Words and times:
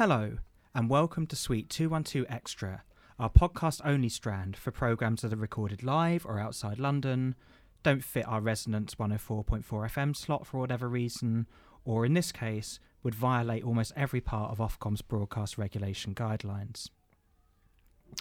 Hello, 0.00 0.38
and 0.74 0.88
welcome 0.88 1.26
to 1.26 1.36
Suite 1.36 1.68
212 1.68 2.24
Extra, 2.30 2.84
our 3.18 3.28
podcast 3.28 3.82
only 3.84 4.08
strand 4.08 4.56
for 4.56 4.70
programmes 4.70 5.20
that 5.20 5.34
are 5.34 5.36
recorded 5.36 5.82
live 5.82 6.24
or 6.24 6.40
outside 6.40 6.78
London, 6.78 7.34
don't 7.82 8.02
fit 8.02 8.26
our 8.26 8.40
Resonance 8.40 8.94
104.4 8.94 9.62
FM 9.62 10.16
slot 10.16 10.46
for 10.46 10.58
whatever 10.58 10.88
reason, 10.88 11.46
or 11.84 12.06
in 12.06 12.14
this 12.14 12.32
case, 12.32 12.80
would 13.02 13.14
violate 13.14 13.62
almost 13.62 13.92
every 13.94 14.22
part 14.22 14.50
of 14.50 14.56
Ofcom's 14.56 15.02
broadcast 15.02 15.58
regulation 15.58 16.14
guidelines. 16.14 16.88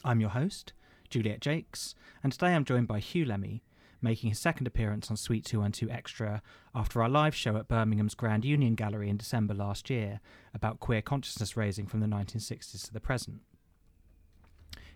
I'm 0.03 0.19
your 0.19 0.31
host, 0.31 0.73
Juliet 1.09 1.39
Jacques, 1.39 1.95
and 2.21 2.33
today 2.33 2.55
I'm 2.55 2.65
joined 2.65 2.89
by 2.89 2.99
Huw 2.99 3.25
Lemmey, 3.25 3.61
making 4.01 4.29
his 4.29 4.39
second 4.39 4.67
appearance 4.67 5.09
on 5.09 5.17
Suite 5.17 5.45
212 5.45 5.91
Extra 5.91 6.41
after 6.73 7.01
our 7.01 7.09
live 7.09 7.35
show 7.35 7.57
at 7.57 7.67
Birmingham's 7.67 8.15
Grand 8.15 8.45
Union 8.45 8.75
Gallery 8.75 9.09
in 9.09 9.17
December 9.17 9.53
last 9.53 9.89
year 9.89 10.19
about 10.53 10.79
queer 10.79 11.01
consciousness 11.01 11.57
raising 11.57 11.85
from 11.85 11.99
the 11.99 12.07
1960s 12.07 12.85
to 12.85 12.93
the 12.93 12.99
present. 12.99 13.41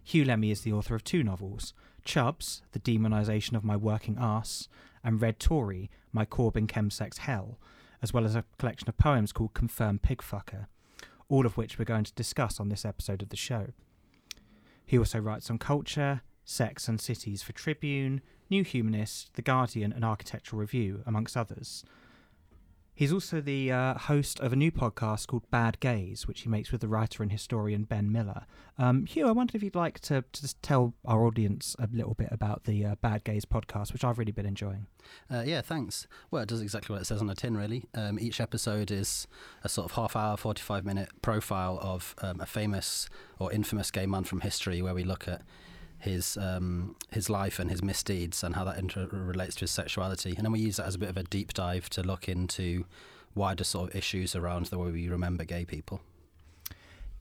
Huw 0.06 0.26
Lemmey 0.26 0.52
is 0.52 0.62
the 0.62 0.74
author 0.74 0.96
of 0.96 1.04
two 1.04 1.24
novels 1.24 1.74
Chubz, 2.06 2.62
The 2.72 2.80
Demonisation 2.80 3.56
of 3.56 3.64
My 3.64 3.78
Working 3.78 4.18
Arse, 4.18 4.68
and 5.04 5.22
Red 5.22 5.40
Tory, 5.40 5.90
My 6.12 6.26
Corbyn 6.26 6.68
Chemsex 6.68 7.20
Hell, 7.20 7.58
as 8.02 8.14
well 8.14 8.26
as 8.26 8.36
a 8.36 8.44
collection 8.58 8.90
of 8.90 8.98
poems 8.98 9.32
called 9.32 9.54
Confirmed 9.54 10.02
Pigfucker, 10.02 10.68
all 11.30 11.46
of 11.46 11.56
which 11.56 11.80
we're 11.80 11.86
going 11.86 12.04
to 12.04 12.14
discuss 12.14 12.60
on 12.60 12.70
this 12.70 12.84
episode 12.84 13.22
of 13.22 13.30
the 13.30 13.38
show. 13.38 13.68
He 14.86 14.98
also 14.98 15.20
writes 15.20 15.50
on 15.50 15.58
culture, 15.58 16.22
sex, 16.44 16.90
and 16.90 17.00
cities 17.00 17.42
for 17.42 17.54
Tribune, 17.54 18.22
New 18.54 18.64
Humanist, 18.64 19.34
The 19.34 19.42
Guardian, 19.42 19.92
and 19.92 20.06
Architectural 20.06 20.60
Review, 20.60 21.02
amongst 21.08 21.36
others. 21.36 21.84
He's 22.94 23.12
also 23.12 23.42
the 23.42 23.72
uh, 23.72 23.98
host 23.98 24.40
of 24.40 24.54
a 24.54 24.56
new 24.56 24.72
podcast 24.72 25.26
called 25.26 25.50
Bad 25.50 25.80
Gays, 25.80 26.28
which 26.28 26.42
he 26.42 26.50
makes 26.50 26.72
with 26.72 26.82
the 26.82 26.88
writer 26.88 27.24
and 27.24 27.32
historian 27.32 27.86
Ben 27.86 28.12
Miller. 28.12 28.46
Um, 28.78 29.08
Huw, 29.08 29.28
I 29.28 29.32
wondered 29.32 29.56
if 29.56 29.64
you'd 29.64 29.74
like 29.74 30.00
to, 30.02 30.24
to 30.32 30.42
just 30.42 30.62
tell 30.62 30.94
our 31.04 31.26
audience 31.26 31.76
a 31.80 31.90
little 31.92 32.14
bit 32.14 32.28
about 32.30 32.66
the 32.66 32.86
uh, 32.86 32.96
Bad 33.02 33.24
Gays 33.24 33.44
podcast, 33.44 33.92
which 33.92 34.04
I've 34.04 34.20
really 34.20 34.32
been 34.32 34.46
enjoying. 34.46 34.86
Uh, 35.32 35.42
yeah, 35.44 35.62
thanks. 35.62 36.06
Well, 36.30 36.44
it 36.44 36.50
does 36.50 36.62
exactly 36.62 36.94
what 36.94 37.02
it 37.02 37.06
says 37.06 37.22
on 37.22 37.26
the 37.26 37.34
tin, 37.34 37.58
really. 37.58 37.86
Um, 37.96 38.20
each 38.20 38.40
episode 38.40 38.92
is 38.92 39.26
a 39.64 39.70
sort 39.70 39.86
of 39.86 39.94
half 39.94 40.16
hour, 40.16 40.38
45 40.38 40.86
minute 40.86 41.10
profile 41.24 41.80
of 41.82 42.14
um, 42.22 42.40
a 42.40 42.46
famous 42.46 43.10
or 43.40 43.52
infamous 43.52 43.90
gay 43.90 44.06
man 44.06 44.26
from 44.26 44.42
history 44.42 44.84
where 44.84 44.94
we 44.94 45.04
look 45.04 45.28
at 45.28 45.42
his 46.04 46.38
um, 46.38 46.96
his 47.12 47.30
life 47.30 47.60
and 47.60 47.70
his 47.70 47.82
misdeeds 47.82 48.44
and 48.44 48.56
how 48.56 48.64
that 48.66 48.78
inter- 48.78 49.08
relates 49.12 49.56
to 49.56 49.62
his 49.62 49.72
sexuality. 49.72 50.34
And 50.36 50.46
then 50.46 50.52
we 50.52 50.60
use 50.60 50.76
that 50.78 50.86
as 50.86 50.96
a 50.96 51.00
bit 51.00 51.10
of 51.10 51.18
a 51.18 51.24
deep 51.24 51.54
dive 51.54 51.90
to 51.92 52.04
look 52.04 52.28
into 52.28 52.86
wider 53.36 53.64
sort 53.64 53.90
of 53.90 53.96
issues 53.96 54.36
around 54.36 54.68
the 54.68 54.78
way 54.78 54.92
we 54.92 55.08
remember 55.08 55.44
gay 55.44 55.66
people. 55.66 56.02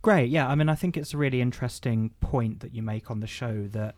Great, 0.03 0.31
yeah. 0.31 0.49
I 0.49 0.57
mean, 0.57 0.69
I 0.69 0.75
think 0.75 0.97
it's 0.97 1.15
a 1.15 1.17
really 1.17 1.41
interesting 1.41 2.11
point 2.21 2.61
that 2.61 2.75
you 2.75 2.83
make 2.83 3.09
on 3.09 3.21
the 3.21 3.27
show 3.29 3.69
that 3.69 3.95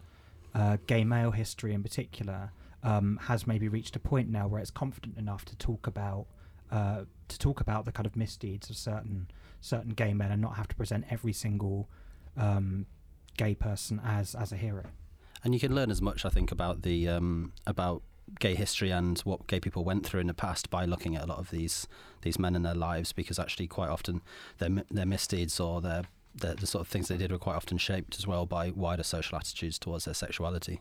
uh, 0.55 0.77
gay 0.87 1.03
male 1.03 1.31
history, 1.31 1.73
in 1.73 1.83
particular, 1.83 2.53
um, 2.83 3.19
has 3.23 3.47
maybe 3.47 3.69
reached 3.69 3.97
a 3.97 3.99
point 3.99 4.29
now 4.29 4.47
where 4.47 4.61
it's 4.61 4.71
confident 4.71 5.17
enough 5.17 5.47
to 5.47 5.57
talk 5.57 5.87
about 5.87 6.27
uh, 6.71 7.05
to 7.29 7.39
talk 7.39 7.61
about 7.61 7.85
the 7.87 7.93
kind 7.93 8.07
of 8.07 8.17
misdeeds 8.17 8.69
of 8.69 8.77
certain 8.77 9.29
certain 9.61 9.93
gay 9.93 10.12
men 10.12 10.31
and 10.31 10.43
not 10.43 10.57
have 10.57 10.69
to 10.69 10.75
present 10.75 11.07
every 11.09 11.33
single 11.33 11.89
um, 12.37 12.85
gay 13.37 13.55
person 13.55 14.01
as 14.05 14.35
as 14.35 14.53
a 14.53 14.57
hero. 14.57 14.85
And 15.43 15.53
you 15.53 15.61
can 15.61 15.75
learn 15.75 15.91
as 15.91 16.01
much, 16.01 16.25
I 16.25 16.31
think, 16.31 16.51
about 16.51 16.83
the 16.83 17.09
um, 17.09 17.53
about 17.67 18.03
gay 18.41 18.55
history 18.55 18.91
and 18.91 19.19
what 19.21 19.47
gay 19.47 19.61
people 19.61 19.85
went 19.85 20.07
through 20.07 20.21
in 20.21 20.27
the 20.27 20.35
past 20.35 20.71
by 20.71 20.87
looking 20.87 21.15
at 21.15 21.23
a 21.23 21.27
lot 21.27 21.39
of 21.39 21.51
these 21.51 21.87
these 22.23 22.39
men 22.39 22.57
in 22.57 22.62
their 22.62 22.75
lives, 22.75 23.12
because 23.12 23.39
actually, 23.39 23.67
quite 23.67 23.91
often, 23.91 24.23
their 24.59 24.71
their 24.91 25.07
misdeeds 25.07 25.61
or 25.61 25.81
their 25.81 26.05
the, 26.35 26.55
the 26.55 26.67
sort 26.67 26.81
of 26.81 26.89
things 26.89 27.09
they 27.09 27.17
did 27.17 27.31
were 27.31 27.39
quite 27.39 27.57
often 27.57 27.79
shaped 27.79 28.17
as 28.19 28.27
well 28.27 28.47
by 28.47 28.71
wider 28.71 29.03
social 29.03 29.37
attitudes 29.37 29.79
towards 29.79 30.05
their 30.05 30.15
sexuality. 30.15 30.81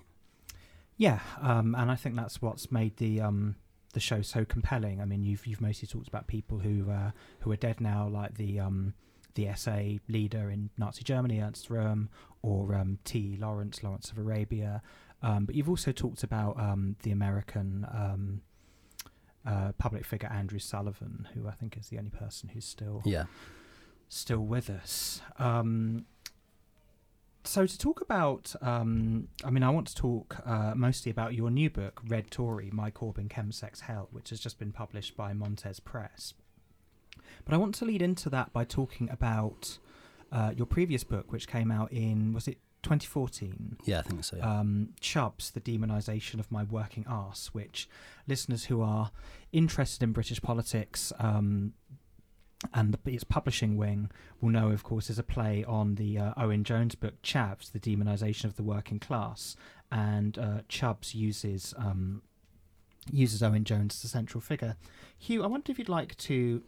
Yeah, 0.98 1.20
um, 1.42 1.76
and 1.76 1.92
I 1.92 1.96
think 1.96 2.16
that's 2.16 2.42
what's 2.42 2.72
made 2.72 2.98
the 2.98 3.22
um, 3.22 3.56
the 3.94 4.00
show 4.00 4.22
so 4.22 4.46
compelling. 4.46 5.02
I 5.02 5.06
mean, 5.06 5.24
you've 5.24 5.46
you've 5.46 5.62
mostly 5.62 5.88
talked 5.88 6.08
about 6.08 6.28
people 6.28 6.60
who 6.60 6.90
uh, 6.90 7.12
who 7.42 7.52
are 7.52 7.58
dead 7.58 7.82
now, 7.82 8.08
like 8.08 8.36
the 8.36 8.60
um, 8.60 8.94
the 9.36 9.50
SA 9.56 9.98
leader 10.08 10.50
in 10.50 10.70
Nazi 10.78 11.04
Germany, 11.04 11.40
Ernst 11.40 11.70
Röhm, 11.70 12.08
or 12.44 12.76
um, 12.76 13.00
T. 13.04 13.38
Lawrence, 13.40 13.82
Lawrence 13.82 14.12
of 14.12 14.20
Arabia. 14.20 14.84
Um, 15.24 15.46
but 15.46 15.56
you've 15.56 15.70
also 15.70 15.92
talked 15.92 16.24
about 16.24 16.60
um, 16.60 16.98
the 17.02 17.12
American 17.12 17.88
um, 17.92 18.42
uh, 19.46 19.72
public 19.78 20.06
figure 20.06 20.30
Andrew 20.32 20.60
Sullivan, 20.60 21.28
who 21.34 21.48
I 21.48 21.52
think 21.52 21.78
is 21.78 21.88
the 21.88 21.98
only 21.98 22.12
person 22.12 22.50
who's 22.50 22.66
still 22.66 23.02
yeah 23.06 23.26
still 24.10 24.40
with 24.46 24.70
us. 24.70 25.22
Um, 25.40 26.06
so 27.46 27.66
to 27.66 27.78
talk 27.78 28.00
about, 28.00 28.56
um, 28.62 29.28
I 29.44 29.50
mean, 29.50 29.64
I 29.64 29.70
want 29.70 29.88
to 29.88 29.96
talk 29.96 30.38
uh, 30.46 30.74
mostly 30.76 31.12
about 31.12 31.34
your 31.34 31.50
new 31.50 31.70
book, 31.70 32.02
Red 32.08 32.30
Tory: 32.32 32.70
My 32.72 32.92
Corbyn 32.92 33.28
Chemsex 33.30 33.82
Hell, 33.82 34.08
which 34.12 34.30
has 34.30 34.40
just 34.40 34.60
been 34.60 34.72
published 34.72 35.18
by 35.18 35.34
Montez 35.34 35.80
Press. 35.80 36.34
But 37.46 37.54
I 37.54 37.58
want 37.58 37.76
to 37.76 37.86
lead 37.86 38.02
into 38.02 38.30
that 38.30 38.54
by 38.54 38.64
talking 38.64 39.10
about 39.10 39.78
uh, 40.34 40.52
your 40.56 40.66
previous 40.66 41.04
book, 41.04 41.32
which 41.32 41.48
came 41.48 41.72
out 41.72 41.92
in 41.92 42.34
was 42.34 42.48
it 42.48 42.58
2014? 42.82 43.78
Yeah, 43.86 44.00
I 44.00 44.02
think 44.02 44.24
so. 44.24 44.38
Yeah. 44.38 44.60
Um, 44.60 44.90
Chubz, 45.00 45.54
the 45.54 45.62
demonisation 45.62 46.40
of 46.40 46.52
my 46.52 46.64
working 46.64 47.06
arse, 47.08 47.54
which 47.54 47.88
listeners 48.28 48.66
who 48.66 48.82
are 48.82 49.12
interested 49.52 50.04
in 50.04 50.12
British 50.12 50.42
politics 50.42 51.14
um, 51.20 51.74
and 52.74 52.94
the, 52.94 53.12
its 53.12 53.24
publishing 53.24 53.78
wing 53.78 54.10
will 54.42 54.50
know, 54.50 54.70
of 54.72 54.84
course, 54.84 55.10
is 55.10 55.20
a 55.20 55.24
play 55.24 55.64
on 55.66 55.96
the 55.96 56.18
uh, 56.18 56.34
Owen 56.36 56.64
Jones 56.64 56.96
book 56.96 57.22
Chavs, 57.22 57.72
the 57.72 57.80
demonisation 57.80 58.46
of 58.46 58.56
the 58.56 58.64
working 58.64 59.00
class, 59.00 59.56
and 59.92 60.38
uh, 60.40 60.62
Chubz 60.68 61.14
uses 61.14 61.74
um, 61.78 62.24
uses 63.12 63.44
Owen 63.44 63.66
Jones 63.66 63.96
as 63.96 64.06
a 64.06 64.08
central 64.08 64.42
figure. 64.42 64.78
Huw, 65.28 65.44
I 65.44 65.48
wonder 65.48 65.72
if 65.72 65.78
you'd 65.78 65.90
like 65.90 66.18
to 66.18 66.64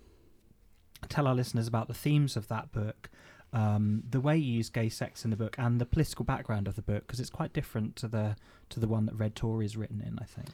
tell 1.09 1.27
our 1.27 1.35
listeners 1.35 1.67
about 1.67 1.87
the 1.87 1.93
themes 1.93 2.35
of 2.35 2.47
that 2.47 2.71
book, 2.71 3.09
um, 3.55 4.03
the 4.09 4.19
way 4.19 4.35
you 4.35 4.57
use 4.57 4.69
gay 4.69 4.89
sex 4.89 5.23
in 5.23 5.31
the 5.31 5.38
book, 5.38 5.55
and 5.57 5.79
the 5.79 5.85
political 5.85 6.25
background 6.25 6.67
of 6.67 6.75
the 6.75 6.81
book, 6.81 7.07
because 7.07 7.21
it's 7.21 7.29
quite 7.29 7.53
different 7.53 7.95
to 7.95 8.07
the 8.07 8.35
to 8.67 8.79
the 8.79 8.88
one 8.88 9.05
that 9.05 9.16
Red 9.16 9.33
Tory 9.33 9.66
is 9.66 9.77
written 9.77 10.01
in. 10.01 10.19
I 10.19 10.25
think. 10.25 10.49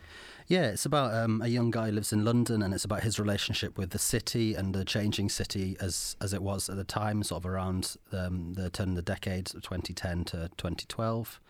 Yeah, 0.47 0.67
it's 0.67 0.85
about 0.85 1.11
um, 1.13 1.41
a 1.41 1.47
young 1.47 1.71
guy 1.71 1.89
lives 1.89 2.13
in 2.13 2.23
London, 2.23 2.61
and 2.61 2.75
it's 2.75 2.85
about 2.85 3.01
his 3.01 3.19
relationship 3.19 3.75
with 3.75 3.89
the 3.89 3.99
city 3.99 4.53
and 4.53 4.75
the 4.75 4.85
changing 4.85 5.29
city 5.29 5.75
as 5.81 6.15
as 6.21 6.31
it 6.31 6.43
was 6.43 6.69
at 6.69 6.77
the 6.77 6.83
time, 6.83 7.23
sort 7.23 7.43
of 7.43 7.49
around 7.49 7.97
um, 8.13 8.53
the 8.53 8.69
turn 8.69 8.89
of 8.89 8.95
the 8.95 9.01
decade, 9.01 9.47
2010 9.47 10.25
to 10.25 10.51
2012 10.57 11.41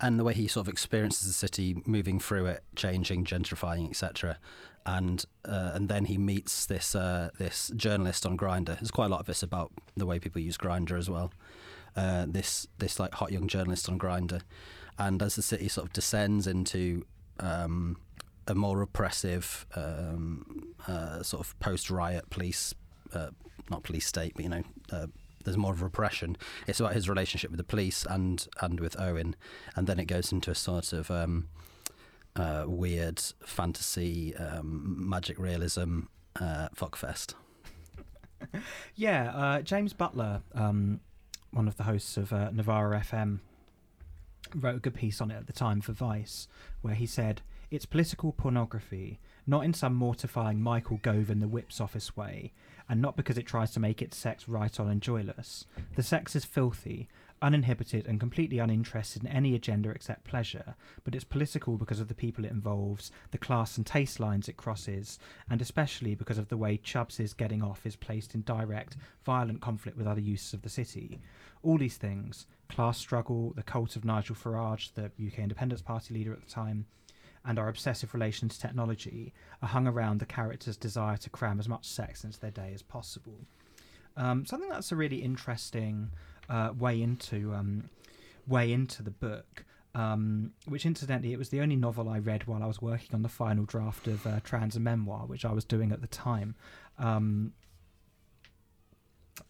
and 0.00 0.18
the 0.18 0.24
way 0.24 0.34
he 0.34 0.48
sort 0.48 0.66
of 0.66 0.72
experiences 0.72 1.26
the 1.28 1.32
city 1.32 1.76
moving 1.86 2.18
through 2.18 2.46
it, 2.46 2.64
changing, 2.74 3.24
gentrifying, 3.24 3.88
etc. 3.88 4.38
And 4.86 5.24
uh, 5.46 5.70
and 5.74 5.88
then 5.88 6.04
he 6.04 6.18
meets 6.18 6.66
this 6.66 6.94
uh, 6.94 7.30
this 7.38 7.72
journalist 7.74 8.26
on 8.26 8.36
Grindr. 8.36 8.78
There's 8.78 8.90
quite 8.90 9.06
a 9.06 9.08
lot 9.08 9.20
of 9.20 9.26
this 9.26 9.42
about 9.42 9.72
the 9.96 10.04
way 10.04 10.18
people 10.18 10.42
use 10.42 10.58
Grindr 10.58 10.98
as 10.98 11.08
well. 11.08 11.32
Uh, 11.96 12.26
this 12.28 12.66
this 12.78 13.00
like 13.00 13.14
hot 13.14 13.32
young 13.32 13.48
journalist 13.48 13.88
on 13.88 13.98
Grindr, 13.98 14.42
and 14.98 15.22
as 15.22 15.36
the 15.36 15.42
city 15.42 15.68
sort 15.68 15.86
of 15.86 15.92
descends 15.92 16.46
into 16.46 17.06
um, 17.40 17.96
a 18.46 18.54
more 18.54 18.76
repressive 18.76 19.66
um, 19.74 20.74
uh, 20.86 21.22
sort 21.22 21.40
of 21.46 21.58
post 21.60 21.90
riot 21.90 22.28
police, 22.30 22.74
uh, 23.14 23.30
not 23.70 23.84
police 23.84 24.06
state, 24.06 24.32
but 24.34 24.42
you 24.42 24.50
know 24.50 24.62
uh, 24.92 25.06
there's 25.44 25.56
more 25.56 25.72
of 25.72 25.82
repression. 25.82 26.36
It's 26.66 26.80
about 26.80 26.94
his 26.94 27.08
relationship 27.08 27.50
with 27.50 27.58
the 27.58 27.64
police 27.64 28.06
and 28.08 28.46
and 28.60 28.80
with 28.80 28.98
Owen, 29.00 29.36
and 29.76 29.86
then 29.86 29.98
it 29.98 30.06
goes 30.06 30.32
into 30.32 30.50
a 30.50 30.54
sort 30.54 30.92
of 30.92 31.10
um, 31.10 31.48
uh, 32.36 32.64
weird 32.66 33.20
fantasy, 33.44 34.34
um, 34.36 35.08
magic 35.08 35.38
realism 35.38 36.02
uh, 36.40 36.68
fuckfest. 36.74 37.34
yeah, 38.94 39.32
uh, 39.34 39.62
James 39.62 39.92
Butler, 39.92 40.42
um, 40.54 41.00
one 41.52 41.68
of 41.68 41.76
the 41.76 41.84
hosts 41.84 42.16
of 42.16 42.32
uh, 42.32 42.50
Novara 42.50 43.00
FM, 43.00 43.40
wrote 44.54 44.76
a 44.76 44.80
good 44.80 44.94
piece 44.94 45.20
on 45.20 45.30
it 45.30 45.36
at 45.36 45.46
the 45.46 45.52
time 45.52 45.80
for 45.80 45.92
Vice, 45.92 46.48
where 46.82 46.94
he 46.94 47.06
said 47.06 47.42
it's 47.70 47.86
political 47.86 48.32
pornography, 48.32 49.18
not 49.46 49.64
in 49.64 49.74
some 49.74 49.94
mortifying 49.94 50.60
Michael 50.60 50.98
Gove 51.02 51.30
in 51.30 51.40
the 51.40 51.48
Whips 51.48 51.80
office 51.80 52.16
way, 52.16 52.52
and 52.88 53.00
not 53.00 53.16
because 53.16 53.38
it 53.38 53.46
tries 53.46 53.70
to 53.72 53.80
make 53.80 54.02
its 54.02 54.16
sex 54.16 54.48
right 54.48 54.78
on 54.78 54.88
and 54.88 55.00
joyless. 55.00 55.66
The 55.96 56.02
sex 56.02 56.36
is 56.36 56.44
filthy, 56.44 57.08
uninhibited, 57.44 58.06
and 58.06 58.18
completely 58.18 58.58
uninterested 58.58 59.22
in 59.22 59.28
any 59.28 59.54
agenda 59.54 59.90
except 59.90 60.24
pleasure, 60.24 60.74
but 61.04 61.14
it's 61.14 61.24
political 61.24 61.76
because 61.76 62.00
of 62.00 62.08
the 62.08 62.14
people 62.14 62.44
it 62.44 62.50
involves, 62.50 63.12
the 63.32 63.38
class 63.38 63.76
and 63.76 63.86
taste 63.86 64.18
lines 64.18 64.48
it 64.48 64.56
crosses, 64.56 65.18
and 65.50 65.60
especially 65.60 66.14
because 66.14 66.38
of 66.38 66.48
the 66.48 66.56
way 66.56 66.78
Chubz' 66.78 67.36
getting 67.36 67.62
off 67.62 67.84
is 67.84 67.96
placed 67.96 68.34
in 68.34 68.40
direct, 68.42 68.96
violent 69.24 69.60
conflict 69.60 69.98
with 69.98 70.06
other 70.06 70.22
uses 70.22 70.54
of 70.54 70.62
the 70.62 70.70
city. 70.70 71.20
All 71.62 71.76
these 71.76 71.98
things 71.98 72.46
class 72.70 72.96
struggle, 72.96 73.52
the 73.54 73.62
cult 73.62 73.94
of 73.94 74.06
Nigel 74.06 74.34
Farage, 74.34 74.94
the 74.94 75.04
UK 75.04 75.40
Independence 75.40 75.82
Party 75.82 76.14
leader 76.14 76.32
at 76.32 76.40
the 76.40 76.50
time, 76.50 76.86
and 77.44 77.58
our 77.58 77.68
obsessive 77.68 78.14
relation 78.14 78.48
to 78.48 78.58
technology 78.58 79.34
are 79.60 79.68
hung 79.68 79.86
around 79.86 80.18
the 80.18 80.26
character's 80.26 80.78
desire 80.78 81.18
to 81.18 81.28
cram 81.28 81.60
as 81.60 81.68
much 81.68 81.84
sex 81.84 82.24
into 82.24 82.40
their 82.40 82.50
day 82.50 82.72
as 82.74 82.80
possible. 82.80 83.38
Um, 84.16 84.44
that's 84.70 84.92
a 84.92 84.96
really 84.96 85.22
interesting 85.22 86.10
uh, 86.48 86.72
way 86.78 87.00
into 87.00 87.52
um, 87.54 87.90
way 88.46 88.72
into 88.72 89.02
the 89.02 89.10
book. 89.10 89.64
Um, 89.96 90.50
which 90.66 90.84
incidentally, 90.84 91.32
it 91.32 91.38
was 91.38 91.50
the 91.50 91.60
only 91.60 91.76
novel 91.76 92.08
I 92.08 92.18
read 92.18 92.48
while 92.48 92.64
I 92.64 92.66
was 92.66 92.82
working 92.82 93.10
on 93.14 93.22
the 93.22 93.28
final 93.28 93.64
draft 93.64 94.08
of 94.08 94.26
uh, 94.26 94.40
Trans 94.42 94.76
Memoir, 94.76 95.26
which 95.26 95.44
I 95.44 95.52
was 95.52 95.64
doing 95.64 95.92
at 95.92 96.00
the 96.00 96.08
time. 96.08 96.56
Um, 96.98 97.52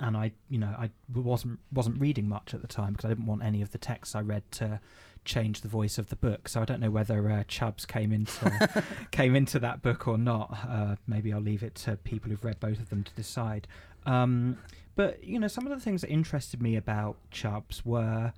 and 0.00 0.16
I, 0.16 0.32
you 0.50 0.58
know, 0.58 0.74
I 0.78 0.90
wasn't 1.14 1.60
wasn't 1.72 2.00
reading 2.00 2.28
much 2.28 2.52
at 2.52 2.60
the 2.60 2.68
time 2.68 2.92
because 2.92 3.06
I 3.06 3.08
didn't 3.08 3.26
want 3.26 3.42
any 3.42 3.62
of 3.62 3.70
the 3.70 3.78
texts 3.78 4.14
I 4.14 4.20
read 4.20 4.50
to 4.52 4.80
change 5.24 5.62
the 5.62 5.68
voice 5.68 5.98
of 5.98 6.08
the 6.08 6.16
book. 6.16 6.48
So 6.48 6.60
I 6.60 6.64
don't 6.64 6.80
know 6.80 6.90
whether 6.90 7.30
uh, 7.30 7.44
Chubz 7.44 7.86
came 7.86 8.12
into 8.12 8.84
came 9.10 9.34
into 9.34 9.58
that 9.60 9.82
book 9.82 10.06
or 10.06 10.18
not. 10.18 10.56
Uh, 10.68 10.96
maybe 11.06 11.32
I'll 11.32 11.40
leave 11.40 11.62
it 11.62 11.74
to 11.76 11.96
people 11.96 12.30
who've 12.30 12.44
read 12.44 12.60
both 12.60 12.78
of 12.78 12.90
them 12.90 13.02
to 13.04 13.12
decide. 13.14 13.66
Um, 14.06 14.58
but 14.96 15.22
you 15.24 15.38
know, 15.38 15.48
some 15.48 15.66
of 15.66 15.70
the 15.70 15.82
things 15.82 16.00
that 16.02 16.10
interested 16.10 16.62
me 16.62 16.76
about 16.76 17.16
Chubz 17.30 17.84
were 17.84 18.32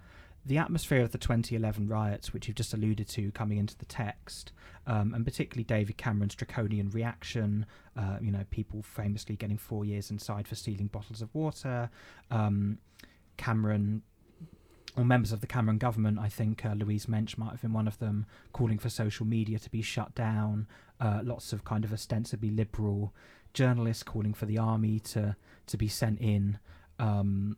the 0.47 0.59
atmosphere 0.59 1.03
of 1.03 1.11
the 1.11 1.19
2011 1.19 1.89
riots, 1.89 2.33
which 2.33 2.47
you've 2.47 2.57
just 2.57 2.73
alluded 2.73 3.09
to 3.09 3.33
coming 3.33 3.59
into 3.59 3.77
the 3.77 3.85
text, 3.85 4.53
um, 4.87 5.13
and 5.13 5.25
particularly 5.25 5.65
David 5.65 5.97
Cameron's 5.97 6.37
draconian 6.37 6.89
reaction, 6.91 7.67
uh, 7.97 8.19
you 8.21 8.31
know, 8.31 8.45
people 8.51 8.83
famously 8.83 9.35
getting 9.35 9.59
four 9.59 9.85
years 9.85 10.11
inside 10.11 10.47
for 10.47 10.55
stealing 10.55 10.87
bottles 10.87 11.21
of 11.21 11.35
water, 11.35 11.91
um, 12.31 12.79
Cameron, 13.37 14.03
or 14.97 15.05
members 15.05 15.33
of 15.33 15.41
the 15.41 15.49
Cameron 15.49 15.79
government, 15.79 16.19
I 16.19 16.29
think 16.29 16.65
uh, 16.65 16.75
Louise 16.75 17.09
Mensch 17.09 17.37
might 17.37 17.51
have 17.51 17.61
been 17.61 17.73
one 17.73 17.89
of 17.89 17.99
them, 17.99 18.25
calling 18.53 18.79
for 18.79 18.89
social 18.89 19.27
media 19.27 19.59
to 19.59 19.71
be 19.71 19.83
shut 19.83 20.15
down, 20.15 20.69
uh, 21.01 21.21
lots 21.25 21.53
of 21.53 21.65
kind 21.65 21.85
of 21.85 21.93
ostensibly 21.93 22.51
liberal 22.51 23.13
journalists 23.57 24.03
calling 24.03 24.35
for 24.35 24.47
the 24.47 24.59
army 24.59 25.01
to, 25.01 25.35
to 25.67 25.77
be 25.77 25.89
sent 25.89 26.21
in. 26.21 26.59
Um, 26.99 27.57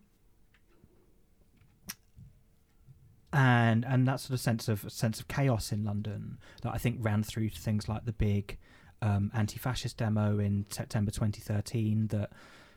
and 3.31 3.85
and 3.85 4.09
that 4.09 4.21
sort 4.21 4.33
of 4.33 4.41
sense 4.41 4.69
of 4.69 4.91
sense 4.91 5.21
of 5.21 5.29
chaos 5.29 5.71
in 5.71 5.85
London 5.85 6.39
that 6.63 6.73
I 6.73 6.79
think 6.79 6.97
ran 7.01 7.23
through 7.23 7.51
to 7.51 7.61
things 7.61 7.87
like 7.87 8.07
the 8.07 8.13
big 8.13 8.57
um, 9.03 9.31
anti-fascist 9.35 9.99
demo 9.99 10.39
in 10.39 10.65
September 10.71 11.11
2013 11.11 12.07
that 12.09 12.31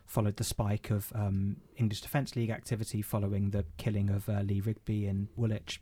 followed 0.06 0.36
the 0.36 0.44
spike 0.44 0.90
of 0.90 1.12
um, 1.16 1.58
English 1.78 2.02
Defence 2.02 2.36
League 2.36 2.50
activity 2.50 3.02
following 3.02 3.52
the 3.52 3.66
killing 3.78 4.10
of 4.10 4.28
uh, 4.28 4.42
Lee 4.42 4.60
Rigby 4.60 5.08
in 5.08 5.30
Woolwich. 5.38 5.82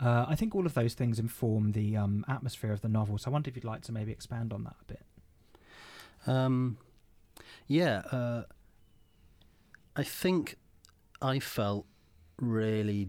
Uh, 0.00 0.26
I 0.28 0.34
think 0.34 0.54
all 0.54 0.66
of 0.66 0.74
those 0.74 0.94
things 0.94 1.18
inform 1.18 1.72
the 1.72 1.96
um, 1.96 2.24
atmosphere 2.28 2.72
of 2.72 2.80
the 2.80 2.88
novel. 2.88 3.18
So 3.18 3.30
I 3.30 3.32
wonder 3.32 3.48
if 3.48 3.56
you'd 3.56 3.64
like 3.64 3.82
to 3.82 3.92
maybe 3.92 4.12
expand 4.12 4.52
on 4.52 4.64
that 4.64 4.76
a 4.80 4.84
bit. 4.84 5.05
Um, 6.26 6.78
yeah, 7.66 8.02
uh, 8.10 8.42
I 9.94 10.02
think 10.02 10.56
I 11.22 11.38
felt 11.38 11.86
really 12.40 13.08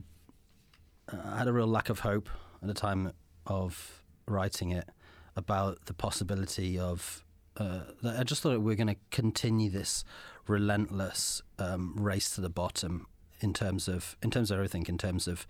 I 1.12 1.38
had 1.38 1.48
a 1.48 1.54
real 1.54 1.68
lack 1.68 1.90
of 1.90 2.00
hope 2.00 2.30
at 2.62 2.68
the 2.68 2.74
time 2.74 3.14
of 3.46 4.04
writing 4.28 4.72
it 4.72 4.90
about 5.36 5.86
the 5.86 5.94
possibility 5.94 6.78
of. 6.78 7.24
Uh, 7.56 7.82
I 8.04 8.24
just 8.24 8.44
thought 8.44 8.52
we 8.52 8.58
were 8.60 8.76
going 8.76 8.88
to 8.88 8.98
continue 9.10 9.72
this 9.72 10.04
relentless 10.48 11.42
um, 11.58 11.96
race 11.98 12.30
to 12.36 12.42
the 12.42 12.50
bottom 12.50 13.08
in 13.40 13.52
terms 13.52 13.88
of 13.88 14.16
in 14.22 14.30
terms 14.30 14.52
of 14.52 14.58
everything, 14.58 14.86
in 14.88 14.98
terms 14.98 15.28
of 15.28 15.48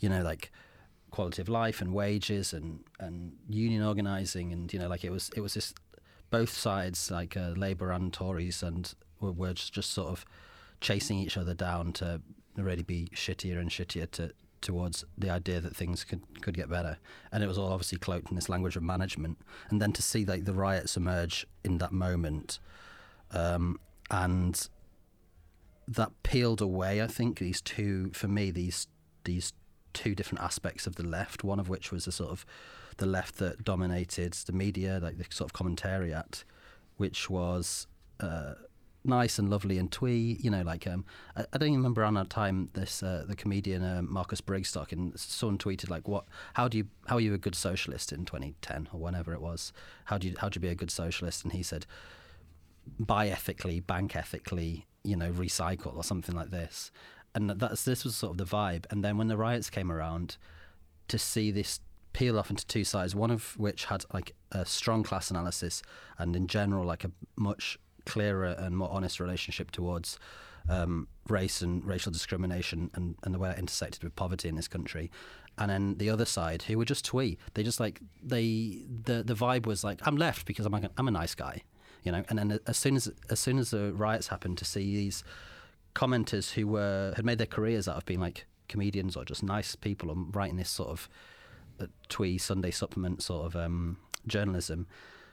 you 0.00 0.08
know 0.08 0.22
like 0.22 0.50
quality 1.10 1.40
of 1.40 1.48
life 1.48 1.80
and 1.80 1.92
wages 1.94 2.52
and 2.52 2.80
and 2.98 3.34
union 3.48 3.84
organizing 3.84 4.52
and 4.52 4.72
you 4.72 4.80
know 4.80 4.88
like 4.88 5.04
it 5.04 5.10
was 5.10 5.30
it 5.36 5.40
was 5.40 5.54
this 5.54 5.72
both 6.30 6.50
sides 6.50 7.10
like 7.10 7.36
uh, 7.36 7.50
Labour 7.56 7.90
and 7.92 8.12
Tories 8.12 8.62
and 8.62 8.92
were, 9.20 9.32
were 9.32 9.52
just, 9.52 9.72
just 9.72 9.90
sort 9.90 10.08
of 10.08 10.24
chasing 10.80 11.18
each 11.18 11.36
other 11.36 11.54
down 11.54 11.92
to 11.94 12.20
really 12.56 12.82
be 12.82 13.08
shittier 13.14 13.58
and 13.58 13.70
shittier 13.70 14.10
to 14.12 14.32
towards 14.64 15.04
the 15.18 15.28
idea 15.28 15.60
that 15.60 15.76
things 15.76 16.04
could 16.04 16.22
could 16.40 16.54
get 16.54 16.70
better, 16.70 16.98
and 17.30 17.44
it 17.44 17.46
was 17.46 17.58
all 17.58 17.70
obviously 17.70 17.98
cloaked 17.98 18.30
in 18.30 18.34
this 18.34 18.48
language 18.48 18.76
of 18.76 18.82
management. 18.82 19.38
And 19.70 19.80
then 19.80 19.92
to 19.92 20.02
see 20.02 20.24
like 20.24 20.46
the 20.46 20.54
riots 20.54 20.96
emerge 20.96 21.46
in 21.62 21.78
that 21.78 21.92
moment, 21.92 22.58
um, 23.30 23.78
and 24.10 24.68
that 25.86 26.10
peeled 26.22 26.62
away. 26.62 27.02
I 27.02 27.06
think 27.06 27.38
these 27.38 27.60
two, 27.60 28.10
for 28.14 28.26
me, 28.26 28.50
these 28.50 28.86
these 29.24 29.52
two 29.92 30.14
different 30.14 30.42
aspects 30.42 30.86
of 30.86 30.96
the 30.96 31.06
left. 31.06 31.44
One 31.44 31.60
of 31.60 31.68
which 31.68 31.92
was 31.92 32.06
a 32.06 32.12
sort 32.12 32.30
of 32.30 32.46
the 32.98 33.06
left 33.06 33.36
that 33.38 33.64
dominated 33.64 34.32
the 34.32 34.52
media, 34.52 35.00
like 35.02 35.18
the 35.18 35.24
sort 35.30 35.50
of 35.50 35.54
commentariat, 35.54 36.44
which 36.96 37.28
was. 37.28 37.86
Uh, 38.20 38.54
nice 39.04 39.38
and 39.38 39.50
lovely 39.50 39.78
and 39.78 39.92
twee. 39.92 40.38
You 40.40 40.50
know, 40.50 40.62
like 40.62 40.86
um, 40.86 41.04
I, 41.36 41.44
I 41.52 41.58
don't 41.58 41.68
even 41.68 41.78
remember 41.78 42.02
around 42.02 42.14
that 42.14 42.30
time 42.30 42.70
this 42.72 43.02
uh, 43.02 43.24
the 43.28 43.36
comedian 43.36 43.82
uh, 43.82 44.02
Marcus 44.02 44.40
Brigstocke 44.40 44.92
and 44.92 45.18
someone 45.18 45.58
tweeted 45.58 45.90
like, 45.90 46.08
"What? 46.08 46.24
How 46.54 46.68
do 46.68 46.78
you? 46.78 46.86
How 47.06 47.16
are 47.16 47.20
you 47.20 47.34
a 47.34 47.38
good 47.38 47.54
socialist 47.54 48.12
in 48.12 48.24
2010 48.24 48.88
or 48.92 49.00
whenever 49.00 49.32
it 49.32 49.40
was? 49.40 49.72
How 50.06 50.18
do 50.18 50.28
you 50.28 50.34
how 50.38 50.48
do 50.48 50.56
you 50.56 50.62
be 50.62 50.68
a 50.68 50.74
good 50.74 50.90
socialist?" 50.90 51.44
And 51.44 51.52
he 51.52 51.62
said, 51.62 51.86
"Buy 52.98 53.28
ethically, 53.28 53.80
bank 53.80 54.16
ethically, 54.16 54.86
you 55.02 55.16
know, 55.16 55.30
recycle 55.30 55.96
or 55.96 56.04
something 56.04 56.34
like 56.34 56.50
this." 56.50 56.90
And 57.34 57.50
that's 57.50 57.84
this 57.84 58.04
was 58.04 58.16
sort 58.16 58.32
of 58.32 58.38
the 58.38 58.56
vibe. 58.56 58.86
And 58.90 59.04
then 59.04 59.18
when 59.18 59.28
the 59.28 59.36
riots 59.36 59.68
came 59.70 59.90
around, 59.90 60.36
to 61.08 61.18
see 61.18 61.50
this 61.50 61.80
peel 62.14 62.38
off 62.38 62.48
into 62.48 62.66
two 62.66 62.84
sides, 62.84 63.14
one 63.14 63.30
of 63.30 63.58
which 63.58 63.84
had 63.86 64.04
like 64.14 64.34
a 64.52 64.64
strong 64.64 65.02
class 65.02 65.30
analysis 65.30 65.82
and 66.16 66.34
in 66.34 66.46
general 66.46 66.86
like 66.86 67.04
a 67.04 67.10
much 67.36 67.78
clearer 68.06 68.54
and 68.58 68.76
more 68.76 68.90
honest 68.90 69.20
relationship 69.20 69.70
towards 69.70 70.18
um, 70.68 71.08
race 71.28 71.60
and 71.60 71.84
racial 71.84 72.10
discrimination 72.10 72.90
and, 72.94 73.16
and 73.22 73.34
the 73.34 73.38
way 73.38 73.50
it 73.50 73.58
intersected 73.58 74.02
with 74.02 74.16
poverty 74.16 74.48
in 74.48 74.56
this 74.56 74.68
country. 74.68 75.10
And 75.58 75.70
then 75.70 75.98
the 75.98 76.10
other 76.10 76.24
side, 76.24 76.62
who 76.62 76.78
were 76.78 76.84
just 76.84 77.04
twee. 77.04 77.38
They 77.52 77.62
just 77.62 77.78
like 77.78 78.00
they 78.22 78.84
the 79.04 79.22
the 79.22 79.34
vibe 79.34 79.66
was 79.66 79.84
like 79.84 80.00
I'm 80.04 80.16
left 80.16 80.46
because 80.46 80.66
I'm 80.66 80.74
a, 80.74 80.90
I'm 80.96 81.06
a 81.06 81.12
nice 81.12 81.34
guy, 81.34 81.62
you 82.02 82.10
know. 82.10 82.24
And 82.28 82.38
then 82.38 82.58
as 82.66 82.76
soon 82.76 82.96
as 82.96 83.12
as 83.30 83.38
soon 83.38 83.58
as 83.58 83.70
the 83.70 83.92
riots 83.92 84.28
happened, 84.28 84.58
to 84.58 84.64
see 84.64 84.96
these 84.96 85.22
commenters 85.94 86.54
who 86.54 86.66
were 86.66 87.12
had 87.14 87.24
made 87.24 87.38
their 87.38 87.46
careers 87.46 87.86
out 87.86 87.96
of 87.96 88.04
being 88.04 88.18
like 88.18 88.46
comedians 88.68 89.14
or 89.16 89.24
just 89.24 89.44
nice 89.44 89.76
people 89.76 90.10
and 90.10 90.34
writing 90.34 90.56
this 90.56 90.70
sort 90.70 90.88
of 90.88 91.08
twee 92.08 92.38
Sunday 92.38 92.70
supplement 92.70 93.22
sort 93.22 93.46
of 93.46 93.56
um, 93.56 93.98
journalism, 94.26 94.86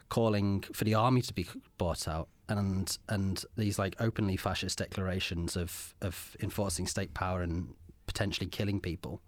calling 0.09 0.61
for 0.73 0.83
the 0.83 0.93
army 0.93 1.21
to 1.21 1.33
be 1.33 1.47
bought 1.77 2.07
out 2.07 2.27
and 2.47 2.97
and 3.07 3.45
these 3.55 3.79
like 3.79 3.95
openly 3.99 4.35
fascist 4.35 4.77
declarations 4.77 5.55
of 5.55 5.95
of 6.01 6.35
enforcing 6.41 6.85
state 6.85 7.13
power 7.13 7.41
and 7.41 7.73
potentially 8.05 8.47
killing 8.47 8.79
people 8.79 9.21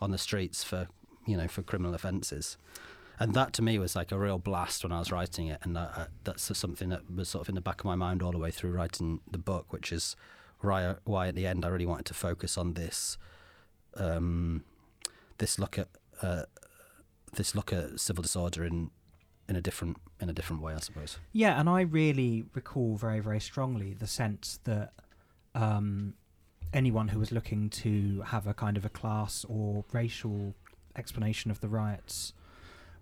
on 0.00 0.10
the 0.10 0.18
streets 0.18 0.62
for 0.62 0.88
you 1.26 1.36
know 1.36 1.48
for 1.48 1.62
criminal 1.62 1.94
offences. 1.94 2.56
And 3.18 3.32
that 3.32 3.54
to 3.54 3.62
me 3.62 3.78
was 3.78 3.96
like 3.96 4.12
a 4.12 4.18
real 4.18 4.38
blast 4.38 4.84
when 4.84 4.92
I 4.92 4.98
was 4.98 5.10
writing 5.10 5.46
it, 5.46 5.60
and 5.62 5.78
uh, 5.78 6.06
that's 6.24 6.54
something 6.56 6.90
that 6.90 7.10
was 7.10 7.30
sort 7.30 7.46
of 7.46 7.48
in 7.48 7.54
the 7.54 7.62
back 7.62 7.80
of 7.80 7.86
my 7.86 7.94
mind 7.94 8.22
all 8.22 8.30
the 8.30 8.38
way 8.38 8.50
through 8.50 8.72
writing 8.72 9.20
the 9.30 9.38
book, 9.38 9.72
which 9.72 9.90
is 9.90 10.16
why, 10.60 10.96
why 11.04 11.28
at 11.28 11.34
the 11.34 11.46
end 11.46 11.64
I 11.64 11.68
really 11.68 11.86
wanted 11.86 12.04
to 12.06 12.14
focus 12.14 12.58
on 12.58 12.74
this, 12.74 13.16
um, 13.96 14.64
this 15.38 15.58
look 15.58 15.78
at 15.78 15.88
uh, 16.22 16.42
this 17.34 17.54
look 17.54 17.72
at 17.72 18.00
civil 18.00 18.22
disorder 18.22 18.64
in 18.64 18.90
in 19.48 19.56
a 19.56 19.60
different 19.60 19.96
in 20.20 20.28
a 20.28 20.32
different 20.32 20.62
way, 20.62 20.74
I 20.74 20.80
suppose. 20.80 21.18
Yeah, 21.32 21.58
and 21.58 21.68
I 21.68 21.82
really 21.82 22.44
recall 22.54 22.96
very 22.96 23.20
very 23.20 23.40
strongly 23.40 23.94
the 23.94 24.06
sense 24.06 24.58
that 24.64 24.92
um, 25.54 26.14
anyone 26.72 27.08
who 27.08 27.18
was 27.18 27.32
looking 27.32 27.70
to 27.70 28.22
have 28.26 28.46
a 28.46 28.54
kind 28.54 28.76
of 28.76 28.84
a 28.84 28.88
class 28.88 29.44
or 29.48 29.84
racial 29.92 30.54
explanation 30.96 31.50
of 31.50 31.60
the 31.60 31.68
riots 31.68 32.32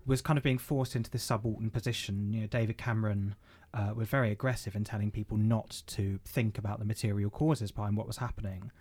was 0.05 0.21
kind 0.21 0.37
of 0.37 0.43
being 0.43 0.57
forced 0.57 0.95
into 0.95 1.09
this 1.09 1.23
subaltern 1.23 1.71
position. 1.71 2.31
You 2.31 2.41
know, 2.41 2.47
David 2.47 2.77
Cameron 2.77 3.35
uh, 3.73 3.93
was 3.95 4.07
very 4.07 4.31
aggressive 4.31 4.75
in 4.75 4.83
telling 4.83 5.09
people 5.09 5.37
not 5.37 5.81
to 5.87 6.19
think 6.23 6.57
about 6.57 6.79
the 6.79 6.85
material 6.85 7.29
causes 7.29 7.71
behind 7.71 7.97
what 7.97 8.05
was 8.07 8.17
happening, 8.17 8.71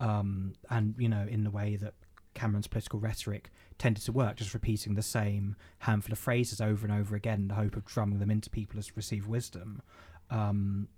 um, 0.00 0.54
and 0.70 0.94
you 0.98 1.08
know, 1.08 1.26
in 1.28 1.44
the 1.44 1.50
way 1.50 1.76
that 1.76 1.94
Cameron's 2.34 2.66
political 2.66 2.98
rhetoric 2.98 3.50
tended 3.80 4.04
to 4.04 4.12
work, 4.12 4.36
just 4.36 4.54
repeating 4.54 4.94
the 4.94 5.02
same 5.02 5.56
handful 5.80 6.12
of 6.12 6.18
phrases 6.18 6.60
over 6.60 6.86
and 6.86 6.94
over 6.94 7.16
again 7.16 7.40
in 7.40 7.48
the 7.48 7.54
hope 7.54 7.76
of 7.76 7.84
drumming 7.86 8.18
them 8.20 8.30
into 8.30 8.50
people 8.50 8.78
as 8.78 8.96
receive 8.96 9.26
wisdom. 9.26 9.82
Um, 10.30 10.88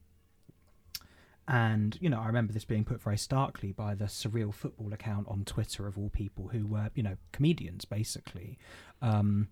and, 1.47 1.97
you 2.01 2.11
know, 2.11 2.21
I 2.21 2.27
remember 2.27 2.53
this 2.53 2.65
being 2.65 2.85
put 2.85 3.01
very 3.01 3.17
starkly 3.17 3.73
by 3.73 3.95
the 3.95 4.07
surreal 4.07 4.53
football 4.53 4.93
account 4.93 5.29
on 5.29 5.45
Twitter 5.45 5.87
of 5.87 5.97
all 5.97 6.11
people 6.11 6.49
who 6.49 6.67
were, 6.67 6.91
you 6.95 7.03
know, 7.03 7.17
comedians 7.31 7.85
basically, 7.85 8.59
um, 9.01 9.49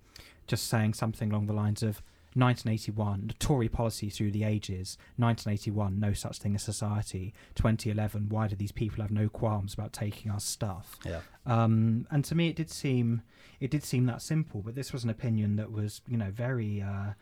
just 0.46 0.66
saying 0.68 0.94
something 0.94 1.30
along 1.30 1.46
the 1.46 1.52
lines 1.52 1.82
of, 1.82 2.02
1981, 2.34 3.28
the 3.28 3.34
Tory 3.34 3.68
policy 3.68 4.08
through 4.08 4.30
the 4.30 4.44
ages. 4.44 4.96
1981, 5.16 5.99
no 5.99 6.12
such 6.12 6.38
thing 6.38 6.54
as 6.54 6.62
society. 6.62 7.34
2011, 7.56 8.28
why 8.28 8.46
do 8.46 8.54
these 8.54 8.72
people 8.72 9.02
have 9.02 9.10
no 9.10 9.28
qualms 9.28 9.75
about 9.75 9.92
taking 9.92 10.30
our 10.30 10.40
stuff? 10.40 10.99
Yeah. 11.04 11.20
Um, 11.44 12.06
and 12.10 12.25
to 12.26 12.34
me, 12.34 12.49
it 12.49 12.56
did 12.56 12.70
seem 12.70 13.22
it 13.58 13.70
did 13.70 13.84
seem 13.84 14.06
that 14.06 14.22
simple. 14.22 14.62
But 14.62 14.75
this 14.75 14.92
was 14.92 15.04
an 15.04 15.10
opinion 15.10 15.56
that 15.56 15.72
was, 15.72 16.02
you 16.06 16.16
know, 16.16 16.30
very 16.30 16.80
uh, 16.80 17.14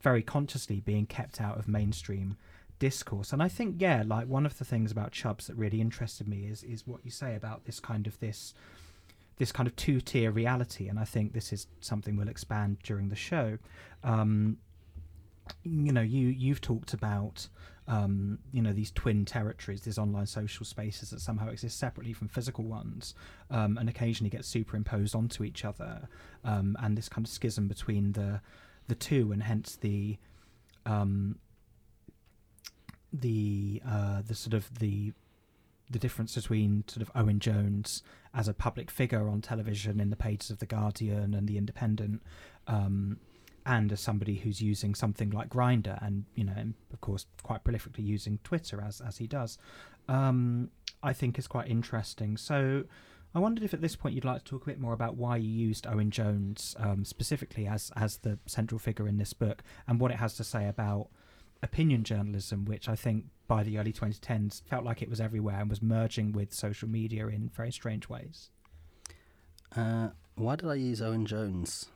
very 0.00 0.22
consciously 0.22 0.80
being 0.80 1.06
kept 1.06 1.40
out 1.40 1.58
of 1.58 1.68
mainstream 1.68 2.36
discourse. 2.78 3.32
And 3.32 3.42
I 3.42 3.48
think, 3.48 3.76
yeah, 3.78 4.02
like 4.06 4.26
one 4.26 4.46
of 4.46 4.58
the 4.58 4.64
things 4.64 4.90
about 4.90 5.12
Chubz 5.12 5.46
that 5.46 5.56
really 5.56 5.80
interested 5.80 6.28
me 6.28 6.46
is 6.46 6.62
is 6.64 6.86
what 6.86 7.04
you 7.04 7.10
say 7.10 7.34
about 7.34 7.64
this 7.64 7.80
kind 7.80 8.06
of 8.06 8.18
this 8.20 8.54
this 9.40 9.52
kind 9.52 9.66
of 9.66 9.74
two 9.74 10.02
tier 10.02 10.30
reality. 10.30 10.86
And 10.88 10.98
I 10.98 11.04
think 11.04 11.32
this 11.32 11.50
is 11.50 11.66
something 11.80 12.14
we'll 12.14 12.28
expand 12.28 12.76
during 12.82 13.08
the 13.08 13.16
show. 13.16 13.56
Um, 14.04 14.58
you 15.62 15.92
know, 15.92 16.02
you 16.02 16.28
you've 16.28 16.60
talked 16.60 16.92
about 16.92 17.48
um, 17.88 18.38
you 18.52 18.60
know 18.60 18.74
these 18.74 18.90
twin 18.90 19.24
territories, 19.24 19.80
these 19.80 19.96
online 19.96 20.26
social 20.26 20.66
spaces 20.66 21.08
that 21.10 21.22
somehow 21.22 21.48
exist 21.48 21.78
separately 21.78 22.12
from 22.12 22.28
physical 22.28 22.64
ones, 22.64 23.14
um, 23.50 23.78
and 23.78 23.88
occasionally 23.88 24.28
get 24.28 24.44
superimposed 24.44 25.14
onto 25.14 25.42
each 25.42 25.64
other, 25.64 26.06
um, 26.44 26.76
and 26.82 26.98
this 26.98 27.08
kind 27.08 27.26
of 27.26 27.32
schism 27.32 27.66
between 27.66 28.12
the 28.12 28.42
the 28.88 28.94
two, 28.94 29.32
and 29.32 29.42
hence 29.42 29.74
the 29.76 30.18
um, 30.84 31.38
the 33.10 33.80
uh, 33.88 34.20
the 34.20 34.34
sort 34.34 34.52
of 34.52 34.78
the 34.78 35.14
the 35.90 35.98
difference 35.98 36.34
between 36.34 36.84
sort 36.86 37.02
of 37.02 37.10
Owen 37.14 37.40
Jones 37.40 38.02
as 38.32 38.46
a 38.46 38.54
public 38.54 38.90
figure 38.90 39.28
on 39.28 39.40
television 39.40 39.98
in 39.98 40.10
the 40.10 40.16
pages 40.16 40.50
of 40.50 40.58
the 40.58 40.66
Guardian 40.66 41.34
and 41.34 41.48
the 41.48 41.58
Independent, 41.58 42.22
um, 42.68 43.18
and 43.66 43.92
as 43.92 44.00
somebody 44.00 44.36
who's 44.36 44.62
using 44.62 44.94
something 44.94 45.30
like 45.30 45.48
Grindr 45.48 46.04
and 46.04 46.24
you 46.34 46.44
know, 46.44 46.72
of 46.92 47.00
course, 47.00 47.26
quite 47.42 47.64
prolifically 47.64 48.04
using 48.04 48.38
Twitter 48.44 48.80
as 48.80 49.00
as 49.00 49.18
he 49.18 49.26
does, 49.26 49.58
um, 50.08 50.70
I 51.02 51.12
think 51.12 51.38
is 51.38 51.46
quite 51.46 51.68
interesting. 51.68 52.36
So. 52.36 52.84
I 53.32 53.38
wondered 53.38 53.62
if 53.62 53.72
at 53.72 53.80
this 53.80 53.94
point 53.94 54.16
you'd 54.16 54.24
like 54.24 54.42
to 54.42 54.44
talk 54.44 54.64
a 54.64 54.66
bit 54.66 54.80
more 54.80 54.92
about 54.92 55.14
why 55.14 55.36
you 55.36 55.48
used 55.48 55.86
Owen 55.86 56.10
Jones 56.10 56.74
um, 56.80 57.04
specifically 57.04 57.64
as 57.64 57.92
as 57.94 58.16
the 58.16 58.40
central 58.46 58.80
figure 58.80 59.06
in 59.06 59.18
this 59.18 59.32
book 59.34 59.62
and 59.86 60.00
what 60.00 60.10
it 60.10 60.16
has 60.16 60.34
to 60.38 60.42
say 60.42 60.66
about 60.66 61.10
opinion 61.62 62.04
journalism, 62.04 62.64
which 62.64 62.88
I 62.88 62.96
think 62.96 63.26
by 63.46 63.62
the 63.62 63.78
early 63.78 63.92
2010s 63.92 64.62
felt 64.64 64.84
like 64.84 65.02
it 65.02 65.10
was 65.10 65.20
everywhere 65.20 65.60
and 65.60 65.68
was 65.68 65.82
merging 65.82 66.32
with 66.32 66.52
social 66.52 66.88
media 66.88 67.26
in 67.26 67.50
very 67.54 67.72
strange 67.72 68.08
ways. 68.08 68.50
Uh, 69.76 70.10
why 70.34 70.56
did 70.56 70.68
I 70.68 70.74
use 70.74 71.02
Owen 71.02 71.26
Jones? 71.26 71.86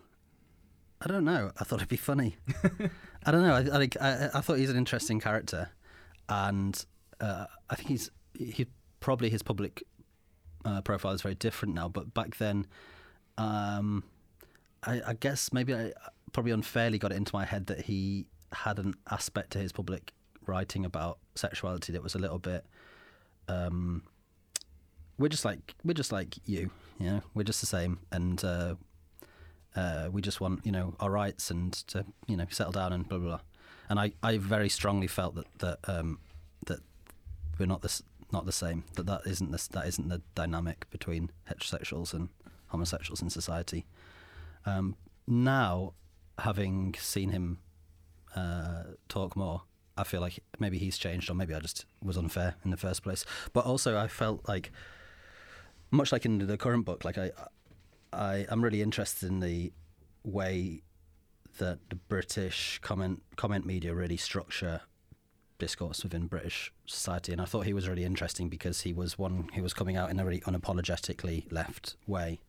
I 1.00 1.08
don't 1.08 1.24
know. 1.24 1.52
I 1.58 1.64
thought 1.64 1.76
it'd 1.76 1.88
be 1.88 1.96
funny. 1.96 2.36
I 3.26 3.30
don't 3.30 3.42
know. 3.42 3.54
I, 3.54 3.78
I, 3.78 3.88
I, 4.00 4.30
I 4.34 4.40
thought 4.40 4.58
he's 4.58 4.70
an 4.70 4.76
interesting 4.76 5.20
character, 5.20 5.70
and 6.28 6.84
uh, 7.20 7.46
I 7.68 7.74
think 7.74 7.88
he's 7.88 8.10
he 8.38 8.66
probably 9.00 9.28
his 9.28 9.42
public 9.42 9.82
uh, 10.64 10.80
profile 10.80 11.12
is 11.12 11.22
very 11.22 11.34
different 11.34 11.74
now. 11.74 11.88
But 11.88 12.14
back 12.14 12.36
then, 12.36 12.66
um, 13.36 14.04
I, 14.82 15.02
I 15.08 15.14
guess 15.14 15.52
maybe 15.52 15.74
I 15.74 15.92
probably 16.32 16.52
unfairly 16.52 16.98
got 16.98 17.12
it 17.12 17.16
into 17.16 17.34
my 17.34 17.44
head 17.44 17.66
that 17.66 17.82
he 17.82 18.26
had 18.54 18.78
an 18.78 18.94
aspect 19.10 19.50
to 19.52 19.58
his 19.58 19.72
public 19.72 20.12
writing 20.46 20.84
about 20.84 21.18
sexuality 21.34 21.92
that 21.92 22.02
was 22.02 22.14
a 22.14 22.18
little 22.18 22.38
bit 22.38 22.64
um, 23.48 24.02
we're 25.18 25.28
just 25.28 25.44
like 25.44 25.74
we're 25.84 25.94
just 25.94 26.12
like 26.12 26.36
you 26.46 26.70
you 26.98 27.06
know 27.06 27.22
we're 27.34 27.44
just 27.44 27.60
the 27.60 27.66
same. 27.66 27.98
And 28.10 28.42
uh, 28.44 28.74
uh, 29.76 30.08
we 30.12 30.22
just 30.22 30.40
want 30.40 30.64
you 30.64 30.72
know 30.72 30.94
our 31.00 31.10
rights 31.10 31.50
and 31.50 31.72
to 31.88 32.04
you 32.26 32.36
know 32.36 32.46
settle 32.50 32.72
down 32.72 32.92
and 32.92 33.08
blah 33.08 33.18
blah 33.18 33.28
blah. 33.28 33.40
And 33.88 34.00
I, 34.00 34.12
I 34.22 34.38
very 34.38 34.68
strongly 34.68 35.06
felt 35.06 35.34
that 35.34 35.58
that 35.58 35.78
um, 35.84 36.18
that 36.66 36.80
we're 37.58 37.66
not 37.66 37.82
this 37.82 38.02
not 38.32 38.46
the 38.46 38.52
same 38.52 38.84
that 38.94 39.06
that 39.06 39.22
isn't 39.26 39.52
this 39.52 39.68
that 39.68 39.86
isn't 39.86 40.08
the 40.08 40.22
dynamic 40.34 40.88
between 40.90 41.30
heterosexuals 41.50 42.12
and 42.14 42.28
homosexuals 42.68 43.22
in 43.22 43.30
society. 43.30 43.86
Um, 44.66 44.96
now 45.26 45.92
having 46.38 46.94
seen 46.98 47.30
him 47.30 47.58
uh, 48.34 48.82
talk 49.08 49.36
more, 49.36 49.62
I 49.96 50.04
feel 50.04 50.20
like 50.20 50.40
maybe 50.58 50.78
he's 50.78 50.98
changed, 50.98 51.30
or 51.30 51.34
maybe 51.34 51.54
I 51.54 51.60
just 51.60 51.86
was 52.02 52.16
unfair 52.16 52.56
in 52.64 52.70
the 52.70 52.76
first 52.76 53.02
place. 53.02 53.24
But 53.52 53.64
also, 53.64 53.96
I 53.96 54.08
felt 54.08 54.48
like, 54.48 54.72
much 55.90 56.12
like 56.12 56.24
in 56.24 56.38
the 56.46 56.56
current 56.56 56.84
book, 56.84 57.04
like 57.04 57.18
I, 57.18 57.30
I 58.12 58.46
am 58.50 58.62
really 58.62 58.82
interested 58.82 59.28
in 59.28 59.40
the 59.40 59.72
way 60.24 60.82
that 61.58 61.78
the 61.90 61.96
British 61.96 62.80
comment 62.82 63.22
comment 63.36 63.64
media 63.64 63.94
really 63.94 64.16
structure 64.16 64.80
discourse 65.58 66.02
within 66.02 66.26
British 66.26 66.72
society, 66.86 67.32
and 67.32 67.40
I 67.40 67.44
thought 67.44 67.66
he 67.66 67.72
was 67.72 67.88
really 67.88 68.04
interesting 68.04 68.48
because 68.48 68.80
he 68.80 68.92
was 68.92 69.18
one 69.18 69.48
who 69.54 69.62
was 69.62 69.72
coming 69.72 69.96
out 69.96 70.10
in 70.10 70.18
a 70.18 70.24
really 70.24 70.40
unapologetically 70.40 71.50
left 71.52 71.94
way 72.06 72.40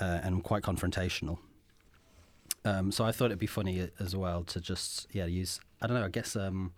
uh, 0.00 0.20
and 0.22 0.42
quite 0.42 0.62
confrontational. 0.62 1.38
Um, 2.64 2.92
so 2.92 3.04
I 3.04 3.12
thought 3.12 3.26
it'd 3.26 3.38
be 3.38 3.46
funny 3.46 3.88
as 3.98 4.14
well 4.14 4.44
to 4.44 4.60
just 4.60 5.08
yeah 5.12 5.26
use 5.26 5.60
I 5.80 5.86
don't 5.86 5.98
know 5.98 6.04
I 6.04 6.10
guess 6.10 6.36
um, 6.36 6.72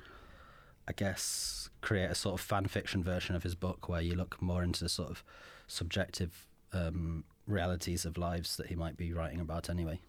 I 0.88 0.92
guess 0.92 1.68
create 1.80 2.10
a 2.10 2.14
sort 2.14 2.34
of 2.34 2.40
fan 2.40 2.66
fiction 2.66 3.02
version 3.02 3.36
of 3.36 3.42
his 3.42 3.54
book 3.54 3.88
where 3.88 4.00
you 4.00 4.14
look 4.14 4.40
more 4.40 4.62
into 4.62 4.82
the 4.82 4.88
sort 4.88 5.10
of 5.10 5.22
subjective 5.66 6.46
um, 6.72 7.24
realities 7.46 8.04
of 8.04 8.16
lives 8.18 8.56
that 8.56 8.66
he 8.66 8.74
might 8.74 8.96
be 8.96 9.12
writing 9.12 9.40
about 9.40 9.68
anyway. 9.68 10.00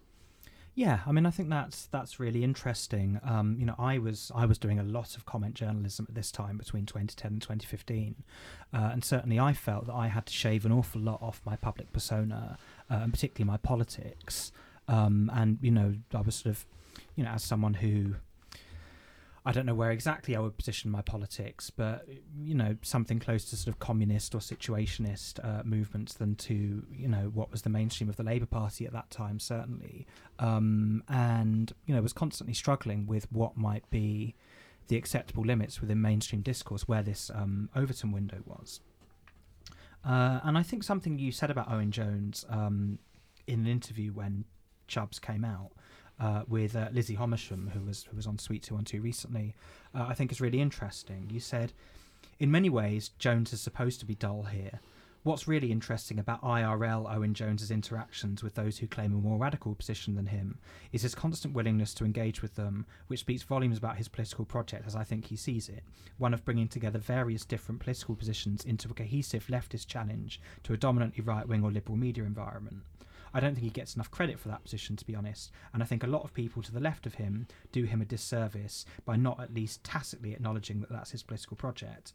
Yeah, 0.74 1.00
I 1.06 1.12
mean, 1.12 1.24
I 1.24 1.30
think 1.30 1.48
that's 1.48 1.86
that's 1.86 2.20
really 2.20 2.44
interesting. 2.44 3.18
Um, 3.24 3.56
you 3.58 3.64
know, 3.64 3.74
I 3.78 3.96
was 3.96 4.30
I 4.34 4.44
was 4.44 4.58
doing 4.58 4.78
a 4.78 4.82
lot 4.82 5.16
of 5.16 5.24
comment 5.24 5.54
journalism 5.54 6.04
at 6.06 6.14
this 6.14 6.30
time 6.30 6.58
between 6.58 6.84
2010 6.84 7.32
and 7.32 7.40
2015, 7.40 8.14
uh, 8.74 8.90
and 8.92 9.02
certainly 9.02 9.40
I 9.40 9.54
felt 9.54 9.86
that 9.86 9.94
I 9.94 10.08
had 10.08 10.26
to 10.26 10.34
shave 10.34 10.66
an 10.66 10.72
awful 10.72 11.00
lot 11.00 11.22
off 11.22 11.40
my 11.46 11.56
public 11.56 11.94
persona, 11.94 12.58
uh, 12.90 12.94
and 12.94 13.10
particularly 13.10 13.50
my 13.50 13.56
politics, 13.56 14.52
um, 14.88 15.30
and 15.34 15.58
you 15.60 15.70
know, 15.70 15.94
I 16.14 16.20
was 16.20 16.36
sort 16.36 16.54
of, 16.54 16.66
you 17.14 17.24
know, 17.24 17.30
as 17.30 17.42
someone 17.42 17.74
who 17.74 18.14
I 19.46 19.52
don't 19.52 19.64
know 19.64 19.76
where 19.76 19.92
exactly 19.92 20.34
I 20.34 20.40
would 20.40 20.56
position 20.56 20.90
my 20.90 21.02
politics, 21.02 21.70
but 21.70 22.04
you 22.36 22.54
know, 22.54 22.76
something 22.82 23.20
close 23.20 23.44
to 23.50 23.56
sort 23.56 23.68
of 23.68 23.78
communist 23.78 24.34
or 24.34 24.38
situationist 24.38 25.38
uh, 25.44 25.62
movements 25.64 26.14
than 26.14 26.34
to 26.34 26.84
you 26.92 27.06
know 27.06 27.30
what 27.32 27.52
was 27.52 27.62
the 27.62 27.70
mainstream 27.70 28.10
of 28.10 28.16
the 28.16 28.24
Labour 28.24 28.46
Party 28.46 28.86
at 28.86 28.92
that 28.92 29.08
time, 29.08 29.38
certainly, 29.38 30.04
um, 30.40 31.04
and 31.08 31.72
you 31.86 31.94
know, 31.94 32.02
was 32.02 32.12
constantly 32.12 32.54
struggling 32.54 33.06
with 33.06 33.30
what 33.30 33.56
might 33.56 33.88
be 33.88 34.34
the 34.88 34.96
acceptable 34.96 35.44
limits 35.44 35.80
within 35.80 36.02
mainstream 36.02 36.42
discourse, 36.42 36.88
where 36.88 37.04
this 37.04 37.30
um, 37.32 37.70
Overton 37.76 38.10
window 38.10 38.38
was. 38.44 38.80
Uh, 40.04 40.40
and 40.42 40.58
I 40.58 40.64
think 40.64 40.82
something 40.82 41.20
you 41.20 41.30
said 41.30 41.52
about 41.52 41.70
Owen 41.70 41.92
Jones 41.92 42.44
um, 42.48 42.98
in 43.46 43.60
an 43.60 43.66
interview 43.68 44.12
when 44.12 44.44
Chubz 44.88 45.20
came 45.20 45.44
out 45.44 45.70
uh, 46.18 46.42
with 46.48 46.76
uh, 46.76 46.88
Lizzie 46.92 47.14
Homersham, 47.14 47.70
who 47.74 47.80
was 47.80 48.04
who 48.04 48.16
was 48.16 48.26
on 48.26 48.38
Suite 48.38 48.62
Two 48.62 48.74
One 48.74 48.84
Two 48.84 49.00
recently, 49.00 49.54
uh, 49.94 50.06
I 50.08 50.14
think 50.14 50.32
is 50.32 50.40
really 50.40 50.60
interesting. 50.60 51.28
You 51.30 51.40
said, 51.40 51.72
in 52.38 52.50
many 52.50 52.70
ways, 52.70 53.10
Jones 53.18 53.52
is 53.52 53.60
supposed 53.60 54.00
to 54.00 54.06
be 54.06 54.14
dull 54.14 54.44
here. 54.44 54.80
What's 55.26 55.48
really 55.48 55.72
interesting 55.72 56.20
about 56.20 56.40
IRL 56.42 57.12
Owen 57.12 57.34
Jones's 57.34 57.72
interactions 57.72 58.44
with 58.44 58.54
those 58.54 58.78
who 58.78 58.86
claim 58.86 59.12
a 59.12 59.16
more 59.16 59.38
radical 59.38 59.74
position 59.74 60.14
than 60.14 60.26
him 60.26 60.58
is 60.92 61.02
his 61.02 61.16
constant 61.16 61.52
willingness 61.52 61.94
to 61.94 62.04
engage 62.04 62.42
with 62.42 62.54
them, 62.54 62.86
which 63.08 63.20
speaks 63.20 63.42
volumes 63.42 63.76
about 63.76 63.96
his 63.96 64.06
political 64.06 64.44
project 64.44 64.86
as 64.86 64.94
I 64.94 65.02
think 65.02 65.24
he 65.24 65.34
sees 65.34 65.68
it, 65.68 65.82
one 66.16 66.32
of 66.32 66.44
bringing 66.44 66.68
together 66.68 67.00
various 67.00 67.44
different 67.44 67.80
political 67.80 68.14
positions 68.14 68.64
into 68.64 68.88
a 68.88 68.94
cohesive 68.94 69.48
leftist 69.48 69.88
challenge 69.88 70.40
to 70.62 70.74
a 70.74 70.76
dominantly 70.76 71.24
right 71.24 71.48
wing 71.48 71.64
or 71.64 71.72
liberal 71.72 71.98
media 71.98 72.22
environment. 72.22 72.84
I 73.34 73.40
don't 73.40 73.54
think 73.54 73.64
he 73.64 73.70
gets 73.70 73.94
enough 73.94 74.10
credit 74.10 74.38
for 74.38 74.48
that 74.48 74.62
position, 74.62 74.96
to 74.96 75.04
be 75.04 75.14
honest. 75.14 75.50
And 75.72 75.82
I 75.82 75.86
think 75.86 76.02
a 76.02 76.08
lot 76.08 76.24
of 76.24 76.34
people 76.34 76.62
to 76.62 76.72
the 76.72 76.80
left 76.80 77.06
of 77.06 77.14
him 77.14 77.46
do 77.72 77.84
him 77.84 78.00
a 78.00 78.04
disservice 78.04 78.84
by 79.04 79.16
not 79.16 79.40
at 79.40 79.54
least 79.54 79.84
tacitly 79.84 80.32
acknowledging 80.32 80.80
that 80.80 80.90
that's 80.90 81.10
his 81.10 81.22
political 81.22 81.56
project. 81.56 82.12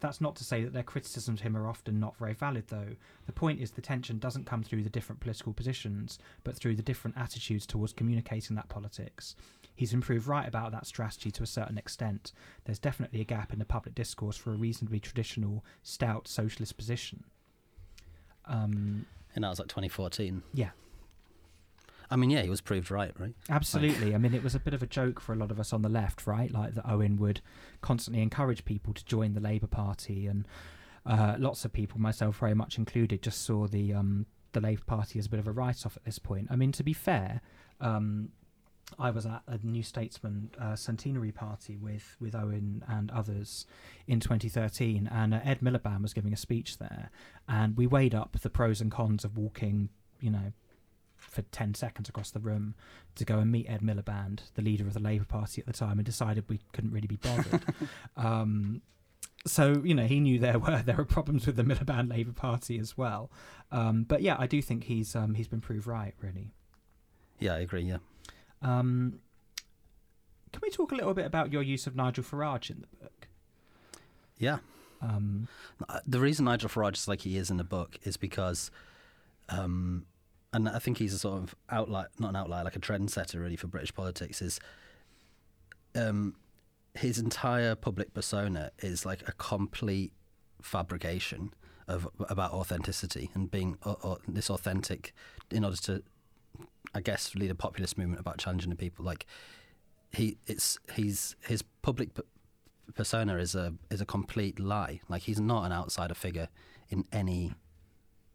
That's 0.00 0.20
not 0.20 0.36
to 0.36 0.44
say 0.44 0.62
that 0.62 0.72
their 0.72 0.84
criticisms 0.84 1.40
of 1.40 1.44
him 1.44 1.56
are 1.56 1.66
often 1.66 1.98
not 1.98 2.16
very 2.16 2.34
valid, 2.34 2.64
though. 2.68 2.94
The 3.26 3.32
point 3.32 3.60
is 3.60 3.72
the 3.72 3.80
tension 3.80 4.18
doesn't 4.18 4.46
come 4.46 4.62
through 4.62 4.84
the 4.84 4.90
different 4.90 5.20
political 5.20 5.52
positions, 5.52 6.18
but 6.44 6.54
through 6.56 6.76
the 6.76 6.82
different 6.82 7.16
attitudes 7.18 7.66
towards 7.66 7.92
communicating 7.92 8.54
that 8.56 8.68
politics. 8.68 9.34
He's 9.74 9.92
improved 9.92 10.26
right 10.26 10.46
about 10.46 10.72
that 10.72 10.86
strategy 10.86 11.30
to 11.32 11.42
a 11.42 11.46
certain 11.46 11.78
extent. 11.78 12.32
There's 12.64 12.78
definitely 12.78 13.20
a 13.20 13.24
gap 13.24 13.52
in 13.52 13.58
the 13.58 13.64
public 13.64 13.94
discourse 13.94 14.36
for 14.36 14.52
a 14.52 14.56
reasonably 14.56 15.00
traditional, 15.00 15.64
stout 15.82 16.28
socialist 16.28 16.76
position. 16.76 17.24
Um, 18.44 19.06
and 19.34 19.44
that 19.44 19.48
was 19.48 19.58
like 19.58 19.68
2014. 19.68 20.42
Yeah. 20.52 20.70
I 22.10 22.16
mean, 22.16 22.30
yeah, 22.30 22.42
he 22.42 22.48
was 22.48 22.60
proved 22.60 22.90
right, 22.90 23.12
right? 23.18 23.34
Absolutely. 23.50 24.06
Like. 24.06 24.14
I 24.14 24.18
mean, 24.18 24.34
it 24.34 24.42
was 24.42 24.54
a 24.54 24.60
bit 24.60 24.72
of 24.72 24.82
a 24.82 24.86
joke 24.86 25.20
for 25.20 25.32
a 25.32 25.36
lot 25.36 25.50
of 25.50 25.60
us 25.60 25.72
on 25.72 25.82
the 25.82 25.88
left, 25.88 26.26
right? 26.26 26.50
Like 26.50 26.74
that 26.74 26.88
Owen 26.88 27.18
would 27.18 27.40
constantly 27.82 28.22
encourage 28.22 28.64
people 28.64 28.94
to 28.94 29.04
join 29.04 29.34
the 29.34 29.40
Labour 29.40 29.66
Party, 29.66 30.26
and 30.26 30.48
uh, 31.04 31.36
lots 31.38 31.64
of 31.64 31.72
people, 31.72 32.00
myself 32.00 32.38
very 32.38 32.54
much 32.54 32.78
included, 32.78 33.22
just 33.22 33.44
saw 33.44 33.66
the 33.66 33.92
um, 33.92 34.24
the 34.52 34.60
Labour 34.60 34.84
Party 34.86 35.18
as 35.18 35.26
a 35.26 35.28
bit 35.28 35.40
of 35.40 35.46
a 35.46 35.52
write-off 35.52 35.96
at 35.96 36.04
this 36.04 36.18
point. 36.18 36.48
I 36.50 36.56
mean, 36.56 36.72
to 36.72 36.82
be 36.82 36.94
fair, 36.94 37.42
um, 37.80 38.30
I 38.98 39.10
was 39.10 39.26
at 39.26 39.42
a 39.46 39.58
New 39.62 39.82
Statesman 39.82 40.50
uh, 40.60 40.76
centenary 40.76 41.32
party 41.32 41.76
with, 41.76 42.16
with 42.20 42.34
Owen 42.34 42.84
and 42.88 43.10
others 43.10 43.66
in 44.06 44.20
2013, 44.20 45.08
and 45.12 45.34
uh, 45.34 45.40
Ed 45.44 45.60
Miliband 45.60 46.02
was 46.02 46.14
giving 46.14 46.32
a 46.32 46.36
speech 46.36 46.78
there, 46.78 47.10
and 47.48 47.76
we 47.76 47.86
weighed 47.86 48.14
up 48.14 48.38
the 48.40 48.50
pros 48.50 48.80
and 48.80 48.90
cons 48.90 49.24
of 49.24 49.36
walking, 49.36 49.90
you 50.20 50.30
know, 50.30 50.52
for 51.16 51.42
10 51.42 51.74
seconds 51.74 52.08
across 52.08 52.30
the 52.30 52.40
room 52.40 52.74
to 53.16 53.24
go 53.24 53.38
and 53.38 53.50
meet 53.50 53.68
Ed 53.68 53.82
Miliband, 53.82 54.40
the 54.54 54.62
leader 54.62 54.86
of 54.86 54.94
the 54.94 55.00
Labour 55.00 55.24
Party 55.24 55.60
at 55.60 55.66
the 55.66 55.72
time, 55.72 55.98
and 55.98 56.06
decided 56.06 56.44
we 56.48 56.60
couldn't 56.72 56.92
really 56.92 57.08
be 57.08 57.16
bothered. 57.16 57.64
um, 58.16 58.82
so 59.46 59.82
you 59.84 59.94
know 59.94 60.04
he 60.04 60.20
knew 60.20 60.38
there 60.38 60.58
were 60.58 60.82
there 60.86 60.96
were 60.96 61.04
problems 61.04 61.46
with 61.46 61.56
the 61.56 61.62
Miliband 61.62 62.10
Labour 62.10 62.32
Party 62.32 62.78
as 62.78 62.96
well. 62.96 63.30
Um, 63.70 64.04
but 64.04 64.22
yeah, 64.22 64.36
I 64.38 64.46
do 64.46 64.60
think 64.62 64.84
he's 64.84 65.14
um, 65.14 65.34
he's 65.34 65.48
been 65.48 65.60
proved 65.60 65.86
right, 65.86 66.14
really. 66.20 66.52
Yeah, 67.38 67.54
I 67.54 67.58
agree. 67.60 67.82
Yeah. 67.82 67.98
Um, 68.62 69.20
can 70.52 70.60
we 70.62 70.70
talk 70.70 70.92
a 70.92 70.94
little 70.94 71.14
bit 71.14 71.26
about 71.26 71.52
your 71.52 71.62
use 71.62 71.86
of 71.86 71.94
Nigel 71.94 72.24
Farage 72.24 72.70
in 72.70 72.80
the 72.80 72.86
book? 73.02 73.28
Yeah. 74.38 74.58
Um, 75.00 75.48
Uh, 75.88 76.00
The 76.06 76.20
reason 76.20 76.44
Nigel 76.44 76.68
Farage 76.68 76.96
is 76.96 77.08
like 77.08 77.20
he 77.20 77.36
is 77.36 77.50
in 77.50 77.56
the 77.56 77.64
book 77.64 77.98
is 78.02 78.16
because, 78.16 78.70
um, 79.48 80.06
and 80.52 80.68
I 80.68 80.78
think 80.78 80.98
he's 80.98 81.14
a 81.14 81.18
sort 81.18 81.42
of 81.42 81.54
outlier, 81.68 82.08
not 82.18 82.30
an 82.30 82.36
outlier, 82.36 82.64
like 82.64 82.76
a 82.76 82.80
trendsetter 82.80 83.40
really 83.40 83.56
for 83.56 83.66
British 83.68 83.94
politics. 83.94 84.42
Is 84.42 84.58
um, 85.94 86.34
his 86.94 87.18
entire 87.18 87.74
public 87.74 88.12
persona 88.14 88.70
is 88.78 89.04
like 89.06 89.28
a 89.28 89.32
complete 89.32 90.12
fabrication 90.62 91.54
of 91.86 92.08
about 92.28 92.52
authenticity 92.52 93.30
and 93.34 93.50
being 93.50 93.78
uh, 93.84 93.94
uh, 94.02 94.16
this 94.26 94.50
authentic 94.50 95.14
in 95.50 95.64
order 95.64 95.76
to, 95.76 96.02
I 96.94 97.00
guess, 97.00 97.34
lead 97.34 97.50
a 97.50 97.54
populist 97.54 97.98
movement 97.98 98.20
about 98.20 98.38
challenging 98.38 98.70
the 98.70 98.76
people. 98.76 99.04
Like 99.04 99.26
he, 100.12 100.38
it's 100.46 100.78
he's 100.94 101.36
his 101.40 101.62
public 101.82 102.14
p- 102.14 102.22
persona 102.94 103.36
is 103.36 103.54
a 103.54 103.74
is 103.90 104.00
a 104.00 104.06
complete 104.06 104.58
lie. 104.58 105.00
Like 105.08 105.22
he's 105.22 105.40
not 105.40 105.64
an 105.64 105.72
outsider 105.72 106.14
figure 106.14 106.48
in 106.88 107.04
any 107.12 107.52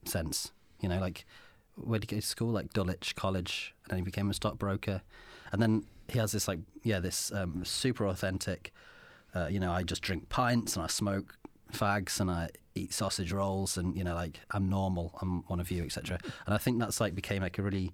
sense. 0.05 0.51
You 0.79 0.89
know, 0.89 0.99
like 0.99 1.25
where 1.75 1.99
did 1.99 2.09
he 2.09 2.15
go 2.15 2.19
to 2.19 2.25
school? 2.25 2.51
Like 2.51 2.73
Dulwich 2.73 3.15
College, 3.15 3.73
and 3.83 3.91
then 3.91 3.97
he 3.99 4.03
became 4.03 4.29
a 4.29 4.33
stockbroker, 4.33 5.01
and 5.51 5.61
then 5.61 5.85
he 6.07 6.19
has 6.19 6.31
this 6.31 6.47
like 6.47 6.59
yeah 6.83 6.99
this 6.99 7.31
um, 7.31 7.63
super 7.65 8.05
authentic. 8.05 8.73
Uh, 9.35 9.47
you 9.47 9.59
know, 9.59 9.71
I 9.71 9.81
just 9.81 10.03
drink 10.03 10.29
pints 10.29 10.75
and 10.75 10.83
I 10.83 10.87
smoke 10.87 11.37
fags 11.71 12.19
and 12.19 12.29
I 12.29 12.49
eat 12.75 12.93
sausage 12.93 13.31
rolls 13.31 13.77
and 13.77 13.97
you 13.97 14.03
know 14.03 14.13
like 14.13 14.39
I'm 14.51 14.69
normal. 14.69 15.17
I'm 15.21 15.43
one 15.47 15.59
of 15.59 15.71
you, 15.71 15.83
etc. 15.83 16.19
And 16.45 16.53
I 16.53 16.57
think 16.57 16.79
that's 16.79 17.01
like 17.01 17.15
became 17.15 17.41
like 17.41 17.57
a 17.57 17.63
really 17.63 17.91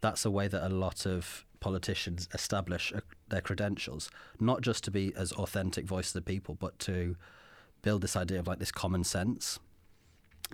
that's 0.00 0.24
a 0.24 0.30
way 0.30 0.48
that 0.48 0.66
a 0.66 0.68
lot 0.68 1.06
of 1.06 1.44
politicians 1.60 2.28
establish 2.32 2.92
uh, 2.94 3.00
their 3.28 3.40
credentials, 3.40 4.10
not 4.38 4.62
just 4.62 4.82
to 4.84 4.90
be 4.90 5.12
as 5.16 5.32
authentic 5.32 5.84
voice 5.84 6.08
of 6.08 6.14
the 6.14 6.22
people, 6.22 6.54
but 6.54 6.78
to 6.80 7.16
build 7.82 8.02
this 8.02 8.16
idea 8.16 8.38
of 8.38 8.46
like 8.46 8.58
this 8.58 8.72
common 8.72 9.04
sense 9.04 9.58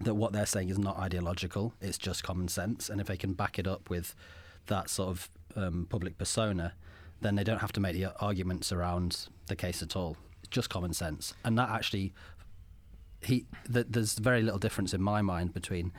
that 0.02 0.14
what 0.14 0.32
they're 0.32 0.46
saying 0.46 0.68
is 0.68 0.78
not 0.78 0.98
ideological, 0.98 1.72
it's 1.80 1.98
just 1.98 2.22
common 2.22 2.48
sense. 2.48 2.90
And 2.90 3.00
if 3.00 3.06
they 3.06 3.16
can 3.16 3.32
back 3.32 3.58
it 3.58 3.66
up 3.66 3.88
with 3.88 4.14
that 4.66 4.90
sort 4.90 5.08
of 5.08 5.30
um, 5.56 5.86
public 5.88 6.18
persona, 6.18 6.74
then 7.22 7.34
they 7.34 7.44
don't 7.44 7.60
have 7.60 7.72
to 7.72 7.80
make 7.80 7.94
the 7.94 8.12
arguments 8.20 8.72
around 8.72 9.28
the 9.46 9.56
case 9.56 9.82
at 9.82 9.96
all. 9.96 10.16
It's 10.40 10.50
just 10.50 10.68
common 10.68 10.92
sense. 10.92 11.32
And 11.44 11.58
that 11.58 11.70
actually, 11.70 12.12
he 13.22 13.46
th- 13.72 13.86
there's 13.88 14.18
very 14.18 14.42
little 14.42 14.58
difference 14.58 14.92
in 14.92 15.00
my 15.00 15.22
mind 15.22 15.54
between 15.54 15.92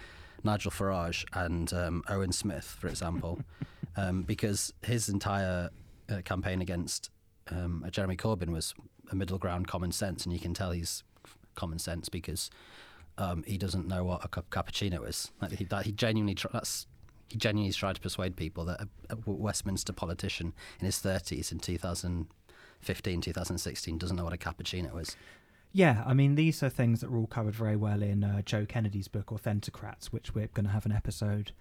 Nigel 0.44 0.72
Farage 0.72 1.26
and 1.34 1.72
um, 1.74 2.04
Owen 2.10 2.32
Smith, 2.32 2.66
for 2.80 2.88
example, 2.88 3.40
um, 3.98 4.24
because 4.24 4.74
his 4.84 5.10
entire 5.10 5.70
uh, 6.10 6.22
campaign 6.24 6.62
against 6.62 7.10
um, 7.50 7.86
Jeremy 7.92 8.16
Corbyn 8.16 8.50
was 8.50 8.74
a 9.12 9.16
middle 9.16 9.38
ground 9.38 9.68
common 9.68 9.92
sense, 9.92 10.26
and 10.26 10.34
you 10.34 10.40
can 10.40 10.54
tell 10.54 10.72
he's 10.72 11.04
common 11.56 11.80
sense 11.80 12.10
because 12.10 12.50
um, 13.18 13.44
he 13.48 13.58
doesn't 13.58 13.88
know 13.88 14.04
what 14.04 14.24
a 14.24 14.28
cup 14.28 14.50
cappuccino 14.50 15.08
is. 15.08 15.32
Like 15.42 15.52
he, 15.54 15.64
that 15.66 15.86
he 15.86 15.92
genuinely 15.92 16.36
tr- 16.36 16.48
that's 16.54 16.88
he 17.30 17.38
genuinely 17.38 17.74
tried 17.74 17.96
to 17.96 18.02
persuade 18.02 18.36
people 18.36 18.64
that 18.66 18.80
a, 18.82 18.88
a 19.10 19.18
Westminster 19.26 19.92
politician 19.92 20.54
in 20.80 20.86
his 20.86 21.00
thirties 21.00 21.52
in 21.52 21.60
2015, 21.60 23.22
2016 23.22 23.98
doesn't 23.98 24.16
know 24.16 24.24
what 24.24 24.34
a 24.34 24.38
cappuccino 24.38 25.02
is. 25.02 25.18
Yeah, 25.78 26.02
I 26.08 26.16
mean, 26.16 26.34
these 26.34 26.64
are 26.64 26.70
things 26.70 27.02
that 27.02 27.12
were 27.12 27.20
all 27.20 27.28
covered 27.28 27.54
very 27.54 27.76
well 27.76 28.02
in 28.02 28.24
uh, 28.24 28.42
Joe 28.42 28.66
Kennedy's 28.66 29.08
book, 29.08 29.28
Authentocrats, 29.28 30.08
which 30.08 30.34
we're 30.34 30.48
going 30.48 30.66
to 30.66 30.72
have 30.72 30.88
an 30.88 30.92
episode 30.92 31.52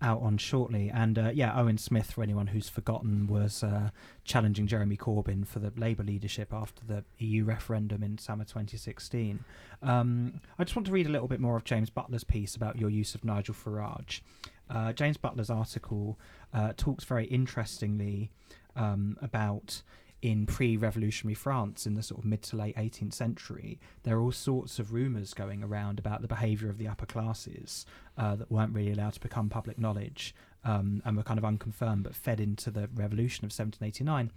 out 0.00 0.22
on 0.22 0.38
shortly. 0.38 0.88
And 0.88 1.18
uh, 1.18 1.30
yeah, 1.34 1.52
Owen 1.54 1.76
Smith, 1.76 2.10
for 2.10 2.22
anyone 2.22 2.46
who's 2.46 2.70
forgotten, 2.70 3.26
was 3.26 3.62
uh, 3.62 3.90
challenging 4.24 4.66
Jeremy 4.66 4.96
Corbyn 4.96 5.46
for 5.46 5.58
the 5.58 5.74
Labour 5.76 6.04
leadership 6.04 6.54
after 6.54 6.86
the 6.86 7.04
EU 7.18 7.44
referendum 7.44 8.02
in 8.02 8.16
summer 8.16 8.44
2016. 8.44 9.44
Um, 9.82 10.40
I 10.58 10.64
just 10.64 10.74
want 10.74 10.86
to 10.86 10.92
read 10.92 11.06
a 11.06 11.10
little 11.10 11.28
bit 11.28 11.40
more 11.40 11.58
of 11.58 11.64
James 11.64 11.90
Butler's 11.90 12.24
piece 12.24 12.56
about 12.56 12.78
your 12.78 12.88
use 12.88 13.14
of 13.14 13.26
Nigel 13.26 13.54
Farage. 13.54 14.22
Uh, 14.70 14.94
James 14.94 15.18
Butler's 15.18 15.50
article 15.50 16.18
uh, 16.54 16.72
talks 16.78 17.04
very 17.04 17.26
interestingly 17.26 18.30
um, 18.74 19.18
about 19.20 19.82
in 20.22 20.46
pre-revolutionary 20.46 21.34
France 21.34 21.86
in 21.86 21.94
the 21.94 22.02
sort 22.02 22.20
of 22.20 22.24
mid 22.24 22.42
to 22.42 22.56
late 22.56 22.76
18th 22.76 23.12
century, 23.12 23.78
there 24.02 24.16
are 24.16 24.20
all 24.20 24.32
sorts 24.32 24.78
of 24.78 24.92
rumours 24.92 25.34
going 25.34 25.62
around 25.62 25.98
about 25.98 26.22
the 26.22 26.28
behaviour 26.28 26.70
of 26.70 26.78
the 26.78 26.88
upper 26.88 27.06
classes 27.06 27.86
uh, 28.16 28.34
that 28.36 28.50
weren't 28.50 28.74
really 28.74 28.92
allowed 28.92 29.12
to 29.12 29.20
become 29.20 29.48
public 29.48 29.78
knowledge 29.78 30.34
um, 30.64 31.02
and 31.04 31.16
were 31.16 31.22
kind 31.22 31.38
of 31.38 31.44
unconfirmed 31.44 32.02
but 32.02 32.14
fed 32.14 32.40
into 32.40 32.70
the 32.70 32.88
revolution 32.94 33.44
of 33.44 33.52
1789. 33.52 34.32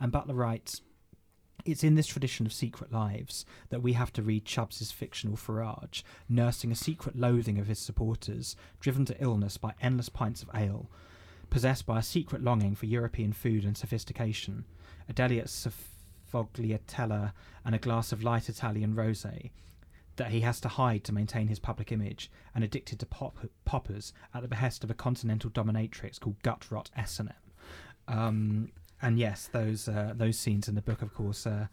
And 0.00 0.12
Butler 0.12 0.34
writes, 0.34 0.82
it's 1.64 1.84
in 1.84 1.96
this 1.96 2.06
tradition 2.06 2.46
of 2.46 2.52
secret 2.52 2.92
lives 2.92 3.44
that 3.68 3.82
we 3.82 3.92
have 3.94 4.12
to 4.14 4.22
read 4.22 4.44
Chubz's 4.44 4.92
fictional 4.92 5.36
Farage, 5.36 6.02
nursing 6.28 6.70
a 6.70 6.76
secret 6.76 7.16
loathing 7.16 7.58
of 7.58 7.66
his 7.66 7.78
supporters, 7.78 8.56
driven 8.80 9.04
to 9.06 9.22
illness 9.22 9.58
by 9.58 9.74
endless 9.82 10.08
pints 10.08 10.42
of 10.42 10.50
ale, 10.54 10.88
possessed 11.50 11.84
by 11.84 11.98
a 11.98 12.02
secret 12.02 12.42
longing 12.42 12.74
for 12.74 12.86
European 12.86 13.32
food 13.32 13.64
and 13.64 13.76
sophistication, 13.76 14.64
a 15.08 15.12
delicate 15.12 15.46
sfogliatella, 15.46 17.32
and 17.64 17.74
a 17.74 17.78
glass 17.78 18.12
of 18.12 18.22
light 18.22 18.48
Italian 18.48 18.94
rosé 18.94 19.50
that 20.16 20.30
he 20.32 20.40
has 20.40 20.60
to 20.60 20.68
hide 20.68 21.04
to 21.04 21.12
maintain 21.12 21.46
his 21.46 21.58
public 21.58 21.90
image, 21.92 22.30
and 22.54 22.64
addicted 22.64 22.98
to 23.00 23.06
pop- 23.06 23.46
poppers 23.64 24.12
at 24.34 24.42
the 24.42 24.48
behest 24.48 24.84
of 24.84 24.90
a 24.90 24.94
continental 24.94 25.48
dominatrix 25.48 26.20
called 26.20 26.42
Gut 26.42 26.70
Rot 26.70 26.90
S&M. 26.96 27.30
Um, 28.08 28.72
and 29.00 29.18
yes, 29.18 29.48
those 29.52 29.88
uh, 29.88 30.12
those 30.16 30.38
scenes 30.38 30.68
in 30.68 30.74
the 30.74 30.82
book, 30.82 31.02
of 31.02 31.14
course, 31.14 31.46
uh, 31.46 31.68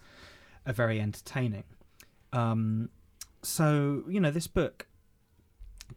are 0.66 0.74
very 0.74 1.02
entertaining. 1.02 1.64
Um, 2.34 2.90
so 3.42 4.04
you 4.08 4.20
know, 4.20 4.32
this 4.32 4.48
book 4.48 4.88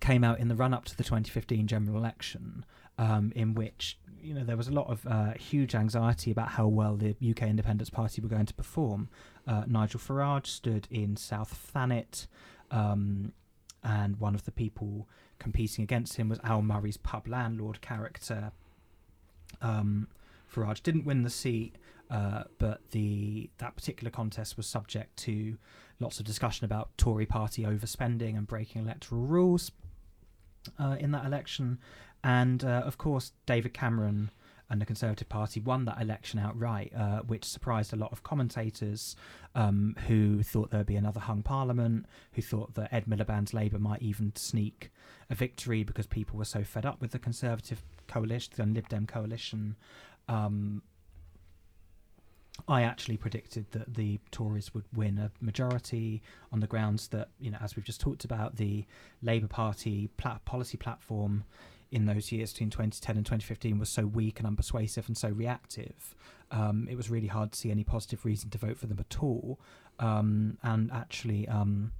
came 0.00 0.24
out 0.24 0.38
in 0.38 0.48
the 0.48 0.54
run 0.54 0.72
up 0.72 0.84
to 0.86 0.96
the 0.96 1.04
2015 1.04 1.66
general 1.66 1.96
election, 1.98 2.64
um, 2.98 3.32
in 3.34 3.54
which 3.54 3.98
you 4.20 4.34
know 4.34 4.44
there 4.44 4.56
was 4.56 4.68
a 4.68 4.72
lot 4.72 4.88
of 4.88 5.06
uh, 5.06 5.32
huge 5.34 5.74
anxiety 5.74 6.30
about 6.30 6.48
how 6.48 6.66
well 6.66 6.96
the 6.96 7.10
UK 7.10 7.42
Independence 7.42 7.90
Party 7.90 8.20
were 8.20 8.28
going 8.28 8.46
to 8.46 8.54
perform. 8.54 9.08
Uh, 9.46 9.64
Nigel 9.66 10.00
Farage 10.00 10.46
stood 10.46 10.88
in 10.90 11.16
South 11.16 11.70
Thanet, 11.72 12.26
um, 12.70 13.32
and 13.82 14.16
one 14.18 14.34
of 14.34 14.44
the 14.44 14.50
people 14.50 15.08
competing 15.38 15.84
against 15.84 16.16
him 16.16 16.28
was 16.28 16.40
Al 16.42 16.62
Murray's 16.62 16.96
pub 16.96 17.28
landlord 17.28 17.80
character. 17.80 18.52
Um, 19.62 20.08
Farage 20.52 20.82
didn't 20.82 21.04
win 21.04 21.22
the 21.22 21.30
seat, 21.30 21.76
uh, 22.10 22.44
but 22.58 22.90
the 22.90 23.50
that 23.58 23.76
particular 23.76 24.10
contest 24.10 24.56
was 24.56 24.66
subject 24.66 25.16
to 25.18 25.56
lots 26.00 26.18
of 26.18 26.26
discussion 26.26 26.64
about 26.64 26.90
Tory 26.96 27.26
party 27.26 27.62
overspending 27.62 28.36
and 28.36 28.46
breaking 28.46 28.82
electoral 28.82 29.22
rules 29.22 29.70
uh, 30.78 30.96
in 30.98 31.12
that 31.12 31.24
election. 31.24 31.78
And 32.24 32.64
uh, 32.64 32.82
of 32.84 32.98
course, 32.98 33.32
David 33.46 33.74
Cameron 33.74 34.30
and 34.70 34.80
the 34.80 34.86
Conservative 34.86 35.28
Party 35.28 35.60
won 35.60 35.86
that 35.86 36.00
election 36.00 36.38
outright, 36.38 36.92
uh, 36.94 37.20
which 37.20 37.44
surprised 37.44 37.92
a 37.92 37.96
lot 37.96 38.12
of 38.12 38.22
commentators 38.22 39.16
um, 39.54 39.96
who 40.06 40.42
thought 40.42 40.70
there'd 40.70 40.86
be 40.86 40.96
another 40.96 41.20
hung 41.20 41.42
parliament, 41.42 42.06
who 42.32 42.42
thought 42.42 42.74
that 42.74 42.92
Ed 42.92 43.06
Miliband's 43.06 43.54
Labour 43.54 43.78
might 43.78 44.02
even 44.02 44.32
sneak 44.36 44.90
a 45.30 45.34
victory 45.34 45.84
because 45.84 46.06
people 46.06 46.38
were 46.38 46.44
so 46.44 46.62
fed 46.64 46.84
up 46.84 47.00
with 47.00 47.12
the 47.12 47.18
Conservative 47.18 47.82
coalition, 48.08 48.52
the 48.56 48.66
Lib 48.66 48.88
Dem 48.88 49.06
coalition. 49.06 49.76
Um, 50.28 50.82
I 52.66 52.82
actually 52.82 53.16
predicted 53.16 53.70
that 53.70 53.94
the 53.94 54.18
Tories 54.30 54.74
would 54.74 54.84
win 54.92 55.18
a 55.18 55.30
majority 55.40 56.22
on 56.52 56.60
the 56.60 56.66
grounds 56.66 57.08
that, 57.08 57.28
you 57.38 57.50
know, 57.50 57.58
as 57.62 57.76
we've 57.76 57.84
just 57.84 58.00
talked 58.00 58.24
about, 58.24 58.56
the 58.56 58.84
Labour 59.22 59.46
Party 59.46 60.10
policy 60.44 60.76
platform 60.76 61.44
in 61.90 62.06
those 62.06 62.30
years 62.30 62.52
between 62.52 62.70
2010 62.70 63.16
and 63.16 63.24
2015 63.24 63.78
was 63.78 63.88
so 63.88 64.06
weak 64.06 64.40
and 64.40 64.56
unpersuasive 64.56 65.06
and 65.08 65.16
so 65.16 65.28
reactive. 65.28 66.14
Um, 66.50 66.86
it 66.90 66.96
was 66.96 67.10
really 67.10 67.26
hard 67.26 67.52
to 67.52 67.58
see 67.58 67.70
any 67.70 67.84
positive 67.84 68.24
reason 68.24 68.50
to 68.50 68.58
vote 68.58 68.78
for 68.78 68.86
them 68.86 68.98
at 68.98 69.22
all. 69.22 69.58
Um, 69.98 70.58
and 70.62 70.90
actually, 70.92 71.48
um, 71.48 71.92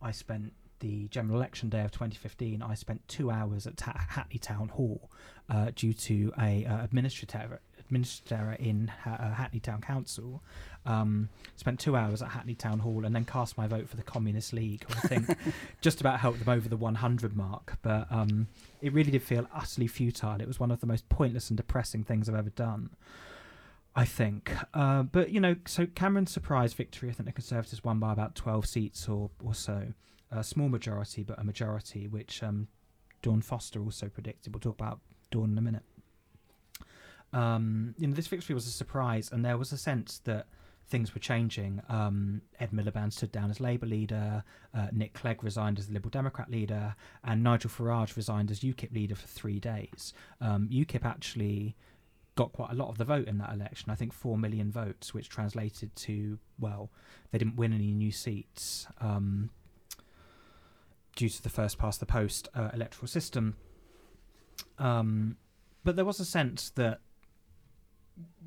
I 0.00 0.12
spent 0.12 0.52
the 0.80 1.08
general 1.08 1.36
election 1.36 1.68
day 1.68 1.80
of 1.82 1.90
2015. 1.90 2.62
I 2.62 2.74
spent 2.74 3.06
two 3.08 3.30
hours 3.30 3.66
at 3.66 3.76
Ta- 3.76 4.06
Hackney 4.10 4.38
Town 4.38 4.68
Hall 4.68 5.10
uh, 5.48 5.70
due 5.74 5.92
to 5.94 6.32
a 6.38 6.64
uh, 6.64 6.84
administrative 6.84 7.58
administrator 7.86 8.56
in 8.58 8.92
uh, 9.04 9.32
Hackney 9.32 9.60
Town 9.60 9.80
Council, 9.80 10.42
um, 10.84 11.28
spent 11.56 11.80
two 11.80 11.96
hours 11.96 12.22
at 12.22 12.28
Hackney 12.28 12.54
Town 12.54 12.78
Hall 12.78 13.04
and 13.04 13.14
then 13.14 13.24
cast 13.24 13.56
my 13.56 13.66
vote 13.66 13.88
for 13.88 13.96
the 13.96 14.02
Communist 14.02 14.52
League, 14.52 14.84
I 14.88 15.08
think 15.08 15.38
just 15.80 16.00
about 16.00 16.20
helped 16.20 16.38
them 16.38 16.48
over 16.48 16.68
the 16.68 16.76
100 16.76 17.36
mark. 17.36 17.78
But 17.82 18.06
um, 18.10 18.48
it 18.80 18.92
really 18.92 19.10
did 19.10 19.22
feel 19.22 19.48
utterly 19.54 19.86
futile. 19.86 20.40
It 20.40 20.46
was 20.46 20.60
one 20.60 20.70
of 20.70 20.80
the 20.80 20.86
most 20.86 21.08
pointless 21.08 21.50
and 21.50 21.56
depressing 21.56 22.04
things 22.04 22.28
I've 22.28 22.36
ever 22.36 22.50
done. 22.50 22.90
I 23.98 24.04
think. 24.04 24.52
Uh, 24.74 25.04
but, 25.04 25.30
you 25.30 25.40
know, 25.40 25.56
so 25.66 25.86
Cameron's 25.86 26.30
surprise 26.30 26.74
victory, 26.74 27.08
I 27.08 27.12
think 27.14 27.26
the 27.26 27.32
Conservatives 27.32 27.82
won 27.82 27.98
by 27.98 28.12
about 28.12 28.34
12 28.34 28.66
seats 28.66 29.08
or, 29.08 29.30
or 29.42 29.54
so. 29.54 29.94
A 30.30 30.44
small 30.44 30.68
majority, 30.68 31.22
but 31.22 31.38
a 31.38 31.44
majority, 31.44 32.06
which 32.06 32.42
um, 32.42 32.68
Dawn 33.22 33.40
Foster 33.40 33.80
also 33.80 34.08
predicted. 34.08 34.52
We'll 34.52 34.60
talk 34.60 34.74
about 34.74 35.00
Dawn 35.30 35.52
in 35.52 35.58
a 35.58 35.62
minute. 35.62 35.82
Um, 37.36 37.94
you 37.98 38.06
know, 38.06 38.14
this 38.14 38.28
victory 38.28 38.54
was 38.54 38.66
a 38.66 38.70
surprise, 38.70 39.30
and 39.30 39.44
there 39.44 39.58
was 39.58 39.70
a 39.70 39.76
sense 39.76 40.20
that 40.24 40.46
things 40.88 41.14
were 41.14 41.20
changing. 41.20 41.82
Um, 41.90 42.40
Ed 42.58 42.70
Miliband 42.70 43.12
stood 43.12 43.30
down 43.30 43.50
as 43.50 43.60
Labour 43.60 43.84
leader, 43.86 44.42
uh, 44.74 44.86
Nick 44.90 45.12
Clegg 45.12 45.44
resigned 45.44 45.78
as 45.78 45.88
the 45.88 45.92
Liberal 45.92 46.10
Democrat 46.10 46.50
leader, 46.50 46.94
and 47.22 47.42
Nigel 47.42 47.68
Farage 47.68 48.16
resigned 48.16 48.50
as 48.50 48.60
UKIP 48.60 48.94
leader 48.94 49.14
for 49.14 49.26
three 49.26 49.60
days. 49.60 50.14
Um, 50.40 50.68
UKIP 50.72 51.04
actually 51.04 51.76
got 52.36 52.52
quite 52.52 52.70
a 52.70 52.74
lot 52.74 52.88
of 52.88 52.96
the 52.96 53.04
vote 53.04 53.28
in 53.28 53.36
that 53.38 53.52
election. 53.52 53.90
I 53.90 53.96
think 53.96 54.14
four 54.14 54.38
million 54.38 54.72
votes, 54.72 55.12
which 55.12 55.28
translated 55.28 55.94
to 55.96 56.38
well, 56.58 56.90
they 57.32 57.38
didn't 57.38 57.56
win 57.56 57.74
any 57.74 57.92
new 57.92 58.12
seats 58.12 58.86
um, 59.00 59.50
due 61.16 61.28
to 61.28 61.42
the 61.42 61.50
first 61.50 61.76
past 61.76 62.00
the 62.00 62.06
post 62.06 62.48
uh, 62.54 62.70
electoral 62.72 63.08
system. 63.08 63.56
Um, 64.78 65.36
but 65.84 65.96
there 65.96 66.04
was 66.04 66.18
a 66.18 66.24
sense 66.24 66.70
that 66.70 67.00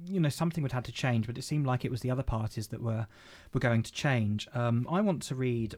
you 0.05 0.19
know 0.19 0.29
something 0.29 0.61
would 0.63 0.71
have 0.71 0.83
to 0.83 0.91
change, 0.91 1.27
but 1.27 1.37
it 1.37 1.43
seemed 1.43 1.65
like 1.65 1.85
it 1.85 1.91
was 1.91 2.01
the 2.01 2.11
other 2.11 2.23
parties 2.23 2.67
that 2.67 2.81
were 2.81 3.07
were 3.53 3.59
going 3.59 3.83
to 3.83 3.91
change. 3.91 4.47
Um, 4.53 4.87
I 4.89 5.01
want 5.01 5.21
to 5.23 5.35
read 5.35 5.75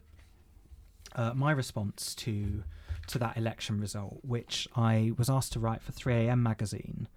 uh, 1.15 1.34
my 1.34 1.51
response 1.51 2.15
to 2.15 2.63
to 3.08 3.19
that 3.19 3.38
election 3.38 3.80
result, 3.80 4.19
which 4.21 4.67
I 4.75 5.12
was 5.17 5.30
asked 5.30 5.54
to 5.54 5.60
write 5.60 5.82
for 5.82 5.91
3am 5.91 6.39
magazine. 6.39 7.08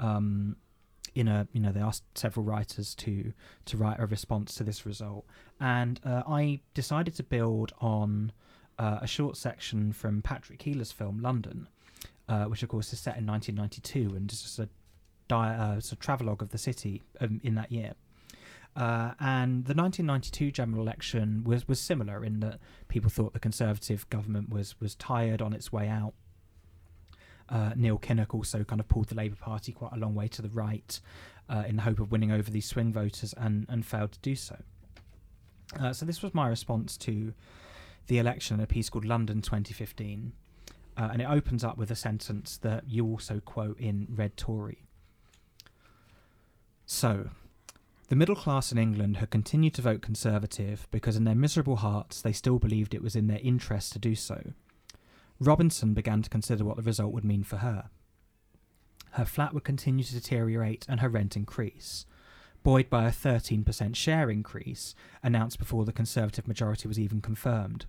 Um, 0.00 0.56
in 1.14 1.28
a 1.28 1.46
you 1.52 1.60
know 1.60 1.70
they 1.70 1.80
asked 1.80 2.02
several 2.18 2.44
writers 2.44 2.94
to 2.96 3.32
to 3.66 3.76
write 3.76 4.00
a 4.00 4.06
response 4.06 4.54
to 4.56 4.64
this 4.64 4.84
result, 4.84 5.24
and 5.60 6.00
uh, 6.04 6.22
I 6.26 6.60
decided 6.74 7.14
to 7.16 7.22
build 7.22 7.72
on 7.80 8.32
uh, 8.78 8.98
a 9.00 9.06
short 9.06 9.36
section 9.36 9.92
from 9.92 10.22
Patrick 10.22 10.58
Keiller's 10.58 10.90
film 10.90 11.20
London, 11.20 11.68
uh, 12.28 12.44
which 12.46 12.62
of 12.62 12.68
course 12.68 12.92
is 12.92 12.98
set 12.98 13.16
in 13.16 13.26
1992 13.26 14.16
and 14.16 14.30
is 14.32 14.42
just 14.42 14.58
a 14.58 14.68
di- 15.28 15.56
uh, 15.56 15.76
it's 15.76 15.92
a 15.92 15.96
travelogue 15.96 16.42
of 16.42 16.50
the 16.50 16.58
city 16.58 17.02
um, 17.20 17.40
in 17.42 17.54
that 17.54 17.72
year. 17.72 17.94
Uh, 18.76 19.12
and 19.20 19.66
the 19.66 19.74
1992 19.74 20.50
general 20.50 20.82
election 20.82 21.44
was, 21.44 21.68
was 21.68 21.78
similar 21.78 22.24
in 22.24 22.40
that 22.40 22.58
people 22.88 23.08
thought 23.08 23.32
the 23.32 23.38
Conservative 23.38 24.08
government 24.10 24.50
was 24.50 24.80
was 24.80 24.96
tired 24.96 25.40
on 25.40 25.52
its 25.52 25.72
way 25.72 25.88
out. 25.88 26.14
Uh, 27.48 27.70
Neil 27.76 27.98
Kinnock 27.98 28.34
also 28.34 28.64
kind 28.64 28.80
of 28.80 28.88
pulled 28.88 29.08
the 29.08 29.14
Labour 29.14 29.36
Party 29.36 29.70
quite 29.70 29.92
a 29.92 29.98
long 29.98 30.14
way 30.14 30.28
to 30.28 30.42
the 30.42 30.48
right 30.48 30.98
uh, 31.48 31.64
in 31.68 31.76
the 31.76 31.82
hope 31.82 32.00
of 32.00 32.10
winning 32.10 32.32
over 32.32 32.50
these 32.50 32.66
swing 32.66 32.92
voters 32.92 33.34
and, 33.36 33.66
and 33.68 33.84
failed 33.84 34.12
to 34.12 34.18
do 34.20 34.34
so. 34.34 34.56
Uh, 35.78 35.92
so 35.92 36.06
this 36.06 36.22
was 36.22 36.34
my 36.34 36.48
response 36.48 36.96
to 36.96 37.34
the 38.06 38.18
election 38.18 38.58
in 38.58 38.64
a 38.64 38.66
piece 38.66 38.88
called 38.88 39.04
London 39.04 39.42
2015. 39.42 40.32
Uh, 40.96 41.08
and 41.12 41.20
it 41.20 41.26
opens 41.28 41.64
up 41.64 41.76
with 41.76 41.90
a 41.90 41.96
sentence 41.96 42.56
that 42.58 42.84
you 42.88 43.04
also 43.04 43.40
quote 43.40 43.78
in 43.78 44.06
Red 44.10 44.36
Tory. 44.36 44.84
So, 46.86 47.30
the 48.08 48.16
middle 48.16 48.36
class 48.36 48.70
in 48.70 48.78
England 48.78 49.16
had 49.16 49.30
continued 49.30 49.74
to 49.74 49.82
vote 49.82 50.02
Conservative 50.02 50.86
because 50.90 51.16
in 51.16 51.24
their 51.24 51.34
miserable 51.34 51.76
hearts 51.76 52.20
they 52.20 52.32
still 52.32 52.58
believed 52.58 52.94
it 52.94 53.02
was 53.02 53.16
in 53.16 53.26
their 53.26 53.40
interest 53.42 53.92
to 53.92 53.98
do 53.98 54.14
so. 54.14 54.52
Robinson 55.40 55.94
began 55.94 56.22
to 56.22 56.30
consider 56.30 56.64
what 56.64 56.76
the 56.76 56.82
result 56.82 57.12
would 57.12 57.24
mean 57.24 57.42
for 57.42 57.56
her. 57.56 57.90
Her 59.12 59.24
flat 59.24 59.54
would 59.54 59.64
continue 59.64 60.04
to 60.04 60.12
deteriorate 60.12 60.84
and 60.88 61.00
her 61.00 61.08
rent 61.08 61.36
increase, 61.36 62.04
buoyed 62.62 62.90
by 62.90 63.06
a 63.06 63.12
13% 63.12 63.96
share 63.96 64.30
increase 64.30 64.94
announced 65.22 65.58
before 65.58 65.84
the 65.84 65.92
Conservative 65.92 66.46
majority 66.46 66.88
was 66.88 66.98
even 66.98 67.20
confirmed. 67.20 67.86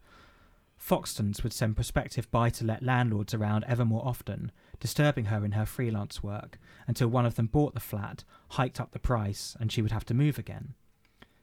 Foxtons 0.77 1.43
would 1.43 1.53
send 1.53 1.75
prospective 1.75 2.29
buy 2.31 2.49
to 2.51 2.65
let 2.65 2.83
landlords 2.83 3.33
around 3.33 3.65
ever 3.67 3.85
more 3.85 4.05
often, 4.05 4.51
disturbing 4.79 5.25
her 5.25 5.45
in 5.45 5.53
her 5.53 5.65
freelance 5.65 6.21
work, 6.23 6.59
until 6.87 7.07
one 7.07 7.25
of 7.25 7.35
them 7.35 7.47
bought 7.47 7.73
the 7.73 7.79
flat, 7.79 8.23
hiked 8.49 8.79
up 8.79 8.91
the 8.91 8.99
price, 8.99 9.55
and 9.59 9.71
she 9.71 9.81
would 9.81 9.91
have 9.91 10.05
to 10.05 10.13
move 10.13 10.37
again. 10.37 10.73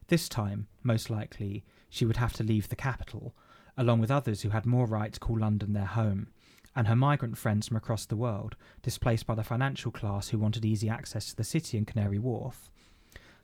This 0.09 0.29
time, 0.29 0.69
most 0.83 1.11
likely, 1.11 1.65
she 1.89 2.05
would 2.05 2.19
have 2.19 2.33
to 2.35 2.45
leave 2.45 2.69
the 2.69 2.77
capital, 2.77 3.35
along 3.77 4.01
with 4.01 4.11
others 4.11 4.43
who 4.43 4.51
had 4.51 4.67
more 4.67 4.87
right 4.87 5.13
to 5.13 5.21
call 5.21 5.39
London 5.39 5.73
their 5.73 5.87
home, 5.87 6.29
and 6.75 6.89
her 6.89 6.97
migrant 6.97 7.37
friends 7.37 7.69
from 7.69 7.77
across 7.77 8.07
the 8.07 8.17
world, 8.17 8.57
displaced 8.83 9.27
by 9.27 9.35
the 9.35 9.45
financial 9.45 9.91
class 9.91 10.29
who 10.29 10.39
wanted 10.39 10.65
easy 10.65 10.89
access 10.89 11.29
to 11.29 11.37
the 11.37 11.45
city 11.45 11.77
and 11.77 11.87
Canary 11.87 12.19
Wharf. 12.19 12.71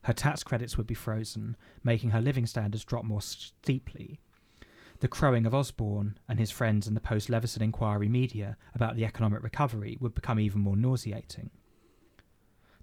Her 0.02 0.12
tax 0.12 0.42
credits 0.42 0.76
would 0.76 0.86
be 0.86 0.94
frozen, 0.94 1.56
making 1.82 2.10
her 2.10 2.20
living 2.20 2.46
standards 2.46 2.84
drop 2.84 3.04
more 3.04 3.20
steeply, 3.20 4.20
the 5.00 5.08
crowing 5.08 5.46
of 5.46 5.54
Osborne 5.54 6.18
and 6.28 6.40
his 6.40 6.50
friends 6.50 6.88
in 6.88 6.94
the 6.94 7.00
post 7.00 7.30
Leveson 7.30 7.62
inquiry 7.62 8.08
media 8.08 8.56
about 8.74 8.96
the 8.96 9.04
economic 9.04 9.42
recovery 9.42 9.96
would 10.00 10.14
become 10.14 10.40
even 10.40 10.60
more 10.60 10.76
nauseating. 10.76 11.50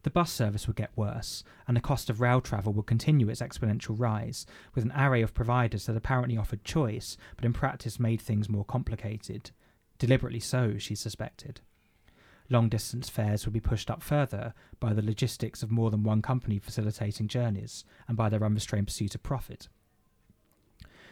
The 0.04 0.12
bus 0.12 0.32
service 0.32 0.68
would 0.68 0.78
get 0.78 0.96
worse, 0.96 1.44
and 1.68 1.76
the 1.76 1.82
cost 1.82 2.10
of 2.10 2.22
rail 2.22 2.40
travel 2.40 2.72
would 2.74 2.86
continue 2.86 3.28
its 3.28 3.42
exponential 3.42 4.00
rise, 4.00 4.46
with 4.74 4.86
an 4.86 4.94
array 4.96 5.24
of 5.24 5.34
providers 5.34 5.88
that 5.88 5.98
apparently 5.98 6.38
offered 6.38 6.64
choice, 6.64 7.18
but 7.36 7.44
in 7.44 7.54
practice 7.54 8.00
made 8.00 8.22
things 8.22 8.48
more 8.48 8.66
complicated. 8.66 9.52
Deliberately 9.98 10.40
so, 10.40 10.78
she 10.78 10.96
suspected. 10.96 11.60
Long 12.50 12.70
distance 12.70 13.10
fares 13.10 13.46
would 13.46 13.54
be 13.54 13.60
pushed 13.60 13.90
up 13.90 14.04
further 14.04 14.54
by 14.80 14.94
the 14.94 15.02
logistics 15.02 15.64
of 15.64 15.72
more 15.72 15.90
than 15.90 16.04
one 16.04 16.22
company 16.22 16.60
facilitating 16.60 17.28
journeys, 17.28 17.84
and 18.08 18.16
by 18.16 18.30
their 18.30 18.44
unrestrained 18.44 18.88
pursuit 18.88 19.16
of 19.16 19.24
profit 19.24 19.68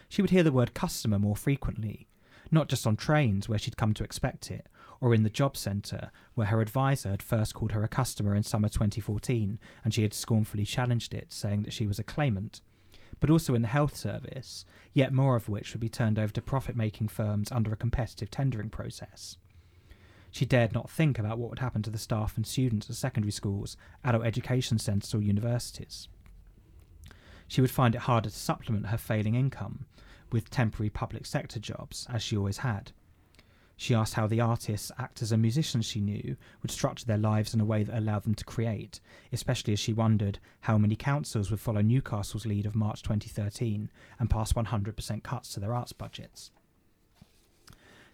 she 0.08 0.22
would 0.22 0.30
hear 0.30 0.42
the 0.42 0.52
word 0.52 0.74
customer 0.74 1.18
more 1.18 1.36
frequently, 1.36 2.08
not 2.50 2.68
just 2.68 2.86
on 2.86 2.96
trains 2.96 3.48
where 3.48 3.58
she'd 3.58 3.76
come 3.76 3.94
to 3.94 4.04
expect 4.04 4.50
it, 4.50 4.66
or 5.00 5.14
in 5.14 5.22
the 5.22 5.30
job 5.30 5.56
centre 5.56 6.10
where 6.34 6.46
her 6.46 6.60
advisor 6.60 7.10
had 7.10 7.22
first 7.22 7.54
called 7.54 7.72
her 7.72 7.82
a 7.82 7.88
customer 7.88 8.34
in 8.34 8.42
summer 8.42 8.68
2014 8.68 9.58
and 9.82 9.94
she 9.94 10.02
had 10.02 10.14
scornfully 10.14 10.64
challenged 10.64 11.12
it, 11.12 11.32
saying 11.32 11.62
that 11.62 11.72
she 11.72 11.86
was 11.86 11.98
a 11.98 12.04
claimant, 12.04 12.60
but 13.20 13.30
also 13.30 13.54
in 13.54 13.62
the 13.62 13.68
health 13.68 13.96
service, 13.96 14.64
yet 14.92 15.12
more 15.12 15.36
of 15.36 15.48
which 15.48 15.72
would 15.72 15.80
be 15.80 15.88
turned 15.88 16.18
over 16.18 16.32
to 16.32 16.42
profit 16.42 16.76
making 16.76 17.08
firms 17.08 17.50
under 17.52 17.72
a 17.72 17.76
competitive 17.76 18.30
tendering 18.30 18.70
process. 18.70 19.36
She 20.30 20.44
dared 20.44 20.72
not 20.72 20.90
think 20.90 21.18
about 21.18 21.38
what 21.38 21.50
would 21.50 21.60
happen 21.60 21.82
to 21.82 21.90
the 21.90 21.98
staff 21.98 22.36
and 22.36 22.46
students 22.46 22.90
at 22.90 22.96
secondary 22.96 23.30
schools, 23.30 23.76
adult 24.02 24.24
education 24.24 24.78
centres, 24.78 25.14
or 25.14 25.20
universities 25.20 26.08
she 27.48 27.60
would 27.60 27.70
find 27.70 27.94
it 27.94 28.02
harder 28.02 28.30
to 28.30 28.36
supplement 28.36 28.86
her 28.86 28.98
failing 28.98 29.34
income 29.34 29.86
with 30.32 30.50
temporary 30.50 30.90
public 30.90 31.26
sector 31.26 31.60
jobs, 31.60 32.06
as 32.12 32.22
she 32.22 32.36
always 32.36 32.58
had. 32.58 32.92
She 33.76 33.94
asked 33.94 34.14
how 34.14 34.26
the 34.26 34.40
artists, 34.40 34.92
actors, 34.98 35.32
and 35.32 35.42
musicians 35.42 35.84
she 35.84 36.00
knew 36.00 36.36
would 36.62 36.70
structure 36.70 37.04
their 37.04 37.18
lives 37.18 37.54
in 37.54 37.60
a 37.60 37.64
way 37.64 37.82
that 37.82 37.98
allowed 37.98 38.22
them 38.22 38.34
to 38.36 38.44
create, 38.44 39.00
especially 39.32 39.72
as 39.72 39.80
she 39.80 39.92
wondered 39.92 40.38
how 40.60 40.78
many 40.78 40.94
councils 40.94 41.50
would 41.50 41.60
follow 41.60 41.82
Newcastle's 41.82 42.46
lead 42.46 42.66
of 42.66 42.76
March 42.76 43.02
2013 43.02 43.90
and 44.18 44.30
pass 44.30 44.52
100% 44.52 45.22
cuts 45.24 45.52
to 45.52 45.60
their 45.60 45.74
arts 45.74 45.92
budgets. 45.92 46.52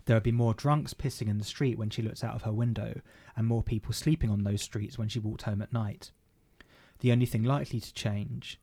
There 0.07 0.17
would 0.17 0.23
be 0.23 0.33
more 0.33 0.55
drunks 0.55 0.95
pissing 0.95 1.29
in 1.29 1.39
the 1.39 1.45
street 1.45 1.79
when 1.79 1.91
she 1.91 2.03
looked 2.03 2.25
out 2.25 2.35
of 2.35 2.43
her 2.43 2.53
window, 2.53 3.01
and 3.37 3.47
more 3.47 3.63
people 3.63 3.93
sleeping 3.93 4.31
on 4.31 4.45
those 4.45 4.63
streets 4.63 4.99
when 4.99 5.09
she 5.09 5.19
walked 5.19 5.43
home 5.43 5.61
at 5.61 5.73
night. 5.73 6.11
The 7.01 7.13
only 7.13 7.27
thing 7.27 7.45
likely 7.45 7.81
to 7.81 7.95
change 7.95 8.59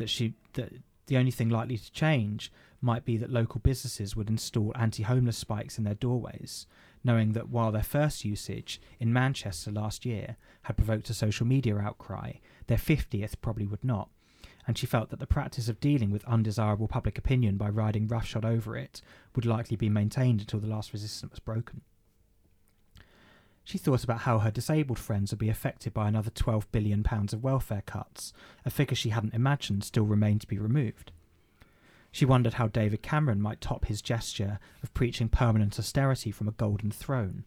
that 0.00 0.10
she 0.10 0.34
that 0.54 0.72
the 1.06 1.16
only 1.16 1.30
thing 1.30 1.48
likely 1.48 1.76
to 1.76 1.92
change 1.92 2.52
might 2.80 3.04
be 3.04 3.16
that 3.18 3.30
local 3.30 3.60
businesses 3.60 4.16
would 4.16 4.28
install 4.28 4.72
anti-homeless 4.74 5.36
spikes 5.36 5.76
in 5.76 5.84
their 5.84 5.94
doorways, 5.94 6.66
knowing 7.04 7.32
that 7.32 7.50
while 7.50 7.70
their 7.70 7.82
first 7.82 8.24
usage 8.24 8.80
in 8.98 9.12
Manchester 9.12 9.70
last 9.70 10.06
year 10.06 10.36
had 10.62 10.76
provoked 10.76 11.10
a 11.10 11.14
social 11.14 11.46
media 11.46 11.76
outcry, 11.76 12.32
their 12.68 12.78
50th 12.78 13.34
probably 13.42 13.66
would 13.66 13.84
not. 13.84 14.08
And 14.66 14.78
she 14.78 14.86
felt 14.86 15.10
that 15.10 15.18
the 15.18 15.26
practice 15.26 15.68
of 15.68 15.80
dealing 15.80 16.10
with 16.10 16.24
undesirable 16.24 16.88
public 16.88 17.18
opinion 17.18 17.56
by 17.56 17.68
riding 17.68 18.06
roughshod 18.06 18.44
over 18.44 18.76
it 18.76 19.02
would 19.34 19.44
likely 19.44 19.76
be 19.76 19.88
maintained 19.88 20.40
until 20.40 20.60
the 20.60 20.68
last 20.68 20.92
resistance 20.92 21.32
was 21.32 21.40
broken. 21.40 21.82
She 23.64 23.78
thought 23.78 24.04
about 24.04 24.20
how 24.20 24.38
her 24.40 24.50
disabled 24.50 24.98
friends 24.98 25.30
would 25.30 25.38
be 25.38 25.48
affected 25.48 25.94
by 25.94 26.08
another 26.08 26.30
£12 26.30 26.64
billion 26.72 27.04
of 27.06 27.42
welfare 27.42 27.82
cuts, 27.86 28.32
a 28.64 28.70
figure 28.70 28.96
she 28.96 29.10
hadn't 29.10 29.34
imagined 29.34 29.84
still 29.84 30.04
remained 30.06 30.40
to 30.40 30.48
be 30.48 30.58
removed. 30.58 31.12
She 32.10 32.24
wondered 32.24 32.54
how 32.54 32.66
David 32.66 33.02
Cameron 33.02 33.40
might 33.40 33.60
top 33.60 33.84
his 33.84 34.02
gesture 34.02 34.58
of 34.82 34.92
preaching 34.94 35.28
permanent 35.28 35.78
austerity 35.78 36.32
from 36.32 36.48
a 36.48 36.52
golden 36.52 36.90
throne, 36.90 37.44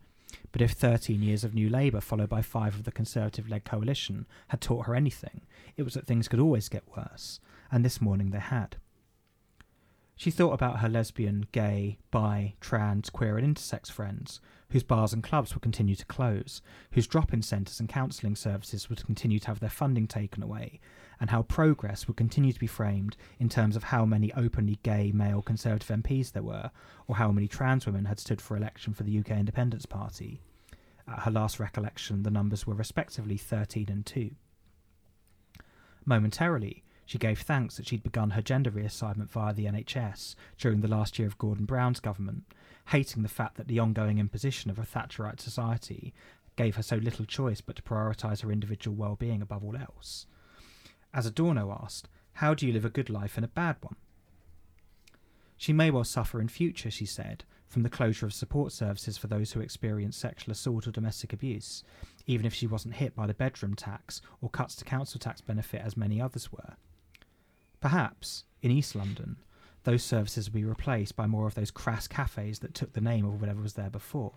But 0.52 0.62
if 0.62 0.72
13 0.72 1.22
years 1.22 1.44
of 1.44 1.54
New 1.54 1.70
Labour, 1.70 2.02
followed 2.02 2.30
by 2.30 2.42
five 2.42 2.76
of 2.76 2.84
the 2.84 2.92
Conservative 2.92 3.50
led 3.50 3.66
coalition, 3.66 4.26
had 4.50 4.62
taught 4.62 4.86
her 4.86 4.96
anything, 4.96 5.42
it 5.78 5.84
was 5.84 5.94
that 5.96 6.06
things 6.06 6.28
could 6.28 6.40
always 6.40 6.70
get 6.70 6.96
worse, 6.96 7.40
and 7.72 7.84
this 7.84 8.02
morning 8.02 8.32
they 8.32 8.40
had. 8.40 8.78
She 10.16 10.32
thought 10.32 10.54
about 10.54 10.80
her 10.80 10.90
lesbian, 10.90 11.48
gay, 11.52 11.98
bi, 12.12 12.54
trans, 12.62 13.10
queer, 13.10 13.38
and 13.38 13.58
intersex 13.58 13.92
friends, 13.92 14.40
whose 14.70 14.84
bars 14.84 15.12
and 15.12 15.24
clubs 15.24 15.54
would 15.54 15.64
continue 15.64 15.96
to 15.96 16.06
close, 16.06 16.62
whose 16.92 17.08
drop 17.08 17.34
in 17.34 17.42
centres 17.42 17.80
and 17.80 17.90
counselling 17.90 18.36
services 18.36 18.90
would 18.90 19.06
continue 19.06 19.40
to 19.40 19.48
have 19.48 19.60
their 19.60 19.70
funding 19.70 20.08
taken 20.08 20.44
away, 20.44 20.80
and 21.20 21.30
how 21.30 21.42
progress 21.42 22.08
would 22.08 22.18
continue 22.18 22.54
to 22.54 22.60
be 22.60 22.68
framed 22.68 23.18
in 23.40 23.50
terms 23.50 23.76
of 23.76 23.86
how 23.86 24.06
many 24.06 24.32
openly 24.34 24.80
gay 24.84 25.12
male 25.12 25.42
Conservative 25.42 25.90
MPs 25.90 26.32
there 26.32 26.44
were, 26.44 26.72
or 27.08 27.16
how 27.16 27.32
many 27.32 27.48
trans 27.48 27.86
women 27.86 28.06
had 28.06 28.20
stood 28.20 28.42
for 28.42 28.56
election 28.56 28.94
for 28.94 29.04
the 29.04 29.18
UK 29.18 29.32
Independence 29.32 29.86
Party. 29.86 30.42
At 31.08 31.24
her 31.24 31.32
last 31.32 31.60
recollection, 31.60 32.24
the 32.24 32.32
numbers 32.32 32.66
were 32.66 32.76
respectively 32.76 33.38
13 33.38 33.90
and 33.90 34.06
2. 34.06 34.32
Momentarily, 36.06 36.84
she 37.14 37.20
gave 37.20 37.42
thanks 37.42 37.78
that 37.78 37.88
she'd 37.88 38.02
begun 38.02 38.32
her 38.32 38.42
gender 38.42 38.72
reassignment 38.72 39.30
via 39.30 39.54
the 39.54 39.66
NHS 39.66 40.34
during 40.58 40.82
the 40.82 40.88
last 40.88 41.20
year 41.20 41.28
of 41.28 41.38
Gordon 41.38 41.66
Brown's 41.66 42.00
government, 42.00 42.44
hating 42.88 43.22
the 43.22 43.30
fact 43.30 43.56
that 43.58 43.68
the 43.68 43.78
ongoing 43.78 44.18
imposition 44.18 44.72
of 44.72 44.80
a 44.80 44.82
Thatcherite 44.82 45.40
society 45.40 46.12
gave 46.56 46.76
her 46.76 46.82
so 46.82 46.96
little 46.96 47.26
choice 47.26 47.62
but 47.62 47.76
to 47.76 47.84
prioritise 47.84 48.42
her 48.42 48.52
individual 48.52 48.98
well-being 48.98 49.44
above 49.44 49.64
all 49.64 49.78
else. 49.78 50.26
As 51.14 51.28
Adorno 51.28 51.78
asked, 51.84 52.10
how 52.32 52.56
do 52.56 52.66
you 52.66 52.74
live 52.74 52.84
a 52.84 52.90
good 52.90 53.12
life 53.12 53.38
in 53.38 53.44
a 53.44 53.48
bad 53.48 53.76
one? 53.82 53.98
She 55.56 55.72
may 55.72 55.92
well 55.92 56.04
suffer 56.04 56.42
in 56.42 56.48
future, 56.48 56.90
she 56.90 57.06
said, 57.06 57.44
from 57.68 57.84
the 57.84 57.92
closure 57.92 58.26
of 58.26 58.34
support 58.34 58.72
services 58.72 59.20
for 59.20 59.28
those 59.28 59.52
who 59.52 59.60
experience 59.60 60.18
sexual 60.18 60.52
assault 60.52 60.88
or 60.88 60.92
domestic 60.92 61.32
abuse, 61.32 61.84
even 62.26 62.48
if 62.48 62.56
she 62.56 62.66
wasn't 62.66 62.96
hit 62.96 63.16
by 63.16 63.28
the 63.28 63.36
bedroom 63.36 63.76
tax 63.76 64.20
or 64.42 64.50
cuts 64.50 64.76
to 64.78 64.84
council 64.84 65.20
tax 65.20 65.42
benefit 65.42 65.84
as 65.84 65.96
many 65.96 66.20
others 66.20 66.52
were. 66.52 66.74
Perhaps, 67.84 68.46
in 68.62 68.72
East 68.72 68.96
London, 68.96 69.36
those 69.84 70.06
services 70.06 70.48
would 70.48 70.54
be 70.54 70.64
replaced 70.64 71.18
by 71.18 71.28
more 71.28 71.48
of 71.48 71.56
those 71.56 71.70
crass 71.70 72.08
cafes 72.08 72.60
that 72.60 72.74
took 72.74 72.94
the 72.94 73.02
name 73.02 73.26
of 73.26 73.42
whatever 73.42 73.62
was 73.62 73.74
there 73.74 73.90
before. 73.90 74.36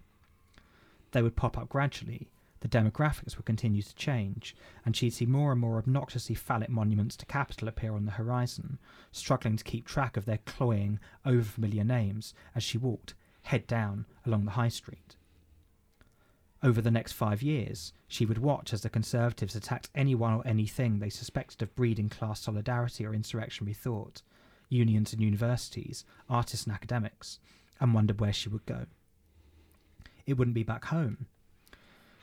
They 1.12 1.22
would 1.22 1.36
pop 1.36 1.56
up 1.56 1.68
gradually, 1.68 2.26
the 2.58 2.66
demographics 2.66 3.36
would 3.36 3.46
continue 3.46 3.82
to 3.82 3.94
change, 3.94 4.56
and 4.84 4.96
she'd 4.96 5.12
see 5.12 5.26
more 5.26 5.52
and 5.52 5.60
more 5.60 5.78
obnoxiously 5.78 6.34
phallic 6.34 6.70
monuments 6.70 7.14
to 7.18 7.26
capital 7.26 7.68
appear 7.68 7.94
on 7.94 8.04
the 8.04 8.10
horizon, 8.10 8.80
struggling 9.12 9.56
to 9.56 9.62
keep 9.62 9.86
track 9.86 10.16
of 10.16 10.24
their 10.24 10.38
cloying, 10.38 10.98
overfamiliar 11.24 11.86
names 11.86 12.34
as 12.56 12.64
she 12.64 12.78
walked, 12.78 13.14
head 13.42 13.68
down, 13.68 14.06
along 14.26 14.44
the 14.44 14.58
high 14.58 14.66
street. 14.66 15.14
Over 16.62 16.80
the 16.80 16.90
next 16.90 17.12
five 17.12 17.42
years, 17.42 17.92
she 18.08 18.24
would 18.24 18.38
watch 18.38 18.72
as 18.72 18.82
the 18.82 18.88
Conservatives 18.88 19.54
attacked 19.54 19.90
anyone 19.94 20.32
or 20.32 20.46
anything 20.46 20.98
they 20.98 21.10
suspected 21.10 21.62
of 21.62 21.74
breeding 21.76 22.08
class 22.08 22.40
solidarity 22.40 23.04
or 23.04 23.14
insurrectionary 23.14 23.74
thought, 23.74 24.22
unions 24.68 25.12
and 25.12 25.22
universities, 25.22 26.04
artists 26.28 26.66
and 26.66 26.74
academics, 26.74 27.38
and 27.78 27.94
wondered 27.94 28.20
where 28.20 28.32
she 28.32 28.48
would 28.48 28.64
go. 28.66 28.86
It 30.26 30.34
wouldn't 30.34 30.54
be 30.54 30.62
back 30.62 30.86
home. 30.86 31.26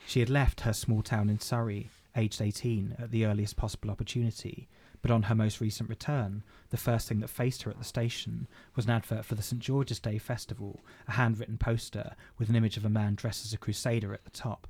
She 0.06 0.20
had 0.20 0.28
left 0.28 0.62
her 0.62 0.72
small 0.72 1.02
town 1.02 1.30
in 1.30 1.38
Surrey, 1.38 1.90
aged 2.16 2.42
18, 2.42 2.96
at 2.98 3.10
the 3.10 3.24
earliest 3.24 3.56
possible 3.56 3.90
opportunity, 3.90 4.68
but 5.04 5.10
on 5.10 5.24
her 5.24 5.34
most 5.34 5.60
recent 5.60 5.90
return, 5.90 6.42
the 6.70 6.78
first 6.78 7.06
thing 7.06 7.20
that 7.20 7.28
faced 7.28 7.62
her 7.62 7.70
at 7.70 7.76
the 7.76 7.84
station 7.84 8.48
was 8.74 8.86
an 8.86 8.90
advert 8.90 9.26
for 9.26 9.34
the 9.34 9.42
St 9.42 9.60
George's 9.60 10.00
Day 10.00 10.16
Festival, 10.16 10.80
a 11.06 11.12
handwritten 11.12 11.58
poster 11.58 12.14
with 12.38 12.48
an 12.48 12.56
image 12.56 12.78
of 12.78 12.86
a 12.86 12.88
man 12.88 13.14
dressed 13.14 13.44
as 13.44 13.52
a 13.52 13.58
crusader 13.58 14.14
at 14.14 14.24
the 14.24 14.30
top. 14.30 14.66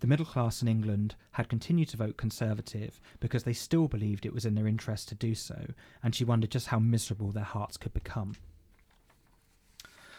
The 0.00 0.06
middle 0.06 0.26
class 0.26 0.60
in 0.60 0.68
England 0.68 1.14
had 1.32 1.48
continued 1.48 1.88
to 1.88 1.96
vote 1.96 2.18
Conservative 2.18 3.00
because 3.18 3.44
they 3.44 3.54
still 3.54 3.88
believed 3.88 4.26
it 4.26 4.34
was 4.34 4.44
in 4.44 4.56
their 4.56 4.66
interest 4.66 5.08
to 5.08 5.14
do 5.14 5.34
so, 5.34 5.68
and 6.02 6.14
she 6.14 6.22
wondered 6.22 6.50
just 6.50 6.66
how 6.66 6.78
miserable 6.78 7.30
their 7.30 7.42
hearts 7.42 7.78
could 7.78 7.94
become. 7.94 8.36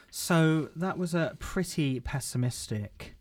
So 0.09 0.69
that 0.75 0.97
was 0.97 1.13
a 1.13 1.35
pretty 1.37 1.99
pessimistic 1.99 3.13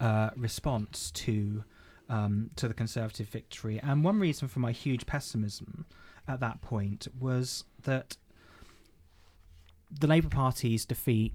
uh, 0.00 0.30
response 0.34 1.10
to 1.10 1.64
um, 2.08 2.50
to 2.56 2.68
the 2.68 2.74
Conservative 2.74 3.28
victory. 3.28 3.80
And 3.82 4.04
one 4.04 4.18
reason 4.20 4.48
for 4.48 4.60
my 4.60 4.72
huge 4.72 5.06
pessimism 5.06 5.86
at 6.28 6.40
that 6.40 6.60
point 6.60 7.08
was 7.18 7.64
that 7.82 8.16
the 9.90 10.06
Labour 10.06 10.28
Party's 10.28 10.84
defeat 10.84 11.34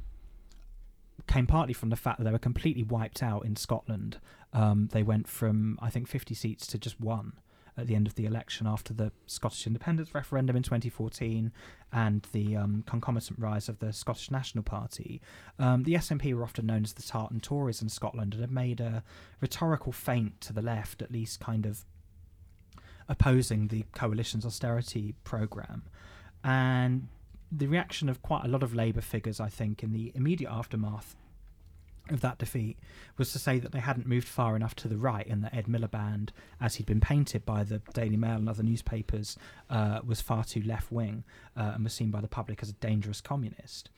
came 1.27 1.47
partly 1.47 1.73
from 1.73 1.89
the 1.89 1.95
fact 1.95 2.19
that 2.19 2.23
they 2.23 2.31
were 2.31 2.39
completely 2.39 2.83
wiped 2.83 3.21
out 3.21 3.45
in 3.45 3.55
Scotland. 3.55 4.19
Um, 4.53 4.89
they 4.91 5.03
went 5.03 5.27
from, 5.27 5.77
I 5.81 5.89
think, 5.89 6.07
50 6.07 6.33
seats 6.33 6.67
to 6.67 6.77
just 6.77 6.99
one 6.99 7.33
at 7.77 7.87
the 7.87 7.95
end 7.95 8.07
of 8.07 8.15
the 8.15 8.25
election 8.25 8.65
after 8.65 8.93
the 8.93 9.11
Scottish 9.27 9.67
independence 9.67 10.13
referendum 10.15 10.55
in 10.55 10.63
2014 10.63 11.51
and 11.93 12.27
the 12.31 12.55
um, 12.55 12.83
concomitant 12.87 13.39
rise 13.39 13.69
of 13.69 13.79
the 13.79 13.93
Scottish 13.93 14.31
National 14.31 14.63
Party. 14.63 15.21
Um, 15.59 15.83
the 15.83 15.93
SNP 15.93 16.33
were 16.33 16.43
often 16.43 16.65
known 16.65 16.83
as 16.83 16.93
the 16.93 17.03
tartan 17.03 17.39
Tories 17.39 17.81
in 17.81 17.89
Scotland 17.89 18.33
and 18.33 18.41
had 18.41 18.51
made 18.51 18.79
a 18.79 19.03
rhetorical 19.41 19.91
feint 19.91 20.41
to 20.41 20.53
the 20.53 20.61
left, 20.61 21.01
at 21.01 21.11
least 21.11 21.39
kind 21.39 21.65
of 21.65 21.85
opposing 23.07 23.67
the 23.67 23.85
coalition's 23.93 24.45
austerity 24.45 25.15
programme. 25.23 25.83
And 26.43 27.07
the 27.51 27.67
reaction 27.67 28.09
of 28.09 28.21
quite 28.21 28.43
a 28.43 28.47
lot 28.47 28.63
of 28.63 28.73
Labour 28.73 29.01
figures, 29.01 29.39
I 29.39 29.49
think, 29.49 29.83
in 29.83 29.93
the 29.93 30.11
immediate 30.15 30.51
aftermath 30.51 31.15
of 32.11 32.21
that 32.21 32.37
defeat 32.37 32.77
was 33.17 33.31
to 33.31 33.39
say 33.39 33.59
that 33.59 33.71
they 33.71 33.79
hadn't 33.79 34.07
moved 34.07 34.27
far 34.27 34.55
enough 34.55 34.75
to 34.75 34.87
the 34.87 34.97
right 34.97 35.25
and 35.27 35.43
that 35.43 35.53
Ed 35.53 35.65
Miliband, 35.65 36.29
as 36.61 36.75
he'd 36.75 36.85
been 36.85 37.01
painted 37.01 37.45
by 37.45 37.63
the 37.63 37.81
Daily 37.93 38.17
Mail 38.17 38.37
and 38.37 38.49
other 38.49 38.63
newspapers, 38.63 39.37
uh, 39.69 39.99
was 40.05 40.21
far 40.21 40.43
too 40.43 40.61
left 40.61 40.91
wing 40.91 41.23
uh, 41.55 41.71
and 41.75 41.83
was 41.83 41.93
seen 41.93 42.11
by 42.11 42.21
the 42.21 42.27
public 42.27 42.61
as 42.61 42.69
a 42.69 42.73
dangerous 42.73 43.21
communist. 43.21 43.89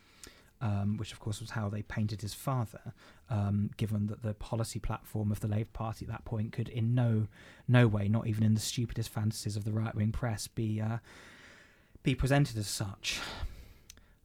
Um, 0.61 0.97
which 0.97 1.13
of 1.13 1.21
course 1.21 1.39
was 1.39 1.51
how 1.51 1.69
they 1.69 1.83
painted 1.83 2.19
his 2.21 2.33
father, 2.33 2.93
um, 3.29 3.69
given 3.77 4.07
that 4.07 4.23
the 4.23 4.33
policy 4.33 4.77
platform 4.77 5.31
of 5.31 5.39
the 5.39 5.47
Labour 5.47 5.69
Party 5.71 6.03
at 6.03 6.11
that 6.11 6.25
point 6.25 6.51
could 6.51 6.67
in 6.67 6.93
no 6.93 7.27
no 7.65 7.87
way, 7.87 8.09
not 8.09 8.27
even 8.27 8.43
in 8.43 8.55
the 8.55 8.59
stupidest 8.59 9.09
fantasies 9.09 9.55
of 9.55 9.63
the 9.63 9.71
right 9.71 9.95
wing 9.95 10.11
press, 10.11 10.49
be 10.49 10.81
uh, 10.81 10.97
be 12.03 12.13
presented 12.13 12.57
as 12.57 12.67
such. 12.67 13.21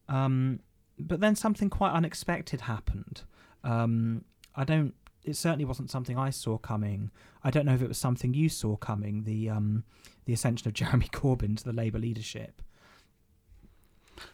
Um, 0.08 0.58
but 0.98 1.20
then 1.20 1.34
something 1.36 1.70
quite 1.70 1.92
unexpected 1.92 2.62
happened. 2.62 3.22
Um, 3.64 4.24
I 4.54 4.64
don't. 4.64 4.94
It 5.24 5.36
certainly 5.36 5.64
wasn't 5.64 5.90
something 5.90 6.18
I 6.18 6.30
saw 6.30 6.58
coming. 6.58 7.10
I 7.42 7.50
don't 7.50 7.64
know 7.64 7.74
if 7.74 7.82
it 7.82 7.88
was 7.88 7.98
something 7.98 8.34
you 8.34 8.48
saw 8.48 8.76
coming. 8.76 9.24
The 9.24 9.50
um, 9.50 9.84
the 10.26 10.32
ascension 10.32 10.68
of 10.68 10.74
Jeremy 10.80 11.08
Corbyn 11.12 11.56
to 11.56 11.64
the 11.64 11.72
Labour 11.72 11.98
leadership. 11.98 12.62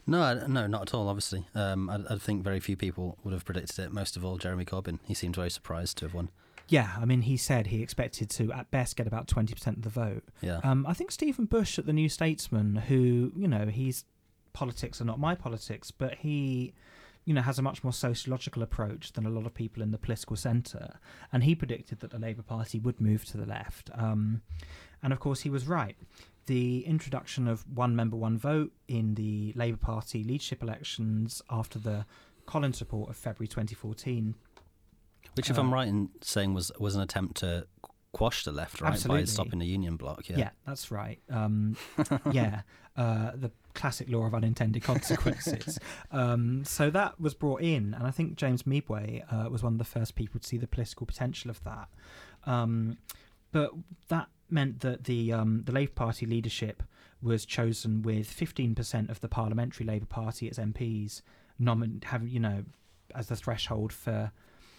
No, 0.06 0.46
no, 0.46 0.66
not 0.66 0.82
at 0.82 0.94
all. 0.94 1.08
Obviously, 1.08 1.46
um, 1.54 1.88
I, 1.88 2.14
I, 2.14 2.18
think 2.18 2.44
very 2.44 2.60
few 2.60 2.76
people 2.76 3.16
would 3.24 3.32
have 3.32 3.46
predicted 3.46 3.78
it. 3.78 3.92
Most 3.92 4.16
of 4.16 4.24
all, 4.24 4.36
Jeremy 4.36 4.64
Corbyn. 4.66 4.98
He 5.04 5.14
seemed 5.14 5.36
very 5.36 5.50
surprised 5.50 5.96
to 5.98 6.04
have 6.04 6.12
won. 6.12 6.28
Yeah, 6.68 6.90
I 7.00 7.04
mean, 7.04 7.22
he 7.22 7.36
said 7.36 7.68
he 7.68 7.82
expected 7.82 8.30
to, 8.30 8.52
at 8.52 8.70
best, 8.70 8.96
get 8.96 9.06
about 9.06 9.26
twenty 9.26 9.54
percent 9.54 9.78
of 9.78 9.82
the 9.82 9.88
vote. 9.90 10.24
Yeah. 10.40 10.60
Um, 10.62 10.84
I 10.86 10.92
think 10.92 11.10
Stephen 11.10 11.46
Bush 11.46 11.78
at 11.78 11.86
the 11.86 11.92
New 11.92 12.08
Statesman, 12.08 12.76
who 12.76 13.32
you 13.34 13.48
know, 13.48 13.66
he's 13.66 14.04
politics 14.52 15.00
are 15.00 15.04
not 15.04 15.18
my 15.18 15.34
politics, 15.34 15.90
but 15.90 16.16
he 16.16 16.74
you 17.24 17.34
know, 17.34 17.42
has 17.42 17.58
a 17.58 17.62
much 17.62 17.84
more 17.84 17.92
sociological 17.92 18.62
approach 18.62 19.12
than 19.12 19.26
a 19.26 19.30
lot 19.30 19.46
of 19.46 19.54
people 19.54 19.82
in 19.82 19.90
the 19.90 19.98
political 19.98 20.36
centre. 20.36 20.98
And 21.32 21.44
he 21.44 21.54
predicted 21.54 22.00
that 22.00 22.10
the 22.10 22.18
Labour 22.18 22.42
Party 22.42 22.78
would 22.78 23.00
move 23.00 23.24
to 23.26 23.36
the 23.36 23.46
left. 23.46 23.90
Um, 23.94 24.42
and 25.02 25.12
of 25.12 25.20
course, 25.20 25.40
he 25.40 25.50
was 25.50 25.66
right. 25.66 25.96
The 26.46 26.84
introduction 26.86 27.46
of 27.46 27.64
one 27.72 27.94
member, 27.94 28.16
one 28.16 28.38
vote 28.38 28.72
in 28.88 29.14
the 29.14 29.52
Labour 29.54 29.76
Party 29.76 30.24
leadership 30.24 30.62
elections 30.62 31.42
after 31.50 31.78
the 31.78 32.06
Collins 32.46 32.80
report 32.80 33.10
of 33.10 33.16
February 33.16 33.48
2014. 33.48 34.34
Which, 35.34 35.50
if 35.50 35.58
uh, 35.58 35.60
I'm 35.60 35.72
right 35.72 35.86
in 35.86 36.08
saying, 36.22 36.54
was 36.54 36.72
was 36.80 36.96
an 36.96 37.02
attempt 37.02 37.36
to 37.38 37.66
quash 38.12 38.44
the 38.44 38.52
left, 38.52 38.80
right, 38.80 38.92
absolutely. 38.92 39.22
by 39.22 39.26
stopping 39.26 39.58
the 39.60 39.66
union 39.66 39.96
bloc. 39.96 40.28
Yeah, 40.28 40.38
yeah 40.38 40.50
that's 40.66 40.90
right. 40.90 41.20
Um, 41.30 41.76
yeah, 42.32 42.62
uh, 42.96 43.32
the 43.34 43.52
classic 43.74 44.10
law 44.10 44.26
of 44.26 44.34
unintended 44.34 44.82
consequences. 44.82 45.78
um, 46.10 46.64
so 46.64 46.90
that 46.90 47.20
was 47.20 47.34
brought 47.34 47.62
in, 47.62 47.94
and 47.94 48.06
I 48.06 48.10
think 48.10 48.36
James 48.36 48.66
Meadway 48.66 49.24
uh, 49.30 49.48
was 49.48 49.62
one 49.62 49.74
of 49.74 49.78
the 49.78 49.84
first 49.84 50.14
people 50.14 50.40
to 50.40 50.46
see 50.46 50.58
the 50.58 50.66
political 50.66 51.06
potential 51.06 51.50
of 51.50 51.62
that. 51.64 51.88
Um, 52.44 52.98
but 53.52 53.72
that 54.08 54.28
meant 54.48 54.80
that 54.80 55.04
the 55.04 55.32
um, 55.32 55.62
the 55.64 55.72
Labour 55.72 55.92
Party 55.92 56.26
leadership 56.26 56.82
was 57.22 57.44
chosen 57.44 58.02
with 58.02 58.34
15% 58.34 59.10
of 59.10 59.20
the 59.20 59.28
parliamentary 59.28 59.84
Labour 59.84 60.06
Party 60.06 60.48
as 60.48 60.58
MPs 60.58 61.20
nomin- 61.60 62.02
have 62.04 62.26
you 62.26 62.40
know 62.40 62.64
as 63.14 63.26
the 63.26 63.36
threshold 63.36 63.92
for 63.92 64.32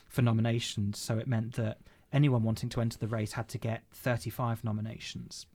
for 0.08 0.21
nominations. 0.21 0.99
So 0.99 1.17
it 1.17 1.27
meant 1.27 1.54
that 1.54 1.77
anyone 2.12 2.43
wanting 2.43 2.69
to 2.69 2.82
enter 2.82 2.97
the 2.97 3.08
race 3.08 3.34
had 3.34 3.47
to 3.49 3.58
get 3.58 3.84
35 3.93 4.63
nominations. 4.63 5.45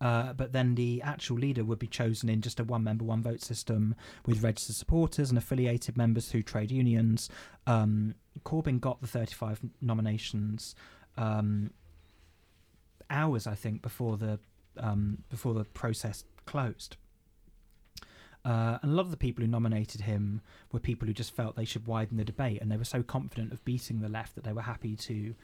Uh, 0.00 0.32
but 0.32 0.52
then 0.52 0.74
the 0.76 1.02
actual 1.02 1.36
leader 1.36 1.62
would 1.62 1.78
be 1.78 1.86
chosen 1.86 2.28
in 2.28 2.40
just 2.40 2.58
a 2.58 2.64
one 2.64 2.82
member, 2.82 3.04
one 3.04 3.22
vote 3.22 3.42
system 3.42 3.94
with 4.24 4.42
registered 4.42 4.76
supporters 4.76 5.28
and 5.28 5.36
affiliated 5.36 5.96
members 5.96 6.28
through 6.28 6.42
trade 6.42 6.70
unions. 6.70 7.28
Um, 7.66 8.14
Corbyn 8.44 8.80
got 8.80 9.00
the 9.02 9.06
35 9.06 9.60
nominations 9.82 10.74
um, 11.18 11.70
hours, 13.10 13.46
I 13.46 13.54
think, 13.54 13.82
before 13.82 14.16
the 14.16 14.38
um, 14.78 15.18
before 15.28 15.52
the 15.52 15.64
process 15.64 16.24
closed. 16.46 16.96
Uh, 18.42 18.78
and 18.82 18.92
a 18.92 18.94
lot 18.94 19.02
of 19.02 19.10
the 19.10 19.18
people 19.18 19.44
who 19.44 19.50
nominated 19.50 20.00
him 20.00 20.40
were 20.72 20.80
people 20.80 21.06
who 21.06 21.12
just 21.12 21.34
felt 21.34 21.56
they 21.56 21.64
should 21.64 21.86
widen 21.86 22.16
the 22.16 22.24
debate, 22.24 22.62
and 22.62 22.72
they 22.72 22.76
were 22.78 22.84
so 22.84 23.02
confident 23.02 23.52
of 23.52 23.62
beating 23.66 24.00
the 24.00 24.08
left 24.08 24.34
that 24.34 24.44
they 24.44 24.52
were 24.52 24.62
happy 24.62 24.96
to 24.96 25.34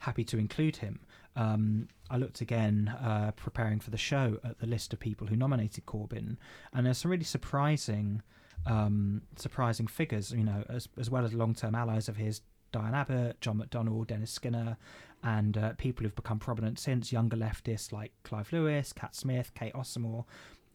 happy 0.00 0.24
to 0.24 0.38
include 0.38 0.76
him. 0.76 1.00
Um, 1.36 1.88
I 2.10 2.16
looked 2.16 2.40
again, 2.40 2.88
uh, 3.00 3.30
preparing 3.36 3.78
for 3.80 3.90
the 3.90 3.96
show, 3.96 4.38
at 4.42 4.58
the 4.58 4.66
list 4.66 4.92
of 4.92 4.98
people 4.98 5.26
who 5.28 5.36
nominated 5.36 5.86
Corbyn, 5.86 6.36
and 6.72 6.86
there's 6.86 6.98
some 6.98 7.10
really 7.10 7.24
surprising, 7.24 8.22
um, 8.66 9.22
surprising 9.36 9.86
figures. 9.86 10.32
You 10.32 10.44
know, 10.44 10.64
as 10.68 10.88
as 10.98 11.08
well 11.08 11.24
as 11.24 11.32
long-term 11.32 11.74
allies 11.74 12.08
of 12.08 12.16
his, 12.16 12.42
Diane 12.72 12.94
Abbott, 12.94 13.40
John 13.40 13.58
McDonnell, 13.58 14.06
Dennis 14.06 14.30
Skinner, 14.30 14.76
and 15.22 15.56
uh, 15.56 15.72
people 15.74 16.04
who've 16.04 16.14
become 16.14 16.38
prominent 16.38 16.78
since, 16.78 17.12
younger 17.12 17.36
leftists 17.36 17.92
like 17.92 18.12
Clive 18.24 18.52
Lewis, 18.52 18.92
Cat 18.92 19.14
Smith, 19.14 19.52
Kate 19.54 19.74
Osamor. 19.74 20.24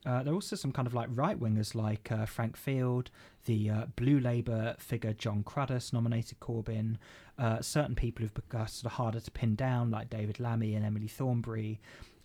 Uh, 0.05 0.21
there 0.21 0.33
are 0.33 0.35
also 0.35 0.55
some 0.55 0.71
kind 0.71 0.87
of 0.87 0.93
like 0.93 1.09
right 1.11 1.39
wingers 1.39 1.73
like 1.73 2.11
uh, 2.11 2.25
Frank 2.25 2.55
Field, 2.55 3.09
the 3.45 3.69
uh, 3.69 3.85
Blue 3.95 4.19
Labour 4.19 4.75
figure 4.77 5.13
Jon 5.13 5.43
Cruddas 5.43 5.91
nominated 5.91 6.39
Corbyn, 6.39 6.97
uh, 7.39 7.61
certain 7.61 7.95
people 7.95 8.23
who've 8.23 8.33
become 8.33 8.67
sort 8.67 8.85
of 8.85 8.97
harder 8.97 9.19
to 9.19 9.31
pin 9.31 9.55
down 9.55 9.89
like 9.89 10.09
David 10.09 10.39
Lammy 10.39 10.75
and 10.75 10.85
Emily 10.85 11.07
Thornberry, 11.07 11.79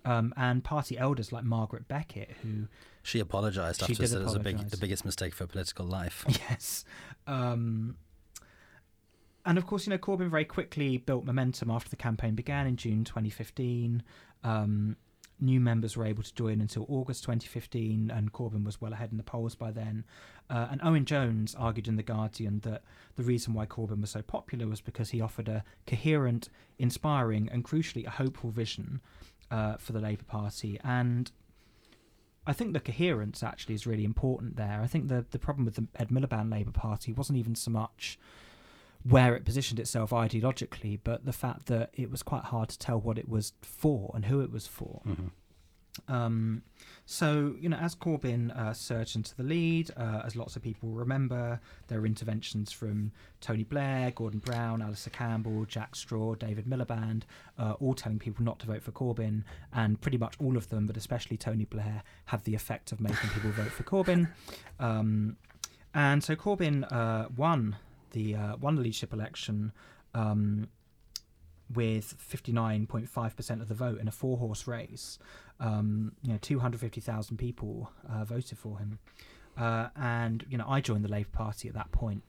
um, 0.05 0.35
and 0.37 0.62
party 0.62 0.99
elders 0.99 1.33
like 1.33 1.45
Margaret 1.45 1.88
Beckett, 1.88 2.31
who 2.43 2.69
she 3.03 3.19
apologised 3.19 3.83
after 3.83 3.95
did 3.95 4.09
said 4.09 4.21
it 4.21 4.25
was 4.25 4.35
a 4.35 4.40
big, 4.40 4.59
the 4.69 4.77
biggest 4.77 5.05
mistake 5.05 5.35
for 5.35 5.47
political 5.47 5.87
life. 5.87 6.25
Yes. 6.51 6.85
Um, 7.27 7.97
and 9.47 9.57
of 9.57 9.66
course, 9.66 9.87
you 9.87 9.90
know, 9.90 9.99
Corbyn 9.99 10.29
very 10.29 10.45
quickly 10.45 10.99
built 10.99 11.25
momentum 11.25 11.71
after 11.71 11.88
the 11.88 11.97
campaign 11.97 12.35
began 12.35 12.66
in 12.66 12.77
June 12.77 13.05
2015. 13.05 14.03
Um, 14.45 14.97
new 15.40 15.61
members 15.61 15.96
were 15.96 16.07
able 16.07 16.22
to 16.22 16.35
join 16.35 16.61
until 16.61 16.87
August 16.88 17.22
2015, 17.24 18.11
and 18.11 18.33
Corbyn 18.33 18.64
was 18.64 18.81
well 18.81 18.92
ahead 18.92 19.11
in 19.11 19.16
the 19.16 19.22
polls 19.22 19.55
by 19.55 19.70
then. 19.70 20.05
Uh, 20.48 20.68
and 20.70 20.81
Owen 20.83 21.05
Jones 21.05 21.55
argued 21.59 21.88
in 21.88 21.96
The 21.96 22.03
Guardian 22.03 22.61
that 22.61 22.83
the 23.16 23.22
reason 23.22 23.55
why 23.55 23.66
Corbyn 23.66 24.00
was 24.00 24.11
so 24.11 24.22
popular 24.22 24.66
was 24.66 24.81
because 24.81 25.11
he 25.11 25.20
offered 25.20 25.48
a 25.48 25.64
coherent, 25.87 26.48
inspiring, 26.79 27.48
and 27.50 27.64
crucially 27.64 28.07
a 28.07 28.11
hopeful 28.11 28.50
vision 28.50 29.00
uh, 29.50 29.76
for 29.76 29.92
the 29.92 30.00
Labour 30.00 30.24
Party. 30.24 30.79
And 30.83 31.31
I 32.46 32.53
think 32.53 32.72
the 32.72 32.81
coherence 32.81 33.42
actually 33.42 33.74
is 33.74 33.87
really 33.87 34.05
important 34.05 34.57
there. 34.57 34.81
I 34.83 34.87
think 34.87 35.09
the 35.09 35.24
the 35.31 35.38
problem 35.38 35.64
with 35.64 35.76
the 35.76 35.87
Ed 35.96 36.09
Miliband 36.09 36.50
Labour 36.50 36.72
Party 36.72 37.12
wasn't 37.12 37.38
even 37.38 37.55
so 37.55 37.70
much 37.70 38.18
where 39.03 39.35
it 39.35 39.45
positioned 39.45 39.81
itself 39.81 40.11
ideologically, 40.11 40.99
but 41.03 41.25
the 41.25 41.33
fact 41.33 41.67
that 41.67 41.91
it 41.95 42.11
was 42.11 42.23
quite 42.23 42.45
hard 42.45 42.69
to 42.69 42.79
tell 42.79 43.01
what 43.01 43.19
it 43.19 43.29
was 43.29 43.53
for 43.63 44.11
and 44.15 44.27
who 44.27 44.41
it 44.41 44.51
was 44.51 44.67
for. 44.67 45.01
Mhm. 45.07 45.31
Um, 46.09 46.63
so, 47.05 47.57
you 47.59 47.69
know, 47.69 47.77
as 47.77 47.95
Corbyn 47.95 48.57
uh, 48.57 48.73
surged 48.73 49.17
into 49.17 49.35
the 49.37 49.43
lead, 49.43 49.91
uh, 49.97 50.23
as 50.25 50.37
lots 50.37 50.55
of 50.55 50.63
people 50.63 50.91
remember, 50.91 51.61
there 51.89 52.01
were 52.01 52.07
interventions 52.07 52.71
from 52.71 53.11
Tony 53.41 53.65
Blair, 53.65 54.13
Gordon 54.13 54.39
Brown, 54.39 54.83
Alastair 54.83 55.13
Campbell, 55.13 55.65
Jack 55.65 55.97
Straw, 55.97 56.35
David 56.35 56.67
Miliband, 56.67 57.23
uh, 57.59 57.73
all 57.81 57.95
telling 57.95 58.19
people 58.19 58.45
not 58.45 58.61
to 58.61 58.67
vote 58.67 58.83
for 58.83 58.93
Corbyn. 58.93 59.43
And 59.73 60.01
pretty 60.01 60.19
much 60.19 60.37
all 60.39 60.57
of 60.57 60.69
them, 60.69 60.87
but 60.87 60.97
especially 60.97 61.37
Tony 61.37 61.65
Blair, 61.65 62.03
had 62.27 62.45
the 62.45 62.55
effect 62.55 62.93
of 62.93 63.01
making 63.01 63.31
people 63.31 63.51
vote 63.51 63.73
for 63.73 63.83
Corbyn. 63.83 64.29
Um, 64.79 65.37
and 65.93 66.25
so 66.25 66.35
Corbyn 66.37 66.91
uh, 66.91 67.29
won 67.37 67.77
the 68.11 68.35
uh, 68.35 68.57
leadership 68.62 69.12
election 69.12 69.73
um, 70.14 70.68
with 71.75 72.14
59.5% 72.18 73.61
of 73.61 73.68
the 73.68 73.75
vote 73.75 74.01
in 74.01 74.09
a 74.09 74.12
four 74.12 74.38
horse 74.38 74.66
race. 74.66 75.18
Um, 75.59 76.12
you 76.23 76.33
know, 76.33 76.38
250,000 76.40 77.37
people 77.37 77.90
uh, 78.09 78.25
voted 78.25 78.59
for 78.59 78.79
him. 78.79 78.99
Uh, 79.57 79.88
and, 79.94 80.44
you 80.49 80.57
know, 80.57 80.64
I 80.66 80.81
joined 80.81 81.05
the 81.05 81.11
Labour 81.11 81.29
Party 81.33 81.68
at 81.68 81.75
that 81.75 81.92
point. 81.92 82.23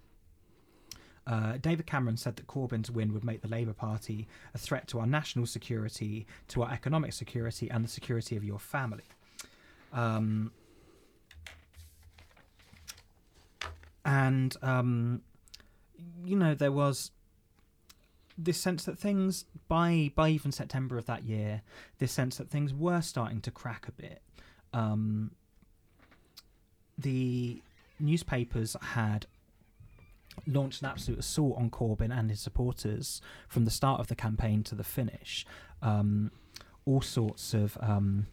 Uh, 1.25 1.57
David 1.57 1.85
Cameron 1.85 2.17
said 2.17 2.35
that 2.35 2.47
Corbyn's 2.47 2.89
win 2.89 3.13
would 3.13 3.23
make 3.23 3.41
the 3.41 3.47
Labour 3.47 3.73
Party 3.73 4.27
a 4.53 4.57
threat 4.57 4.87
to 4.89 4.99
our 4.99 5.05
national 5.05 5.45
security, 5.45 6.25
to 6.49 6.63
our 6.63 6.71
economic 6.71 7.13
security, 7.13 7.69
and 7.69 7.83
the 7.83 7.89
security 7.89 8.35
of 8.35 8.43
your 8.43 8.59
family. 8.59 9.03
Um, 9.93 10.51
and 14.03 14.55
um, 14.61 15.21
you 16.23 16.35
know 16.35 16.53
there 16.53 16.71
was 16.71 17.11
this 18.37 18.59
sense 18.59 18.85
that 18.85 18.97
things 18.97 19.45
by 19.67 20.11
by 20.15 20.29
even 20.29 20.51
September 20.51 20.97
of 20.97 21.05
that 21.05 21.23
year, 21.23 21.61
this 21.99 22.11
sense 22.11 22.37
that 22.37 22.49
things 22.49 22.73
were 22.73 23.01
starting 23.01 23.41
to 23.41 23.51
crack 23.51 23.87
a 23.87 23.91
bit. 23.91 24.21
Um, 24.73 25.31
the 26.97 27.61
newspapers 27.99 28.75
had 28.81 29.25
launched 30.47 30.81
an 30.81 30.87
absolute 30.87 31.19
assault 31.19 31.57
on 31.57 31.69
Corbyn 31.69 32.17
and 32.17 32.29
his 32.29 32.39
supporters 32.39 33.21
from 33.47 33.65
the 33.65 33.71
start 33.71 33.99
of 33.99 34.07
the 34.07 34.15
campaign 34.15 34.63
to 34.63 34.75
the 34.75 34.83
finish. 34.83 35.45
Um, 35.81 36.31
all 36.85 37.01
sorts 37.01 37.53
of, 37.53 37.77
um, 37.81 38.27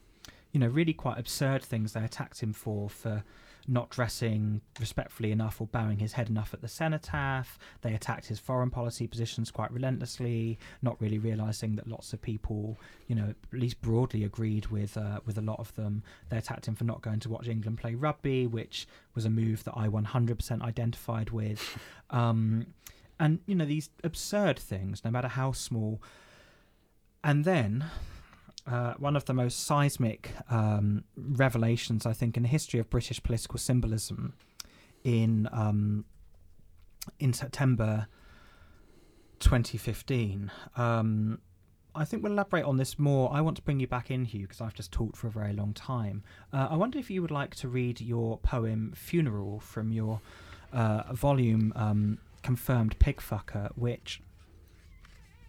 you 0.52 0.61
know, 0.61 0.68
really 0.68 0.92
quite 0.92 1.18
absurd 1.18 1.62
things 1.62 1.92
they 1.92 2.04
attacked 2.04 2.40
him 2.40 2.52
for 2.52 2.88
for 2.88 3.24
not 3.68 3.90
dressing 3.90 4.62
respectfully 4.81 5.31
enough 5.31 5.61
or 5.61 5.66
bowing 5.66 5.98
his 5.98 6.14
head 6.14 6.31
enough 6.31 6.54
at 6.54 6.62
the 6.62 6.68
cenotaph. 6.68 7.59
They 7.83 7.94
attacked 7.94 8.26
his 8.26 8.38
foreign 8.38 8.70
policy 8.70 9.07
positions 9.07 9.50
quite 9.50 9.70
relentlessly, 9.70 10.59
not 10.81 11.00
really 11.00 11.18
realizing 11.18 11.76
that 11.76 11.87
lots 11.87 12.12
of 12.12 12.22
people, 12.22 12.78
you 13.07 13.14
know, 13.14 13.35
at 13.52 13.59
least 13.59 13.81
broadly 13.83 14.24
agreed 14.24 14.66
with 14.68 14.96
uh, 14.96 15.20
with 15.26 15.37
a 15.37 15.42
lot 15.42 15.61
of 15.61 15.74
them. 15.74 16.02
They 16.31 16.38
attacked 16.38 16.66
him 16.66 16.74
for 16.74 16.85
not 16.85 17.02
going 17.02 17.20
to 17.20 17.28
watch 17.28 17.46
England 17.46 17.78
play 17.78 17.94
rugby, 17.94 18.46
which 18.46 18.88
was 19.14 19.26
a 19.26 19.31
move 19.31 19.64
that 19.64 19.74
I 19.76 19.88
100% 19.88 20.62
identified 20.62 21.31
with. 21.31 21.78
Um, 22.11 22.68
and 23.20 23.40
you 23.44 23.54
know 23.54 23.66
these 23.66 23.90
absurd 24.02 24.59
things, 24.59 25.04
no 25.04 25.11
matter 25.11 25.28
how 25.28 25.52
small. 25.52 26.00
And 27.22 27.44
then 27.44 27.85
uh, 28.70 28.94
one 28.98 29.16
of 29.16 29.24
the 29.24 29.35
most 29.35 29.64
seismic 29.66 30.33
um, 30.50 31.04
revelations, 31.16 32.04
I 32.04 32.12
think, 32.12 32.37
in 32.37 32.42
the 32.42 32.48
history 32.48 32.78
of 32.81 32.90
British 32.90 33.22
political 33.22 33.59
symbolism 33.59 34.35
in 35.04 35.48
um, 35.52 36.04
in 37.18 37.33
September 37.33 38.07
2015. 39.40 40.50
Um, 40.76 41.38
I 41.94 42.04
think 42.04 42.22
we'll 42.22 42.33
elaborate 42.33 42.64
on 42.64 42.76
this 42.76 42.98
more. 42.98 43.33
I 43.33 43.40
want 43.40 43.57
to 43.57 43.62
bring 43.62 43.81
you 43.81 43.87
back 43.87 44.11
in, 44.11 44.26
Huw, 44.26 44.42
because 44.42 44.61
I've 44.61 44.74
just 44.74 44.92
talked 44.92 45.16
for 45.16 45.26
a 45.26 45.31
very 45.31 45.52
long 45.52 45.72
time. 45.72 46.22
Uh, 46.52 46.68
I 46.70 46.76
wonder 46.76 46.98
if 46.98 47.11
you 47.11 47.22
would 47.22 47.31
like 47.31 47.54
to 47.57 47.68
read 47.68 48.00
your 48.00 48.38
poem 48.38 48.92
"Funeral" 48.94 49.61
from 49.61 49.92
your 49.92 50.20
uh, 50.72 51.04
volume 51.12 51.72
um, 51.74 52.18
"Confirmed 52.42 52.98
Pigfucker," 52.98 53.70
which 53.76 54.20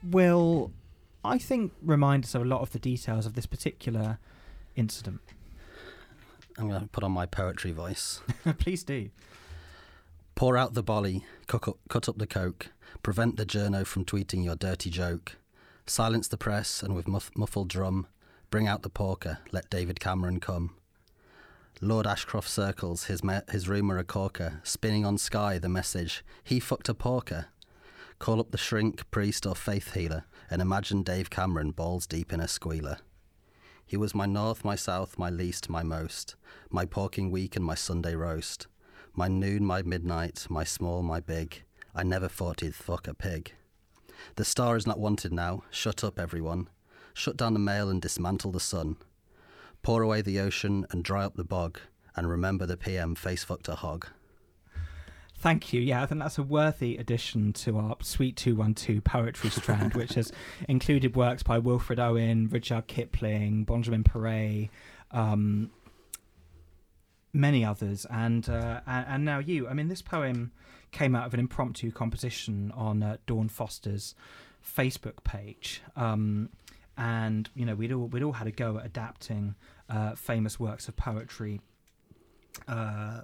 will 0.03 0.71
I 1.23 1.37
think 1.37 1.73
remind 1.81 2.23
us 2.23 2.35
of 2.35 2.41
a 2.41 2.45
lot 2.45 2.61
of 2.61 2.71
the 2.71 2.79
details 2.79 3.25
of 3.25 3.33
this 3.33 3.45
particular 3.45 4.19
incident. 4.75 5.21
I'm 6.57 6.69
going 6.69 6.81
to 6.81 6.87
put 6.87 7.03
on 7.03 7.11
my 7.11 7.25
poetry 7.25 7.71
voice. 7.71 8.21
Please 8.57 8.83
do. 8.83 9.09
Pour 10.35 10.57
out 10.57 10.73
the 10.73 10.83
bolly, 10.83 11.25
up, 11.53 11.77
cut 11.89 12.07
up 12.07 12.17
the 12.17 12.27
coke, 12.27 12.67
prevent 13.03 13.37
the 13.37 13.45
journo 13.45 13.85
from 13.85 14.05
tweeting 14.05 14.43
your 14.43 14.55
dirty 14.55 14.89
joke, 14.89 15.35
silence 15.85 16.27
the 16.27 16.37
press, 16.37 16.81
and 16.81 16.95
with 16.95 17.07
muff, 17.07 17.31
muffled 17.35 17.67
drum, 17.67 18.07
bring 18.49 18.67
out 18.67 18.83
the 18.83 18.89
porker, 18.89 19.39
let 19.51 19.69
David 19.69 19.99
Cameron 19.99 20.39
come. 20.39 20.75
Lord 21.81 22.07
Ashcroft 22.07 22.49
circles, 22.49 23.05
his, 23.05 23.23
me- 23.23 23.41
his 23.51 23.69
rumour 23.69 23.97
a 23.97 24.03
corker, 24.03 24.61
spinning 24.63 25.05
on 25.05 25.17
sky 25.17 25.59
the 25.59 25.69
message, 25.69 26.23
he 26.43 26.59
fucked 26.59 26.89
a 26.89 26.93
porker. 26.93 27.47
Call 28.19 28.41
up 28.41 28.51
the 28.51 28.57
shrink, 28.57 29.09
priest, 29.11 29.45
or 29.45 29.55
faith 29.55 29.93
healer, 29.93 30.25
and 30.51 30.61
imagine 30.61 31.03
Dave 31.03 31.29
Cameron 31.29 31.71
balls 31.71 32.05
deep 32.05 32.33
in 32.33 32.41
a 32.41 32.49
squealer. 32.49 32.97
He 33.85 33.95
was 33.95 34.13
my 34.13 34.25
north, 34.25 34.65
my 34.65 34.75
south, 34.75 35.17
my 35.17 35.29
least, 35.29 35.69
my 35.69 35.83
most, 35.83 36.35
my 36.69 36.85
porking 36.85 37.31
week 37.31 37.55
and 37.55 37.63
my 37.63 37.75
Sunday 37.75 38.15
roast, 38.15 38.67
my 39.15 39.29
noon, 39.29 39.65
my 39.65 39.81
midnight, 39.81 40.45
my 40.49 40.65
small, 40.65 41.01
my 41.01 41.21
big. 41.21 41.63
I 41.95 42.03
never 42.03 42.27
thought 42.27 42.59
he'd 42.59 42.75
fuck 42.75 43.07
a 43.07 43.13
pig. 43.13 43.53
The 44.35 44.45
star 44.45 44.75
is 44.75 44.85
not 44.85 44.99
wanted 44.99 45.31
now. 45.31 45.63
Shut 45.71 46.03
up, 46.03 46.19
everyone. 46.19 46.69
Shut 47.13 47.37
down 47.37 47.53
the 47.53 47.59
mail 47.59 47.89
and 47.89 48.01
dismantle 48.01 48.51
the 48.51 48.59
sun. 48.59 48.97
Pour 49.81 50.03
away 50.03 50.21
the 50.21 50.39
ocean 50.39 50.85
and 50.91 51.03
dry 51.03 51.23
up 51.23 51.35
the 51.35 51.45
bog, 51.45 51.79
and 52.15 52.29
remember 52.29 52.65
the 52.65 52.77
PM 52.77 53.15
face 53.15 53.45
fucked 53.45 53.69
a 53.69 53.75
hog. 53.75 54.07
Thank 55.39 55.71
you. 55.71 55.79
Yeah, 55.79 56.03
I 56.03 56.05
think 56.05 56.19
that's 56.19 56.37
a 56.37 56.43
worthy 56.43 56.97
addition 56.97 57.53
to 57.53 57.77
our 57.77 57.95
Suite 58.01 58.35
212 58.35 59.01
poetry 59.05 59.49
strand, 59.49 59.93
which 59.93 60.15
has 60.15 60.33
included 60.67 61.15
works 61.15 61.43
by 61.43 61.57
Wilfred 61.57 61.97
Owen, 61.97 62.49
Rudyard 62.49 62.87
Kipling, 62.87 63.63
Benjamin 63.63 64.03
Péret, 64.03 64.69
um, 65.11 65.71
many 67.31 67.63
others, 67.63 68.05
and, 68.11 68.49
uh, 68.49 68.81
and, 68.85 69.05
and 69.07 69.25
now 69.25 69.39
you. 69.39 69.69
I 69.69 69.73
mean, 69.73 69.87
this 69.87 70.01
poem 70.01 70.51
came 70.91 71.15
out 71.15 71.25
of 71.25 71.33
an 71.33 71.39
impromptu 71.39 71.89
competition 71.89 72.73
on 72.75 73.01
uh, 73.01 73.15
Dawn 73.25 73.47
Foster's 73.47 74.15
Facebook 74.61 75.23
page. 75.23 75.81
Um, 75.95 76.49
and 76.97 77.49
you 77.55 77.65
know 77.65 77.75
we'd 77.75 77.93
all 77.93 78.07
we'd 78.07 78.23
all 78.23 78.33
had 78.33 78.45
a 78.45 78.51
go 78.51 78.77
at 78.77 78.85
adapting 78.85 79.55
uh, 79.89 80.15
famous 80.15 80.59
works 80.59 80.89
of 80.89 80.97
poetry 80.97 81.61
uh, 82.67 83.21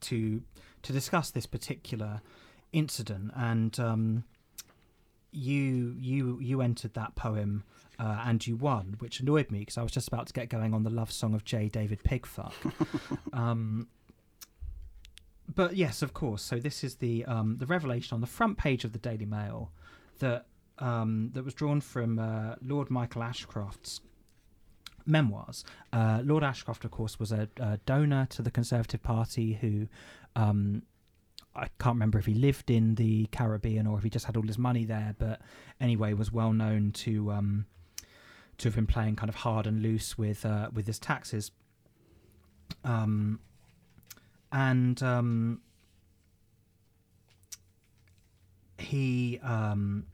to 0.00 0.42
to 0.82 0.92
discuss 0.92 1.30
this 1.30 1.46
particular 1.46 2.20
incident, 2.72 3.32
and 3.36 3.78
um, 3.78 4.24
you 5.30 5.96
you 5.98 6.38
you 6.40 6.60
entered 6.60 6.94
that 6.94 7.14
poem 7.14 7.64
uh, 7.98 8.22
and 8.24 8.46
you 8.46 8.56
won, 8.56 8.96
which 8.98 9.20
annoyed 9.20 9.50
me 9.50 9.60
because 9.60 9.78
I 9.78 9.82
was 9.82 9.92
just 9.92 10.08
about 10.08 10.26
to 10.26 10.32
get 10.32 10.48
going 10.48 10.74
on 10.74 10.82
the 10.82 10.90
love 10.90 11.12
song 11.12 11.34
of 11.34 11.44
J. 11.44 11.68
David 11.68 12.02
Pigfuck. 12.02 12.52
um, 13.32 13.88
but 15.54 15.76
yes, 15.76 16.02
of 16.02 16.12
course. 16.12 16.42
So 16.42 16.58
this 16.58 16.82
is 16.82 16.96
the 16.96 17.24
um, 17.26 17.58
the 17.58 17.66
revelation 17.66 18.14
on 18.14 18.20
the 18.20 18.26
front 18.26 18.58
page 18.58 18.84
of 18.84 18.92
the 18.92 18.98
Daily 18.98 19.26
Mail 19.26 19.70
that 20.18 20.46
um, 20.78 21.30
that 21.34 21.44
was 21.44 21.54
drawn 21.54 21.80
from 21.80 22.18
uh, 22.18 22.56
Lord 22.62 22.90
Michael 22.90 23.22
Ashcroft's 23.22 24.00
memoirs. 25.06 25.64
Uh, 25.92 26.20
Lord 26.24 26.44
Ashcroft, 26.44 26.84
of 26.84 26.90
course, 26.90 27.18
was 27.18 27.32
a, 27.32 27.48
a, 27.58 27.78
donor 27.86 28.26
to 28.30 28.42
the 28.42 28.50
Conservative 28.50 29.02
Party 29.02 29.54
who. 29.54 29.88
Um, 30.36 30.82
I 31.54 31.68
can't 31.78 31.96
remember 31.96 32.18
if 32.18 32.24
he 32.24 32.32
lived 32.32 32.70
in 32.70 32.94
the 32.94 33.26
Caribbean 33.26 33.86
or 33.86 33.98
if 33.98 34.04
he 34.04 34.08
just 34.08 34.24
had 34.24 34.38
all 34.38 34.46
his 34.46 34.56
money 34.56 34.86
there, 34.86 35.14
but 35.18 35.42
anyway, 35.82 36.14
was 36.14 36.32
well 36.32 36.54
known 36.54 36.92
to 36.92 37.30
um, 37.30 37.66
to 38.56 38.68
have 38.68 38.74
been 38.74 38.86
playing 38.86 39.16
kind 39.16 39.28
of 39.28 39.34
hard 39.34 39.66
and 39.66 39.82
loose 39.82 40.16
with 40.16 40.46
uh, 40.46 40.70
with 40.72 40.86
his 40.86 40.98
taxes. 40.98 41.50
Um, 42.84 43.40
and 44.50 45.02
um, 45.02 45.60
he 48.78 49.38
um, 49.42 50.06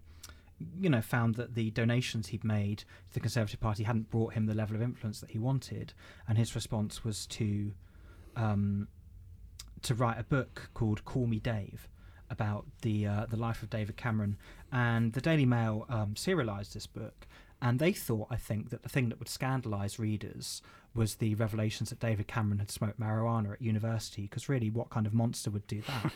you 0.80 0.90
know, 0.90 1.00
found 1.00 1.36
that 1.36 1.54
the 1.54 1.70
donations 1.70 2.28
he'd 2.28 2.44
made 2.44 2.78
to 2.78 3.14
the 3.14 3.20
Conservative 3.20 3.60
Party 3.60 3.84
hadn't 3.84 4.10
brought 4.10 4.34
him 4.34 4.46
the 4.46 4.54
level 4.54 4.76
of 4.76 4.82
influence 4.82 5.20
that 5.20 5.30
he 5.30 5.38
wanted, 5.38 5.92
and 6.26 6.38
his 6.38 6.54
response 6.54 7.04
was 7.04 7.26
to 7.26 7.72
um, 8.36 8.88
to 9.82 9.94
write 9.94 10.18
a 10.18 10.24
book 10.24 10.70
called 10.74 11.04
"Call 11.04 11.26
Me 11.26 11.38
Dave" 11.38 11.88
about 12.30 12.66
the 12.82 13.06
uh, 13.06 13.26
the 13.26 13.36
life 13.36 13.62
of 13.62 13.70
David 13.70 13.96
Cameron. 13.96 14.36
And 14.72 15.12
the 15.12 15.20
Daily 15.20 15.46
Mail 15.46 15.86
um, 15.88 16.16
serialized 16.16 16.74
this 16.74 16.86
book, 16.86 17.26
and 17.62 17.78
they 17.78 17.92
thought, 17.92 18.28
I 18.30 18.36
think, 18.36 18.70
that 18.70 18.82
the 18.82 18.88
thing 18.88 19.08
that 19.08 19.18
would 19.18 19.28
scandalise 19.28 19.98
readers 19.98 20.62
was 20.94 21.16
the 21.16 21.34
revelations 21.36 21.90
that 21.90 22.00
David 22.00 22.26
Cameron 22.26 22.58
had 22.58 22.70
smoked 22.70 22.98
marijuana 22.98 23.52
at 23.52 23.62
university. 23.62 24.22
Because 24.22 24.48
really, 24.48 24.70
what 24.70 24.90
kind 24.90 25.06
of 25.06 25.14
monster 25.14 25.50
would 25.50 25.66
do 25.66 25.82
that? 25.82 26.12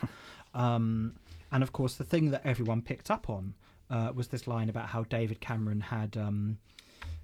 um, 0.61 1.15
and 1.51 1.63
of 1.63 1.73
course, 1.73 1.95
the 1.95 2.05
thing 2.05 2.31
that 2.31 2.43
everyone 2.45 2.83
picked 2.83 3.11
up 3.11 3.31
on 3.31 3.55
uh, 3.93 4.11
was 4.15 4.29
this 4.29 4.47
line 4.47 4.69
about 4.71 4.89
how 4.89 5.05
David 5.05 5.41
Cameron 5.41 5.83
had 5.83 6.17
um, 6.17 6.59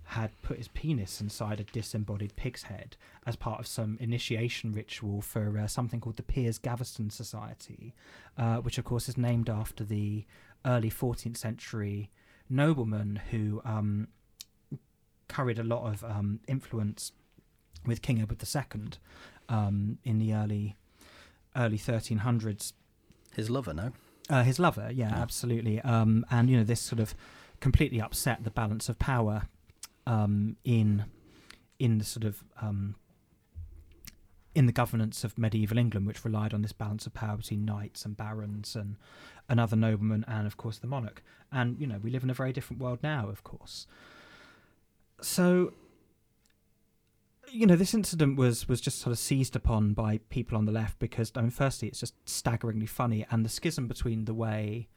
had 0.05 0.31
put 0.43 0.59
his 0.59 0.69
penis 0.69 1.21
inside 1.21 1.61
a 1.61 1.65
disembodied 1.65 2.37
pig's 2.37 2.65
head 2.65 2.97
as 3.27 3.37
part 3.37 3.61
of 3.61 3.67
some 3.67 3.97
initiation 4.01 4.73
ritual 4.73 5.21
for 5.21 5.59
uh, 5.59 5.67
something 5.67 6.01
called 6.01 6.17
the 6.17 6.23
Piers 6.23 6.59
Gaveston 6.59 7.11
Society, 7.11 7.95
uh, 8.37 8.57
which 8.57 8.79
of 8.79 8.85
course 8.85 9.09
is 9.09 9.19
named 9.19 9.51
after 9.51 9.85
the 9.85 10.25
early 10.65 10.91
14th 10.91 11.37
century 11.37 12.11
nobleman 12.49 13.21
who 13.31 13.61
um, 13.65 14.09
carried 15.29 15.59
a 15.59 15.65
lot 15.65 15.87
of 15.93 16.05
um, 16.05 16.41
influence 16.49 17.13
with 17.87 18.03
King 18.03 18.21
Edward 18.21 18.43
II 18.43 18.83
um, 19.49 19.99
in 20.05 20.19
the 20.19 20.35
early 20.35 20.77
early 21.57 21.79
1300s. 21.79 22.73
His 23.35 23.51
lover, 23.51 23.75
no? 23.75 23.93
Uh, 24.31 24.43
his 24.43 24.59
lover, 24.59 24.91
yeah, 24.93 25.09
yeah. 25.09 25.17
absolutely. 25.17 25.81
Um, 25.81 26.25
and 26.31 26.51
you 26.51 26.57
know, 26.57 26.65
this 26.65 26.81
sort 26.81 27.01
of 27.01 27.15
completely 27.61 28.01
upset 28.01 28.45
the 28.45 28.51
balance 28.51 28.89
of 28.89 28.99
power 28.99 29.49
um, 30.07 30.57
in 30.65 31.05
in 31.79 31.99
the 31.99 32.05
sort 32.05 32.25
of 32.25 32.43
um, 32.61 32.97
in 34.55 34.67
the 34.67 34.73
governance 34.73 35.25
of 35.25 35.39
medieval 35.39 35.79
England, 35.79 36.07
which 36.07 36.25
relied 36.25 36.53
on 36.53 36.63
this 36.63 36.73
balance 36.73 37.07
of 37.07 37.15
power 37.15 37.37
between 37.37 37.65
knights 37.65 38.05
and 38.05 38.17
barons 38.17 38.75
and 38.75 38.97
and 39.49 39.61
other 39.61 39.77
noblemen, 39.77 40.25
and 40.29 40.47
of 40.47 40.57
course 40.57 40.79
the 40.79 40.87
monarch. 40.87 41.23
And 41.51 41.81
you 41.81 41.87
know, 41.87 41.99
we 42.03 42.11
live 42.11 42.23
in 42.23 42.31
a 42.31 42.35
very 42.35 42.53
different 42.53 42.83
world 42.83 42.99
now, 43.03 43.29
of 43.29 43.45
course. 43.45 43.87
So 45.21 45.73
you 47.53 47.67
know, 47.67 47.77
this 47.77 47.95
incident 47.95 48.37
was 48.37 48.69
was 48.69 48.81
just 48.81 49.01
sort 49.01 49.13
of 49.13 49.19
seized 49.19 49.57
upon 49.57 49.93
by 49.93 50.19
people 50.31 50.57
on 50.57 50.65
the 50.65 50.73
left 50.73 50.99
because, 50.99 51.33
I 51.35 51.41
mean, 51.41 51.51
firstly, 51.51 51.89
it's 51.89 52.01
just 52.01 52.15
staggeringly 52.29 52.87
funny, 52.87 53.27
and 53.31 53.45
the 53.45 53.49
schism 53.49 53.87
between 53.87 54.25
the 54.25 54.35
way 54.35 54.89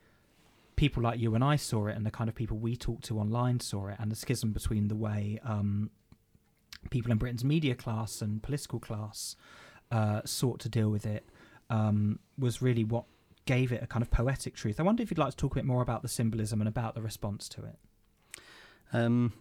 people 0.75 1.03
like 1.03 1.19
you 1.19 1.35
and 1.35 1.43
I 1.43 1.57
saw 1.57 1.87
it 1.87 1.95
and 1.95 2.05
the 2.05 2.11
kind 2.11 2.29
of 2.29 2.35
people 2.35 2.57
we 2.57 2.75
talked 2.75 3.03
to 3.05 3.19
online 3.19 3.59
saw 3.59 3.87
it, 3.87 3.97
and 3.99 4.11
the 4.11 4.15
schism 4.15 4.51
between 4.51 4.87
the 4.87 4.95
way 4.95 5.39
um, 5.43 5.91
people 6.89 7.11
in 7.11 7.17
Britain's 7.17 7.43
media 7.43 7.75
class 7.75 8.21
and 8.21 8.41
political 8.41 8.79
class 8.79 9.35
uh, 9.91 10.21
sought 10.25 10.59
to 10.61 10.69
deal 10.69 10.89
with 10.89 11.05
it 11.05 11.25
um, 11.69 12.19
was 12.37 12.61
really 12.61 12.83
what 12.83 13.05
gave 13.45 13.71
it 13.71 13.83
a 13.83 13.87
kind 13.87 14.01
of 14.01 14.11
poetic 14.11 14.55
truth. 14.55 14.79
I 14.79 14.83
wonder 14.83 15.03
if 15.03 15.11
you'd 15.11 15.17
like 15.17 15.31
to 15.31 15.37
talk 15.37 15.53
a 15.53 15.55
bit 15.55 15.65
more 15.65 15.81
about 15.81 16.01
the 16.01 16.07
symbolism 16.07 16.61
and 16.61 16.67
about 16.67 16.95
the 16.95 17.01
response 17.01 17.49
to 17.49 17.65
it. 17.65 17.75
Um, 18.93 19.33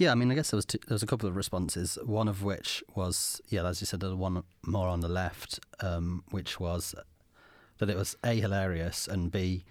yeah, 0.00 0.12
I 0.12 0.14
mean, 0.14 0.32
I 0.32 0.34
guess 0.34 0.50
there 0.50 0.56
was 0.56 0.64
two, 0.64 0.78
there 0.88 0.94
was 0.94 1.02
a 1.02 1.06
couple 1.06 1.28
of 1.28 1.36
responses. 1.36 1.98
One 2.02 2.26
of 2.26 2.42
which 2.42 2.82
was, 2.94 3.38
yeah, 3.48 3.66
as 3.66 3.82
you 3.82 3.86
said, 3.86 4.00
the 4.00 4.16
one 4.16 4.42
more 4.64 4.88
on 4.88 5.00
the 5.00 5.10
left, 5.10 5.60
um, 5.80 6.24
which 6.30 6.58
was 6.58 6.94
that 7.76 7.90
it 7.90 7.98
was 7.98 8.16
a 8.24 8.40
hilarious 8.40 9.06
and 9.06 9.30
b 9.30 9.66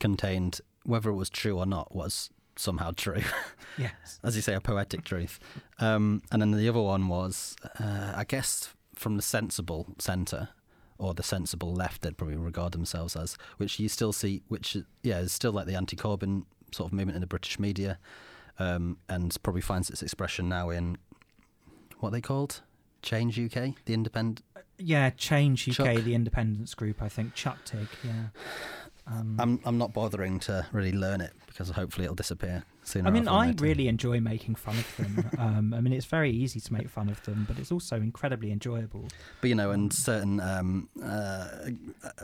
contained 0.00 0.62
whether 0.84 1.10
it 1.10 1.16
was 1.16 1.28
true 1.28 1.58
or 1.58 1.66
not 1.66 1.94
was 1.94 2.30
somehow 2.56 2.92
true. 2.96 3.22
Yes, 3.78 4.20
as 4.22 4.36
you 4.36 4.42
say, 4.42 4.52
a 4.52 4.60
poetic 4.60 5.02
truth. 5.02 5.40
Um, 5.78 6.22
and 6.30 6.42
then 6.42 6.50
the 6.50 6.68
other 6.68 6.82
one 6.82 7.08
was, 7.08 7.56
uh, 7.80 8.12
I 8.14 8.24
guess, 8.24 8.74
from 8.94 9.16
the 9.16 9.22
sensible 9.22 9.86
centre 9.98 10.50
or 10.98 11.14
the 11.14 11.22
sensible 11.22 11.72
left, 11.72 12.02
they'd 12.02 12.18
probably 12.18 12.36
regard 12.36 12.72
themselves 12.72 13.16
as, 13.16 13.38
which 13.56 13.78
you 13.78 13.88
still 13.88 14.12
see, 14.12 14.42
which 14.48 14.76
yeah, 15.02 15.20
is 15.20 15.32
still 15.32 15.52
like 15.52 15.66
the 15.66 15.74
anti-Corbyn 15.74 16.44
sort 16.70 16.88
of 16.88 16.92
movement 16.92 17.16
in 17.16 17.22
the 17.22 17.26
British 17.26 17.58
media 17.58 17.98
um, 18.62 18.98
and 19.08 19.36
probably 19.42 19.60
finds 19.60 19.90
its 19.90 20.02
expression 20.02 20.48
now 20.48 20.70
in 20.70 20.98
what 22.00 22.10
they 22.10 22.20
called 22.20 22.62
Change 23.02 23.38
UK, 23.38 23.74
the 23.84 23.94
independent. 23.94 24.42
Yeah, 24.78 25.10
Change 25.10 25.68
UK, 25.68 25.74
Chuck. 25.74 26.04
the 26.04 26.14
independence 26.14 26.74
group. 26.74 27.02
I 27.02 27.08
think 27.08 27.34
Chuktig. 27.34 27.88
Yeah. 28.04 28.26
Um, 29.06 29.36
I'm 29.40 29.60
I'm 29.64 29.78
not 29.78 29.92
bothering 29.92 30.38
to 30.40 30.66
really 30.70 30.92
learn 30.92 31.20
it 31.20 31.32
because 31.46 31.70
hopefully 31.70 32.04
it'll 32.04 32.14
disappear 32.14 32.62
sooner. 32.84 33.08
I 33.08 33.10
mean, 33.10 33.26
I 33.26 33.52
really 33.58 33.88
enjoy 33.88 34.20
making 34.20 34.54
fun 34.54 34.78
of 34.78 34.96
them. 34.96 35.30
um, 35.38 35.74
I 35.74 35.80
mean, 35.80 35.92
it's 35.92 36.06
very 36.06 36.30
easy 36.30 36.60
to 36.60 36.72
make 36.72 36.88
fun 36.88 37.08
of 37.08 37.20
them, 37.24 37.44
but 37.48 37.58
it's 37.58 37.72
also 37.72 37.96
incredibly 37.96 38.52
enjoyable. 38.52 39.08
But 39.40 39.48
you 39.48 39.56
know, 39.56 39.72
and 39.72 39.92
certain 39.92 40.38
um, 40.38 40.88
uh, 41.02 41.48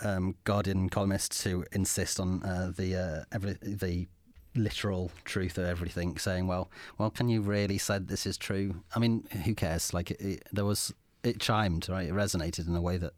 um, 0.03 0.37
Guardian 0.45 0.89
columnists 0.89 1.43
who 1.43 1.65
insist 1.73 2.21
on 2.21 2.45
uh, 2.45 2.73
the 2.77 2.97
uh, 2.97 3.25
every 3.33 3.57
the 3.61 4.07
literal 4.55 5.11
truth 5.25 5.59
of 5.59 5.65
everything, 5.65 6.19
saying, 6.19 6.47
"Well, 6.47 6.71
well, 6.99 7.11
can 7.11 7.29
you 7.29 7.41
really 7.41 7.79
say 7.79 7.99
this 7.99 8.27
is 8.27 8.37
true?" 8.37 8.83
I 8.95 8.99
mean, 8.99 9.25
who 9.45 9.55
cares? 9.55 9.95
Like, 9.95 10.11
it, 10.11 10.21
it, 10.21 10.43
there 10.53 10.65
was 10.65 10.93
it 11.23 11.41
chimed, 11.41 11.89
right? 11.89 12.09
It 12.09 12.15
resonated 12.15 12.69
in 12.69 12.75
a 12.75 12.81
way 12.81 12.97
that 12.99 13.13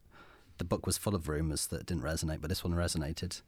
the 0.58 0.64
book 0.64 0.86
was 0.86 0.98
full 0.98 1.14
of 1.14 1.28
rumors 1.28 1.66
that 1.68 1.86
didn't 1.86 2.02
resonate, 2.02 2.40
but 2.40 2.48
this 2.48 2.62
one 2.64 2.74
resonated. 2.74 3.42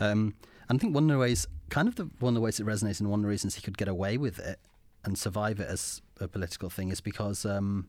Um, 0.00 0.34
and 0.68 0.78
I 0.78 0.80
think 0.80 0.94
one 0.94 1.04
of 1.04 1.10
the 1.10 1.18
ways, 1.18 1.46
kind 1.70 1.88
of 1.88 1.96
the 1.96 2.10
one 2.20 2.32
of 2.32 2.34
the 2.34 2.40
ways 2.40 2.60
it 2.60 2.66
resonated, 2.66 3.00
and 3.00 3.10
one 3.10 3.20
of 3.20 3.24
the 3.24 3.30
reasons 3.30 3.54
he 3.54 3.62
could 3.62 3.78
get 3.78 3.88
away 3.88 4.16
with 4.16 4.38
it 4.38 4.58
and 5.04 5.18
survive 5.18 5.60
it 5.60 5.68
as 5.68 6.02
a 6.20 6.28
political 6.28 6.70
thing 6.70 6.90
is 6.90 7.00
because 7.00 7.44
um, 7.44 7.88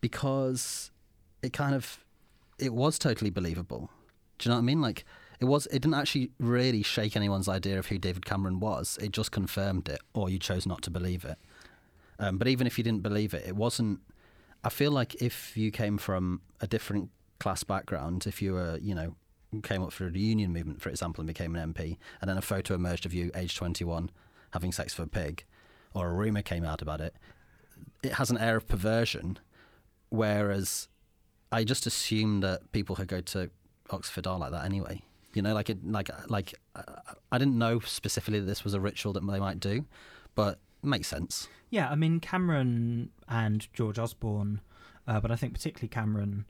because 0.00 0.90
it 1.42 1.52
kind 1.52 1.74
of 1.74 2.04
it 2.58 2.72
was 2.72 2.98
totally 2.98 3.30
believable. 3.30 3.90
Do 4.38 4.48
you 4.48 4.50
know 4.50 4.56
what 4.56 4.62
I 4.62 4.64
mean? 4.64 4.80
Like 4.80 5.04
it 5.40 5.44
was 5.44 5.66
it 5.66 5.80
didn't 5.80 5.94
actually 5.94 6.30
really 6.38 6.82
shake 6.82 7.16
anyone's 7.16 7.48
idea 7.48 7.78
of 7.78 7.86
who 7.86 7.98
David 7.98 8.26
Cameron 8.26 8.60
was. 8.60 8.98
It 9.00 9.12
just 9.12 9.30
confirmed 9.30 9.88
it, 9.88 10.00
or 10.14 10.28
you 10.28 10.38
chose 10.38 10.66
not 10.66 10.82
to 10.82 10.90
believe 10.90 11.24
it. 11.24 11.36
Um, 12.18 12.38
but 12.38 12.48
even 12.48 12.66
if 12.66 12.78
you 12.78 12.84
didn't 12.84 13.02
believe 13.02 13.34
it, 13.34 13.46
it 13.46 13.56
wasn't. 13.56 14.00
I 14.64 14.70
feel 14.70 14.90
like 14.90 15.14
if 15.22 15.56
you 15.56 15.70
came 15.70 15.98
from 15.98 16.40
a 16.60 16.66
different 16.66 17.10
class 17.38 17.62
background, 17.62 18.26
if 18.26 18.42
you 18.42 18.54
were, 18.54 18.78
you 18.82 18.94
know, 18.94 19.14
came 19.62 19.82
up 19.82 19.92
through 19.92 20.10
the 20.10 20.20
union 20.20 20.52
movement, 20.52 20.82
for 20.82 20.88
example, 20.88 21.22
and 21.22 21.28
became 21.28 21.54
an 21.54 21.72
MP, 21.72 21.96
and 22.20 22.28
then 22.28 22.36
a 22.36 22.42
photo 22.42 22.74
emerged 22.74 23.06
of 23.06 23.14
you, 23.14 23.30
age 23.36 23.54
21, 23.54 24.10
having 24.52 24.72
sex 24.72 24.98
with 24.98 25.06
a 25.06 25.10
pig, 25.10 25.44
or 25.94 26.08
a 26.08 26.12
rumor 26.12 26.42
came 26.42 26.64
out 26.64 26.82
about 26.82 27.00
it, 27.00 27.14
it 28.02 28.14
has 28.14 28.30
an 28.30 28.38
air 28.38 28.56
of 28.56 28.66
perversion. 28.66 29.38
Whereas 30.10 30.88
I 31.52 31.62
just 31.62 31.86
assumed 31.86 32.42
that 32.42 32.72
people 32.72 32.96
who 32.96 33.04
go 33.04 33.20
to 33.20 33.50
Oxford 33.90 34.26
are 34.26 34.38
like 34.38 34.50
that 34.50 34.64
anyway. 34.64 35.02
You 35.34 35.42
know, 35.42 35.54
like 35.54 35.70
it, 35.70 35.78
like 35.84 36.10
like 36.28 36.54
uh, 36.74 36.82
I 37.30 37.38
didn't 37.38 37.58
know 37.58 37.80
specifically 37.80 38.40
that 38.40 38.46
this 38.46 38.64
was 38.64 38.74
a 38.74 38.80
ritual 38.80 39.12
that 39.12 39.26
they 39.26 39.38
might 39.38 39.60
do, 39.60 39.84
but 40.34 40.58
it 40.82 40.86
makes 40.86 41.08
sense. 41.08 41.48
Yeah, 41.70 41.90
I 41.90 41.96
mean 41.96 42.20
Cameron 42.20 43.10
and 43.28 43.68
George 43.74 43.98
Osborne, 43.98 44.60
uh, 45.06 45.20
but 45.20 45.30
I 45.30 45.36
think 45.36 45.52
particularly 45.52 45.88
Cameron 45.88 46.46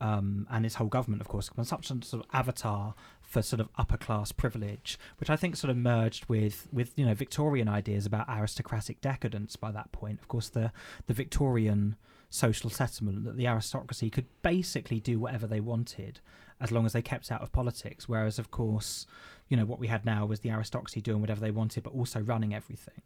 um, 0.00 0.46
and 0.50 0.64
his 0.64 0.76
whole 0.76 0.88
government, 0.88 1.20
of 1.20 1.28
course, 1.28 1.50
was 1.56 1.68
such 1.68 1.90
a 1.90 2.04
sort 2.04 2.24
of 2.24 2.26
avatar 2.32 2.94
for 3.20 3.42
sort 3.42 3.60
of 3.60 3.68
upper 3.76 3.96
class 3.96 4.32
privilege, 4.32 4.98
which 5.18 5.28
I 5.28 5.36
think 5.36 5.56
sort 5.56 5.70
of 5.70 5.76
merged 5.76 6.26
with 6.28 6.68
with 6.72 6.92
you 6.96 7.04
know 7.04 7.14
Victorian 7.14 7.68
ideas 7.68 8.06
about 8.06 8.26
aristocratic 8.28 9.00
decadence. 9.00 9.56
By 9.56 9.72
that 9.72 9.92
point, 9.92 10.20
of 10.20 10.28
course, 10.28 10.48
the 10.48 10.72
the 11.06 11.14
Victorian 11.14 11.96
social 12.30 12.70
settlement 12.70 13.24
that 13.24 13.36
the 13.36 13.46
aristocracy 13.46 14.10
could 14.10 14.26
basically 14.42 15.00
do 15.00 15.18
whatever 15.18 15.46
they 15.46 15.60
wanted 15.60 16.20
as 16.60 16.70
long 16.70 16.84
as 16.84 16.92
they 16.92 17.02
kept 17.02 17.30
out 17.32 17.40
of 17.40 17.52
politics. 17.52 18.08
Whereas, 18.08 18.38
of 18.38 18.50
course, 18.50 19.06
you 19.48 19.56
know 19.56 19.64
what 19.64 19.78
we 19.78 19.86
had 19.86 20.04
now 20.04 20.26
was 20.26 20.40
the 20.40 20.50
aristocracy 20.50 21.00
doing 21.00 21.20
whatever 21.20 21.40
they 21.40 21.50
wanted, 21.50 21.82
but 21.84 21.94
also 21.94 22.20
running 22.20 22.54
everything. 22.54 23.02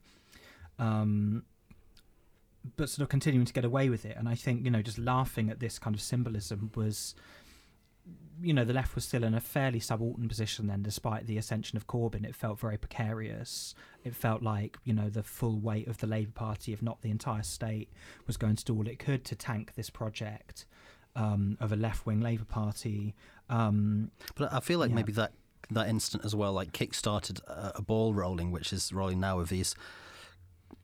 Um, 0.78 1.44
but 2.76 2.88
sort 2.88 3.02
of 3.02 3.08
continuing 3.08 3.46
to 3.46 3.52
get 3.52 3.64
away 3.64 3.88
with 3.88 4.04
it. 4.04 4.16
And 4.16 4.28
I 4.28 4.34
think, 4.34 4.64
you 4.64 4.70
know, 4.70 4.82
just 4.82 4.98
laughing 4.98 5.50
at 5.50 5.60
this 5.60 5.78
kind 5.78 5.94
of 5.94 6.02
symbolism 6.02 6.70
was, 6.74 7.14
you 8.40 8.54
know, 8.54 8.64
the 8.64 8.72
left 8.72 8.94
was 8.94 9.04
still 9.04 9.24
in 9.24 9.34
a 9.34 9.40
fairly 9.40 9.80
subaltern 9.80 10.28
position 10.28 10.66
then, 10.66 10.82
despite 10.82 11.26
the 11.26 11.38
ascension 11.38 11.76
of 11.76 11.86
Corbyn. 11.86 12.24
It 12.24 12.34
felt 12.34 12.58
very 12.58 12.78
precarious. 12.78 13.74
It 14.04 14.14
felt 14.14 14.42
like, 14.42 14.78
you 14.84 14.92
know, 14.92 15.10
the 15.10 15.22
full 15.22 15.58
weight 15.58 15.88
of 15.88 15.98
the 15.98 16.06
Labour 16.06 16.32
Party, 16.32 16.72
if 16.72 16.82
not 16.82 17.02
the 17.02 17.10
entire 17.10 17.42
state, 17.42 17.90
was 18.26 18.36
going 18.36 18.56
to 18.56 18.64
do 18.64 18.76
all 18.76 18.86
it 18.86 18.98
could 18.98 19.24
to 19.26 19.36
tank 19.36 19.74
this 19.74 19.90
project 19.90 20.66
um, 21.14 21.56
of 21.60 21.72
a 21.72 21.76
left 21.76 22.06
wing 22.06 22.20
Labour 22.20 22.44
Party. 22.44 23.14
Um, 23.48 24.10
but 24.34 24.52
I 24.52 24.60
feel 24.60 24.78
like 24.78 24.90
yeah. 24.90 24.96
maybe 24.96 25.12
that 25.12 25.32
that 25.70 25.88
instant 25.88 26.24
as 26.24 26.34
well, 26.34 26.52
like 26.52 26.72
kick-started 26.72 27.40
a, 27.46 27.72
a 27.76 27.82
ball 27.82 28.14
rolling, 28.14 28.50
which 28.50 28.72
is 28.72 28.92
rolling 28.92 29.20
now 29.20 29.38
with 29.38 29.48
these 29.48 29.74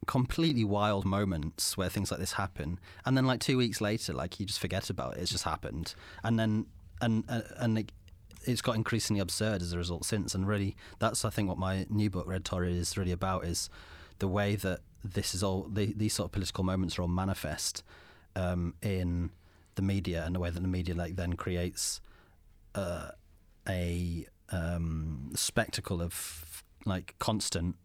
completely 0.06 0.64
wild 0.64 1.04
moments 1.04 1.76
where 1.76 1.88
things 1.88 2.10
like 2.10 2.20
this 2.20 2.32
happen, 2.32 2.78
and 3.04 3.16
then 3.16 3.26
like 3.26 3.40
two 3.40 3.56
weeks 3.58 3.80
later, 3.80 4.12
like 4.12 4.38
you 4.38 4.46
just 4.46 4.60
forget 4.60 4.88
about 4.90 5.16
it. 5.16 5.20
It's 5.20 5.30
just 5.30 5.44
happened, 5.44 5.94
and 6.22 6.38
then 6.38 6.66
and 7.00 7.24
and 7.56 7.78
it, 7.78 7.92
it's 8.44 8.62
got 8.62 8.76
increasingly 8.76 9.20
absurd 9.20 9.62
as 9.62 9.72
a 9.72 9.78
result 9.78 10.04
since. 10.04 10.34
And 10.34 10.46
really, 10.46 10.76
that's 10.98 11.24
I 11.24 11.30
think 11.30 11.48
what 11.48 11.58
my 11.58 11.86
new 11.88 12.10
book 12.10 12.26
Red 12.26 12.44
Tory 12.44 12.76
is 12.76 12.96
really 12.96 13.12
about 13.12 13.44
is 13.44 13.68
the 14.18 14.28
way 14.28 14.56
that 14.56 14.80
this 15.04 15.34
is 15.34 15.42
all 15.42 15.66
the, 15.70 15.92
these 15.96 16.14
sort 16.14 16.26
of 16.26 16.32
political 16.32 16.64
moments 16.64 16.98
are 16.98 17.02
all 17.02 17.08
manifest 17.08 17.82
um, 18.34 18.74
in 18.82 19.30
the 19.76 19.82
media 19.82 20.24
and 20.24 20.34
the 20.34 20.40
way 20.40 20.50
that 20.50 20.60
the 20.60 20.68
media 20.68 20.94
like 20.94 21.16
then 21.16 21.34
creates 21.34 22.00
uh, 22.74 23.10
a 23.68 24.26
um, 24.50 25.30
spectacle 25.34 26.02
of 26.02 26.64
like 26.84 27.14
constant 27.18 27.76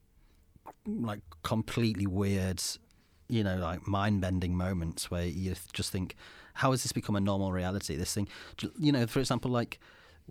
like 0.85 1.21
completely 1.43 2.07
weird, 2.07 2.61
you 3.27 3.43
know, 3.43 3.57
like 3.57 3.87
mind 3.87 4.21
bending 4.21 4.55
moments 4.55 5.09
where 5.09 5.25
you 5.25 5.55
just 5.73 5.91
think, 5.91 6.15
how 6.55 6.71
has 6.71 6.83
this 6.83 6.91
become 6.91 7.15
a 7.15 7.19
normal 7.19 7.51
reality? 7.51 7.95
This 7.95 8.13
thing, 8.13 8.27
you 8.77 8.91
know, 8.91 9.07
for 9.07 9.19
example, 9.19 9.51
like 9.51 9.79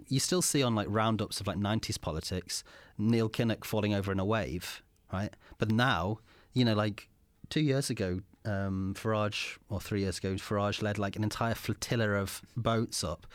you 0.08 0.20
still 0.20 0.42
see 0.42 0.62
on 0.62 0.74
like 0.74 0.86
roundups 0.90 1.40
of 1.40 1.46
like 1.46 1.58
90s 1.58 2.00
politics, 2.00 2.64
Neil 2.98 3.28
Kinnock 3.28 3.64
falling 3.64 3.94
over 3.94 4.12
in 4.12 4.18
a 4.18 4.24
wave, 4.24 4.82
right? 5.12 5.34
But 5.58 5.70
now, 5.70 6.20
you 6.52 6.64
know, 6.64 6.74
like 6.74 7.08
two 7.50 7.60
years 7.60 7.90
ago, 7.90 8.20
um, 8.44 8.94
Farage, 8.98 9.58
or 9.68 9.80
three 9.80 10.00
years 10.00 10.18
ago, 10.18 10.34
Farage 10.34 10.82
led 10.82 10.98
like 10.98 11.16
an 11.16 11.22
entire 11.22 11.54
flotilla 11.54 12.10
of 12.10 12.42
boats 12.56 13.04
up 13.04 13.26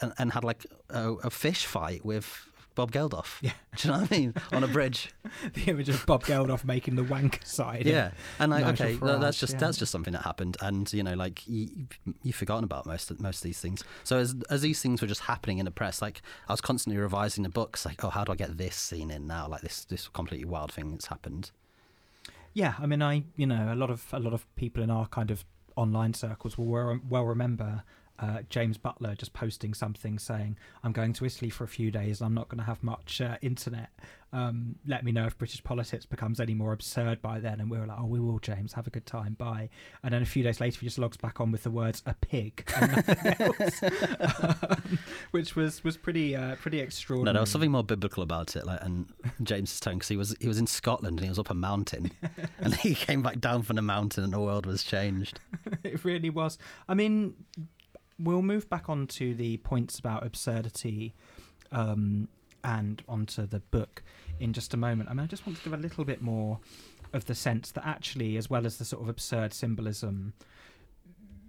and, 0.00 0.12
and 0.18 0.32
had 0.32 0.44
like 0.44 0.66
a, 0.90 1.12
a 1.14 1.30
fish 1.30 1.66
fight 1.66 2.04
with 2.04 2.48
Bob 2.74 2.92
Geldof. 2.92 3.38
Yeah. 3.40 3.52
Do 3.76 3.88
you 3.88 3.94
know 3.94 4.00
what 4.00 4.12
I 4.12 4.16
mean? 4.16 4.34
On 4.52 4.64
a 4.64 4.68
bridge. 4.68 5.10
the 5.54 5.70
image 5.70 5.88
of 5.88 6.04
Bob 6.06 6.24
Geldof 6.24 6.64
making 6.64 6.96
the 6.96 7.04
wank 7.04 7.40
side. 7.44 7.86
Yeah. 7.86 8.12
And 8.38 8.50
like, 8.50 8.64
Nigel 8.64 8.86
okay, 8.86 8.96
Farage, 8.96 9.20
that's 9.20 9.38
just 9.38 9.54
yeah. 9.54 9.58
that's 9.60 9.78
just 9.78 9.92
something 9.92 10.12
that 10.12 10.22
happened, 10.22 10.56
and 10.60 10.92
you 10.92 11.02
know, 11.02 11.14
like 11.14 11.46
you, 11.46 11.86
you've 12.22 12.36
forgotten 12.36 12.64
about 12.64 12.86
most 12.86 13.10
of, 13.10 13.20
most 13.20 13.38
of 13.38 13.42
these 13.42 13.60
things. 13.60 13.84
So 14.04 14.18
as 14.18 14.34
as 14.50 14.62
these 14.62 14.80
things 14.80 15.00
were 15.00 15.08
just 15.08 15.22
happening 15.22 15.58
in 15.58 15.64
the 15.64 15.70
press, 15.70 16.02
like 16.02 16.22
I 16.48 16.52
was 16.52 16.60
constantly 16.60 17.00
revising 17.00 17.42
the 17.42 17.50
books, 17.50 17.84
like, 17.84 18.04
oh, 18.04 18.10
how 18.10 18.24
do 18.24 18.32
I 18.32 18.36
get 18.36 18.56
this 18.56 18.76
scene 18.76 19.10
in 19.10 19.26
now? 19.26 19.48
Like 19.48 19.62
this 19.62 19.84
this 19.84 20.08
completely 20.08 20.46
wild 20.46 20.72
thing 20.72 20.90
that's 20.90 21.06
happened. 21.06 21.50
Yeah, 22.54 22.74
I 22.78 22.86
mean, 22.86 23.02
I 23.02 23.24
you 23.36 23.46
know 23.46 23.72
a 23.72 23.76
lot 23.76 23.90
of 23.90 24.06
a 24.12 24.18
lot 24.18 24.32
of 24.32 24.46
people 24.56 24.82
in 24.82 24.90
our 24.90 25.06
kind 25.06 25.30
of 25.30 25.44
online 25.76 26.14
circles 26.14 26.58
will 26.58 26.66
well, 26.66 27.00
well 27.08 27.24
remember 27.24 27.82
uh, 28.22 28.38
James 28.48 28.78
Butler 28.78 29.14
just 29.16 29.32
posting 29.34 29.74
something 29.74 30.18
saying, 30.18 30.56
"I'm 30.84 30.92
going 30.92 31.12
to 31.14 31.24
Italy 31.26 31.50
for 31.50 31.64
a 31.64 31.68
few 31.68 31.90
days. 31.90 32.22
I'm 32.22 32.34
not 32.34 32.48
going 32.48 32.60
to 32.60 32.64
have 32.64 32.82
much 32.82 33.20
uh, 33.20 33.36
internet. 33.42 33.90
Um, 34.34 34.76
let 34.86 35.04
me 35.04 35.12
know 35.12 35.26
if 35.26 35.36
British 35.36 35.62
politics 35.62 36.06
becomes 36.06 36.40
any 36.40 36.54
more 36.54 36.72
absurd 36.72 37.20
by 37.20 37.40
then." 37.40 37.60
And 37.60 37.68
we 37.70 37.78
were 37.78 37.86
like, 37.86 37.98
"Oh, 38.00 38.06
we 38.06 38.20
will, 38.20 38.38
James. 38.38 38.74
Have 38.74 38.86
a 38.86 38.90
good 38.90 39.06
time. 39.06 39.34
Bye." 39.34 39.70
And 40.04 40.14
then 40.14 40.22
a 40.22 40.26
few 40.26 40.42
days 40.44 40.60
later, 40.60 40.78
he 40.80 40.86
just 40.86 40.98
logs 40.98 41.16
back 41.16 41.40
on 41.40 41.50
with 41.50 41.64
the 41.64 41.70
words 41.72 42.02
"a 42.06 42.14
pig," 42.14 42.64
and 42.80 42.92
nothing 42.92 43.34
else, 43.40 43.82
um, 43.82 44.98
which 45.32 45.56
was 45.56 45.82
was 45.82 45.96
pretty 45.96 46.36
uh, 46.36 46.54
pretty 46.56 46.76
No, 46.78 46.84
extraordinary. 46.84 47.34
there 47.34 47.40
was 47.42 47.50
something 47.50 47.72
more 47.72 47.84
biblical 47.84 48.22
about 48.22 48.54
it, 48.56 48.64
like 48.64 48.80
and 48.82 49.12
James's 49.42 49.80
tone 49.80 49.94
because 49.94 50.08
he 50.08 50.16
was 50.16 50.36
he 50.40 50.46
was 50.48 50.58
in 50.58 50.66
Scotland 50.68 51.18
and 51.18 51.24
he 51.24 51.28
was 51.28 51.38
up 51.40 51.50
a 51.50 51.54
mountain, 51.54 52.12
and 52.60 52.74
he 52.76 52.94
came 52.94 53.22
back 53.22 53.40
down 53.40 53.62
from 53.62 53.76
the 53.76 53.82
mountain 53.82 54.22
and 54.24 54.32
the 54.32 54.40
world 54.40 54.64
was 54.64 54.84
changed. 54.84 55.40
it 55.82 56.04
really 56.04 56.30
was. 56.30 56.56
I 56.88 56.94
mean, 56.94 57.34
we'll 58.22 58.42
move 58.42 58.68
back 58.68 58.88
onto 58.88 59.34
the 59.34 59.56
points 59.58 59.98
about 59.98 60.24
absurdity 60.24 61.14
um, 61.72 62.28
and 62.64 63.02
onto 63.08 63.46
the 63.46 63.60
book 63.60 64.02
in 64.40 64.52
just 64.52 64.74
a 64.74 64.76
moment. 64.76 65.10
I 65.10 65.14
mean, 65.14 65.24
I 65.24 65.26
just 65.26 65.46
want 65.46 65.58
to 65.58 65.64
give 65.64 65.72
a 65.72 65.82
little 65.82 66.04
bit 66.04 66.22
more 66.22 66.60
of 67.12 67.26
the 67.26 67.34
sense 67.34 67.70
that 67.72 67.86
actually, 67.86 68.36
as 68.36 68.48
well 68.48 68.66
as 68.66 68.78
the 68.78 68.84
sort 68.84 69.02
of 69.02 69.08
absurd 69.08 69.52
symbolism, 69.52 70.32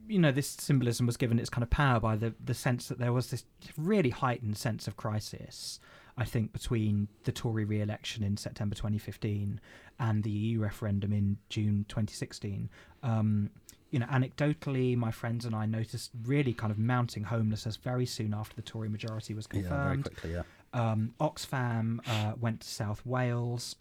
you 0.07 0.19
know, 0.19 0.32
this 0.32 0.49
symbolism 0.49 1.05
was 1.05 1.17
given 1.17 1.39
its 1.39 1.49
kind 1.49 1.63
of 1.63 1.69
power 1.69 1.99
by 1.99 2.15
the 2.15 2.34
the 2.43 2.53
sense 2.53 2.88
that 2.89 2.99
there 2.99 3.13
was 3.13 3.30
this 3.30 3.45
really 3.78 4.09
heightened 4.09 4.57
sense 4.57 4.88
of 4.88 4.97
crisis. 4.97 5.80
I 6.17 6.26
think 6.26 6.53
between 6.53 7.07
the 7.24 7.32
Tory 7.32 7.65
re-election 7.65 8.24
in 8.24 8.38
September 8.38 8.76
2015 8.76 9.59
and 9.99 10.24
the 10.24 10.30
EU 10.30 10.59
referendum 10.59 11.11
in 11.11 11.38
June 11.49 11.86
2016. 11.88 12.69
Um, 13.01 13.49
you 13.93 13.99
know, 13.99 14.07
anecdotally, 14.07 14.97
my 14.97 15.11
friends 15.11 15.45
and 15.45 15.55
I 15.55 15.67
noticed 15.67 16.09
really 16.25 16.51
kind 16.51 16.71
of 16.71 16.79
mounting 16.79 17.25
homelessness 17.25 17.75
very 17.75 18.07
soon 18.07 18.33
after 18.33 18.55
the 18.55 18.63
Tory 18.63 18.89
majority 18.89 19.35
was 19.35 19.45
confirmed. 19.45 19.71
Yeah, 19.71 19.83
very 19.83 20.01
quickly. 20.01 20.33
Yeah. 20.33 20.41
Um, 20.73 21.13
Oxfam 21.21 21.99
uh, 22.07 22.33
went 22.41 22.61
to 22.61 22.67
South 22.67 23.05
Wales. 23.05 23.75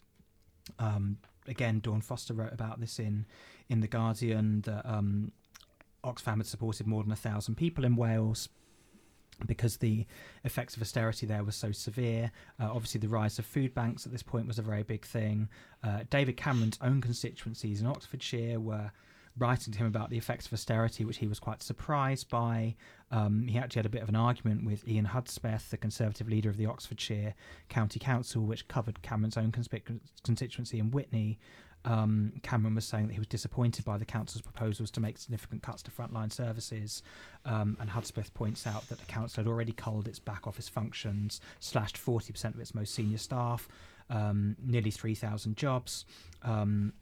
Um, 0.77 1.17
again, 1.47 1.79
Dawn 1.79 1.99
Foster 1.99 2.35
wrote 2.35 2.53
about 2.53 2.79
this 2.79 2.99
in 2.99 3.25
in 3.69 3.79
the 3.79 3.87
Guardian 3.87 4.61
that 4.61 4.85
um, 4.85 5.31
Oxfam 6.03 6.37
had 6.37 6.45
supported 6.45 6.85
more 6.85 7.01
than 7.01 7.11
a 7.11 7.15
thousand 7.15 7.55
people 7.55 7.83
in 7.83 7.95
Wales 7.95 8.49
because 9.47 9.77
the 9.77 10.05
effects 10.43 10.75
of 10.75 10.83
austerity 10.83 11.25
there 11.25 11.43
were 11.43 11.51
so 11.51 11.71
severe. 11.71 12.31
Uh, 12.59 12.65
obviously, 12.65 12.99
the 12.99 13.07
rise 13.07 13.39
of 13.39 13.47
food 13.47 13.73
banks 13.73 14.05
at 14.05 14.11
this 14.11 14.21
point 14.21 14.45
was 14.45 14.59
a 14.59 14.61
very 14.61 14.83
big 14.83 15.03
thing. 15.03 15.49
Uh, 15.83 16.01
David 16.11 16.37
Cameron's 16.37 16.77
own 16.83 17.01
constituencies 17.01 17.81
in 17.81 17.87
Oxfordshire 17.87 18.59
were 18.59 18.91
writing 19.37 19.73
to 19.73 19.79
him 19.79 19.87
about 19.87 20.09
the 20.09 20.17
effects 20.17 20.45
of 20.45 20.53
austerity, 20.53 21.05
which 21.05 21.17
he 21.17 21.27
was 21.27 21.39
quite 21.39 21.63
surprised 21.63 22.29
by. 22.29 22.75
Um, 23.11 23.47
he 23.47 23.57
actually 23.57 23.79
had 23.79 23.85
a 23.85 23.89
bit 23.89 24.03
of 24.03 24.09
an 24.09 24.15
argument 24.15 24.65
with 24.65 24.87
Ian 24.87 25.05
Hudspeth, 25.05 25.69
the 25.69 25.77
Conservative 25.77 26.27
leader 26.27 26.49
of 26.49 26.57
the 26.57 26.65
Oxfordshire 26.65 27.33
County 27.69 27.99
Council, 27.99 28.43
which 28.43 28.67
covered 28.67 29.01
Cameron's 29.01 29.37
own 29.37 29.51
conspic- 29.51 29.99
constituency 30.23 30.79
in 30.79 30.91
Witney. 30.91 31.39
Um, 31.85 32.33
Cameron 32.43 32.75
was 32.75 32.85
saying 32.85 33.07
that 33.07 33.13
he 33.13 33.19
was 33.19 33.27
disappointed 33.27 33.83
by 33.83 33.97
the 33.97 34.05
council's 34.05 34.41
proposals 34.41 34.89
to 34.91 35.01
make 35.01 35.17
significant 35.17 35.63
cuts 35.63 35.83
to 35.83 35.91
frontline 35.91 36.31
services, 36.31 37.03
um, 37.45 37.75
and 37.79 37.89
Hudspeth 37.89 38.33
points 38.33 38.65
out 38.65 38.87
that 38.87 38.99
the 38.99 39.05
council 39.05 39.43
had 39.43 39.49
already 39.49 39.73
culled 39.73 40.07
its 40.07 40.19
back 40.19 40.47
office 40.47 40.69
functions, 40.69 41.41
slashed 41.59 41.97
40% 41.97 42.53
of 42.53 42.59
its 42.59 42.73
most 42.73 42.93
senior 42.93 43.17
staff, 43.17 43.67
um, 44.09 44.55
nearly 44.63 44.91
3,000 44.91 45.57
jobs, 45.57 46.05
um, 46.43 46.93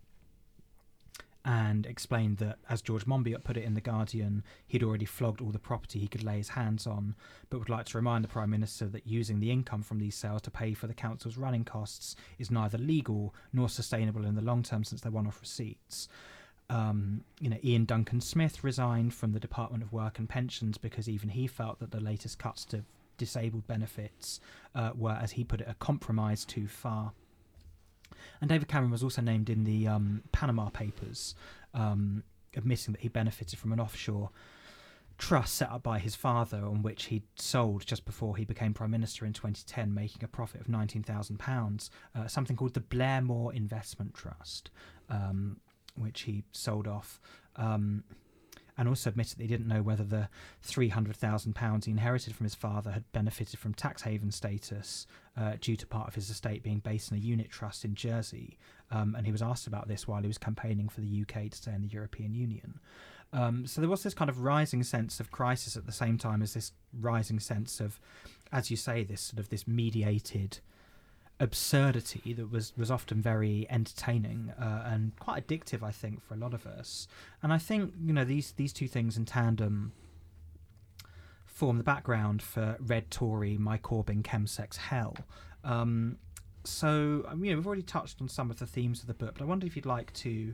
and 1.44 1.86
explained 1.86 2.38
that, 2.38 2.60
as 2.70 2.82
George 2.82 3.06
Monbiot 3.06 3.44
put 3.44 3.58
it 3.58 3.64
in 3.64 3.74
The 3.74 3.82
Guardian, 3.82 4.44
he'd 4.68 4.84
already 4.84 5.06
flogged 5.06 5.42
all 5.42 5.52
the 5.52 5.60
property 5.60 6.00
he 6.00 6.08
could 6.08 6.24
lay 6.24 6.38
his 6.38 6.50
hands 6.50 6.86
on, 6.86 7.16
but 7.50 7.60
would 7.60 7.70
like 7.70 7.86
to 7.88 7.98
remind 7.98 8.24
the 8.24 8.30
Prime 8.30 8.50
Minister 8.50 8.86
that 8.88 9.08
using 9.08 9.40
the 9.40 9.52
income 9.52 9.82
from 9.82 10.00
these 10.00 10.16
sales 10.16 10.44
to 10.44 10.52
pay 10.52 10.74
for 10.74 10.88
the 10.88 10.94
council's 10.94 11.38
running 11.38 11.64
costs 11.64 12.16
is 12.38 12.52
neither 12.52 12.78
legal 12.78 13.34
nor 13.54 13.70
sustainable 13.70 14.26
in 14.26 14.36
the 14.36 14.42
long 14.42 14.62
term 14.62 14.84
since 14.84 15.02
they're 15.02 15.12
one 15.12 15.28
off 15.28 15.42
receipts. 15.42 16.08
Um, 16.70 17.26
you 17.40 17.50
know, 17.50 17.58
Iain 17.66 17.86
Duncan 17.86 18.22
Smith 18.22 18.64
resigned 18.64 19.14
from 19.14 19.34
the 19.34 19.40
Department 19.40 19.84
of 19.84 19.92
Work 19.92 20.20
and 20.20 20.30
Pensions 20.30 20.78
because 20.78 21.10
even 21.10 21.30
he 21.30 21.48
felt 21.48 21.80
that 21.80 21.92
the 21.92 22.00
latest 22.00 22.40
cuts 22.40 22.64
to 22.66 22.86
disabled 23.18 23.68
benefits 23.68 24.40
uh, 24.74 24.92
were, 24.96 25.18
as 25.22 25.32
he 25.32 25.44
put 25.44 25.62
it, 25.62 25.68
a 25.70 25.76
compromise 25.76 26.46
too 26.46 26.68
far. 26.68 27.12
And 28.42 28.50
David 28.50 28.68
Cameron 28.68 28.92
was 28.92 29.04
also 29.04 29.22
named 29.22 29.50
in 29.50 29.64
the 29.64 29.88
um, 29.88 30.24
Panama 30.32 30.70
Papers, 30.70 31.36
um, 31.74 32.24
admitting 32.56 32.94
that 32.94 33.02
he 33.02 33.08
benefited 33.08 33.58
from 33.60 33.72
an 33.72 33.80
offshore 33.80 34.32
trust 35.22 35.54
set 35.54 35.70
up 35.70 35.84
by 35.84 36.00
his 36.00 36.16
father, 36.16 36.66
on 36.66 36.82
which 36.82 37.06
he 37.06 37.22
sold 37.36 37.86
just 37.86 38.06
before 38.06 38.36
he 38.36 38.44
became 38.44 38.74
prime 38.74 38.90
minister 38.90 39.24
in 39.24 39.32
2010, 39.32 39.94
making 39.94 40.24
a 40.24 40.28
profit 40.28 40.60
of 40.60 40.68
£19,000. 40.68 41.90
Uh, 42.16 42.28
something 42.28 42.58
called 42.58 42.74
the 42.74 42.80
Blairmore 42.80 43.54
Investment 43.54 44.16
Trust, 44.16 44.72
um, 45.10 45.58
which 45.96 46.22
he 46.22 46.44
sold 46.52 46.88
off. 46.88 47.22
Um, 47.56 48.04
and 48.78 48.88
also 48.88 49.10
admitted 49.10 49.38
that 49.38 49.44
he 49.44 49.48
didn't 49.48 49.68
know 49.68 49.82
whether 49.82 50.04
the 50.04 50.30
£300,000 50.66 51.86
he 51.86 51.92
inherited 51.92 52.36
from 52.36 52.46
his 52.46 52.56
father 52.56 52.92
had 52.92 53.12
benefited 53.12 53.60
from 53.60 53.74
tax 53.74 54.02
haven 54.04 54.32
status 54.32 55.08
uh, 55.38 55.54
due 55.60 55.76
to 55.76 55.88
part 55.88 56.08
of 56.08 56.16
his 56.16 56.30
estate 56.30 56.64
being 56.64 56.80
based 56.80 57.12
in 57.12 57.18
a 57.18 57.22
unit 57.22 57.50
trust 57.50 57.86
in 57.86 57.96
Jersey. 57.96 58.58
Um, 58.92 59.16
and 59.16 59.26
he 59.26 59.32
was 59.32 59.42
asked 59.42 59.68
about 59.68 59.88
this 59.88 60.08
while 60.08 60.22
he 60.22 60.28
was 60.28 60.38
campaigning 60.38 60.90
for 60.90 61.02
the 61.02 61.22
UK 61.22 61.50
to 61.50 61.58
stay 61.58 61.74
in 61.74 61.82
the 61.82 61.88
European 61.88 62.34
Union. 62.34 62.80
Um, 63.34 63.66
so 63.66 63.80
there 63.80 63.90
was 63.90 64.04
this 64.04 64.14
kind 64.14 64.30
of 64.30 64.40
rising 64.40 64.84
sense 64.84 65.20
of 65.20 65.32
crisis 65.32 65.78
at 65.78 65.86
the 65.86 65.92
same 65.92 66.18
time 66.18 66.42
as 66.42 66.54
this 66.54 66.74
rising 67.00 67.40
sense 67.40 67.80
of, 67.80 68.00
as 68.52 68.70
you 68.70 68.78
say, 68.78 69.04
this 69.04 69.22
sort 69.22 69.40
of 69.40 69.50
this 69.50 69.68
mediated 69.68 70.60
absurdity 71.42 72.34
that 72.34 72.52
was 72.52 72.72
was 72.78 72.92
often 72.92 73.20
very 73.20 73.66
entertaining 73.70 74.54
uh, 74.60 74.84
and 74.86 75.18
quite 75.20 75.48
addictive, 75.48 75.82
I 75.82 75.92
think, 75.92 76.24
for 76.24 76.36
a 76.36 76.38
lot 76.38 76.54
of 76.54 76.68
us. 76.68 77.08
And 77.42 77.52
I 77.52 77.58
think 77.58 77.94
you 78.06 78.14
know 78.14 78.24
these 78.24 78.54
these 78.54 78.72
two 78.72 78.88
things 78.88 79.18
in 79.18 79.26
tandem 79.26 79.92
form 81.46 81.78
the 81.78 81.84
background 81.84 82.42
for 82.42 82.78
Red 82.80 83.10
Tory, 83.12 83.58
My 83.58 83.78
Corbyn, 83.78 84.22
Chemsex 84.22 84.78
Hell. 84.78 85.18
Um, 85.64 86.18
so 86.64 87.26
um, 87.28 87.44
you 87.44 87.52
know 87.52 87.58
we've 87.58 87.68
already 87.68 87.82
touched 87.82 88.22
on 88.22 88.30
some 88.30 88.52
of 88.52 88.60
the 88.60 88.68
themes 88.68 89.02
of 89.02 89.08
the 89.08 89.16
book, 89.16 89.34
but 89.34 89.44
I 89.44 89.48
wonder 89.48 89.66
if 89.66 89.76
you'd 89.76 89.86
like 89.86 90.14
to 90.14 90.54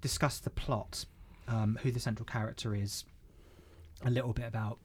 discuss 0.00 0.38
the 0.38 0.50
plot, 0.50 1.04
um, 1.48 1.78
who 1.82 1.90
the 1.90 2.00
central 2.00 2.24
character 2.24 2.74
is, 2.74 3.04
a 4.04 4.10
little 4.10 4.32
bit 4.32 4.46
about 4.46 4.78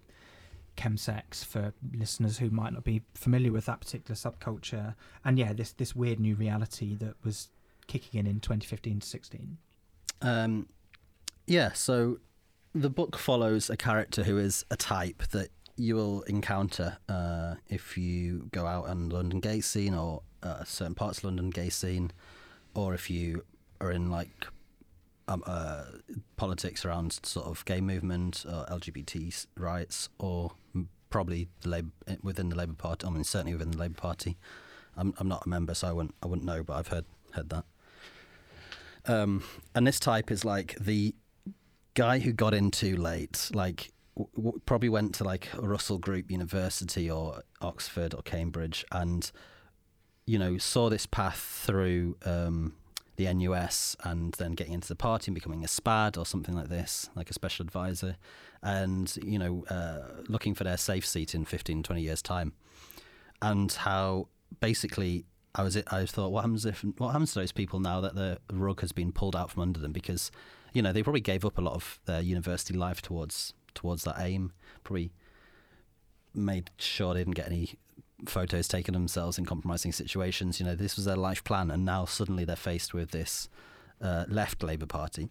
chemsex 0.80 1.44
for 1.44 1.74
listeners 1.94 2.38
who 2.38 2.50
might 2.50 2.72
not 2.72 2.86
be 2.86 3.02
familiar 3.14 3.52
with 3.52 3.66
that 3.66 3.82
particular 3.82 4.16
subculture. 4.16 4.96
And 5.26 5.38
yeah, 5.38 5.52
this 5.52 5.74
this 5.74 5.94
weird 5.94 6.20
new 6.20 6.36
reality 6.36 6.96
that 6.96 7.16
was 7.24 7.50
kicking 7.88 8.20
in 8.20 8.28
in 8.28 8.40
2015 8.40 9.02
to 9.02 9.08
16. 9.08 9.58
Um, 10.22 10.68
yeah, 11.48 11.74
so 11.74 12.20
the 12.74 12.90
book 12.90 13.18
follows 13.18 13.70
a 13.70 13.76
character 13.76 14.24
who 14.24 14.38
is 14.38 14.66
a 14.72 14.78
type 14.78 15.24
that 15.32 15.50
you 15.76 15.96
will 15.96 16.22
encounter 16.24 16.98
uh, 17.10 17.56
if 17.68 17.98
you 17.98 18.48
go 18.52 18.66
out 18.66 18.88
on 18.88 19.10
London 19.10 19.40
gay 19.40 19.60
scene 19.62 19.94
or 19.94 20.22
uh, 20.44 20.64
certain 20.64 20.96
parts 20.96 21.20
of 21.20 21.26
London 21.26 21.50
gay 21.50 21.70
scene, 21.70 22.12
or 22.74 22.94
if 22.94 23.10
you 23.10 23.44
are 23.82 23.92
in 23.92 24.10
like 24.10 24.48
um, 25.28 25.44
uh, 25.46 25.86
politics 26.38 26.86
around 26.86 27.20
sort 27.24 27.48
of 27.48 27.66
gay 27.66 27.82
movement 27.82 28.46
or 28.48 28.66
LGBT 28.66 29.46
rights, 29.58 30.10
or 30.20 30.52
probably 31.10 31.48
the 31.62 31.70
Labour, 31.70 31.92
eh, 32.08 32.16
within 32.22 32.50
the 32.50 32.56
Labour 32.56 32.74
Party. 32.74 33.08
I 33.08 33.10
mean, 33.10 33.24
certainly 33.24 33.54
within 33.54 33.72
the 33.72 33.78
Labour 33.78 33.96
Party. 33.96 34.38
I'm 34.98 35.14
I'm 35.18 35.28
not 35.28 35.46
a 35.46 35.50
member, 35.50 35.74
so 35.74 35.88
I 35.88 35.92
wouldn't 35.92 36.16
I 36.22 36.28
wouldn't 36.28 36.46
know, 36.46 36.64
but 36.64 36.74
I've 36.74 36.88
heard 36.88 37.06
heard 37.34 37.50
that. 37.50 37.66
Um, 39.06 39.44
and 39.74 39.88
this 39.88 40.00
type 40.00 40.30
is 40.30 40.44
like 40.44 40.76
the 40.80 41.16
guy 41.94 42.20
who 42.20 42.32
got 42.32 42.54
in 42.54 42.70
too 42.72 42.96
late, 42.96 43.50
like 43.54 43.92
w- 44.16 44.30
w- 44.36 44.62
probably 44.66 44.90
went 44.90 45.16
to 45.16 45.24
like 45.24 45.48
Russell 45.58 45.98
Group 45.98 46.30
University 46.30 47.10
or 47.10 47.44
Oxford 47.62 48.14
or 48.14 48.22
Cambridge, 48.22 48.86
and 48.92 49.32
you 50.26 50.38
know 50.38 50.58
saw 50.58 50.90
this 50.90 51.06
path 51.06 51.64
through 51.66 52.18
um, 52.26 52.74
the 53.16 53.32
NUS 53.34 53.96
and 54.04 54.34
then 54.34 54.54
getting 54.54 54.74
into 54.74 54.88
the 54.88 54.96
party 54.96 55.30
and 55.30 55.36
becoming 55.36 55.64
a 55.64 55.68
SPAD 55.68 56.18
or 56.18 56.26
something 56.26 56.56
like 56.56 56.70
this, 56.70 57.10
like 57.16 57.30
a 57.30 57.34
special 57.34 57.64
advisor, 57.64 58.18
and 58.62 59.18
you 59.24 59.40
know 59.40 59.66
uh, 59.70 60.22
looking 60.28 60.54
for 60.54 60.64
their 60.64 60.78
safe 60.78 61.06
seat 61.06 61.34
in 61.36 61.46
15, 61.46 61.84
20 61.84 62.02
years 62.02 62.22
time, 62.22 62.54
and 63.42 63.72
how 63.72 64.28
basically 64.60 65.26
I 65.56 65.64
was 65.64 65.78
I 65.78 66.06
thought 66.06 66.32
what 66.32 66.42
happens 66.42 66.66
if 66.66 66.84
what 66.98 67.12
happens 67.12 67.34
to 67.34 67.40
those 67.40 67.52
people 67.52 67.80
now 67.80 68.02
that 68.02 68.16
the 68.16 68.40
rug 68.52 68.82
has 68.82 68.92
been 68.92 69.12
pulled 69.12 69.36
out 69.36 69.52
from 69.52 69.64
under 69.64 69.80
them 69.80 69.92
because 69.92 70.32
you 70.74 70.82
know 70.82 70.92
they 70.92 71.04
probably 71.04 71.22
gave 71.22 71.46
up 71.46 71.58
a 71.58 71.62
lot 71.62 71.74
of 71.74 72.00
their 72.06 72.22
university 72.22 72.74
life 72.74 73.02
towards 73.02 73.54
towards 73.74 74.04
that 74.04 74.16
aim 74.20 74.52
probably 74.84 75.12
made 76.34 76.70
sure 76.78 77.14
they 77.14 77.22
didn't 77.22 77.36
get 77.36 77.48
any 77.48 77.76
photos 78.28 78.68
taken 78.68 78.94
themselves 78.94 79.38
in 79.38 79.46
compromising 79.46 79.92
situations. 79.92 80.60
You 80.60 80.66
know, 80.66 80.76
this 80.76 80.96
was 80.96 81.06
their 81.06 81.16
life 81.16 81.44
plan, 81.44 81.72
and 81.72 81.86
now 81.86 82.06
suddenly 82.06 82.46
they're 82.46 82.56
faced 82.56 82.94
with 82.94 83.12
this 83.12 83.50
uh, 84.02 84.26
left 84.28 84.64
Labour 84.64 84.86
Party. 84.86 85.30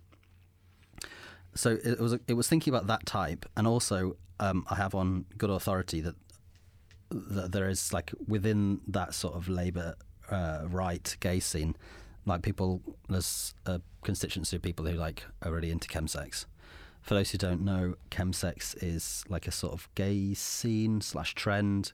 So 1.55 1.79
it 1.83 1.99
was 1.99 2.19
it 2.27 2.35
was 2.35 2.49
thinking 2.49 2.73
about 2.73 2.87
that 2.87 3.07
type, 3.07 3.47
and 3.57 3.67
also 3.67 4.17
um, 4.41 4.65
I 4.71 4.77
have 4.77 4.95
on 4.95 5.25
good 5.37 5.51
authority 5.51 6.01
that 6.01 6.15
that 7.11 7.53
there 7.53 7.69
is 7.69 7.93
like 7.93 8.13
within 8.27 8.81
that 8.87 9.15
sort 9.15 9.35
of 9.35 9.49
Labour 9.49 9.97
uh, 10.31 10.63
right 10.69 11.17
gay 11.21 11.41
scene, 11.41 11.77
like 12.27 12.43
people 12.43 12.83
there's 13.09 13.55
a 13.67 13.81
constituency 14.03 14.57
of 14.57 14.63
people 14.63 14.87
who 14.87 14.97
like 14.97 15.25
are 15.43 15.53
really 15.53 15.71
into 15.71 15.89
chemsex. 15.89 16.47
For 17.03 17.15
those 17.15 17.31
who 17.31 17.39
don't 17.39 17.65
know, 17.65 17.95
chemsex 18.11 18.77
is 18.83 19.25
like 19.29 19.47
a 19.47 19.53
sort 19.53 19.73
of 19.73 19.89
gay 19.95 20.35
scene 20.35 21.01
slash 21.01 21.35
trend 21.35 21.93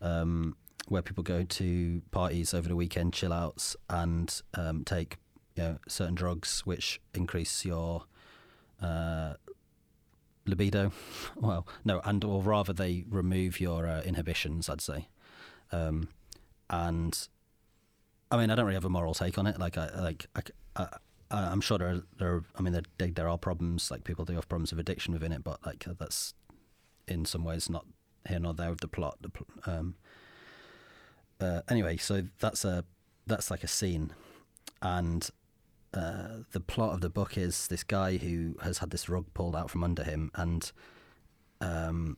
um, 0.00 0.56
where 0.88 1.02
people 1.02 1.22
go 1.22 1.44
to 1.44 2.02
parties 2.10 2.54
over 2.54 2.68
the 2.68 2.76
weekend, 2.76 3.12
chill 3.12 3.32
outs, 3.32 3.76
and 3.90 4.40
um, 4.54 4.84
take 4.84 5.18
you 5.54 5.62
know, 5.62 5.78
certain 5.86 6.14
drugs 6.14 6.62
which 6.64 7.00
increase 7.14 7.64
your 7.64 8.04
uh, 8.82 9.34
libido. 10.46 10.92
well, 11.36 11.66
no, 11.84 12.00
and 12.04 12.24
or 12.24 12.42
rather 12.42 12.72
they 12.72 13.04
remove 13.08 13.60
your 13.60 13.86
uh, 13.86 14.02
inhibitions. 14.02 14.68
I'd 14.68 14.80
say, 14.80 15.08
um, 15.72 16.08
and 16.70 17.28
I 18.30 18.36
mean 18.36 18.50
I 18.50 18.54
don't 18.54 18.66
really 18.66 18.74
have 18.74 18.84
a 18.84 18.90
moral 18.90 19.14
take 19.14 19.38
on 19.38 19.46
it. 19.46 19.58
Like 19.58 19.78
I 19.78 19.88
like 20.00 20.26
I, 20.76 20.86
I, 21.30 21.52
am 21.52 21.60
sure 21.60 21.78
there 21.78 21.88
are, 21.88 22.02
there 22.18 22.34
are, 22.34 22.44
I 22.56 22.62
mean 22.62 22.72
there 22.72 23.08
there 23.10 23.28
are 23.28 23.38
problems 23.38 23.90
like 23.90 24.04
people 24.04 24.24
do 24.24 24.34
have 24.34 24.48
problems 24.48 24.72
of 24.72 24.78
addiction 24.78 25.12
within 25.12 25.32
it, 25.32 25.44
but 25.44 25.64
like 25.64 25.84
that's 25.98 26.34
in 27.06 27.24
some 27.24 27.44
ways 27.44 27.70
not 27.70 27.86
here 28.28 28.38
nor 28.38 28.54
there 28.54 28.70
with 28.70 28.80
the 28.80 28.88
plot. 28.88 29.18
The, 29.20 29.30
um, 29.70 29.94
uh, 31.40 31.62
anyway, 31.68 31.96
so 31.96 32.24
that's 32.40 32.64
a 32.64 32.84
that's 33.26 33.50
like 33.50 33.62
a 33.62 33.68
scene, 33.68 34.12
and 34.82 35.28
uh, 35.94 36.42
the 36.52 36.60
plot 36.60 36.94
of 36.94 37.00
the 37.00 37.08
book 37.08 37.38
is 37.38 37.68
this 37.68 37.82
guy 37.82 38.16
who 38.16 38.56
has 38.62 38.78
had 38.78 38.90
this 38.90 39.08
rug 39.08 39.26
pulled 39.34 39.56
out 39.56 39.70
from 39.70 39.82
under 39.82 40.04
him, 40.04 40.30
and 40.34 40.70
um, 41.60 42.16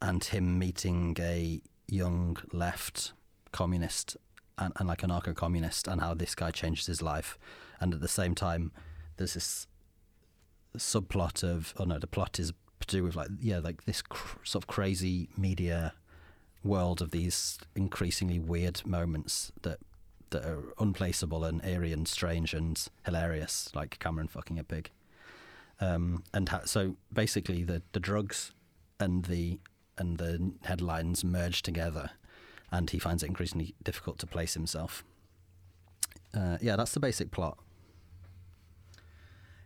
and 0.00 0.24
him 0.24 0.58
meeting 0.58 1.16
a 1.20 1.60
young 1.88 2.36
left 2.52 3.12
communist 3.52 4.16
and, 4.58 4.72
and 4.76 4.88
like 4.88 5.00
anarcho 5.00 5.34
communist, 5.34 5.88
and 5.88 6.00
how 6.00 6.14
this 6.14 6.34
guy 6.34 6.50
changes 6.50 6.86
his 6.86 7.02
life, 7.02 7.38
and 7.80 7.94
at 7.94 8.00
the 8.00 8.08
same 8.08 8.34
time, 8.34 8.72
there's 9.16 9.34
this 9.34 9.66
subplot 10.76 11.42
of 11.42 11.74
oh 11.78 11.84
no, 11.84 11.98
the 11.98 12.06
plot 12.06 12.38
is 12.38 12.52
to 12.80 12.96
do 12.96 13.04
with 13.04 13.16
like 13.16 13.28
yeah, 13.40 13.58
like 13.58 13.84
this 13.84 14.02
cr- 14.02 14.38
sort 14.44 14.64
of 14.64 14.66
crazy 14.66 15.28
media 15.36 15.94
world 16.64 17.00
of 17.00 17.10
these 17.10 17.58
increasingly 17.74 18.38
weird 18.38 18.84
moments 18.86 19.50
that 19.62 19.78
that 20.32 20.44
are 20.44 20.74
unplaceable 20.78 21.44
and 21.44 21.64
eerie 21.64 21.92
and 21.92 22.06
strange 22.06 22.52
and 22.52 22.88
hilarious, 23.06 23.70
like 23.74 23.98
Cameron 23.98 24.28
fucking 24.28 24.58
a 24.58 24.64
pig. 24.64 24.90
Um, 25.80 26.24
and 26.34 26.48
ha- 26.48 26.62
so 26.64 26.96
basically, 27.12 27.62
the 27.62 27.82
the 27.92 28.00
drugs 28.00 28.52
and 29.00 29.24
the 29.24 29.58
and 29.98 30.18
the 30.18 30.52
headlines 30.62 31.24
merge 31.24 31.62
together, 31.62 32.10
and 32.70 32.90
he 32.90 32.98
finds 32.98 33.22
it 33.22 33.26
increasingly 33.26 33.74
difficult 33.82 34.18
to 34.18 34.26
place 34.26 34.54
himself. 34.54 35.04
Uh, 36.34 36.58
yeah, 36.60 36.76
that's 36.76 36.92
the 36.92 37.00
basic 37.00 37.30
plot. 37.30 37.58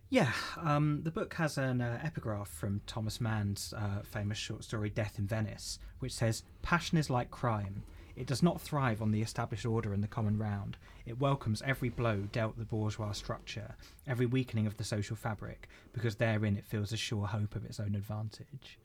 Yeah, 0.08 0.32
um, 0.56 1.00
the 1.02 1.10
book 1.10 1.34
has 1.34 1.58
an 1.58 1.80
uh, 1.80 1.98
epigraph 2.02 2.48
from 2.48 2.80
Thomas 2.86 3.20
Mann's 3.20 3.74
uh, 3.76 4.02
famous 4.02 4.38
short 4.38 4.62
story 4.62 4.88
Death 4.88 5.18
in 5.18 5.26
Venice, 5.26 5.80
which 5.98 6.12
says, 6.12 6.44
Passion 6.62 6.96
is 6.96 7.10
like 7.10 7.30
crime. 7.30 7.82
It 8.16 8.26
does 8.26 8.42
not 8.42 8.60
thrive 8.60 9.02
on 9.02 9.12
the 9.12 9.22
established 9.22 9.66
order 9.66 9.92
and 9.92 10.02
the 10.02 10.08
common 10.08 10.38
round. 10.38 10.76
It 11.04 11.20
welcomes 11.20 11.62
every 11.62 11.90
blow 11.90 12.22
dealt 12.32 12.58
the 12.58 12.64
bourgeois 12.64 13.12
structure, 13.12 13.76
every 14.06 14.26
weakening 14.26 14.66
of 14.66 14.78
the 14.78 14.84
social 14.84 15.16
fabric, 15.16 15.68
because 15.92 16.16
therein 16.16 16.56
it 16.56 16.64
feels 16.64 16.92
a 16.92 16.96
sure 16.96 17.26
hope 17.26 17.54
of 17.54 17.64
its 17.64 17.78
own 17.78 17.94
advantage. 17.94 18.78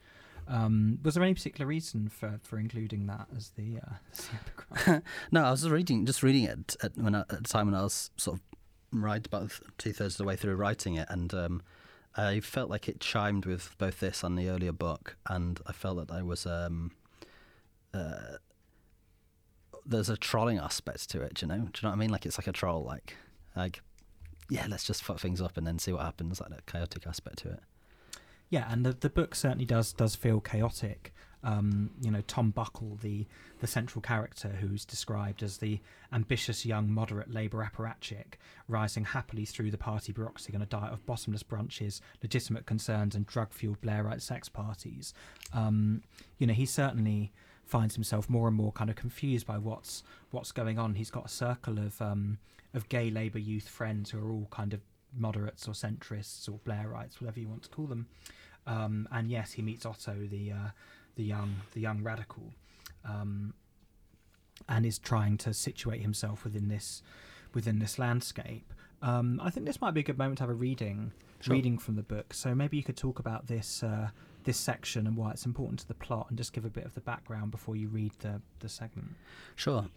Um, 0.47 0.99
was 1.03 1.15
there 1.15 1.23
any 1.23 1.33
particular 1.33 1.65
reason 1.65 2.09
for, 2.09 2.39
for 2.43 2.59
including 2.59 3.07
that 3.07 3.27
as 3.35 3.49
the, 3.51 3.77
uh, 3.77 3.93
as 4.11 4.29
the 4.85 5.03
no, 5.31 5.45
I 5.45 5.51
was 5.51 5.69
reading 5.69 6.05
just 6.05 6.23
reading 6.23 6.43
it 6.43 6.75
at, 6.83 6.97
when 6.97 7.15
I, 7.15 7.21
at 7.21 7.29
the 7.29 7.41
time 7.43 7.67
when 7.67 7.75
I 7.75 7.83
was 7.83 8.11
sort 8.17 8.37
of 8.37 8.41
right 8.91 9.25
about 9.25 9.51
two 9.77 9.93
thirds 9.93 10.15
of 10.15 10.17
the 10.19 10.23
way 10.25 10.35
through 10.35 10.55
writing 10.55 10.95
it, 10.95 11.07
and 11.09 11.33
um, 11.33 11.61
I 12.17 12.41
felt 12.41 12.69
like 12.69 12.89
it 12.89 12.99
chimed 12.99 13.45
with 13.45 13.75
both 13.77 13.99
this 13.99 14.23
and 14.23 14.37
the 14.37 14.49
earlier 14.49 14.73
book, 14.73 15.15
and 15.27 15.59
I 15.65 15.71
felt 15.71 16.05
that 16.05 16.13
I 16.13 16.21
was 16.21 16.45
um, 16.45 16.91
uh, 17.93 18.37
there's 19.85 20.09
a 20.09 20.17
trolling 20.17 20.59
aspect 20.59 21.09
to 21.11 21.21
it. 21.21 21.35
Do 21.35 21.45
you 21.45 21.51
know? 21.51 21.57
Do 21.57 21.61
you 21.61 21.69
know 21.83 21.89
what 21.89 21.95
I 21.95 21.99
mean? 21.99 22.09
Like 22.09 22.25
it's 22.25 22.37
like 22.37 22.47
a 22.47 22.51
troll, 22.51 22.83
like 22.83 23.15
like 23.55 23.81
yeah, 24.49 24.65
let's 24.69 24.83
just 24.83 25.03
fuck 25.03 25.19
things 25.19 25.41
up 25.41 25.57
and 25.57 25.65
then 25.65 25.79
see 25.79 25.93
what 25.93 26.01
happens. 26.01 26.41
Like 26.41 26.49
that 26.49 26.65
chaotic 26.65 27.07
aspect 27.07 27.39
to 27.39 27.51
it. 27.51 27.59
Yeah, 28.49 28.67
and 28.69 28.85
the 28.85 28.91
the 28.93 29.09
book 29.09 29.33
certainly 29.33 29.65
does 29.65 29.93
does 29.93 30.15
feel 30.15 30.41
chaotic. 30.41 31.13
Um, 31.43 31.89
you 32.01 32.11
know, 32.11 32.21
Tom 32.27 32.51
Buckle, 32.51 32.99
the 33.01 33.25
the 33.59 33.67
central 33.67 34.01
character, 34.01 34.49
who's 34.49 34.85
described 34.85 35.41
as 35.41 35.57
the 35.57 35.79
ambitious 36.11 36.65
young 36.65 36.91
moderate 36.91 37.31
Labour 37.31 37.67
apparatchik, 37.67 38.33
rising 38.67 39.05
happily 39.05 39.45
through 39.45 39.71
the 39.71 39.77
party 39.77 40.11
bureaucracy 40.11 40.53
on 40.53 40.61
a 40.61 40.65
diet 40.65 40.93
of 40.93 41.05
bottomless 41.05 41.43
brunches, 41.43 42.01
legitimate 42.21 42.65
concerns, 42.65 43.15
and 43.15 43.25
drug-fueled 43.25 43.81
Blairite 43.81 44.21
sex 44.21 44.49
parties. 44.49 45.13
Um, 45.53 46.03
you 46.37 46.45
know, 46.45 46.53
he 46.53 46.65
certainly 46.65 47.31
finds 47.71 47.95
himself 47.95 48.29
more 48.29 48.49
and 48.49 48.57
more 48.57 48.73
kind 48.73 48.89
of 48.89 48.97
confused 48.97 49.47
by 49.47 49.57
what's 49.57 50.03
what's 50.31 50.51
going 50.51 50.77
on. 50.77 50.95
He's 50.95 51.09
got 51.09 51.25
a 51.25 51.29
circle 51.29 51.79
of 51.79 52.01
um, 52.01 52.37
of 52.73 52.89
gay 52.89 53.09
Labour 53.09 53.39
youth 53.39 53.67
friends 53.69 54.11
who 54.11 54.19
are 54.19 54.29
all 54.29 54.47
kind 54.51 54.73
of 54.73 54.81
moderates 55.17 55.67
or 55.67 55.71
centrists 55.71 56.49
or 56.49 56.59
Blairites, 56.65 57.21
whatever 57.21 57.39
you 57.39 57.47
want 57.47 57.63
to 57.63 57.69
call 57.69 57.85
them. 57.87 58.07
Um, 58.67 59.07
and 59.11 59.29
yes, 59.31 59.53
he 59.53 59.61
meets 59.61 59.85
Otto, 59.85 60.27
the 60.29 60.51
uh, 60.51 60.69
the 61.15 61.23
young 61.23 61.55
the 61.73 61.79
young 61.79 62.03
radical, 62.03 62.51
um, 63.05 63.53
and 64.67 64.85
is 64.85 64.99
trying 64.99 65.37
to 65.39 65.53
situate 65.53 66.01
himself 66.01 66.43
within 66.43 66.67
this 66.67 67.01
within 67.53 67.79
this 67.79 67.97
landscape. 67.97 68.73
Um, 69.01 69.39
I 69.41 69.49
think 69.49 69.65
this 69.65 69.79
might 69.81 69.93
be 69.93 70.01
a 70.01 70.03
good 70.03 70.17
moment 70.17 70.37
to 70.39 70.43
have 70.43 70.49
a 70.51 70.53
reading 70.53 71.13
Sure. 71.39 71.55
reading 71.55 71.79
from 71.79 71.95
the 71.95 72.03
book. 72.03 72.35
So 72.35 72.53
maybe 72.53 72.77
you 72.77 72.83
could 72.83 72.97
talk 72.97 73.17
about 73.17 73.47
this 73.47 73.81
uh, 73.81 74.09
this 74.43 74.57
section 74.57 75.07
and 75.07 75.15
why 75.17 75.31
it's 75.31 75.45
important 75.45 75.79
to 75.79 75.87
the 75.87 75.93
plot, 75.93 76.27
and 76.29 76.37
just 76.37 76.53
give 76.53 76.65
a 76.65 76.69
bit 76.69 76.85
of 76.85 76.93
the 76.93 77.01
background 77.01 77.51
before 77.51 77.75
you 77.75 77.87
read 77.87 78.11
the 78.19 78.41
the 78.59 78.69
segment. 78.69 79.09
Sure. 79.55 79.87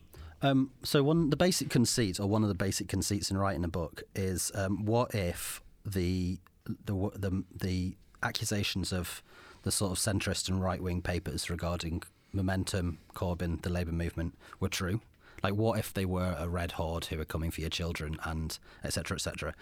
Um, 0.42 0.70
so 0.82 1.02
one 1.02 1.30
the 1.30 1.36
basic 1.36 1.70
conceit, 1.70 2.20
or 2.20 2.26
one 2.26 2.42
of 2.42 2.48
the 2.48 2.54
basic 2.54 2.88
conceits 2.88 3.30
in 3.30 3.38
writing 3.38 3.64
a 3.64 3.68
book, 3.68 4.02
is 4.14 4.52
um, 4.54 4.84
what 4.84 5.14
if 5.14 5.62
the 5.84 6.38
the 6.66 6.94
the 7.14 7.44
the 7.54 7.96
accusations 8.22 8.92
of 8.92 9.22
the 9.62 9.72
sort 9.72 9.92
of 9.92 9.98
centrist 9.98 10.48
and 10.48 10.62
right 10.62 10.82
wing 10.82 11.00
papers 11.00 11.48
regarding 11.48 12.02
momentum, 12.32 12.98
Corbyn, 13.14 13.62
the 13.62 13.70
Labour 13.70 13.92
movement 13.92 14.34
were 14.60 14.68
true? 14.68 15.00
Like, 15.42 15.54
what 15.54 15.78
if 15.78 15.92
they 15.92 16.04
were 16.04 16.36
a 16.38 16.48
red 16.48 16.72
horde 16.72 17.06
who 17.06 17.18
were 17.18 17.24
coming 17.24 17.50
for 17.50 17.60
your 17.60 17.70
children, 17.70 18.18
and 18.24 18.58
etc. 18.82 19.16
etc. 19.16 19.54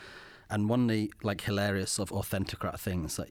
And 0.50 0.68
one 0.68 0.82
of 0.82 0.88
the 0.88 1.12
like 1.22 1.42
hilarious 1.42 1.92
sort 1.92 2.10
of 2.10 2.16
authenticrat 2.18 2.78
things 2.78 3.16
that 3.16 3.28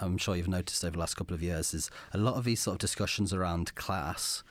I'm 0.00 0.18
sure 0.18 0.36
you've 0.36 0.48
noticed 0.48 0.84
over 0.84 0.92
the 0.92 0.98
last 0.98 1.16
couple 1.16 1.34
of 1.34 1.42
years 1.42 1.74
is 1.74 1.90
a 2.12 2.18
lot 2.18 2.34
of 2.34 2.44
these 2.44 2.60
sort 2.60 2.74
of 2.74 2.78
discussions 2.78 3.32
around 3.32 3.74
class 3.74 4.42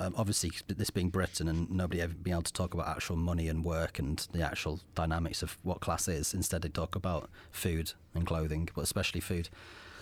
um, 0.00 0.14
obviously 0.16 0.52
this 0.68 0.90
being 0.90 1.10
Britain 1.10 1.48
and 1.48 1.70
nobody 1.70 2.00
ever 2.00 2.12
being 2.12 2.34
able 2.34 2.42
to 2.42 2.52
talk 2.52 2.74
about 2.74 2.88
actual 2.88 3.16
money 3.16 3.48
and 3.48 3.64
work 3.64 3.98
and 3.98 4.26
the 4.32 4.42
actual 4.42 4.80
dynamics 4.94 5.42
of 5.42 5.56
what 5.62 5.80
class 5.80 6.08
is. 6.08 6.34
Instead, 6.34 6.62
they 6.62 6.68
talk 6.68 6.94
about 6.94 7.30
food 7.50 7.92
and 8.14 8.26
clothing, 8.26 8.68
but 8.74 8.82
especially 8.82 9.20
food. 9.20 9.48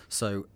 So, 0.09 0.47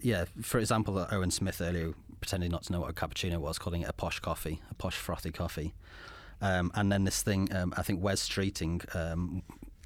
yeah, 0.00 0.24
for 0.42 0.58
example, 0.58 1.06
Owen 1.10 1.30
Smith 1.30 1.60
earlier 1.60 1.94
pretending 2.20 2.50
not 2.50 2.64
to 2.64 2.72
know 2.72 2.80
what 2.80 2.90
a 2.90 2.94
cappuccino 2.94 3.38
was, 3.38 3.58
calling 3.58 3.82
it 3.82 3.88
a 3.88 3.92
posh 3.92 4.18
coffee, 4.20 4.60
a 4.70 4.74
posh 4.74 4.96
frothy 4.96 5.30
coffee. 5.30 5.74
Um, 6.40 6.72
and 6.74 6.90
then 6.90 7.04
this 7.04 7.22
thing, 7.22 7.54
um, 7.54 7.72
I 7.76 7.82
think 7.82 8.02
Wes 8.02 8.28
Streeting 8.28 8.94
um, 8.94 9.42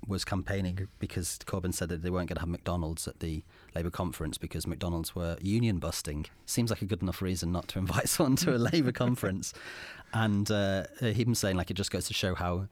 was 0.08 0.24
campaigning 0.24 0.88
because 0.98 1.38
Corbyn 1.44 1.72
said 1.74 1.90
that 1.90 2.02
they 2.02 2.10
weren't 2.10 2.28
going 2.28 2.36
to 2.36 2.40
have 2.40 2.48
McDonald's 2.48 3.06
at 3.06 3.20
the 3.20 3.44
Labour 3.74 3.90
conference 3.90 4.38
because 4.38 4.66
McDonald's 4.66 5.14
were 5.14 5.36
union 5.40 5.78
busting. 5.78 6.26
Seems 6.46 6.70
like 6.70 6.82
a 6.82 6.86
good 6.86 7.02
enough 7.02 7.20
reason 7.20 7.52
not 7.52 7.68
to 7.68 7.78
invite 7.84 8.08
someone 8.08 8.36
to 8.36 8.56
a 8.56 8.58
Labour 8.58 8.92
conference. 8.92 9.52
And 10.10 10.50
uh, 10.50 10.84
him 11.00 11.34
saying 11.34 11.58
like 11.58 11.70
it 11.70 11.74
just 11.74 11.90
goes 11.90 12.06
to 12.06 12.14
show 12.14 12.34
how 12.34 12.68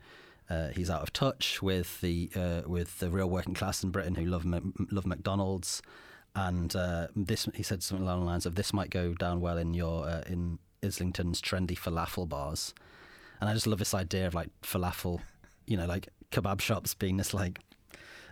uh, 0.49 0.69
he's 0.69 0.89
out 0.89 1.03
of 1.03 1.13
touch 1.13 1.61
with 1.61 2.01
the 2.01 2.31
uh, 2.35 2.63
with 2.67 2.99
the 2.99 3.11
real 3.11 3.29
working 3.29 3.53
class 3.53 3.85
in 3.85 3.91
Britain 3.91 4.15
who 4.15 4.25
love 4.25 4.47
M- 4.47 4.89
love 4.91 5.05
McDonald's. 5.05 5.83
And 6.35 6.75
uh, 6.75 7.09
this, 7.15 7.47
he 7.55 7.63
said 7.63 7.83
something 7.83 8.07
along 8.07 8.21
the 8.21 8.27
lines 8.27 8.47
of, 8.47 8.55
"This 8.55 8.73
might 8.73 8.89
go 8.89 9.13
down 9.13 9.43
well 9.43 9.59
in 9.59 9.75
your 9.75 10.09
uh, 10.09 10.23
in 10.27 10.59
Islington's 10.83 11.43
trendy 11.43 11.77
falafel 11.77 12.27
bars." 12.27 12.75
And 13.41 13.51
I 13.51 13.55
just 13.55 13.67
love 13.67 13.79
this 13.79 13.93
idea 13.93 14.27
of 14.27 14.35
like 14.35 14.49
falafel, 14.63 15.21
you 15.67 15.77
know, 15.77 15.87
like 15.87 16.09
kebab 16.37 16.61
shops 16.61 16.95
being 16.95 17.17
this 17.17 17.33
like 17.35 17.59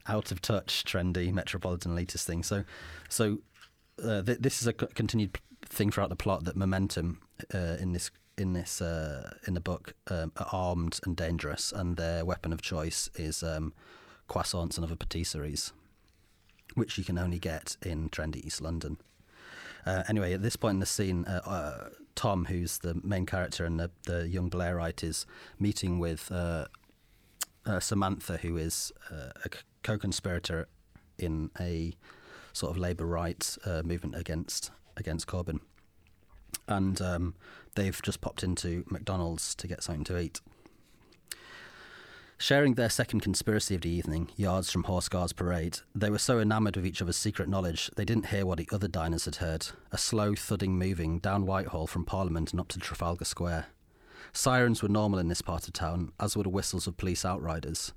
out 0.07 0.31
of 0.31 0.41
touch, 0.41 0.85
trendy, 0.85 1.33
metropolitan 1.33 1.93
elitist 1.93 2.25
thing. 2.25 2.43
So, 2.43 2.65
so 3.09 3.39
uh, 4.03 4.23
th- 4.23 4.39
this 4.39 4.61
is 4.61 4.67
a 4.67 4.75
c- 4.79 4.87
continued 4.95 5.39
thing 5.63 5.91
throughout 5.91 6.11
the 6.11 6.17
plot 6.17 6.45
that 6.45 6.57
momentum 6.57 7.21
uh, 7.55 7.77
in 7.81 7.93
this 7.93 8.11
in 8.37 8.53
this 8.53 8.83
uh, 8.83 9.31
in 9.47 9.55
the 9.55 9.61
book 9.61 9.95
um, 10.09 10.33
are 10.37 10.49
armed 10.53 11.01
and 11.05 11.17
dangerous, 11.17 11.73
and 11.73 11.97
their 11.97 12.25
weapon 12.25 12.53
of 12.53 12.61
choice 12.61 13.09
is 13.15 13.43
um, 13.43 13.73
croissants 14.29 14.77
and 14.77 14.85
other 14.85 14.97
patisseries, 14.97 15.73
which 16.75 16.99
you 16.99 17.05
can 17.05 17.19
only 17.19 17.39
get 17.39 17.77
in 17.83 18.09
trendy 18.11 18.45
East 18.45 18.61
London. 18.61 18.99
Uh, 19.87 20.03
anyway, 20.09 20.33
at 20.33 20.43
this 20.43 20.57
point 20.57 20.75
in 20.75 20.81
the 20.81 20.87
scene, 20.87 21.25
uh, 21.27 21.41
uh, 21.47 21.89
Tom, 22.15 22.47
who's 22.47 22.79
the 22.79 22.95
main 23.05 23.27
character 23.27 23.65
and 23.65 23.79
the, 23.79 23.91
the 24.05 24.27
young 24.29 24.49
Blairite, 24.51 25.05
is 25.05 25.27
meeting 25.59 25.99
with 25.99 26.33
uh, 27.67 27.81
Samantha, 27.81 28.39
who 28.39 28.57
is 28.57 28.93
uh, 29.11 29.31
a 29.45 29.51
co-conspirator 29.83 30.69
in 31.19 31.51
a 31.61 31.95
sort 32.53 32.71
of 32.71 32.79
labour 32.79 33.07
rights 33.07 33.59
uh, 33.65 33.83
movement 33.85 34.17
against 34.17 34.71
against 34.97 35.27
Corbyn, 35.27 35.61
and 36.69 37.01
um, 37.01 37.35
they've 37.75 38.01
just 38.03 38.21
popped 38.21 38.45
into 38.45 38.85
McDonald's 38.89 39.55
to 39.57 39.67
get 39.67 39.83
something 39.83 40.05
to 40.05 40.19
eat. 40.19 40.41
Sharing 42.37 42.75
their 42.75 42.91
second 42.91 43.21
conspiracy 43.21 43.75
of 43.75 43.83
the 43.83 43.91
evening, 43.91 44.29
yards 44.37 44.71
from 44.71 44.85
Horse 44.85 45.09
Guards 45.09 45.33
Parade, 45.33 45.79
they 45.95 46.11
were 46.11 46.19
so 46.19 46.41
enamoured 46.41 46.77
with 46.77 46.85
each 46.85 47.01
other's 47.01 47.17
secret 47.17 47.49
knowledge 47.49 47.91
they 47.97 48.05
didn't 48.05 48.27
hear 48.27 48.45
what 48.45 48.59
the 48.59 48.69
other 48.73 48.89
diners 48.89 49.25
had 49.25 49.37
heard 49.37 49.69
a 49.93 49.99
slow, 49.99 50.35
thudding 50.35 50.77
moving 50.77 51.21
down 51.21 51.47
Whitehall 51.47 51.87
from 51.87 52.05
Parliament 52.05 52.53
and 52.53 52.61
up 52.61 52.69
to 52.69 52.79
Trafalgar 52.79 53.25
Square. 53.25 53.67
Sirens 54.37 54.83
were 54.83 54.89
normal 54.89 55.21
in 55.21 55.29
this 55.29 55.43
part 55.43 55.69
of 55.69 55.73
town, 55.73 56.13
as 56.19 56.37
were 56.37 56.43
the 56.43 56.49
whistles 56.49 56.89
of 56.89 56.97
police 56.97 57.25
outriders. 57.25 57.93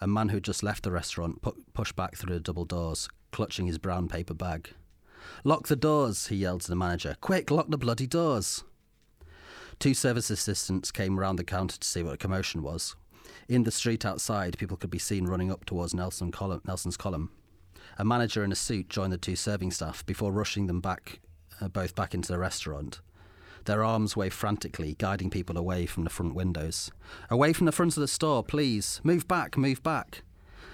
A 0.00 0.06
man 0.06 0.28
who'd 0.28 0.44
just 0.44 0.62
left 0.62 0.84
the 0.84 0.92
restaurant 0.92 1.42
pu- 1.42 1.64
pushed 1.74 1.96
back 1.96 2.16
through 2.16 2.34
the 2.34 2.40
double 2.40 2.64
doors, 2.64 3.08
clutching 3.32 3.66
his 3.66 3.78
brown 3.78 4.08
paper 4.08 4.32
bag. 4.32 4.70
Lock 5.42 5.66
the 5.66 5.74
doors, 5.74 6.28
he 6.28 6.36
yelled 6.36 6.60
to 6.62 6.68
the 6.68 6.76
manager. 6.76 7.16
Quick, 7.20 7.50
lock 7.50 7.70
the 7.70 7.76
bloody 7.76 8.06
doors. 8.06 8.62
Two 9.80 9.92
service 9.92 10.30
assistants 10.30 10.92
came 10.92 11.18
round 11.18 11.38
the 11.38 11.44
counter 11.44 11.78
to 11.78 11.88
see 11.88 12.04
what 12.04 12.12
the 12.12 12.18
commotion 12.18 12.62
was. 12.62 12.94
In 13.48 13.64
the 13.64 13.72
street 13.72 14.04
outside, 14.04 14.58
people 14.58 14.76
could 14.76 14.90
be 14.90 14.98
seen 14.98 15.26
running 15.26 15.50
up 15.50 15.64
towards 15.64 15.92
Nelson 15.92 16.32
Nelson's 16.66 16.96
column. 16.96 17.30
A 17.98 18.04
manager 18.04 18.44
in 18.44 18.52
a 18.52 18.56
suit 18.56 18.88
joined 18.88 19.12
the 19.12 19.18
two 19.18 19.34
serving 19.34 19.72
staff 19.72 20.06
before 20.06 20.30
rushing 20.30 20.68
them 20.68 20.80
back, 20.80 21.18
uh, 21.60 21.66
both 21.66 21.96
back 21.96 22.14
into 22.14 22.30
the 22.30 22.38
restaurant. 22.38 23.00
Their 23.64 23.84
arms 23.84 24.16
waved 24.16 24.34
frantically, 24.34 24.96
guiding 24.98 25.30
people 25.30 25.58
away 25.58 25.86
from 25.86 26.04
the 26.04 26.10
front 26.10 26.34
windows. 26.34 26.90
Away 27.28 27.52
from 27.52 27.66
the 27.66 27.72
front 27.72 27.96
of 27.96 28.00
the 28.00 28.08
store, 28.08 28.42
please! 28.42 29.00
Move 29.04 29.28
back, 29.28 29.56
move 29.56 29.82
back! 29.82 30.22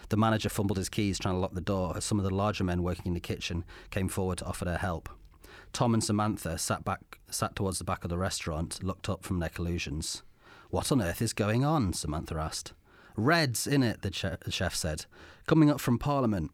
The 0.09 0.16
manager 0.16 0.49
fumbled 0.49 0.78
his 0.78 0.89
keys 0.89 1.18
trying 1.18 1.34
to 1.34 1.41
lock 1.41 1.55
the 1.55 1.61
door 1.61 1.95
as 1.97 2.05
some 2.05 2.18
of 2.18 2.24
the 2.24 2.34
larger 2.34 2.62
men 2.62 2.82
working 2.82 3.07
in 3.07 3.14
the 3.14 3.20
kitchen 3.20 3.64
came 3.91 4.09
forward 4.09 4.39
to 4.39 4.47
offer 4.47 4.64
their 4.64 4.78
help. 4.78 5.09
Tom 5.72 5.95
and 5.95 6.03
Samantha 6.03 6.59
sat 6.59 6.84
back, 6.84 7.18
sat 7.30 7.57
towards 7.57 7.78
the 7.78 7.84
back 7.84 8.05
of 8.05 8.11
the 8.11 8.18
restaurant, 8.18 8.82
looked 8.82 9.09
up 9.09 9.24
from 9.24 9.41
their 9.41 9.49
collusions. 9.49 10.22
What 10.70 10.93
on 10.93 11.03
earth 11.03 11.20
is 11.20 11.32
going 11.32 11.64
on? 11.64 11.93
Samantha 11.93 12.37
asked. 12.37 12.72
Reds 13.16 13.66
in 13.66 13.82
it, 13.82 14.03
the, 14.03 14.11
che- 14.11 14.37
the 14.45 14.51
chef 14.51 14.74
said. 14.74 15.07
Coming 15.47 15.70
up 15.70 15.80
from 15.80 15.99
Parliament. 15.99 16.51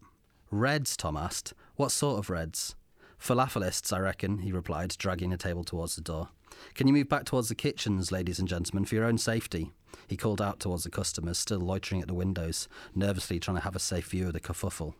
Reds? 0.50 0.96
Tom 0.96 1.16
asked. 1.16 1.54
What 1.76 1.90
sort 1.90 2.18
of 2.18 2.30
Reds? 2.30 2.74
Falafelists, 3.22 3.92
I 3.92 4.00
reckon, 4.00 4.38
he 4.38 4.50
replied, 4.50 4.96
dragging 4.98 5.32
a 5.32 5.36
table 5.36 5.62
towards 5.62 5.94
the 5.94 6.02
door. 6.02 6.30
Can 6.74 6.88
you 6.88 6.92
move 6.92 7.08
back 7.08 7.24
towards 7.24 7.48
the 7.48 7.54
kitchens, 7.54 8.10
ladies 8.10 8.40
and 8.40 8.48
gentlemen, 8.48 8.84
for 8.84 8.96
your 8.96 9.04
own 9.04 9.16
safety? 9.16 9.70
He 10.08 10.16
called 10.16 10.42
out 10.42 10.58
towards 10.58 10.82
the 10.82 10.90
customers, 10.90 11.38
still 11.38 11.60
loitering 11.60 12.00
at 12.00 12.08
the 12.08 12.14
windows, 12.14 12.66
nervously 12.96 13.38
trying 13.38 13.58
to 13.58 13.62
have 13.62 13.76
a 13.76 13.80
safe 13.80 14.08
view 14.08 14.26
of 14.26 14.32
the 14.32 14.40
kerfuffle. 14.40 14.94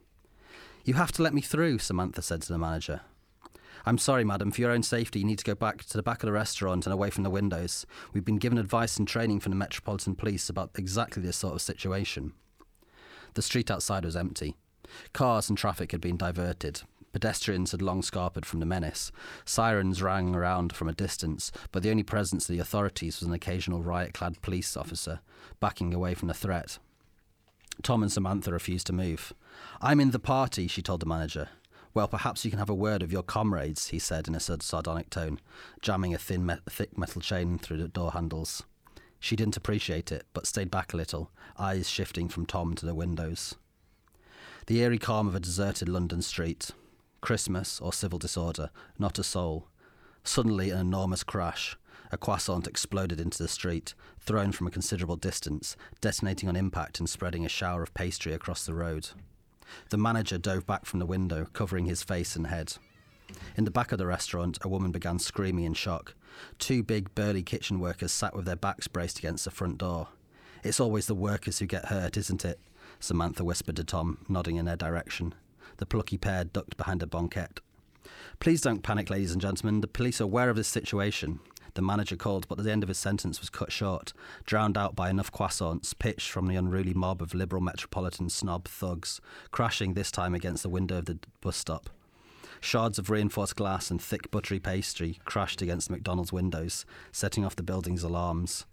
You 0.84 0.94
have 0.94 1.10
to 1.12 1.22
let 1.22 1.34
me 1.34 1.40
through, 1.40 1.80
Samantha 1.80 2.22
said 2.22 2.42
to 2.42 2.52
the 2.52 2.58
manager. 2.58 3.00
I'm 3.84 3.98
sorry, 3.98 4.22
madam. 4.22 4.52
For 4.52 4.60
your 4.60 4.70
own 4.70 4.84
safety, 4.84 5.18
you 5.18 5.24
need 5.24 5.38
to 5.38 5.44
go 5.44 5.56
back 5.56 5.82
to 5.86 5.96
the 5.96 6.02
back 6.02 6.22
of 6.22 6.28
the 6.28 6.32
restaurant 6.32 6.86
and 6.86 6.92
away 6.92 7.10
from 7.10 7.24
the 7.24 7.30
windows. 7.30 7.84
We've 8.12 8.24
been 8.24 8.38
given 8.38 8.56
advice 8.56 8.98
and 8.98 9.08
training 9.08 9.40
from 9.40 9.50
the 9.50 9.56
Metropolitan 9.56 10.14
Police 10.14 10.48
about 10.48 10.70
exactly 10.76 11.24
this 11.24 11.36
sort 11.36 11.54
of 11.54 11.62
situation. 11.62 12.34
The 13.34 13.42
street 13.42 13.68
outside 13.68 14.04
was 14.04 14.14
empty. 14.14 14.54
Cars 15.12 15.48
and 15.48 15.58
traffic 15.58 15.90
had 15.90 16.00
been 16.00 16.16
diverted. 16.16 16.82
Pedestrians 17.12 17.72
had 17.72 17.82
long 17.82 18.02
scarpered 18.02 18.44
from 18.44 18.60
the 18.60 18.66
menace. 18.66 19.12
Sirens 19.44 20.02
rang 20.02 20.34
around 20.34 20.74
from 20.74 20.88
a 20.88 20.94
distance, 20.94 21.52
but 21.70 21.82
the 21.82 21.90
only 21.90 22.02
presence 22.02 22.48
of 22.48 22.54
the 22.54 22.60
authorities 22.60 23.20
was 23.20 23.28
an 23.28 23.34
occasional 23.34 23.82
riot 23.82 24.14
clad 24.14 24.40
police 24.42 24.76
officer, 24.76 25.20
backing 25.60 25.92
away 25.92 26.14
from 26.14 26.28
the 26.28 26.34
threat. 26.34 26.78
Tom 27.82 28.02
and 28.02 28.12
Samantha 28.12 28.52
refused 28.52 28.86
to 28.86 28.92
move. 28.92 29.32
I'm 29.80 30.00
in 30.00 30.10
the 30.10 30.18
party, 30.18 30.66
she 30.66 30.82
told 30.82 31.00
the 31.00 31.06
manager. 31.06 31.48
Well, 31.94 32.08
perhaps 32.08 32.44
you 32.44 32.50
can 32.50 32.58
have 32.58 32.70
a 32.70 32.74
word 32.74 33.02
of 33.02 33.12
your 33.12 33.22
comrades, 33.22 33.88
he 33.88 33.98
said 33.98 34.26
in 34.26 34.34
a 34.34 34.40
sard- 34.40 34.62
sardonic 34.62 35.10
tone, 35.10 35.38
jamming 35.82 36.14
a 36.14 36.18
thin, 36.18 36.46
me- 36.46 36.56
thick 36.68 36.96
metal 36.96 37.20
chain 37.20 37.58
through 37.58 37.78
the 37.78 37.88
door 37.88 38.12
handles. 38.12 38.62
She 39.20 39.36
didn't 39.36 39.56
appreciate 39.56 40.10
it, 40.10 40.26
but 40.32 40.46
stayed 40.46 40.70
back 40.70 40.92
a 40.92 40.96
little, 40.96 41.30
eyes 41.58 41.88
shifting 41.88 42.28
from 42.28 42.46
Tom 42.46 42.74
to 42.76 42.86
the 42.86 42.94
windows. 42.94 43.54
The 44.66 44.80
eerie 44.80 44.98
calm 44.98 45.28
of 45.28 45.34
a 45.34 45.40
deserted 45.40 45.88
London 45.88 46.22
street. 46.22 46.70
Christmas 47.22 47.80
or 47.80 47.92
civil 47.92 48.18
disorder, 48.18 48.68
not 48.98 49.18
a 49.18 49.22
soul. 49.22 49.68
Suddenly, 50.24 50.70
an 50.70 50.78
enormous 50.78 51.22
crash. 51.22 51.76
A 52.10 52.18
croissant 52.18 52.66
exploded 52.66 53.20
into 53.20 53.38
the 53.38 53.48
street, 53.48 53.94
thrown 54.20 54.52
from 54.52 54.66
a 54.66 54.72
considerable 54.72 55.16
distance, 55.16 55.76
detonating 56.00 56.48
on 56.48 56.56
impact 56.56 56.98
and 56.98 57.08
spreading 57.08 57.46
a 57.46 57.48
shower 57.48 57.82
of 57.82 57.94
pastry 57.94 58.34
across 58.34 58.66
the 58.66 58.74
road. 58.74 59.08
The 59.90 59.96
manager 59.96 60.36
dove 60.36 60.66
back 60.66 60.84
from 60.84 60.98
the 60.98 61.06
window, 61.06 61.46
covering 61.52 61.86
his 61.86 62.02
face 62.02 62.36
and 62.36 62.48
head. 62.48 62.74
In 63.56 63.64
the 63.64 63.70
back 63.70 63.92
of 63.92 63.98
the 63.98 64.06
restaurant, 64.06 64.58
a 64.62 64.68
woman 64.68 64.90
began 64.90 65.18
screaming 65.18 65.64
in 65.64 65.74
shock. 65.74 66.14
Two 66.58 66.82
big, 66.82 67.14
burly 67.14 67.42
kitchen 67.42 67.78
workers 67.78 68.12
sat 68.12 68.34
with 68.34 68.44
their 68.44 68.56
backs 68.56 68.88
braced 68.88 69.20
against 69.20 69.44
the 69.44 69.50
front 69.50 69.78
door. 69.78 70.08
It's 70.64 70.80
always 70.80 71.06
the 71.06 71.14
workers 71.14 71.60
who 71.60 71.66
get 71.66 71.86
hurt, 71.86 72.16
isn't 72.16 72.44
it? 72.44 72.58
Samantha 73.00 73.44
whispered 73.44 73.76
to 73.76 73.84
Tom, 73.84 74.18
nodding 74.28 74.56
in 74.56 74.64
their 74.64 74.76
direction. 74.76 75.34
The 75.78 75.86
plucky 75.86 76.18
pair 76.18 76.44
ducked 76.44 76.76
behind 76.76 77.02
a 77.02 77.06
banquette. 77.06 77.60
Please 78.40 78.60
don't 78.60 78.82
panic, 78.82 79.10
ladies 79.10 79.32
and 79.32 79.40
gentlemen. 79.40 79.80
The 79.80 79.86
police 79.86 80.20
are 80.20 80.24
aware 80.24 80.50
of 80.50 80.56
this 80.56 80.68
situation. 80.68 81.40
The 81.74 81.82
manager 81.82 82.16
called, 82.16 82.46
but 82.48 82.58
the 82.58 82.70
end 82.70 82.82
of 82.82 82.88
his 82.88 82.98
sentence 82.98 83.40
was 83.40 83.48
cut 83.48 83.72
short, 83.72 84.12
drowned 84.44 84.76
out 84.76 84.94
by 84.94 85.08
enough 85.08 85.32
croissants 85.32 85.98
pitched 85.98 86.30
from 86.30 86.46
the 86.46 86.56
unruly 86.56 86.92
mob 86.92 87.22
of 87.22 87.34
liberal 87.34 87.62
metropolitan 87.62 88.28
snob 88.28 88.68
thugs, 88.68 89.20
crashing 89.50 89.94
this 89.94 90.10
time 90.10 90.34
against 90.34 90.62
the 90.62 90.68
window 90.68 90.98
of 90.98 91.06
the 91.06 91.18
bus 91.40 91.56
stop. 91.56 91.88
Shards 92.60 92.98
of 92.98 93.10
reinforced 93.10 93.56
glass 93.56 93.90
and 93.90 94.00
thick 94.00 94.30
buttery 94.30 94.60
pastry 94.60 95.18
crashed 95.24 95.62
against 95.62 95.90
McDonald's 95.90 96.32
windows, 96.32 96.84
setting 97.10 97.44
off 97.44 97.56
the 97.56 97.62
building's 97.62 98.02
alarms. 98.02 98.66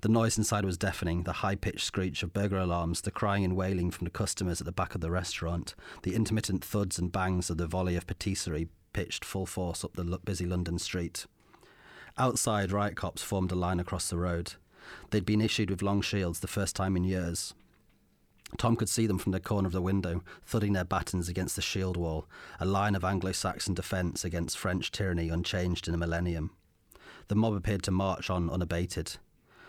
The 0.00 0.08
noise 0.08 0.38
inside 0.38 0.64
was 0.64 0.78
deafening 0.78 1.22
the 1.22 1.34
high 1.34 1.54
pitched 1.54 1.84
screech 1.84 2.22
of 2.22 2.32
burglar 2.32 2.60
alarms, 2.60 3.00
the 3.00 3.10
crying 3.10 3.44
and 3.44 3.56
wailing 3.56 3.90
from 3.90 4.04
the 4.04 4.10
customers 4.10 4.60
at 4.60 4.64
the 4.64 4.72
back 4.72 4.94
of 4.94 5.00
the 5.00 5.10
restaurant, 5.10 5.74
the 6.02 6.14
intermittent 6.14 6.64
thuds 6.64 6.98
and 6.98 7.12
bangs 7.12 7.50
of 7.50 7.56
the 7.56 7.66
volley 7.66 7.96
of 7.96 8.06
patisserie 8.06 8.68
pitched 8.92 9.24
full 9.24 9.46
force 9.46 9.84
up 9.84 9.94
the 9.94 10.04
busy 10.24 10.46
London 10.46 10.78
street. 10.78 11.26
Outside, 12.16 12.72
riot 12.72 12.96
cops 12.96 13.22
formed 13.22 13.52
a 13.52 13.54
line 13.54 13.78
across 13.78 14.08
the 14.08 14.18
road. 14.18 14.54
They'd 15.10 15.26
been 15.26 15.40
issued 15.40 15.70
with 15.70 15.82
long 15.82 16.00
shields 16.00 16.40
the 16.40 16.48
first 16.48 16.74
time 16.74 16.96
in 16.96 17.04
years. 17.04 17.54
Tom 18.56 18.76
could 18.76 18.88
see 18.88 19.06
them 19.06 19.18
from 19.18 19.32
the 19.32 19.40
corner 19.40 19.66
of 19.66 19.72
the 19.72 19.82
window, 19.82 20.22
thudding 20.44 20.72
their 20.72 20.84
batons 20.84 21.28
against 21.28 21.54
the 21.54 21.62
shield 21.62 21.96
wall, 21.96 22.26
a 22.58 22.64
line 22.64 22.94
of 22.94 23.04
Anglo 23.04 23.32
Saxon 23.32 23.74
defence 23.74 24.24
against 24.24 24.56
French 24.56 24.90
tyranny 24.90 25.28
unchanged 25.28 25.86
in 25.86 25.94
a 25.94 25.98
millennium. 25.98 26.50
The 27.28 27.34
mob 27.34 27.54
appeared 27.54 27.82
to 27.84 27.90
march 27.90 28.30
on 28.30 28.48
unabated. 28.48 29.16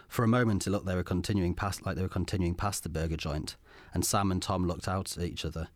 For 0.10 0.24
a 0.24 0.28
moment, 0.28 0.66
it 0.66 0.72
looked 0.72 0.88
they 0.88 0.96
were 0.96 1.04
continuing 1.04 1.54
past, 1.54 1.86
like 1.86 1.96
they 1.96 2.02
were 2.02 2.10
continuing 2.10 2.56
past 2.56 2.82
the 2.82 2.90
burger 2.90 3.16
joint, 3.16 3.56
and 3.94 4.04
Sam 4.04 4.32
and 4.32 4.42
Tom 4.42 4.66
looked 4.66 4.88
out 4.88 5.16
at 5.16 5.24
each 5.24 5.46
other, 5.46 5.70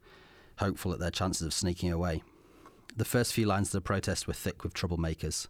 hopeful 0.57 0.91
at 0.91 0.99
their 0.99 1.11
chances 1.11 1.45
of 1.45 1.53
sneaking 1.53 1.91
away. 1.91 2.23
The 2.97 3.05
first 3.05 3.31
few 3.31 3.45
lines 3.45 3.67
of 3.69 3.73
the 3.73 3.81
protest 3.81 4.27
were 4.27 4.33
thick 4.33 4.63
with 4.63 4.73
troublemakers. 4.73 5.47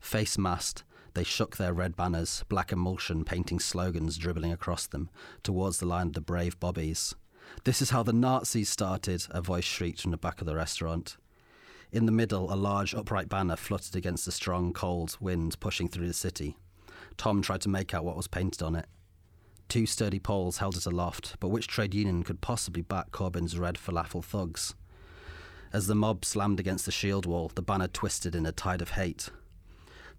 Face 0.00 0.36
masked, 0.36 0.82
they 1.14 1.22
shook 1.22 1.56
their 1.56 1.72
red 1.72 1.94
banners, 1.94 2.44
black 2.48 2.72
emulsion 2.72 3.24
painting 3.24 3.60
slogans 3.60 4.18
dribbling 4.18 4.52
across 4.52 4.88
them, 4.88 5.10
towards 5.44 5.78
the 5.78 5.86
line 5.86 6.08
of 6.08 6.14
the 6.14 6.20
brave 6.20 6.58
bobbies. 6.58 7.14
This 7.62 7.80
is 7.80 7.90
how 7.90 8.02
the 8.02 8.12
Nazis 8.12 8.68
started, 8.68 9.26
a 9.30 9.42
voice 9.42 9.64
shrieked 9.64 10.00
from 10.00 10.10
the 10.10 10.16
back 10.16 10.40
of 10.40 10.48
the 10.48 10.56
restaurant. 10.56 11.18
In 11.92 12.06
the 12.06 12.12
middle, 12.12 12.52
a 12.52 12.56
large 12.56 12.94
upright 12.94 13.28
banner 13.28 13.54
fluttered 13.54 13.94
against 13.94 14.24
the 14.24 14.32
strong, 14.32 14.72
cold 14.72 15.16
wind 15.20 15.60
pushing 15.60 15.88
through 15.88 16.08
the 16.08 16.12
city. 16.12 16.56
Tom 17.16 17.42
tried 17.42 17.60
to 17.62 17.68
make 17.68 17.94
out 17.94 18.04
what 18.04 18.16
was 18.16 18.28
painted 18.28 18.62
on 18.62 18.74
it. 18.76 18.86
Two 19.68 19.86
sturdy 19.86 20.18
poles 20.18 20.58
held 20.58 20.76
it 20.76 20.86
aloft, 20.86 21.36
but 21.40 21.48
which 21.48 21.66
trade 21.66 21.94
union 21.94 22.22
could 22.22 22.40
possibly 22.40 22.82
back 22.82 23.10
Corbyn's 23.10 23.58
red 23.58 23.76
falafel 23.76 24.22
thugs? 24.22 24.74
As 25.72 25.86
the 25.86 25.94
mob 25.94 26.24
slammed 26.24 26.60
against 26.60 26.84
the 26.84 26.92
shield 26.92 27.26
wall, 27.26 27.50
the 27.54 27.62
banner 27.62 27.88
twisted 27.88 28.34
in 28.34 28.46
a 28.46 28.52
tide 28.52 28.82
of 28.82 28.90
hate. 28.90 29.30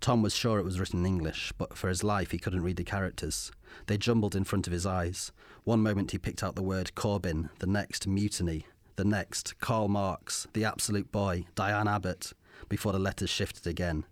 Tom 0.01 0.21
was 0.21 0.35
sure 0.35 0.59
it 0.59 0.65
was 0.65 0.79
written 0.79 0.99
in 0.99 1.05
English, 1.05 1.53
but 1.57 1.77
for 1.77 1.87
his 1.87 2.03
life 2.03 2.31
he 2.31 2.37
couldn't 2.37 2.63
read 2.63 2.75
the 2.75 2.83
characters. 2.83 3.51
They 3.87 3.97
jumbled 3.97 4.35
in 4.35 4.43
front 4.43 4.67
of 4.67 4.73
his 4.73 4.85
eyes. 4.85 5.31
One 5.63 5.81
moment 5.81 6.11
he 6.11 6.17
picked 6.17 6.43
out 6.43 6.55
the 6.55 6.63
word 6.63 6.91
Corbyn, 6.95 7.49
the 7.59 7.67
next 7.67 8.05
mutiny, 8.05 8.67
the 8.97 9.05
next 9.05 9.57
Karl 9.59 9.87
Marx, 9.87 10.47
the 10.53 10.65
absolute 10.65 11.11
boy, 11.11 11.45
Diane 11.55 11.87
Abbott, 11.87 12.33
before 12.67 12.91
the 12.91 12.99
letters 12.99 13.29
shifted 13.29 13.67
again. 13.67 14.05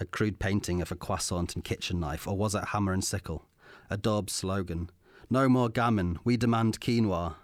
A 0.00 0.04
crude 0.04 0.38
painting 0.38 0.82
of 0.82 0.90
a 0.90 0.96
croissant 0.96 1.54
and 1.54 1.64
kitchen 1.64 2.00
knife, 2.00 2.26
or 2.26 2.36
was 2.36 2.54
it 2.54 2.68
hammer 2.68 2.92
and 2.92 3.04
sickle? 3.04 3.46
A 3.90 3.96
Dobbs 3.96 4.32
slogan. 4.32 4.90
No 5.30 5.48
more 5.48 5.68
gammon, 5.68 6.18
we 6.24 6.36
demand 6.36 6.80
quinoa. 6.80 7.36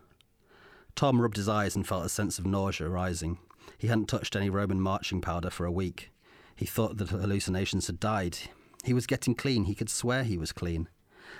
Tom 0.94 1.20
rubbed 1.20 1.36
his 1.36 1.48
eyes 1.48 1.76
and 1.76 1.86
felt 1.86 2.04
a 2.04 2.08
sense 2.08 2.38
of 2.38 2.46
nausea 2.46 2.88
rising. 2.88 3.38
He 3.78 3.86
hadn't 3.86 4.06
touched 4.08 4.34
any 4.34 4.50
Roman 4.50 4.80
marching 4.80 5.20
powder 5.20 5.50
for 5.50 5.64
a 5.64 5.72
week. 5.72 6.10
He 6.56 6.66
thought 6.66 6.96
that 6.96 7.10
hallucinations 7.10 7.86
had 7.86 8.00
died. 8.00 8.38
He 8.84 8.92
was 8.92 9.06
getting 9.06 9.34
clean. 9.34 9.64
He 9.64 9.74
could 9.74 9.90
swear 9.90 10.24
he 10.24 10.36
was 10.36 10.52
clean. 10.52 10.88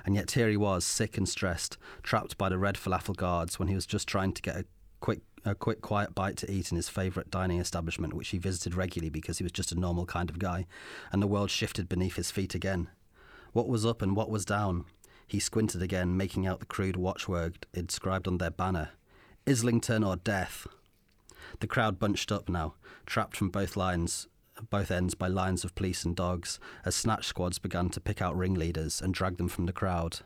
And 0.04 0.14
yet 0.14 0.30
here 0.30 0.48
he 0.48 0.56
was, 0.56 0.84
sick 0.84 1.16
and 1.16 1.28
stressed, 1.28 1.76
trapped 2.02 2.38
by 2.38 2.48
the 2.48 2.58
red 2.58 2.76
falafel 2.76 3.16
guards 3.16 3.58
when 3.58 3.68
he 3.68 3.74
was 3.74 3.86
just 3.86 4.06
trying 4.06 4.32
to 4.32 4.42
get 4.42 4.56
a 4.56 4.64
quick, 5.00 5.22
a 5.48 5.54
quick, 5.54 5.80
quiet 5.80 6.14
bite 6.14 6.36
to 6.38 6.50
eat 6.50 6.70
in 6.70 6.76
his 6.76 6.88
favourite 6.88 7.30
dining 7.30 7.58
establishment, 7.58 8.14
which 8.14 8.28
he 8.28 8.38
visited 8.38 8.74
regularly 8.74 9.10
because 9.10 9.38
he 9.38 9.44
was 9.44 9.52
just 9.52 9.72
a 9.72 9.78
normal 9.78 10.06
kind 10.06 10.30
of 10.30 10.38
guy. 10.38 10.66
And 11.12 11.22
the 11.22 11.26
world 11.26 11.50
shifted 11.50 11.88
beneath 11.88 12.16
his 12.16 12.30
feet 12.30 12.54
again. 12.54 12.88
What 13.52 13.68
was 13.68 13.86
up 13.86 14.02
and 14.02 14.14
what 14.14 14.30
was 14.30 14.44
down? 14.44 14.84
He 15.26 15.40
squinted 15.40 15.82
again, 15.82 16.16
making 16.16 16.46
out 16.46 16.60
the 16.60 16.66
crude 16.66 16.96
watchword 16.96 17.66
inscribed 17.74 18.26
on 18.26 18.38
their 18.38 18.50
banner 18.50 18.90
Islington 19.46 20.04
or 20.04 20.16
death. 20.16 20.66
The 21.60 21.66
crowd 21.66 21.98
bunched 21.98 22.30
up 22.30 22.48
now, 22.48 22.74
trapped 23.06 23.36
from 23.36 23.48
both 23.48 23.76
lines 23.76 24.28
both 24.70 24.90
ends 24.90 25.14
by 25.14 25.28
lines 25.28 25.64
of 25.64 25.74
police 25.74 26.04
and 26.04 26.16
dogs 26.16 26.58
as 26.84 26.94
snatch 26.94 27.26
squads 27.26 27.58
began 27.58 27.88
to 27.90 28.00
pick 28.00 28.20
out 28.20 28.36
ringleaders 28.36 29.00
and 29.00 29.14
drag 29.14 29.36
them 29.36 29.48
from 29.48 29.66
the 29.66 29.72
crowd. 29.72 30.20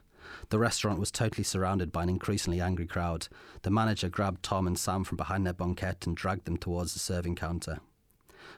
The 0.50 0.58
restaurant 0.58 0.98
was 0.98 1.10
totally 1.10 1.44
surrounded 1.44 1.92
by 1.92 2.02
an 2.02 2.08
increasingly 2.08 2.60
angry 2.60 2.86
crowd. 2.86 3.28
The 3.62 3.70
manager 3.70 4.08
grabbed 4.08 4.42
Tom 4.42 4.66
and 4.66 4.78
Sam 4.78 5.04
from 5.04 5.16
behind 5.16 5.46
their 5.46 5.52
banquette 5.52 6.06
and 6.06 6.16
dragged 6.16 6.44
them 6.44 6.56
towards 6.56 6.92
the 6.92 6.98
serving 6.98 7.36
counter. 7.36 7.80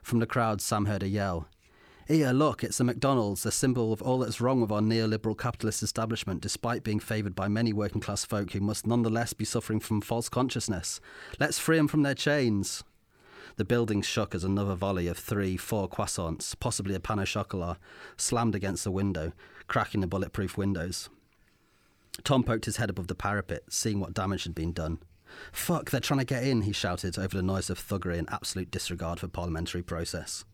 From 0.02 0.18
the 0.18 0.26
crowd, 0.26 0.60
Sam 0.60 0.86
heard 0.86 1.02
a 1.02 1.08
yell. 1.08 1.48
Here, 2.06 2.32
look, 2.32 2.62
it's 2.62 2.80
a 2.80 2.84
McDonald's, 2.84 3.46
a 3.46 3.50
symbol 3.50 3.90
of 3.90 4.02
all 4.02 4.18
that's 4.18 4.40
wrong 4.40 4.60
with 4.60 4.70
our 4.70 4.82
neoliberal 4.82 5.38
capitalist 5.38 5.82
establishment, 5.82 6.42
despite 6.42 6.84
being 6.84 7.00
favoured 7.00 7.34
by 7.34 7.48
many 7.48 7.72
working 7.72 8.02
class 8.02 8.26
folk 8.26 8.52
who 8.52 8.60
must 8.60 8.86
nonetheless 8.86 9.32
be 9.32 9.46
suffering 9.46 9.80
from 9.80 10.02
false 10.02 10.28
consciousness. 10.28 11.00
Let's 11.40 11.58
free 11.58 11.78
them 11.78 11.88
from 11.88 12.02
their 12.02 12.14
chains. 12.14 12.84
The 13.56 13.64
building 13.64 14.02
shook 14.02 14.34
as 14.34 14.44
another 14.44 14.74
volley 14.74 15.06
of 15.06 15.16
three, 15.16 15.56
four 15.56 15.88
croissants, 15.88 16.58
possibly 16.58 16.94
a 16.94 17.00
pain 17.00 17.20
au 17.20 17.24
chocolat, 17.24 17.78
slammed 18.18 18.54
against 18.54 18.84
the 18.84 18.90
window, 18.90 19.32
cracking 19.66 20.02
the 20.02 20.06
bulletproof 20.06 20.58
windows. 20.58 21.08
Tom 22.22 22.44
poked 22.44 22.66
his 22.66 22.76
head 22.76 22.90
above 22.90 23.08
the 23.08 23.14
parapet, 23.14 23.64
seeing 23.68 23.98
what 23.98 24.14
damage 24.14 24.44
had 24.44 24.54
been 24.54 24.72
done. 24.72 24.98
Fuck, 25.52 25.90
they're 25.90 26.00
trying 26.00 26.20
to 26.20 26.24
get 26.24 26.44
in, 26.44 26.62
he 26.62 26.72
shouted 26.72 27.18
over 27.18 27.36
the 27.36 27.42
noise 27.42 27.70
of 27.70 27.78
thuggery 27.78 28.18
and 28.18 28.30
absolute 28.30 28.70
disregard 28.70 29.20
for 29.20 29.28
parliamentary 29.28 29.82
process. 29.82 30.44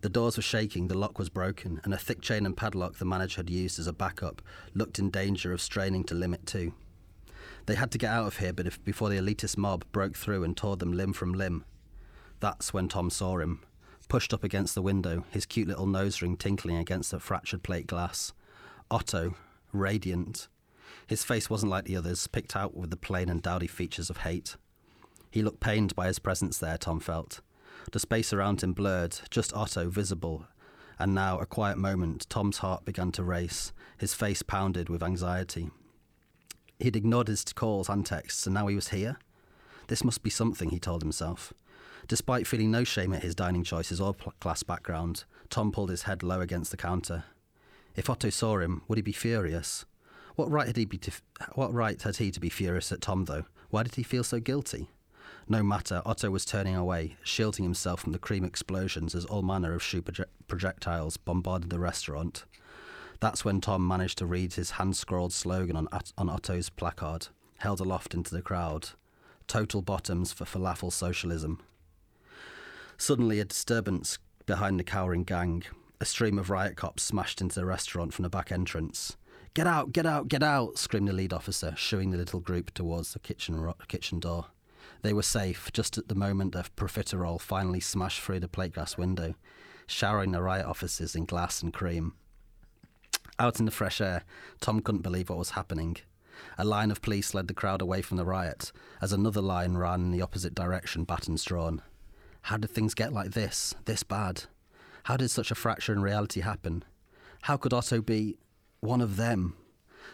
The 0.00 0.08
doors 0.08 0.36
were 0.36 0.42
shaking, 0.42 0.88
the 0.88 0.98
lock 0.98 1.18
was 1.18 1.28
broken, 1.28 1.80
and 1.84 1.94
a 1.94 1.98
thick 1.98 2.20
chain 2.20 2.44
and 2.44 2.56
padlock 2.56 2.96
the 2.96 3.04
manager 3.04 3.38
had 3.38 3.50
used 3.50 3.78
as 3.78 3.86
a 3.86 3.92
backup 3.92 4.42
looked 4.74 4.98
in 4.98 5.10
danger 5.10 5.52
of 5.52 5.60
straining 5.60 6.04
to 6.04 6.14
limit 6.14 6.44
too. 6.44 6.74
They 7.66 7.74
had 7.76 7.90
to 7.92 7.98
get 7.98 8.12
out 8.12 8.26
of 8.26 8.38
here 8.38 8.52
but 8.52 8.66
if, 8.66 8.82
before 8.84 9.08
the 9.08 9.18
elitist 9.18 9.56
mob 9.56 9.84
broke 9.92 10.16
through 10.16 10.44
and 10.44 10.56
tore 10.56 10.76
them 10.76 10.92
limb 10.92 11.12
from 11.12 11.32
limb. 11.32 11.64
That's 12.40 12.74
when 12.74 12.88
Tom 12.88 13.10
saw 13.10 13.38
him, 13.38 13.62
pushed 14.08 14.34
up 14.34 14.44
against 14.44 14.74
the 14.74 14.82
window, 14.82 15.24
his 15.30 15.46
cute 15.46 15.68
little 15.68 15.86
nose 15.86 16.20
ring 16.20 16.36
tinkling 16.36 16.76
against 16.76 17.10
the 17.10 17.20
fractured 17.20 17.62
plate 17.62 17.86
glass. 17.86 18.32
Otto, 18.90 19.34
radiant. 19.72 20.48
His 21.06 21.22
face 21.22 21.48
wasn't 21.48 21.70
like 21.70 21.84
the 21.84 21.96
others, 21.96 22.26
picked 22.26 22.56
out 22.56 22.76
with 22.76 22.90
the 22.90 22.96
plain 22.96 23.28
and 23.28 23.40
dowdy 23.40 23.68
features 23.68 24.10
of 24.10 24.18
hate. 24.18 24.56
He 25.30 25.42
looked 25.42 25.60
pained 25.60 25.94
by 25.94 26.06
his 26.08 26.18
presence 26.18 26.58
there, 26.58 26.78
Tom 26.78 26.98
felt. 27.00 27.40
The 27.92 28.00
space 28.00 28.32
around 28.32 28.62
him 28.62 28.72
blurred, 28.72 29.20
just 29.30 29.54
Otto 29.54 29.88
visible. 29.88 30.46
And 30.98 31.14
now, 31.14 31.38
a 31.38 31.46
quiet 31.46 31.78
moment, 31.78 32.26
Tom's 32.28 32.58
heart 32.58 32.84
began 32.84 33.12
to 33.12 33.22
race, 33.22 33.72
his 33.98 34.14
face 34.14 34.42
pounded 34.42 34.88
with 34.88 35.02
anxiety. 35.02 35.70
He'd 36.78 36.96
ignored 36.96 37.28
his 37.28 37.44
calls 37.44 37.88
and 37.88 38.04
texts, 38.04 38.46
and 38.46 38.54
now 38.54 38.66
he 38.66 38.74
was 38.74 38.88
here? 38.88 39.18
This 39.88 40.04
must 40.04 40.22
be 40.22 40.30
something, 40.30 40.70
he 40.70 40.78
told 40.80 41.02
himself. 41.02 41.52
Despite 42.08 42.46
feeling 42.46 42.70
no 42.70 42.84
shame 42.84 43.12
at 43.12 43.22
his 43.22 43.34
dining 43.34 43.64
choices 43.64 44.00
or 44.00 44.14
class 44.40 44.62
background, 44.62 45.24
Tom 45.50 45.70
pulled 45.70 45.90
his 45.90 46.02
head 46.02 46.22
low 46.22 46.40
against 46.40 46.70
the 46.70 46.76
counter. 46.76 47.24
If 47.94 48.10
Otto 48.10 48.30
saw 48.30 48.58
him, 48.58 48.82
would 48.88 48.98
he 48.98 49.02
be 49.02 49.12
furious? 49.12 49.84
What 50.36 50.50
right 50.50 50.66
had 50.66 50.76
he 50.76 50.86
to, 50.86 51.12
what 51.54 51.72
right 51.72 52.00
had 52.00 52.16
he 52.16 52.30
to 52.30 52.40
be 52.40 52.48
furious 52.48 52.92
at 52.92 53.00
Tom 53.00 53.24
though? 53.24 53.44
Why 53.70 53.82
did 53.82 53.96
he 53.96 54.02
feel 54.02 54.22
so 54.22 54.38
guilty? 54.38 54.88
No 55.48 55.62
matter, 55.62 56.02
Otto 56.04 56.30
was 56.30 56.44
turning 56.44 56.76
away, 56.76 57.16
shielding 57.22 57.64
himself 57.64 58.00
from 58.00 58.12
the 58.12 58.18
cream 58.18 58.44
explosions 58.44 59.14
as 59.14 59.24
all 59.24 59.42
manner 59.42 59.74
of 59.74 59.82
shoe 59.82 60.02
projectiles 60.46 61.16
bombarded 61.16 61.70
the 61.70 61.78
restaurant. 61.78 62.44
That's 63.20 63.44
when 63.44 63.60
Tom 63.60 63.86
managed 63.86 64.18
to 64.18 64.26
read 64.26 64.54
his 64.54 64.72
hand 64.72 64.96
scrawled 64.96 65.32
slogan 65.32 65.76
on, 65.76 65.88
on 66.18 66.28
Otto's 66.28 66.68
placard, 66.68 67.28
held 67.58 67.80
aloft 67.80 68.12
into 68.12 68.34
the 68.34 68.42
crowd 68.42 68.90
total 69.46 69.82
bottoms 69.82 70.32
for 70.32 70.44
falafel 70.44 70.92
socialism. 70.92 71.60
Suddenly, 72.98 73.40
a 73.40 73.44
disturbance 73.44 74.18
behind 74.44 74.78
the 74.78 74.84
cowering 74.84 75.24
gang. 75.24 75.64
A 76.00 76.04
stream 76.04 76.38
of 76.38 76.50
riot 76.50 76.76
cops 76.76 77.02
smashed 77.02 77.40
into 77.40 77.54
the 77.54 77.66
restaurant 77.66 78.12
from 78.12 78.22
the 78.22 78.28
back 78.28 78.52
entrance. 78.52 79.16
Get 79.56 79.66
out, 79.66 79.90
get 79.90 80.04
out, 80.04 80.28
get 80.28 80.42
out, 80.42 80.76
screamed 80.76 81.08
the 81.08 81.14
lead 81.14 81.32
officer, 81.32 81.72
shooing 81.78 82.10
the 82.10 82.18
little 82.18 82.40
group 82.40 82.74
towards 82.74 83.14
the 83.14 83.18
kitchen, 83.18 83.58
ro- 83.58 83.74
kitchen 83.88 84.20
door. 84.20 84.48
They 85.00 85.14
were 85.14 85.22
safe 85.22 85.70
just 85.72 85.96
at 85.96 86.08
the 86.08 86.14
moment 86.14 86.54
a 86.54 86.66
profiterole 86.76 87.40
finally 87.40 87.80
smashed 87.80 88.20
through 88.20 88.40
the 88.40 88.48
plate 88.48 88.74
glass 88.74 88.98
window, 88.98 89.34
showering 89.86 90.32
the 90.32 90.42
riot 90.42 90.66
officers 90.66 91.16
in 91.16 91.24
glass 91.24 91.62
and 91.62 91.72
cream. 91.72 92.12
Out 93.38 93.58
in 93.58 93.64
the 93.64 93.70
fresh 93.70 93.98
air, 93.98 94.24
Tom 94.60 94.80
couldn't 94.80 95.00
believe 95.00 95.30
what 95.30 95.38
was 95.38 95.52
happening. 95.52 95.96
A 96.58 96.64
line 96.66 96.90
of 96.90 97.00
police 97.00 97.32
led 97.32 97.48
the 97.48 97.54
crowd 97.54 97.80
away 97.80 98.02
from 98.02 98.18
the 98.18 98.26
riot, 98.26 98.72
as 99.00 99.14
another 99.14 99.40
line 99.40 99.78
ran 99.78 100.02
in 100.02 100.10
the 100.10 100.20
opposite 100.20 100.54
direction, 100.54 101.04
batons 101.04 101.44
drawn. 101.44 101.80
How 102.42 102.58
did 102.58 102.72
things 102.72 102.92
get 102.92 103.10
like 103.10 103.30
this, 103.30 103.74
this 103.86 104.02
bad? 104.02 104.42
How 105.04 105.16
did 105.16 105.30
such 105.30 105.50
a 105.50 105.54
fracture 105.54 105.94
in 105.94 106.02
reality 106.02 106.42
happen? 106.42 106.84
How 107.40 107.56
could 107.56 107.72
Otto 107.72 108.02
be 108.02 108.36
one 108.80 109.00
of 109.00 109.16
them? 109.16 109.54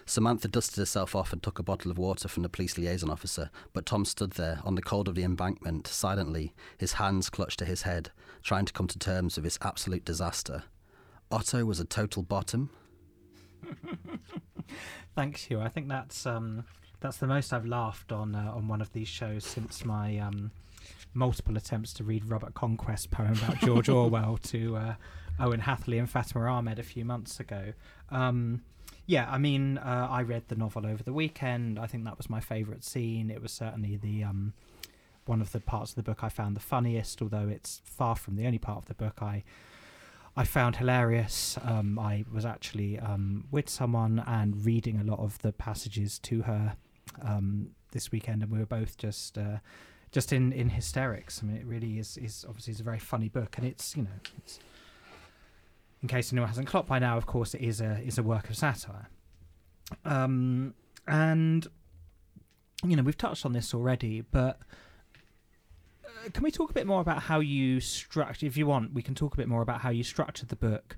Samantha 0.04 0.48
dusted 0.48 0.78
herself 0.78 1.14
off 1.14 1.32
and 1.32 1.42
took 1.42 1.58
a 1.58 1.62
bottle 1.62 1.90
of 1.90 1.98
water 1.98 2.28
from 2.28 2.42
the 2.42 2.48
police 2.48 2.76
liaison 2.76 3.10
officer, 3.10 3.50
but 3.72 3.86
Tom 3.86 4.04
stood 4.04 4.32
there 4.32 4.60
on 4.64 4.74
the 4.74 4.82
cold 4.82 5.08
of 5.08 5.14
the 5.14 5.22
embankment, 5.22 5.86
silently, 5.86 6.52
his 6.78 6.94
hands 6.94 7.30
clutched 7.30 7.58
to 7.60 7.64
his 7.64 7.82
head, 7.82 8.10
trying 8.42 8.64
to 8.64 8.72
come 8.72 8.88
to 8.88 8.98
terms 8.98 9.36
with 9.36 9.44
his 9.44 9.58
absolute 9.62 10.04
disaster. 10.04 10.64
Otto 11.30 11.64
was 11.64 11.80
a 11.80 11.84
total 11.84 12.22
bottom. 12.22 12.70
Thanks, 15.14 15.46
Huw. 15.46 15.62
I 15.62 15.68
think 15.68 15.88
that's 15.88 16.26
um, 16.26 16.64
that's 17.00 17.18
the 17.18 17.26
most 17.26 17.52
I've 17.52 17.66
laughed 17.66 18.12
on 18.12 18.34
uh, 18.34 18.52
on 18.54 18.68
one 18.68 18.80
of 18.80 18.92
these 18.92 19.08
shows 19.08 19.44
since 19.44 19.84
my 19.84 20.18
um, 20.18 20.50
multiple 21.14 21.56
attempts 21.56 21.92
to 21.94 22.04
read 22.04 22.24
Robert 22.26 22.54
Conquest 22.54 23.10
poem 23.10 23.32
about 23.32 23.58
George 23.60 23.88
Orwell 23.90 24.36
to 24.44 24.76
uh, 24.76 24.94
Owen 25.40 25.60
Hatherley 25.60 25.98
and 25.98 26.08
Fatima 26.08 26.46
Ahmed 26.46 26.78
a 26.78 26.82
few 26.82 27.04
months 27.04 27.40
ago. 27.40 27.72
Um, 28.10 28.62
yeah, 29.06 29.28
I 29.30 29.38
mean, 29.38 29.78
uh, 29.78 30.08
I 30.10 30.22
read 30.22 30.44
the 30.48 30.54
novel 30.54 30.86
over 30.86 31.02
the 31.02 31.12
weekend. 31.12 31.78
I 31.78 31.86
think 31.86 32.04
that 32.04 32.16
was 32.16 32.30
my 32.30 32.40
favourite 32.40 32.84
scene. 32.84 33.30
It 33.30 33.42
was 33.42 33.52
certainly 33.52 33.96
the 33.96 34.24
um, 34.24 34.52
one 35.26 35.40
of 35.40 35.52
the 35.52 35.60
parts 35.60 35.90
of 35.90 35.96
the 35.96 36.02
book 36.02 36.22
I 36.22 36.28
found 36.28 36.56
the 36.56 36.60
funniest, 36.60 37.20
although 37.20 37.48
it's 37.48 37.80
far 37.84 38.16
from 38.16 38.36
the 38.36 38.46
only 38.46 38.58
part 38.58 38.78
of 38.78 38.86
the 38.86 38.94
book 38.94 39.20
I 39.20 39.42
I 40.36 40.44
found 40.44 40.76
hilarious. 40.76 41.58
Um, 41.62 41.98
I 41.98 42.24
was 42.32 42.46
actually 42.46 42.98
um, 42.98 43.44
with 43.50 43.68
someone 43.68 44.22
and 44.26 44.64
reading 44.64 44.98
a 45.00 45.04
lot 45.04 45.18
of 45.18 45.38
the 45.40 45.52
passages 45.52 46.18
to 46.20 46.42
her 46.42 46.76
um, 47.20 47.70
this 47.92 48.10
weekend, 48.10 48.42
and 48.42 48.50
we 48.50 48.58
were 48.58 48.66
both 48.66 48.96
just 48.96 49.36
uh, 49.36 49.58
just 50.10 50.32
in, 50.32 50.52
in 50.52 50.70
hysterics. 50.70 51.40
I 51.42 51.46
mean, 51.46 51.56
it 51.56 51.66
really 51.66 51.98
is 51.98 52.16
is 52.16 52.46
obviously 52.48 52.72
it's 52.72 52.80
a 52.80 52.84
very 52.84 52.98
funny 52.98 53.28
book, 53.28 53.58
and 53.58 53.66
it's 53.66 53.96
you 53.96 54.04
know 54.04 54.20
it's 54.38 54.58
in 56.02 56.08
case 56.08 56.32
anyone 56.32 56.48
hasn't 56.48 56.66
clocked 56.66 56.88
by 56.88 56.98
now, 56.98 57.16
of 57.16 57.26
course, 57.26 57.54
it 57.54 57.60
is 57.60 57.80
a 57.80 58.00
is 58.04 58.18
a 58.18 58.22
work 58.22 58.50
of 58.50 58.56
satire. 58.56 59.08
Um, 60.04 60.74
and 61.06 61.66
you 62.84 62.96
know 62.96 63.02
we've 63.02 63.16
touched 63.16 63.46
on 63.46 63.52
this 63.52 63.72
already, 63.72 64.22
but 64.22 64.58
uh, 66.04 66.30
can 66.32 66.42
we 66.42 66.50
talk 66.50 66.70
a 66.70 66.74
bit 66.74 66.86
more 66.86 67.00
about 67.00 67.22
how 67.22 67.40
you 67.40 67.80
structure? 67.80 68.46
If 68.46 68.56
you 68.56 68.66
want, 68.66 68.92
we 68.92 69.02
can 69.02 69.14
talk 69.14 69.34
a 69.34 69.36
bit 69.36 69.48
more 69.48 69.62
about 69.62 69.80
how 69.80 69.90
you 69.90 70.02
structured 70.02 70.48
the 70.48 70.56
book 70.56 70.96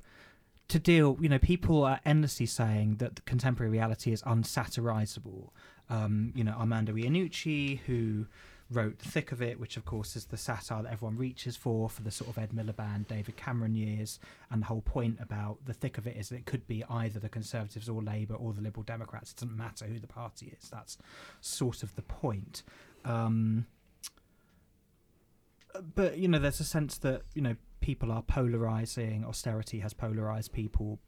to 0.69 0.79
deal. 0.79 1.19
You 1.21 1.29
know, 1.29 1.39
people 1.39 1.85
are 1.85 2.01
endlessly 2.07 2.47
saying 2.47 2.97
that 2.97 3.17
the 3.17 3.23
contemporary 3.23 3.71
reality 3.71 4.11
is 4.11 4.23
unsatirizable. 4.23 5.51
Um, 5.91 6.33
you 6.35 6.45
know, 6.45 6.53
Armando 6.53 6.95
Iannucci, 6.95 7.81
who 7.81 8.27
wrote 8.71 8.99
The 8.99 9.09
Thick 9.09 9.33
of 9.33 9.43
It, 9.43 9.61
which 9.61 9.77
of 9.77 9.85
course 9.85 10.17
is 10.17 10.27
the 10.27 10.37
satire 10.37 10.83
that 10.83 10.93
everyone 10.93 11.17
reaches 11.17 11.57
for 11.57 11.89
for 11.89 12.03
the 12.03 12.11
sort 12.11 12.31
of 12.31 12.39
Ed 12.39 12.51
Miliband, 12.53 13.09
David 13.09 13.37
Cameron 13.37 13.75
years. 13.75 14.19
And 14.51 14.63
the 14.63 14.67
whole 14.67 14.81
point 14.81 15.19
about 15.21 15.59
The 15.65 15.75
Thick 15.75 15.99
of 15.99 16.07
It 16.07 16.17
is 16.17 16.31
that 16.31 16.37
it 16.37 16.47
could 16.47 16.67
be 16.67 16.85
either 16.89 17.19
the 17.19 17.29
Conservatives 17.29 17.89
or 17.89 18.03
Labour 18.03 18.35
or 18.35 18.53
the 18.53 18.63
Liberal 18.63 18.85
Democrats. 18.85 19.33
It 19.33 19.37
doesn't 19.37 19.57
matter 19.57 19.87
who 19.87 19.99
the 19.99 20.07
party 20.07 20.55
is. 20.61 20.69
That's 20.69 20.99
sort 21.41 21.83
of 21.83 21.95
the 21.95 22.03
point. 22.03 22.63
Um, 23.05 23.67
but 25.95 26.19
you 26.19 26.29
know, 26.29 26.39
there's 26.39 26.61
a 26.61 26.65
sense 26.65 26.99
that 26.99 27.23
you 27.35 27.43
know 27.43 27.57
people 27.81 28.11
are 28.13 28.23
polarizing. 28.23 29.25
Austerity 29.25 29.81
has 29.81 29.93
polarized 29.93 30.53
people. 30.53 30.99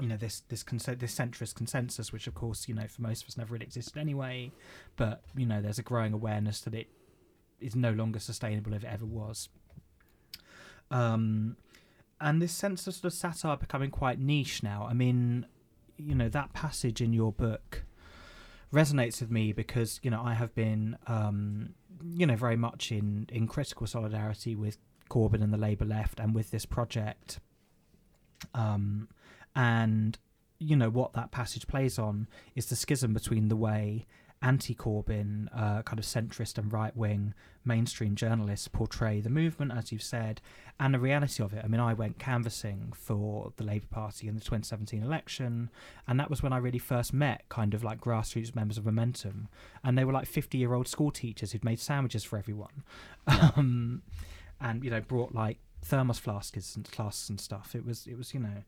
You 0.00 0.08
know 0.08 0.16
this 0.16 0.42
this 0.48 0.62
this 0.62 1.18
centrist 1.18 1.54
consensus, 1.54 2.12
which 2.12 2.26
of 2.26 2.34
course 2.34 2.68
you 2.68 2.74
know 2.74 2.86
for 2.86 3.02
most 3.02 3.22
of 3.22 3.28
us 3.28 3.36
never 3.36 3.52
really 3.52 3.66
existed 3.66 3.98
anyway. 3.98 4.52
But 4.96 5.22
you 5.36 5.46
know, 5.46 5.60
there's 5.60 5.78
a 5.78 5.82
growing 5.82 6.12
awareness 6.12 6.60
that 6.60 6.74
it 6.74 6.88
is 7.60 7.74
no 7.74 7.92
longer 7.92 8.18
sustainable 8.18 8.74
if 8.74 8.84
it 8.84 8.90
ever 8.90 9.06
was. 9.06 9.48
Um, 10.90 11.56
and 12.20 12.40
this 12.42 12.52
sense 12.52 12.86
of 12.86 12.94
sort 12.94 13.12
of 13.12 13.12
satire 13.12 13.56
becoming 13.56 13.90
quite 13.90 14.18
niche 14.18 14.62
now. 14.62 14.86
I 14.88 14.94
mean, 14.94 15.46
you 15.96 16.14
know, 16.14 16.28
that 16.28 16.52
passage 16.52 17.00
in 17.00 17.12
your 17.12 17.32
book 17.32 17.84
resonates 18.72 19.20
with 19.20 19.30
me 19.30 19.52
because 19.52 19.98
you 20.02 20.10
know 20.10 20.22
I 20.22 20.34
have 20.34 20.54
been 20.54 20.98
um, 21.06 21.74
you 22.12 22.26
know 22.26 22.36
very 22.36 22.56
much 22.56 22.92
in 22.92 23.26
in 23.30 23.46
critical 23.46 23.86
solidarity 23.86 24.54
with 24.54 24.78
Corbyn 25.08 25.42
and 25.42 25.52
the 25.52 25.58
Labour 25.58 25.84
left 25.84 26.20
and 26.20 26.34
with 26.34 26.50
this 26.50 26.66
project. 26.66 27.40
Um, 28.54 29.08
and 29.58 30.16
you 30.60 30.76
know 30.76 30.88
what 30.88 31.12
that 31.14 31.32
passage 31.32 31.66
plays 31.66 31.98
on 31.98 32.28
is 32.54 32.66
the 32.66 32.76
schism 32.76 33.12
between 33.12 33.48
the 33.48 33.56
way 33.56 34.06
anti-Corbyn, 34.40 35.48
uh, 35.52 35.82
kind 35.82 35.98
of 35.98 36.04
centrist 36.04 36.58
and 36.58 36.72
right-wing 36.72 37.34
mainstream 37.64 38.14
journalists 38.14 38.68
portray 38.68 39.20
the 39.20 39.28
movement, 39.28 39.72
as 39.72 39.90
you've 39.90 40.00
said, 40.00 40.40
and 40.78 40.94
the 40.94 40.98
reality 41.00 41.42
of 41.42 41.52
it. 41.52 41.64
I 41.64 41.66
mean, 41.66 41.80
I 41.80 41.92
went 41.92 42.20
canvassing 42.20 42.92
for 42.94 43.52
the 43.56 43.64
Labour 43.64 43.88
Party 43.90 44.28
in 44.28 44.36
the 44.36 44.40
2017 44.40 45.02
election, 45.02 45.70
and 46.06 46.20
that 46.20 46.30
was 46.30 46.40
when 46.40 46.52
I 46.52 46.58
really 46.58 46.78
first 46.78 47.12
met 47.12 47.48
kind 47.48 47.74
of 47.74 47.82
like 47.82 48.00
grassroots 48.00 48.54
members 48.54 48.78
of 48.78 48.84
Momentum, 48.84 49.48
and 49.82 49.98
they 49.98 50.04
were 50.04 50.12
like 50.12 50.30
50-year-old 50.30 50.86
school 50.86 51.10
teachers 51.10 51.50
who'd 51.50 51.64
made 51.64 51.80
sandwiches 51.80 52.22
for 52.22 52.38
everyone, 52.38 52.84
um, 53.26 54.02
and 54.60 54.84
you 54.84 54.90
know 54.90 55.00
brought 55.00 55.34
like 55.34 55.58
thermos 55.82 56.20
flasks 56.20 56.76
and 56.76 56.86
flasks 56.86 57.28
and 57.28 57.40
stuff. 57.40 57.74
It 57.74 57.84
was 57.84 58.06
it 58.06 58.16
was 58.16 58.32
you 58.32 58.40
know 58.40 58.62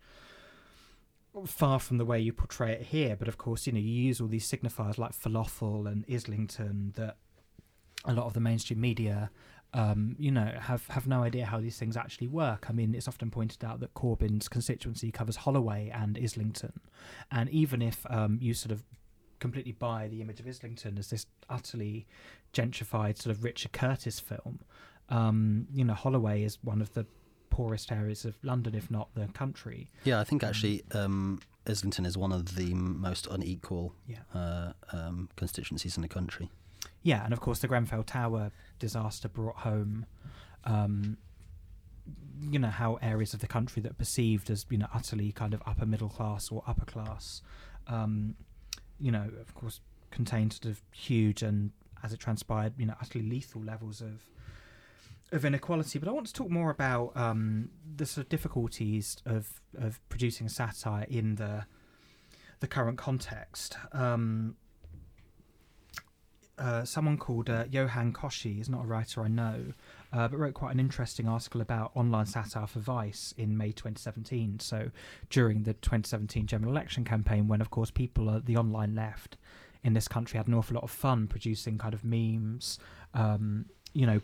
far 1.47 1.78
from 1.78 1.99
the 1.99 2.05
way 2.05 2.18
you 2.20 2.33
portray 2.33 2.72
it 2.72 2.83
here. 2.83 3.16
But 3.16 3.28
of 3.28 3.39
course, 3.39 3.66
you 3.66 3.72
know, 3.72 3.78
you 3.78 3.89
use 3.89 4.20
all 4.20 4.28
these 4.28 4.51
signifiers 4.51 4.99
like 4.99 5.12
falafel 5.12 5.87
and 5.87 6.05
Islington 6.12 6.93
that 6.97 7.16
a 8.05 8.12
lot 8.12 8.26
of 8.26 8.33
the 8.33 8.41
mainstream 8.41 8.81
media, 8.81 9.31
um, 9.74 10.16
you 10.18 10.31
know, 10.31 10.53
have, 10.61 10.87
have 10.89 11.07
no 11.07 11.22
idea 11.22 11.47
how 11.47 11.61
these 11.61 11.78
things 11.78 11.97
actually 11.97 12.28
work. 12.28 12.66
I 12.68 12.72
mean, 12.72 12.95
it's 12.95 13.09
often 13.09 13.31
pointed 13.31 13.64
out 13.64 13.81
that 13.81 13.95
Corbyn's 13.95 14.49
constituency 14.49 15.11
covers 15.11 15.37
Holloway 15.37 15.91
and 15.95 16.18
Islington. 16.20 16.81
And 17.31 17.49
even 17.51 17.83
if 17.83 18.05
um, 18.11 18.39
you 18.41 18.55
sort 18.55 18.72
of 18.72 18.83
completely 19.39 19.72
buy 19.72 20.09
the 20.09 20.20
image 20.20 20.41
of 20.41 20.47
Islington 20.47 20.99
as 20.99 21.11
this 21.11 21.26
utterly 21.49 22.07
gentrified 22.53 23.20
sort 23.20 23.35
of 23.35 23.45
Richard 23.45 23.72
Curtis 23.72 24.18
film, 24.18 24.61
um, 25.09 25.66
you 25.72 25.85
know, 25.85 25.95
Holloway 25.95 26.43
is 26.43 26.59
one 26.62 26.81
of 26.81 26.93
the 26.95 27.07
poorest 27.51 27.92
areas 27.92 28.24
of 28.24 28.36
London, 28.42 28.74
if 28.74 28.90
not 28.90 29.09
the 29.14 29.26
country. 29.28 29.90
Yeah, 30.05 30.20
I 30.20 30.24
think 30.24 30.42
actually 30.42 30.82
um, 30.92 31.40
Islington 31.66 32.07
is 32.07 32.16
one 32.16 32.32
of 32.32 32.55
the 32.57 32.72
most 32.74 33.26
unequal 33.26 33.94
Yeah. 34.07 34.18
uh, 34.34 34.72
um, 34.92 35.28
constituencies 35.36 35.96
in 35.96 36.03
the 36.03 36.09
country. 36.09 36.51
Yeah, 37.03 37.24
and 37.24 37.32
of 37.32 37.40
course 37.40 37.59
the 37.59 37.68
Grenfell 37.68 38.03
Tower 38.05 38.53
disaster 38.78 39.28
brought 39.28 39.57
home, 39.57 40.07
um, 40.64 41.16
you 42.40 42.59
know, 42.59 42.68
how 42.68 42.98
areas 43.03 43.34
of 43.34 43.40
the 43.40 43.46
country 43.46 43.82
that 43.82 43.90
are 43.92 43.94
perceived 43.94 44.48
as 44.51 44.64
you 44.70 44.78
know 44.78 44.86
utterly 44.94 45.32
kind 45.32 45.53
of 45.55 45.62
upper 45.66 45.84
middle 45.86 46.09
class 46.09 46.51
or 46.51 46.62
upper 46.66 46.84
class, 46.86 47.42
um, 47.86 48.34
you 48.98 49.11
know, 49.11 49.30
of 49.40 49.55
course, 49.55 49.80
contained 50.11 50.53
sort 50.53 50.66
of 50.66 50.82
huge 50.92 51.42
and 51.42 51.70
as 52.03 52.12
it 52.12 52.20
transpired, 52.20 52.72
you 52.78 52.86
know, 52.86 52.94
utterly 53.01 53.24
lethal 53.28 53.62
levels 53.62 54.01
of 54.01 54.22
of 55.33 55.45
inequality. 55.45 55.99
But 55.99 56.09
I 56.09 56.12
want 56.12 56.26
to 56.26 56.33
talk 56.33 56.51
more 56.51 56.70
about 56.70 57.16
um, 57.16 57.70
the 57.97 58.07
sort 58.07 58.24
of 58.26 58.28
difficulties 58.28 59.16
of 59.26 59.61
of 59.78 60.01
producing 60.09 60.49
satire 60.49 61.07
in 61.09 61.37
the 61.37 61.66
the 62.61 62.66
current 62.66 62.99
context. 62.99 63.76
Um, 63.93 64.57
uh, 66.59 66.85
someone 66.85 67.16
called 67.16 67.49
uh, 67.49 67.64
Johan 67.70 68.12
Koshi 68.12 68.61
is 68.61 68.68
not 68.68 68.85
a 68.85 68.87
writer 68.87 69.22
I 69.24 69.28
know, 69.28 69.72
uh, 70.12 70.28
but 70.28 70.39
wrote 70.39 70.53
quite 70.53 70.74
an 70.74 70.81
interesting 70.81 71.26
article 71.26 71.62
about 71.62 71.91
online 71.95 72.26
satire 72.26 72.66
for 72.66 72.81
Vice 72.81 73.33
in 73.39 73.57
May 73.57 73.72
2017. 73.72 74.61
So 74.61 74.91
during 75.31 75.62
the 75.62 75.72
2017 75.72 76.47
general 76.47 76.70
election 76.70 77.03
campaign, 77.03 77.49
when 77.49 77.62
of 77.62 77.70
course 77.70 77.91
people, 77.91 78.28
uh, 78.28 78.41
the 78.45 78.59
online 78.59 78.95
left 78.95 79.39
in 79.83 79.95
this 79.95 80.07
country, 80.07 80.37
had 80.37 80.49
an 80.49 80.55
awful 80.55 80.74
lot 80.74 80.85
of 80.85 80.91
fun 80.91 81.26
producing 81.28 81.78
kind 81.78 81.95
of 81.95 82.05
memes. 82.05 82.78
Um, 83.14 83.64
you 83.95 84.07
know, 84.07 84.20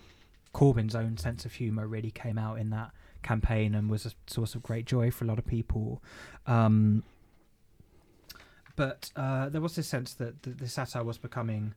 Corbyn's 0.56 0.94
own 0.94 1.18
sense 1.18 1.44
of 1.44 1.52
humour 1.52 1.86
really 1.86 2.10
came 2.10 2.38
out 2.38 2.58
in 2.58 2.70
that 2.70 2.92
campaign 3.22 3.74
and 3.74 3.90
was 3.90 4.06
a 4.06 4.12
source 4.26 4.54
of 4.54 4.62
great 4.62 4.86
joy 4.86 5.10
for 5.10 5.26
a 5.26 5.28
lot 5.28 5.38
of 5.38 5.46
people. 5.46 6.02
Um, 6.46 7.02
but 8.74 9.10
uh, 9.16 9.50
there 9.50 9.60
was 9.60 9.76
this 9.76 9.86
sense 9.86 10.14
that 10.14 10.44
the, 10.44 10.50
the 10.50 10.66
satire 10.66 11.04
was 11.04 11.18
becoming 11.18 11.74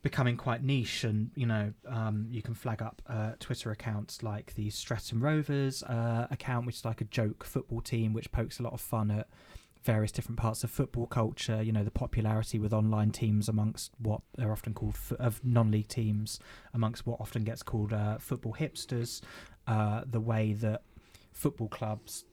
becoming 0.00 0.38
quite 0.38 0.64
niche, 0.64 1.04
and 1.04 1.32
you 1.34 1.44
know, 1.44 1.74
um, 1.86 2.28
you 2.30 2.40
can 2.40 2.54
flag 2.54 2.80
up 2.80 3.02
uh, 3.06 3.32
Twitter 3.38 3.70
accounts 3.70 4.22
like 4.22 4.54
the 4.54 4.70
Streatham 4.70 5.22
Rovers 5.22 5.82
uh, 5.82 6.26
account, 6.30 6.64
which 6.64 6.76
is 6.76 6.84
like 6.86 7.02
a 7.02 7.04
joke 7.04 7.44
football 7.44 7.82
team, 7.82 8.14
which 8.14 8.32
pokes 8.32 8.58
a 8.58 8.62
lot 8.62 8.72
of 8.72 8.80
fun 8.80 9.10
at 9.10 9.28
various 9.82 10.12
different 10.12 10.38
parts 10.38 10.64
of 10.64 10.70
football 10.70 11.06
culture. 11.06 11.62
You 11.62 11.72
know, 11.72 11.84
the 11.84 11.90
popularity 11.90 12.58
with 12.58 12.72
online 12.72 13.10
teams 13.10 13.48
amongst 13.48 13.92
what 13.98 14.22
are 14.40 14.52
often 14.52 14.74
called 14.74 14.94
f- 14.94 15.12
of 15.18 15.44
non-league 15.44 15.88
teams, 15.88 16.38
amongst 16.72 17.06
what 17.06 17.20
often 17.20 17.44
gets 17.44 17.62
called 17.62 17.92
uh, 17.92 18.18
football 18.18 18.54
hipsters. 18.58 19.20
Uh, 19.66 20.02
the 20.04 20.20
way 20.20 20.52
that 20.52 20.82
football 21.32 21.68
clubs 21.68 22.24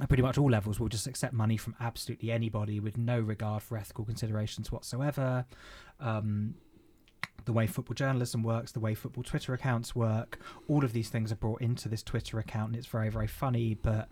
at 0.00 0.08
pretty 0.08 0.22
much 0.22 0.38
all 0.38 0.50
levels 0.50 0.78
will 0.78 0.88
just 0.88 1.06
accept 1.06 1.32
money 1.32 1.56
from 1.56 1.74
absolutely 1.80 2.30
anybody 2.30 2.78
with 2.80 2.96
no 2.96 3.18
regard 3.18 3.62
for 3.62 3.76
ethical 3.76 4.04
considerations 4.04 4.70
whatsoever. 4.70 5.44
Um, 5.98 6.54
the 7.44 7.52
way 7.52 7.66
football 7.66 7.94
journalism 7.94 8.42
works, 8.42 8.72
the 8.72 8.80
way 8.80 8.94
football 8.94 9.24
Twitter 9.24 9.54
accounts 9.54 9.96
work, 9.96 10.38
all 10.68 10.84
of 10.84 10.92
these 10.92 11.08
things 11.08 11.32
are 11.32 11.36
brought 11.36 11.62
into 11.62 11.88
this 11.88 12.02
Twitter 12.02 12.38
account, 12.38 12.68
and 12.68 12.76
it's 12.76 12.86
very, 12.86 13.08
very 13.08 13.26
funny. 13.26 13.74
But 13.74 14.08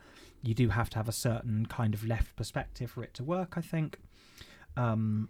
you 0.46 0.54
do 0.54 0.68
have 0.68 0.88
to 0.90 0.96
have 0.96 1.08
a 1.08 1.12
certain 1.12 1.66
kind 1.66 1.94
of 1.94 2.04
left 2.04 2.36
perspective 2.36 2.90
for 2.90 3.02
it 3.02 3.14
to 3.14 3.24
work, 3.24 3.54
I 3.56 3.60
think. 3.60 3.98
Um, 4.76 5.28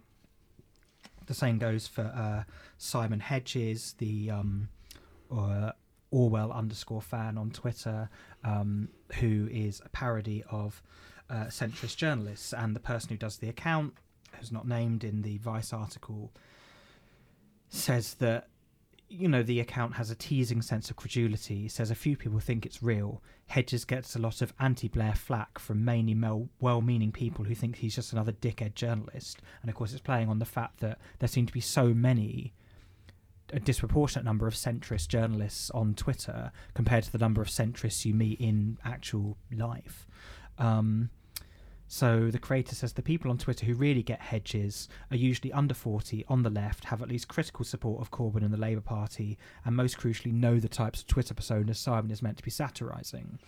the 1.25 1.33
same 1.33 1.57
goes 1.57 1.87
for 1.87 2.03
uh, 2.03 2.43
Simon 2.77 3.19
Hedges, 3.19 3.95
the 3.97 4.31
um, 4.31 4.69
uh, 5.31 5.71
Orwell 6.11 6.51
underscore 6.51 7.01
fan 7.01 7.37
on 7.37 7.51
Twitter, 7.51 8.09
um, 8.43 8.89
who 9.19 9.49
is 9.51 9.81
a 9.85 9.89
parody 9.89 10.43
of 10.49 10.81
uh, 11.29 11.45
centrist 11.45 11.97
journalists. 11.97 12.53
And 12.53 12.75
the 12.75 12.79
person 12.79 13.09
who 13.09 13.17
does 13.17 13.37
the 13.37 13.49
account, 13.49 13.93
who's 14.33 14.51
not 14.51 14.67
named 14.67 15.03
in 15.03 15.21
the 15.21 15.37
Vice 15.37 15.73
article, 15.73 16.31
says 17.69 18.13
that 18.15 18.47
you 19.09 19.27
know 19.27 19.43
the 19.43 19.59
account 19.59 19.95
has 19.95 20.11
a 20.11 20.15
teasing 20.15 20.61
sense 20.61 20.89
of 20.89 20.95
credulity. 20.95 21.63
He 21.63 21.67
says 21.67 21.91
a 21.91 21.95
few 21.95 22.17
people 22.17 22.39
think 22.39 22.65
it's 22.65 22.83
real. 22.83 23.21
Hedges 23.47 23.85
gets 23.85 24.15
a 24.15 24.19
lot 24.19 24.41
of 24.41 24.53
anti-Blair 24.59 25.15
flack 25.15 25.59
from 25.59 25.85
mainly 25.85 26.15
well-meaning 26.59 27.11
people 27.11 27.45
who 27.45 27.55
think 27.55 27.77
he's 27.77 27.95
just 27.95 28.11
another 28.11 28.33
dickhead 28.33 28.75
journalist. 28.75 29.39
And 29.61 29.69
of 29.69 29.75
course, 29.75 29.93
it's 29.93 30.01
playing 30.01 30.29
on 30.29 30.39
the 30.39 30.45
fact 30.45 30.81
that 30.81 30.99
there 31.19 31.29
seem 31.29 31.45
to 31.45 31.53
be 31.53 31.61
so 31.61 31.93
many 31.93 32.53
a 33.53 33.59
disproportionate 33.59 34.25
number 34.25 34.47
of 34.47 34.53
centrist 34.53 35.07
journalists 35.07 35.69
on 35.71 35.93
Twitter 35.93 36.51
compared 36.73 37.05
to 37.05 37.11
the 37.11 37.17
number 37.17 37.41
of 37.41 37.47
centrists 37.47 38.03
you 38.03 38.13
meet 38.13 38.39
in 38.41 38.77
actual 38.83 39.37
life. 39.55 40.05
Um, 40.57 41.09
so 41.87 42.29
the 42.29 42.39
creator 42.39 42.75
says 42.75 42.93
the 42.93 43.01
people 43.01 43.31
on 43.31 43.37
Twitter 43.37 43.65
who 43.65 43.73
really 43.73 44.03
get 44.03 44.19
hedges 44.19 44.89
are 45.09 45.17
usually 45.17 45.53
under 45.53 45.73
40, 45.73 46.25
on 46.27 46.43
the 46.43 46.49
left, 46.49 46.85
have 46.85 47.01
at 47.01 47.07
least 47.07 47.27
critical 47.27 47.63
support 47.63 48.01
of 48.01 48.11
Corbyn 48.11 48.43
and 48.43 48.53
the 48.53 48.57
Labour 48.57 48.81
Party, 48.81 49.37
and 49.63 49.75
most 49.75 49.97
crucially 49.97 50.33
know 50.33 50.59
the 50.59 50.67
types 50.67 51.01
of 51.01 51.07
Twitter 51.07 51.33
personas 51.33 51.77
Simon 51.77 52.11
is 52.11 52.21
meant 52.21 52.37
to 52.37 52.43
be 52.43 52.51
satirising. 52.51 53.39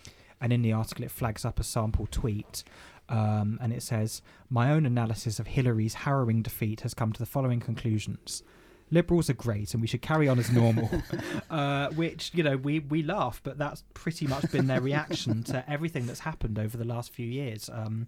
And 0.41 0.53
in 0.53 0.61
the 0.61 0.71
article, 0.71 1.03
it 1.03 1.11
flags 1.11 1.43
up 1.43 1.59
a 1.59 1.63
sample 1.63 2.07
tweet. 2.09 2.63
Um, 3.09 3.57
and 3.61 3.73
it 3.73 3.83
says, 3.83 4.21
My 4.49 4.71
own 4.71 4.85
analysis 4.85 5.39
of 5.39 5.47
Hillary's 5.47 5.95
harrowing 5.95 6.41
defeat 6.41 6.81
has 6.81 6.93
come 6.93 7.11
to 7.11 7.19
the 7.19 7.25
following 7.25 7.59
conclusions 7.59 8.43
liberals 8.91 9.29
are 9.29 9.33
great 9.33 9.73
and 9.73 9.81
we 9.81 9.87
should 9.87 10.01
carry 10.01 10.27
on 10.27 10.39
as 10.39 10.51
normal. 10.51 10.89
uh, 11.49 11.89
which, 11.89 12.31
you 12.33 12.43
know, 12.43 12.57
we, 12.57 12.79
we 12.79 13.03
laugh, 13.03 13.41
but 13.43 13.57
that's 13.57 13.83
pretty 13.93 14.27
much 14.27 14.51
been 14.51 14.67
their 14.67 14.81
reaction 14.81 15.43
to 15.43 15.69
everything 15.69 16.05
that's 16.05 16.21
happened 16.21 16.57
over 16.57 16.77
the 16.77 16.85
last 16.85 17.11
few 17.11 17.27
years. 17.27 17.69
Um, 17.71 18.07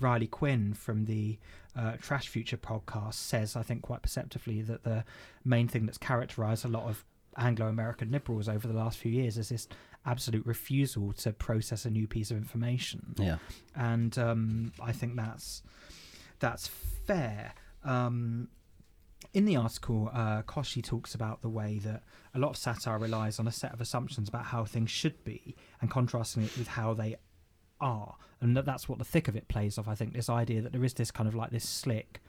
Riley 0.00 0.26
Quinn 0.26 0.74
from 0.74 1.04
the 1.04 1.38
uh, 1.76 1.92
Trash 2.00 2.28
Future 2.28 2.56
podcast 2.56 3.14
says, 3.14 3.56
I 3.56 3.62
think, 3.62 3.82
quite 3.82 4.02
perceptively, 4.02 4.62
that 4.62 4.84
the 4.84 5.04
main 5.44 5.68
thing 5.68 5.86
that's 5.86 5.98
characterized 5.98 6.64
a 6.64 6.68
lot 6.68 6.88
of 6.88 7.04
Anglo 7.36 7.66
American 7.66 8.10
liberals 8.10 8.48
over 8.48 8.66
the 8.66 8.74
last 8.74 8.98
few 8.98 9.10
years 9.10 9.38
is 9.38 9.48
this 9.48 9.68
absolute 10.04 10.44
refusal 10.44 11.12
to 11.12 11.32
process 11.32 11.84
a 11.84 11.90
new 11.90 12.06
piece 12.06 12.30
of 12.30 12.36
information. 12.36 13.14
Yeah. 13.18 13.36
And 13.74 14.16
um, 14.18 14.72
I 14.82 14.92
think 14.92 15.16
that's 15.16 15.62
that's 16.40 16.66
fair. 16.66 17.54
Um, 17.84 18.48
in 19.34 19.44
the 19.44 19.56
article, 19.56 20.10
uh, 20.12 20.42
Kochie 20.42 20.82
talks 20.82 21.14
about 21.14 21.42
the 21.42 21.48
way 21.48 21.78
that 21.80 22.02
a 22.34 22.38
lot 22.38 22.50
of 22.50 22.56
satire 22.56 22.98
relies 22.98 23.38
on 23.38 23.46
a 23.46 23.52
set 23.52 23.72
of 23.72 23.80
assumptions 23.80 24.28
about 24.28 24.46
how 24.46 24.64
things 24.64 24.90
should 24.90 25.22
be 25.24 25.54
and 25.80 25.90
contrasting 25.90 26.44
it 26.44 26.56
with 26.56 26.68
how 26.68 26.94
they 26.94 27.16
are. 27.80 28.16
And 28.40 28.56
that 28.56 28.64
that's 28.64 28.88
what 28.88 28.98
the 28.98 29.04
thick 29.04 29.28
of 29.28 29.36
it 29.36 29.48
plays 29.48 29.78
off, 29.78 29.88
I 29.88 29.94
think, 29.94 30.14
this 30.14 30.28
idea 30.28 30.60
that 30.62 30.72
there 30.72 30.84
is 30.84 30.94
this 30.94 31.10
kind 31.10 31.28
of 31.28 31.34
like 31.34 31.50
this 31.50 31.68
slick 31.68 32.20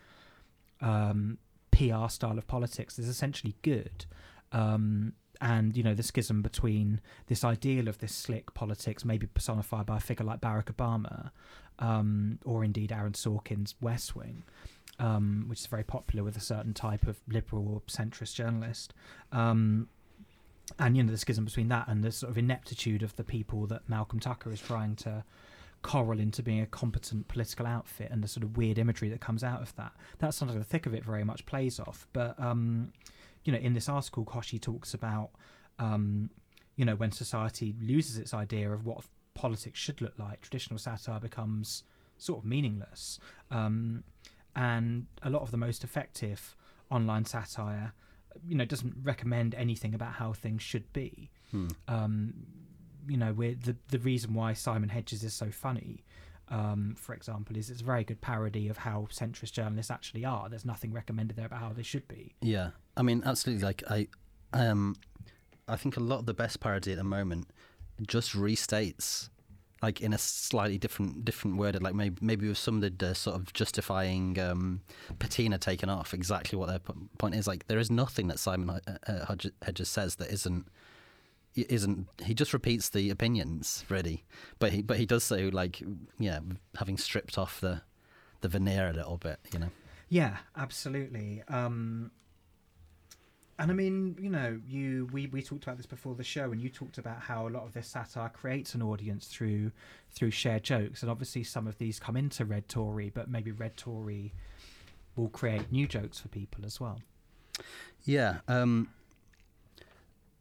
um, 0.82 1.38
PR 1.72 2.08
style 2.08 2.38
of 2.38 2.48
politics 2.48 3.00
is 3.00 3.08
essentially 3.08 3.56
good. 3.62 4.06
Um, 4.52 5.14
and, 5.42 5.76
you 5.76 5.84
know, 5.84 5.94
the 5.94 6.04
schism 6.04 6.42
between 6.42 7.02
this 7.28 7.44
ideal 7.44 7.88
of 7.88 7.98
this 7.98 8.14
slick 8.14 8.54
politics, 8.54 9.04
maybe 9.04 9.28
personified 9.28 9.86
by 9.86 9.98
a 9.98 10.00
figure 10.00 10.26
like 10.26 10.40
Barack 10.40 10.66
Obama, 10.66 11.32
um, 11.80 12.40
or 12.46 12.64
indeed 12.64 12.92
Aaron 12.92 13.14
Sorkin's 13.14 13.76
West 13.82 14.16
Wing, 14.16 14.44
um, 15.04 15.44
which 15.48 15.60
is 15.60 15.68
very 15.68 15.84
popular 15.84 16.24
with 16.24 16.38
a 16.38 16.40
certain 16.40 16.74
type 16.74 17.06
of 17.08 17.20
liberal 17.28 17.68
or 17.68 17.82
centrist 17.82 18.36
journalist. 18.36 18.94
Um, 19.34 19.90
and 20.80 20.96
you 20.96 21.04
know 21.04 21.12
the 21.12 21.18
schism 21.18 21.44
between 21.44 21.68
that 21.68 21.90
and 21.90 22.04
the 22.04 22.12
sort 22.12 22.32
of 22.32 22.38
ineptitude 22.38 23.04
of 23.04 23.14
the 23.18 23.24
people 23.24 23.68
that 23.68 23.88
Malcolm 23.90 24.22
Tucker 24.22 24.52
is 24.52 24.62
trying 24.62 24.96
to 24.96 25.26
coral 25.82 26.22
into 26.22 26.42
being 26.42 26.62
a 26.62 26.66
competent 26.66 27.28
political 27.28 27.68
outfit 27.68 28.10
and 28.10 28.24
the 28.24 28.30
sort 28.30 28.46
of 28.46 28.56
weird 28.56 28.78
imagery 28.78 29.10
that 29.10 29.20
comes 29.20 29.44
out 29.44 29.62
of 29.62 29.76
that. 29.76 29.92
That's 30.20 30.38
something 30.38 30.58
the 30.58 30.64
thick 30.64 30.86
of 30.86 30.94
it 30.94 31.04
very 31.04 31.26
much 31.26 31.46
plays 31.46 31.82
off. 31.82 32.08
But 32.14 32.40
um, 32.40 32.94
you 33.44 33.52
know, 33.52 33.60
in 33.60 33.74
this 33.74 33.90
article, 33.90 34.24
Kochie 34.24 34.62
talks 34.62 34.94
about 34.94 35.32
um, 35.80 36.30
you 36.78 36.86
know 36.86 36.96
when 36.96 37.12
society 37.12 37.76
loses 37.82 38.18
its 38.18 38.34
idea 38.34 38.72
of 38.72 38.86
what 38.86 39.04
politics 39.34 39.80
should 39.80 40.00
look 40.00 40.18
like, 40.18 40.40
traditional 40.40 40.80
satire 40.80 41.20
becomes 41.20 41.84
sort 42.18 42.40
of 42.40 42.46
meaningless. 42.46 43.20
Um, 43.52 44.06
and 44.56 45.08
a 45.22 45.30
lot 45.30 45.42
of 45.42 45.52
the 45.52 45.58
most 45.58 45.84
effective 45.84 46.56
online 46.90 47.26
satire 47.26 47.94
you 48.48 48.56
know 48.56 48.66
doesn't 48.66 48.96
recommend 49.04 49.54
anything 49.56 49.94
about 49.94 50.14
how 50.14 50.34
things 50.34 50.62
should 50.62 50.92
be 50.94 51.30
Hmm. 51.52 51.68
um, 51.88 52.34
you 53.08 53.18
know 53.18 53.32
we're, 53.34 53.54
the 53.56 53.76
the 53.90 54.00
reason 54.00 54.34
why 54.34 54.54
Simon 54.54 54.90
Hedges 54.90 55.24
is 55.24 55.34
so 55.34 55.52
funny 55.52 56.04
um, 56.50 56.96
for 56.98 57.14
example 57.14 57.56
is 57.58 57.70
it's 57.70 57.82
a 57.82 57.84
very 57.84 58.04
good 58.04 58.22
parody 58.22 58.68
of 58.70 58.78
how 58.78 59.08
centrist 59.12 59.52
journalists 59.54 59.92
actually 59.92 60.26
are 60.26 60.50
there's 60.50 60.66
nothing 60.66 60.92
recommended 60.92 61.36
there 61.38 61.46
about 61.46 61.60
how 61.60 61.72
they 61.74 61.84
should 61.84 62.08
be 62.08 62.34
Yeah, 62.42 62.72
I 62.98 63.02
mean, 63.04 63.22
absolutely. 63.26 63.64
Like 63.64 63.84
I, 63.90 64.08
um, 64.52 64.96
I 65.68 65.76
think 65.78 65.96
a 65.96 66.00
lot 66.00 66.20
of 66.20 66.26
the 66.26 66.34
best 66.34 66.60
parody 66.60 66.92
at 66.92 66.98
the 66.98 67.04
moment 67.04 67.48
just 68.08 68.34
restates, 68.34 69.30
like 69.84 70.00
in 70.02 70.14
a 70.14 70.18
slightly 70.18 70.78
different 70.78 71.26
different 71.26 71.58
word. 71.58 71.80
Like 71.84 71.94
maybe 71.94 72.18
maybe 72.22 72.48
with 72.48 72.58
some 72.58 72.82
of 72.82 72.98
the 72.98 73.14
sort 73.14 73.36
of 73.36 73.52
justifying 73.54 74.40
um, 74.40 74.82
patina 75.20 75.58
taken 75.58 75.90
off 75.90 76.14
exactly 76.14 76.58
what 76.58 76.70
their 76.70 76.80
p- 76.80 76.94
point 77.18 77.36
is. 77.36 77.48
Like 77.48 77.68
there 77.68 77.80
is 77.80 77.92
nothing 77.92 78.30
that 78.30 78.40
Simon 78.40 78.70
uh, 78.70 78.98
uh, 79.06 79.36
Hedges 79.62 79.90
says 79.90 80.16
that 80.16 80.32
isn't 80.32 80.68
isn't 81.56 82.08
he 82.24 82.34
just 82.34 82.52
repeats 82.52 82.90
the 82.90 83.12
opinions 83.12 83.86
really 83.88 84.24
but 84.58 84.72
he 84.72 84.82
but 84.82 84.98
he 84.98 85.06
does 85.06 85.24
so 85.24 85.52
like 85.54 85.84
yeah 86.18 86.40
having 86.80 86.98
stripped 86.98 87.38
off 87.38 87.62
the 87.62 87.80
the 88.42 88.48
veneer 88.48 88.90
a 88.90 88.94
little 88.94 89.18
bit 89.18 89.38
you 89.54 89.60
know 89.60 89.70
Yeah, 90.14 90.38
absolutely. 90.56 91.42
Um, 91.48 92.12
and 93.60 93.70
I 93.70 93.74
mean, 93.74 94.16
you 94.20 94.30
know, 94.30 94.60
you 94.68 95.08
we, 95.12 95.28
we 95.28 95.42
talked 95.42 95.64
about 95.64 95.78
this 95.78 95.86
before 95.86 96.16
the 96.16 96.24
show, 96.24 96.52
and 96.52 96.62
you 96.62 96.70
talked 96.70 96.98
about 96.98 97.20
how 97.20 97.48
a 97.48 97.50
lot 97.50 97.64
of 97.64 97.74
this 97.74 97.88
satire 97.88 98.30
creates 98.30 98.74
an 98.74 98.82
audience 98.82 99.28
through 99.28 99.72
through 100.12 100.32
shared 100.32 100.64
jokes, 100.64 101.02
and 101.02 101.12
obviously 101.12 101.44
some 101.44 101.68
of 101.68 101.78
these 101.78 102.00
come 102.00 102.18
into 102.18 102.46
Red 102.46 102.68
Tory, 102.68 103.12
but 103.14 103.30
maybe 103.30 103.52
Red 103.52 103.78
Tory 103.78 104.34
will 105.16 105.30
create 105.30 105.72
new 105.72 105.88
jokes 105.88 106.20
for 106.20 106.30
people 106.30 106.66
as 106.66 106.80
well. 106.80 107.00
Yeah, 108.04 108.40
um, 108.48 108.90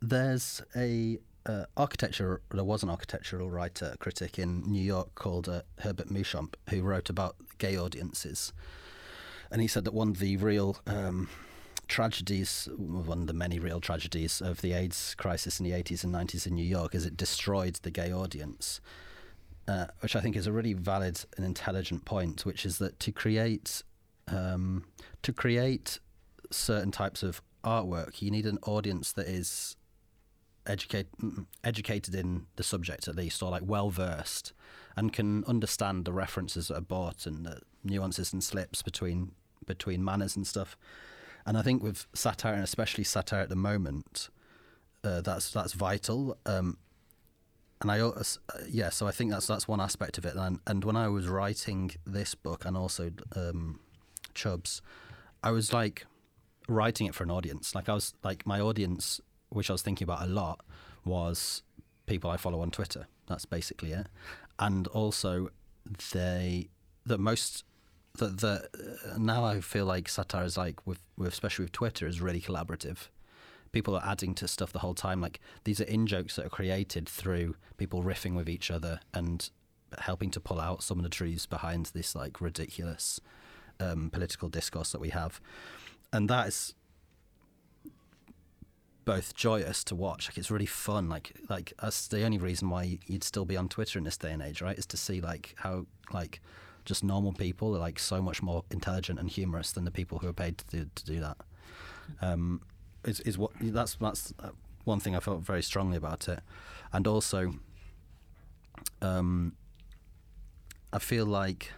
there's 0.00 0.62
a 0.74 1.18
uh, 1.44 1.64
architecture. 1.76 2.40
There 2.50 2.64
was 2.64 2.82
an 2.82 2.88
architectural 2.88 3.50
writer 3.50 3.94
critic 3.98 4.38
in 4.38 4.62
New 4.62 4.82
York 4.82 5.14
called 5.14 5.50
uh, 5.50 5.62
Herbert 5.80 6.08
Muschamp 6.08 6.54
who 6.70 6.80
wrote 6.80 7.10
about 7.10 7.36
gay 7.58 7.76
audiences, 7.76 8.54
and 9.50 9.60
he 9.60 9.68
said 9.68 9.84
that 9.84 9.92
one 9.92 10.08
of 10.08 10.18
the 10.18 10.38
real 10.38 10.78
um, 10.86 11.28
tragedies, 11.88 12.68
one 12.76 13.22
of 13.22 13.26
the 13.26 13.32
many 13.32 13.58
real 13.58 13.80
tragedies 13.80 14.40
of 14.40 14.60
the 14.60 14.72
AIDS 14.72 15.14
crisis 15.16 15.60
in 15.60 15.64
the 15.64 15.72
80s 15.72 16.04
and 16.04 16.14
90s 16.14 16.46
in 16.46 16.54
New 16.54 16.64
York, 16.64 16.94
is 16.94 17.06
it 17.06 17.16
destroyed 17.16 17.78
the 17.82 17.90
gay 17.90 18.12
audience. 18.12 18.80
Uh, 19.68 19.86
which 20.00 20.16
I 20.16 20.20
think 20.20 20.34
is 20.34 20.48
a 20.48 20.52
really 20.52 20.72
valid 20.72 21.24
and 21.36 21.46
intelligent 21.46 22.04
point, 22.04 22.44
which 22.44 22.66
is 22.66 22.78
that 22.78 22.98
to 22.98 23.12
create 23.12 23.84
um, 24.26 24.84
to 25.22 25.32
create 25.32 26.00
certain 26.50 26.90
types 26.90 27.22
of 27.22 27.40
artwork, 27.64 28.20
you 28.20 28.30
need 28.30 28.46
an 28.46 28.58
audience 28.66 29.12
that 29.12 29.28
is 29.28 29.76
educate, 30.66 31.06
mm, 31.20 31.46
educated 31.64 32.14
in 32.14 32.46
the 32.56 32.62
subject 32.62 33.08
at 33.08 33.16
least, 33.16 33.42
or 33.42 33.50
like 33.50 33.62
well 33.64 33.90
versed, 33.90 34.52
and 34.96 35.12
can 35.12 35.44
understand 35.44 36.04
the 36.04 36.12
references 36.12 36.68
that 36.68 36.76
are 36.76 36.80
bought 36.80 37.26
and 37.26 37.46
the 37.46 37.60
nuances 37.84 38.32
and 38.32 38.42
slips 38.42 38.82
between 38.82 39.32
between 39.66 40.04
manners 40.04 40.36
and 40.36 40.46
stuff. 40.46 40.76
And 41.46 41.58
I 41.58 41.62
think 41.62 41.82
with 41.82 42.06
satire 42.14 42.54
and 42.54 42.62
especially 42.62 43.04
satire 43.04 43.40
at 43.40 43.48
the 43.48 43.56
moment, 43.56 44.28
uh, 45.04 45.20
that's 45.20 45.50
that's 45.50 45.72
vital. 45.72 46.36
Um, 46.46 46.78
and 47.80 47.90
I 47.90 48.00
uh, 48.00 48.22
yeah, 48.68 48.90
so 48.90 49.06
I 49.06 49.10
think 49.10 49.32
that's 49.32 49.46
that's 49.46 49.66
one 49.66 49.80
aspect 49.80 50.18
of 50.18 50.24
it. 50.24 50.36
And 50.36 50.60
and 50.66 50.84
when 50.84 50.96
I 50.96 51.08
was 51.08 51.28
writing 51.28 51.90
this 52.06 52.34
book 52.34 52.64
and 52.64 52.76
also 52.76 53.10
um, 53.34 53.80
Chubz, 54.34 54.80
I 55.42 55.50
was 55.50 55.72
like 55.72 56.06
writing 56.68 57.06
it 57.08 57.14
for 57.14 57.24
an 57.24 57.30
audience. 57.30 57.74
Like 57.74 57.88
I 57.88 57.94
was 57.94 58.14
like 58.22 58.46
my 58.46 58.60
audience, 58.60 59.20
which 59.48 59.68
I 59.68 59.72
was 59.72 59.82
thinking 59.82 60.04
about 60.04 60.22
a 60.22 60.26
lot, 60.30 60.64
was 61.04 61.62
people 62.06 62.30
I 62.30 62.36
follow 62.36 62.60
on 62.60 62.70
Twitter. 62.70 63.08
That's 63.26 63.44
basically 63.44 63.92
it. 63.92 64.06
And 64.58 64.86
also, 64.88 65.48
they 66.12 66.68
that 67.04 67.18
most 67.18 67.64
that 68.18 68.40
the 68.40 68.68
uh, 69.12 69.18
now 69.18 69.44
I 69.44 69.60
feel 69.60 69.86
like 69.86 70.08
satire 70.08 70.44
is 70.44 70.56
like 70.56 70.86
with, 70.86 71.00
with 71.16 71.28
especially 71.28 71.64
with 71.64 71.72
Twitter 71.72 72.06
is 72.06 72.20
really 72.20 72.40
collaborative. 72.40 73.08
People 73.72 73.96
are 73.96 74.04
adding 74.04 74.34
to 74.34 74.46
stuff 74.48 74.72
the 74.72 74.80
whole 74.80 74.94
time. 74.94 75.20
Like 75.20 75.40
these 75.64 75.80
are 75.80 75.84
in 75.84 76.06
jokes 76.06 76.36
that 76.36 76.46
are 76.46 76.50
created 76.50 77.08
through 77.08 77.56
people 77.78 78.02
riffing 78.02 78.34
with 78.34 78.48
each 78.48 78.70
other 78.70 79.00
and 79.14 79.48
helping 79.98 80.30
to 80.30 80.40
pull 80.40 80.60
out 80.60 80.82
some 80.82 80.98
of 80.98 81.04
the 81.04 81.10
trees 81.10 81.46
behind 81.46 81.86
this 81.86 82.14
like 82.14 82.40
ridiculous 82.40 83.20
um, 83.80 84.10
political 84.10 84.48
discourse 84.48 84.92
that 84.92 85.00
we 85.00 85.08
have, 85.08 85.40
and 86.12 86.28
that 86.28 86.48
is 86.48 86.74
both 89.04 89.34
joyous 89.34 89.82
to 89.84 89.94
watch. 89.94 90.28
Like 90.28 90.38
it's 90.38 90.50
really 90.50 90.66
fun. 90.66 91.08
Like 91.08 91.32
like 91.48 91.72
that's 91.80 92.08
the 92.08 92.24
only 92.24 92.38
reason 92.38 92.68
why 92.68 92.98
you'd 93.06 93.24
still 93.24 93.46
be 93.46 93.56
on 93.56 93.68
Twitter 93.68 93.98
in 93.98 94.04
this 94.04 94.18
day 94.18 94.32
and 94.32 94.42
age, 94.42 94.60
right? 94.60 94.78
Is 94.78 94.86
to 94.86 94.96
see 94.96 95.20
like 95.20 95.54
how 95.58 95.86
like 96.12 96.40
just 96.84 97.04
normal 97.04 97.32
people 97.32 97.76
are 97.76 97.80
like 97.80 97.98
so 97.98 98.20
much 98.20 98.42
more 98.42 98.64
intelligent 98.70 99.18
and 99.18 99.28
humorous 99.28 99.72
than 99.72 99.84
the 99.84 99.90
people 99.90 100.18
who 100.18 100.28
are 100.28 100.32
paid 100.32 100.58
to 100.58 100.64
do, 100.66 100.90
to 100.94 101.04
do 101.04 101.20
that. 101.20 101.36
Um, 102.20 102.62
is 103.04 103.20
is 103.20 103.38
what 103.38 103.52
that's 103.60 103.96
that's 103.96 104.32
uh, 104.38 104.50
one 104.84 105.00
thing 105.00 105.16
I 105.16 105.20
felt 105.20 105.40
very 105.40 105.62
strongly 105.62 105.96
about 105.96 106.28
it, 106.28 106.40
and 106.92 107.06
also, 107.06 107.54
um, 109.00 109.54
I 110.92 110.98
feel 110.98 111.26
like 111.26 111.72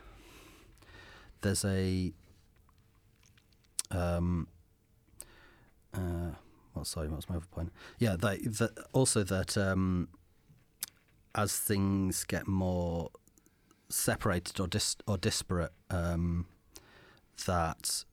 there's 1.43 1.64
a 1.64 2.12
um, 3.90 4.48
uh, 5.94 6.32
well, 6.74 6.85
sorry, 6.85 7.09
what's 7.09 7.28
my 7.28 7.36
other 7.36 7.47
point? 7.51 7.72
Yeah, 7.98 8.16
that, 8.16 8.43
that 8.59 8.72
also 8.93 9.22
that 9.24 9.56
um, 9.56 10.09
as 11.35 11.56
things 11.56 12.24
get 12.24 12.47
more 12.47 13.10
separated 13.89 14.61
or 14.61 14.66
dis- 14.66 14.97
or 15.06 15.19
disparate, 15.19 15.73
um, 15.90 16.47
that 17.47 18.05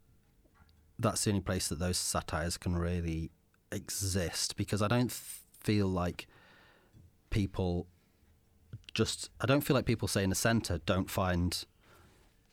that's 1.00 1.24
the 1.24 1.32
only 1.32 1.42
place 1.42 1.68
that 1.68 1.80
those 1.80 1.98
satires 1.98 2.58
can 2.58 2.78
really 2.78 3.32
exist 3.72 4.56
because 4.56 4.82
I 4.82 4.88
don't 4.88 5.12
feel 5.12 5.88
like 5.88 6.28
people 7.30 7.88
just 8.94 9.30
I 9.40 9.46
don't 9.46 9.62
feel 9.62 9.76
like 9.76 9.86
people 9.86 10.08
say 10.08 10.24
in 10.24 10.30
the 10.30 10.36
centre 10.36 10.80
don't 10.86 11.10
find 11.10 11.64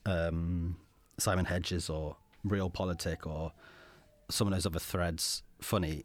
um, 0.07 0.77
Simon 1.19 1.47
Hedges 1.47 1.91
or 1.91 2.17
Real 2.45 2.71
Realpolitik 2.71 3.27
or 3.27 3.53
some 4.31 4.47
of 4.47 4.55
those 4.55 4.67
other 4.67 4.79
threads 4.79 5.43
funny. 5.61 6.05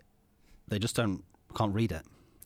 They 0.68 0.80
just 0.80 0.95
don't 0.95 1.23
can't 1.56 1.73
read 1.73 1.91
it. 1.91 2.03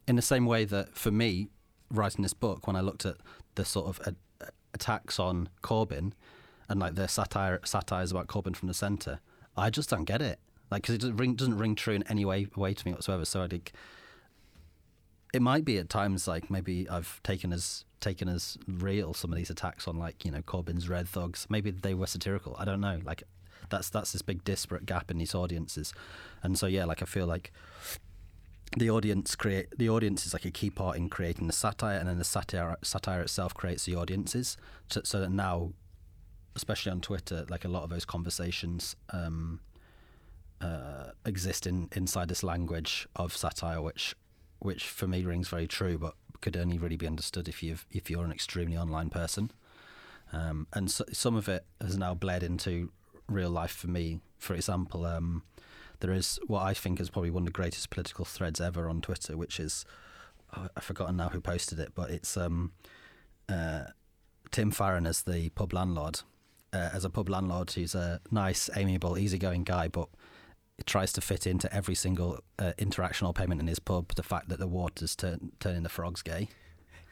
In 0.07 0.15
the 0.15 0.21
same 0.21 0.45
way 0.45 0.65
that 0.65 0.95
for 0.95 1.11
me, 1.11 1.47
writing 1.91 2.23
this 2.23 2.33
book, 2.33 2.67
when 2.67 2.75
I 2.75 2.81
looked 2.81 3.05
at 3.05 3.17
the 3.55 3.65
sort 3.65 3.87
of 3.87 4.15
attacks 4.77 5.19
on 5.19 5.49
Corbyn 5.63 6.13
and 6.69 6.79
like 6.79 6.95
the 6.95 7.07
satire 7.07 7.59
satires 7.65 8.11
about 8.11 8.27
Corbyn 8.27 8.55
from 8.55 8.67
the 8.67 8.73
centre, 8.73 9.19
I 9.55 9.69
just 9.69 9.89
don't 9.89 10.05
get 10.05 10.21
it. 10.21 10.39
Like, 10.69 10.83
because 10.83 10.95
it 10.95 11.01
doesn't 11.01 11.17
ring, 11.17 11.35
doesn't 11.35 11.57
ring 11.57 11.75
true 11.75 11.95
in 11.95 12.03
any 12.03 12.25
way, 12.25 12.47
way 12.55 12.73
to 12.73 12.85
me 12.85 12.91
whatsoever. 12.91 13.25
So 13.25 13.41
I 13.41 13.47
think 13.47 13.71
it 15.33 15.41
might 15.41 15.65
be 15.65 15.77
at 15.77 15.89
times 15.89 16.27
like 16.27 16.49
maybe 16.49 16.87
I've 16.89 17.21
taken 17.23 17.51
as 17.51 17.85
taken 17.99 18.29
as 18.29 18.57
real 18.67 19.13
some 19.13 19.31
of 19.31 19.37
these 19.37 19.49
attacks 19.49 19.87
on 19.87 19.97
like 19.97 20.23
you 20.23 20.31
know 20.31 20.41
Corbyn's 20.41 20.89
red 20.89 21.07
thugs. 21.07 21.47
Maybe 21.49 21.71
they 21.71 21.93
were 21.93 22.07
satirical. 22.07 22.55
I 22.59 22.65
don't 22.65 22.81
know. 22.81 22.99
Like 23.03 23.23
that's 23.69 23.89
that's 23.89 24.13
this 24.13 24.21
big 24.21 24.43
disparate 24.43 24.85
gap 24.85 25.11
in 25.11 25.17
these 25.17 25.35
audiences, 25.35 25.93
and 26.43 26.57
so 26.57 26.67
yeah, 26.67 26.85
like 26.85 27.01
I 27.01 27.05
feel 27.05 27.27
like 27.27 27.51
the 28.75 28.89
audience 28.89 29.35
create 29.35 29.67
the 29.77 29.89
audience 29.89 30.25
is 30.25 30.33
like 30.33 30.45
a 30.45 30.51
key 30.51 30.69
part 30.69 30.97
in 30.97 31.09
creating 31.09 31.47
the 31.47 31.53
satire, 31.53 31.97
and 31.97 32.07
then 32.09 32.17
the 32.17 32.23
satire 32.23 32.77
satire 32.83 33.21
itself 33.21 33.53
creates 33.53 33.85
the 33.85 33.95
audiences. 33.95 34.57
So, 34.89 35.01
so 35.03 35.19
that 35.21 35.31
now, 35.31 35.71
especially 36.55 36.91
on 36.91 37.01
Twitter, 37.01 37.45
like 37.49 37.65
a 37.65 37.69
lot 37.69 37.83
of 37.83 37.89
those 37.89 38.05
conversations 38.05 38.95
um, 39.11 39.61
uh, 40.59 41.11
exist 41.25 41.65
in 41.65 41.89
inside 41.95 42.27
this 42.27 42.43
language 42.43 43.07
of 43.15 43.35
satire, 43.35 43.81
which 43.81 44.15
which 44.59 44.85
for 44.85 45.07
me 45.07 45.23
rings 45.23 45.47
very 45.47 45.67
true, 45.67 45.97
but 45.97 46.15
could 46.41 46.57
only 46.57 46.77
really 46.77 46.97
be 46.97 47.07
understood 47.07 47.47
if 47.47 47.63
you 47.63 47.77
if 47.91 48.09
you're 48.09 48.25
an 48.25 48.31
extremely 48.31 48.77
online 48.77 49.09
person. 49.09 49.51
Um, 50.33 50.67
and 50.73 50.91
so, 50.91 51.05
some 51.13 51.35
of 51.35 51.47
it 51.47 51.65
has 51.79 51.97
now 51.97 52.13
bled 52.13 52.43
into 52.43 52.91
real 53.29 53.49
life 53.49 53.71
for 53.71 53.87
me. 53.87 54.19
For 54.37 54.53
example, 54.53 55.05
um, 55.05 55.43
there 55.99 56.11
is 56.11 56.39
what 56.47 56.63
I 56.63 56.73
think 56.73 56.99
is 56.99 57.09
probably 57.09 57.31
one 57.31 57.43
of 57.43 57.47
the 57.47 57.51
greatest 57.51 57.89
political 57.89 58.25
threads 58.25 58.61
ever 58.61 58.89
on 58.89 59.01
Twitter, 59.01 59.35
which 59.37 59.59
is 59.59 59.85
oh, 60.55 60.67
I've 60.75 60.83
forgotten 60.83 61.17
now 61.17 61.29
who 61.29 61.41
posted 61.41 61.79
it, 61.79 61.93
but 61.95 62.09
it's 62.09 62.37
um, 62.37 62.71
uh, 63.49 63.85
Tim 64.51 64.71
Farron 64.71 65.05
as 65.05 65.23
the 65.23 65.49
pub 65.49 65.73
landlord, 65.73 66.21
uh, 66.73 66.89
as 66.93 67.05
a 67.05 67.09
pub 67.09 67.29
landlord 67.29 67.71
he's 67.71 67.95
a 67.95 68.21
nice, 68.31 68.69
amiable, 68.75 69.17
easygoing 69.17 69.63
guy, 69.63 69.87
but 69.87 70.09
it 70.77 70.85
tries 70.85 71.11
to 71.13 71.21
fit 71.21 71.47
into 71.47 71.73
every 71.73 71.95
single 71.95 72.39
uh, 72.59 72.73
interaction 72.77 73.25
or 73.25 73.33
payment 73.33 73.59
in 73.59 73.67
his 73.67 73.79
pub 73.79 74.13
the 74.15 74.23
fact 74.23 74.49
that 74.49 74.59
the 74.59 74.67
water's 74.67 75.15
turn, 75.15 75.51
turning 75.59 75.83
the 75.83 75.89
frogs 75.89 76.21
gay. 76.21 76.49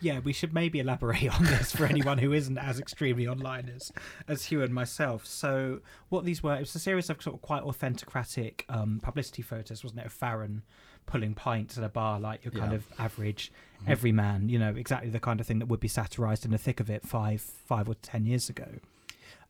Yeah, 0.02 0.20
we 0.20 0.34
should 0.34 0.54
maybe 0.54 0.80
elaborate 0.80 1.34
on 1.40 1.44
this 1.46 1.72
for 1.72 1.86
anyone 1.86 2.18
who 2.18 2.34
isn't 2.34 2.58
as 2.58 2.80
extremely 2.80 3.28
online 3.28 3.72
as, 3.74 3.92
as 4.28 4.44
Huw 4.44 4.64
and 4.64 4.74
myself. 4.74 5.26
So, 5.26 5.80
what 6.10 6.26
these 6.26 6.44
were, 6.44 6.56
it 6.56 6.60
was 6.60 6.76
a 6.76 6.80
series 6.80 7.10
of 7.10 7.22
sort 7.22 7.36
of 7.36 7.42
quite 7.42 7.64
authentocratic 7.64 8.62
um, 8.70 9.00
publicity 9.02 9.42
photos, 9.42 9.84
wasn't 9.84 10.02
it? 10.02 10.08
Of 10.08 10.14
Farron 10.14 10.64
pulling 11.06 11.34
pints 11.36 11.78
at 11.78 11.84
a 11.84 11.90
bar 11.90 12.20
like 12.20 12.44
your 12.44 12.52
kind 12.52 12.72
Yeah. 12.72 12.78
of 12.78 12.86
average 13.00 13.52
Mm-hmm. 13.82 13.92
everyman, 13.92 14.50
you 14.50 14.58
know, 14.58 14.74
exactly 14.76 15.10
the 15.10 15.20
kind 15.20 15.40
of 15.42 15.46
thing 15.46 15.60
that 15.60 15.66
would 15.68 15.82
be 15.82 15.90
satirized 15.90 16.46
in 16.46 16.52
the 16.52 16.58
thick 16.58 16.80
of 16.80 16.90
it 16.90 17.04
five, 17.06 17.42
five 17.42 17.90
or 17.90 17.94
ten 17.96 18.26
years 18.26 18.50
ago. 18.50 18.68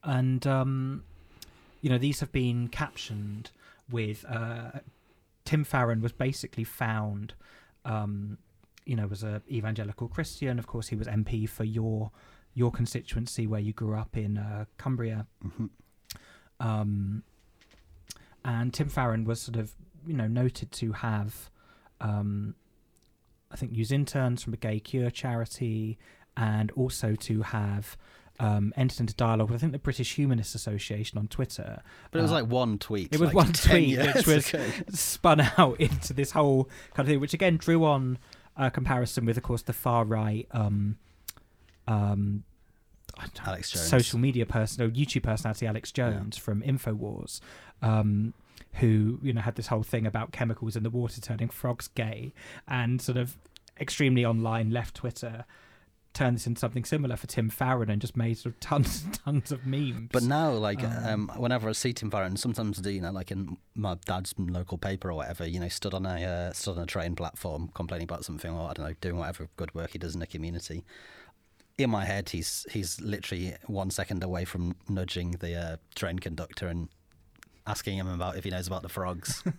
And, 0.03 0.45
um, 0.47 1.03
you 1.81 1.89
know, 1.91 1.97
these 1.99 2.19
have 2.22 2.31
been 2.31 2.67
captioned 2.67 3.51
with 3.89 4.26
uh, 4.27 4.80
Tim 5.45 5.63
Farron 5.63 6.01
was 6.01 6.11
basically 6.11 6.63
found, 6.63 7.35
um, 7.85 8.39
you 8.85 8.95
know, 8.95 9.07
was 9.07 9.23
a 9.23 9.41
evangelical 9.49 10.07
Christian. 10.07 10.59
Of 10.59 10.67
course, 10.67 10.87
he 10.89 10.95
was 10.95 11.07
MP 11.07 11.47
for 11.49 11.63
your 11.63 12.11
your 12.53 12.71
constituency 12.71 13.45
where 13.47 13.59
you 13.59 13.73
grew 13.73 13.95
up 13.95 14.15
in 14.15 14.37
uh, 14.37 14.65
Cumbria. 14.77 15.27
Mhm. 15.45 15.69
Um, 16.59 17.23
and 18.43 18.73
Tim 18.73 18.87
Farron 18.89 19.25
was 19.25 19.41
sort 19.41 19.57
of, 19.57 19.73
you 20.07 20.13
know, 20.13 20.27
noted 20.27 20.71
to 20.73 20.93
have, 20.93 21.49
um, 21.99 22.55
I 23.51 23.55
think, 23.57 23.75
use 23.75 23.91
interns 23.91 24.43
from 24.43 24.53
a 24.53 24.57
gay 24.57 24.79
cure 24.79 25.09
charity, 25.09 25.97
and 26.37 26.71
also 26.71 27.15
to 27.15 27.41
have 27.41 27.97
um, 28.39 28.73
entered 28.75 28.99
into 28.99 29.13
dialogue 29.15 29.49
with 29.49 29.57
I 29.57 29.61
think 29.61 29.71
the 29.71 29.79
British 29.79 30.15
Humanist 30.15 30.55
Association 30.55 31.17
on 31.17 31.27
Twitter. 31.29 31.81
But 32.11 32.19
it 32.19 32.21
was 32.21 32.31
Uh, 32.31 32.35
like 32.35 32.47
one 32.47 32.77
tweet. 32.77 33.13
it 33.13 33.19
was 33.19 33.27
like 33.33 33.35
one 33.35 33.53
tweet, 33.53 33.97
which 33.97 34.27
was- 34.27 34.49
ago. 34.53 34.65
spun 34.89 35.39
out 35.57 35.79
into 35.79 36.13
this 36.13 36.31
whole 36.31 36.65
kind 36.93 37.05
of 37.05 37.07
thing, 37.07 37.19
which 37.21 37.33
again 37.33 37.55
drew 37.57 37.83
on 37.85 38.17
a 38.57 38.72
comparison 38.72 39.26
with, 39.26 39.38
of 39.38 39.44
course, 39.44 39.61
the 39.61 39.73
far 39.73 40.06
right 40.06 40.48
um, 40.52 40.98
um, 41.88 42.44
Alex 43.45 43.72
Jones. 43.72 43.88
social 43.88 44.19
media 44.19 44.45
person 44.45 44.84
or 44.84 44.90
YouTube 44.90 45.23
personality 45.23 45.68
Alex 45.68 45.91
Jones 45.91 46.38
from 46.38 46.61
Infowars, 46.61 47.40
um, 47.82 48.34
who 48.73 49.19
you 49.22 49.34
know 49.34 49.41
had 49.41 49.56
this 49.56 49.68
whole 49.68 49.84
thing 49.84 50.06
about 50.06 50.32
chemicals 50.32 50.76
in 50.76 50.84
the 50.84 50.90
water 50.90 51.22
turning 51.22 51.49
frogs 51.49 51.88
gay, 51.90 52.34
and 52.68 53.02
sort 53.02 53.18
of 53.18 53.38
extremely 53.80 54.26
online 54.26 54.72
left 54.72 54.95
Twitter 54.95 55.45
turned 56.15 56.37
this 56.37 56.47
into 56.47 56.59
something 56.59 56.83
similar 56.85 57.15
for 57.15 57.27
Tim 57.27 57.49
Farron 57.49 57.91
and 57.91 58.01
just 58.01 58.17
made 58.17 58.37
sort 58.37 58.55
of 58.55 58.59
tons 58.59 59.03
and 59.03 59.13
tons 59.25 59.51
of 59.51 59.67
memes. 59.67 60.09
But 60.11 60.23
now, 60.23 60.51
like, 60.51 60.83
Um, 60.83 61.29
um, 61.29 61.39
whenever 61.39 61.69
I 61.69 61.73
see 61.73 61.93
Tim 61.93 62.09
Farron, 62.09 62.37
sometimes 62.37 62.79
do 62.79 62.89
you 62.89 63.01
know, 63.01 63.11
like 63.11 63.29
in 63.31 63.57
my 63.75 63.97
dad's 64.05 64.33
local 64.39 64.77
paper 64.77 65.11
or 65.11 65.15
whatever, 65.15 65.45
you 65.47 65.59
know, 65.59 65.67
stood 65.67 65.93
on 65.93 66.05
a 66.05 66.23
uh, 66.23 66.53
stood 66.53 66.77
on 66.77 66.83
a 66.83 66.87
train 66.87 67.15
platform 67.15 67.69
complaining 67.75 68.05
about 68.05 68.25
something, 68.25 68.51
or 68.51 68.69
I 68.69 68.73
don't 68.73 68.87
know, 68.87 68.95
doing 69.01 69.17
whatever 69.17 69.49
good 69.57 69.75
work 69.75 69.91
he 69.91 69.99
does 69.99 70.13
in 70.15 70.19
the 70.19 70.27
community. 70.27 70.83
In 71.77 71.89
my 71.89 72.05
head, 72.05 72.29
he's 72.29 72.65
he's 72.71 72.99
literally 73.01 73.55
one 73.67 73.91
second 73.91 74.23
away 74.23 74.45
from 74.45 74.75
nudging 74.87 75.31
the 75.31 75.55
uh, 75.55 75.77
train 75.93 76.19
conductor 76.19 76.67
and 76.67 76.87
asking 77.67 77.97
him 77.97 78.07
about 78.07 78.37
if 78.37 78.43
he 78.43 78.49
knows 78.49 78.67
about 78.67 78.81
the 78.83 78.89
frogs. 78.89 79.43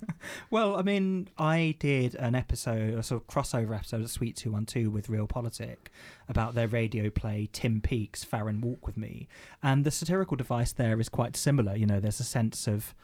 Well, 0.50 0.76
I 0.76 0.82
mean, 0.82 1.28
I 1.38 1.76
did 1.78 2.14
an 2.16 2.34
episode, 2.34 2.94
a 2.94 3.02
sort 3.02 3.22
of 3.22 3.28
crossover 3.28 3.74
episode 3.76 4.00
of 4.00 4.10
Suite 4.10 4.36
212 4.36 4.92
with 4.92 5.08
Real 5.08 5.26
Realpolitik 5.26 5.76
about 6.28 6.54
their 6.54 6.68
radio 6.68 7.10
play 7.10 7.48
Tim 7.52 7.80
Peaks, 7.80 8.24
Farron 8.24 8.60
Walk 8.60 8.86
With 8.86 8.96
Me. 8.96 9.28
And 9.62 9.84
the 9.84 9.90
satirical 9.90 10.36
device 10.36 10.72
there 10.72 11.00
is 11.00 11.08
quite 11.08 11.36
similar. 11.36 11.76
You 11.76 11.86
know, 11.86 12.00
there's 12.00 12.20
a 12.20 12.24
sense 12.24 12.66
of. 12.66 12.94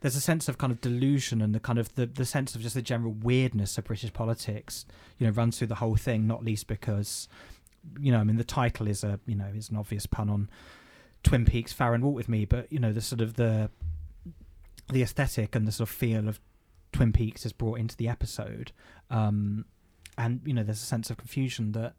there's 0.00 0.16
a 0.16 0.20
sense 0.20 0.48
of 0.48 0.58
kind 0.58 0.70
of 0.70 0.80
delusion 0.80 1.40
and 1.40 1.54
the 1.54 1.60
kind 1.60 1.78
of 1.78 1.94
the, 1.94 2.06
the 2.06 2.26
sense 2.26 2.54
of 2.54 2.60
just 2.60 2.74
the 2.74 2.82
general 2.82 3.12
weirdness 3.12 3.78
of 3.78 3.84
British 3.84 4.12
politics, 4.12 4.84
you 5.18 5.26
know, 5.26 5.32
runs 5.32 5.58
through 5.58 5.68
the 5.68 5.76
whole 5.76 5.96
thing, 5.96 6.26
not 6.26 6.44
least 6.44 6.66
because, 6.66 7.28
you 7.98 8.12
know, 8.12 8.18
I 8.18 8.24
mean, 8.24 8.36
the 8.36 8.44
title 8.44 8.86
is 8.86 9.02
a, 9.02 9.18
you 9.26 9.34
know, 9.34 9.46
is 9.54 9.70
an 9.70 9.76
obvious 9.76 10.06
pun 10.06 10.28
on 10.28 10.50
Twin 11.22 11.44
Peaks, 11.46 11.72
Farron 11.72 12.02
Walk 12.02 12.14
With 12.14 12.28
Me, 12.28 12.44
but, 12.44 12.70
you 12.70 12.78
know, 12.78 12.92
the 12.92 13.00
sort 13.00 13.22
of 13.22 13.34
the, 13.34 13.70
the 14.92 15.02
aesthetic 15.02 15.54
and 15.54 15.66
the 15.66 15.72
sort 15.72 15.88
of 15.88 15.94
feel 15.94 16.28
of 16.28 16.40
Twin 16.92 17.12
Peaks 17.12 17.44
is 17.44 17.52
brought 17.52 17.78
into 17.78 17.96
the 17.96 18.08
episode. 18.08 18.72
Um, 19.10 19.64
and, 20.16 20.40
you 20.44 20.54
know, 20.54 20.62
there's 20.62 20.82
a 20.82 20.86
sense 20.86 21.10
of 21.10 21.16
confusion 21.16 21.72
that, 21.72 21.94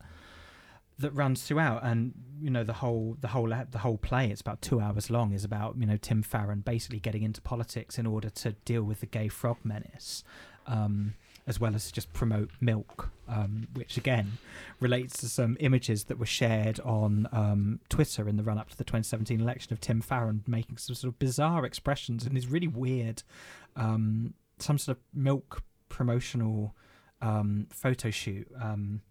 that 0.97 1.11
runs 1.11 1.43
throughout 1.43 1.83
and 1.83 2.13
you 2.39 2.49
know 2.49 2.63
the 2.63 2.73
whole 2.73 3.17
the 3.19 3.27
whole 3.27 3.53
the 3.69 3.79
whole 3.79 3.97
play 3.97 4.29
it's 4.29 4.39
about 4.39 4.61
two 4.61 4.79
hours 4.79 5.09
long 5.09 5.33
is 5.33 5.43
about 5.43 5.75
you 5.77 5.85
know 5.85 5.97
tim 5.97 6.23
farron 6.23 6.61
basically 6.61 6.99
getting 6.99 7.23
into 7.23 7.41
politics 7.41 7.97
in 7.99 8.05
order 8.05 8.29
to 8.29 8.53
deal 8.63 8.81
with 8.81 9.01
the 9.01 9.05
gay 9.05 9.27
frog 9.27 9.57
menace 9.63 10.23
um, 10.67 11.13
as 11.47 11.59
well 11.59 11.75
as 11.75 11.91
just 11.91 12.11
promote 12.13 12.49
milk 12.59 13.09
um, 13.27 13.67
which 13.73 13.97
again 13.97 14.33
relates 14.79 15.17
to 15.17 15.27
some 15.27 15.57
images 15.59 16.05
that 16.05 16.17
were 16.17 16.25
shared 16.25 16.79
on 16.81 17.27
um, 17.31 17.79
twitter 17.89 18.27
in 18.27 18.37
the 18.37 18.43
run-up 18.43 18.69
to 18.69 18.77
the 18.77 18.83
2017 18.83 19.39
election 19.39 19.73
of 19.73 19.79
tim 19.79 20.01
farron 20.01 20.43
making 20.47 20.77
some 20.77 20.95
sort 20.95 21.13
of 21.13 21.19
bizarre 21.19 21.65
expressions 21.65 22.25
and 22.25 22.35
his 22.35 22.47
really 22.47 22.67
weird 22.67 23.23
um, 23.75 24.33
some 24.59 24.77
sort 24.77 24.97
of 24.97 25.03
milk 25.13 25.63
promotional 25.89 26.75
um, 27.21 27.67
photo 27.71 28.09
shoot 28.09 28.47
um, 28.61 29.01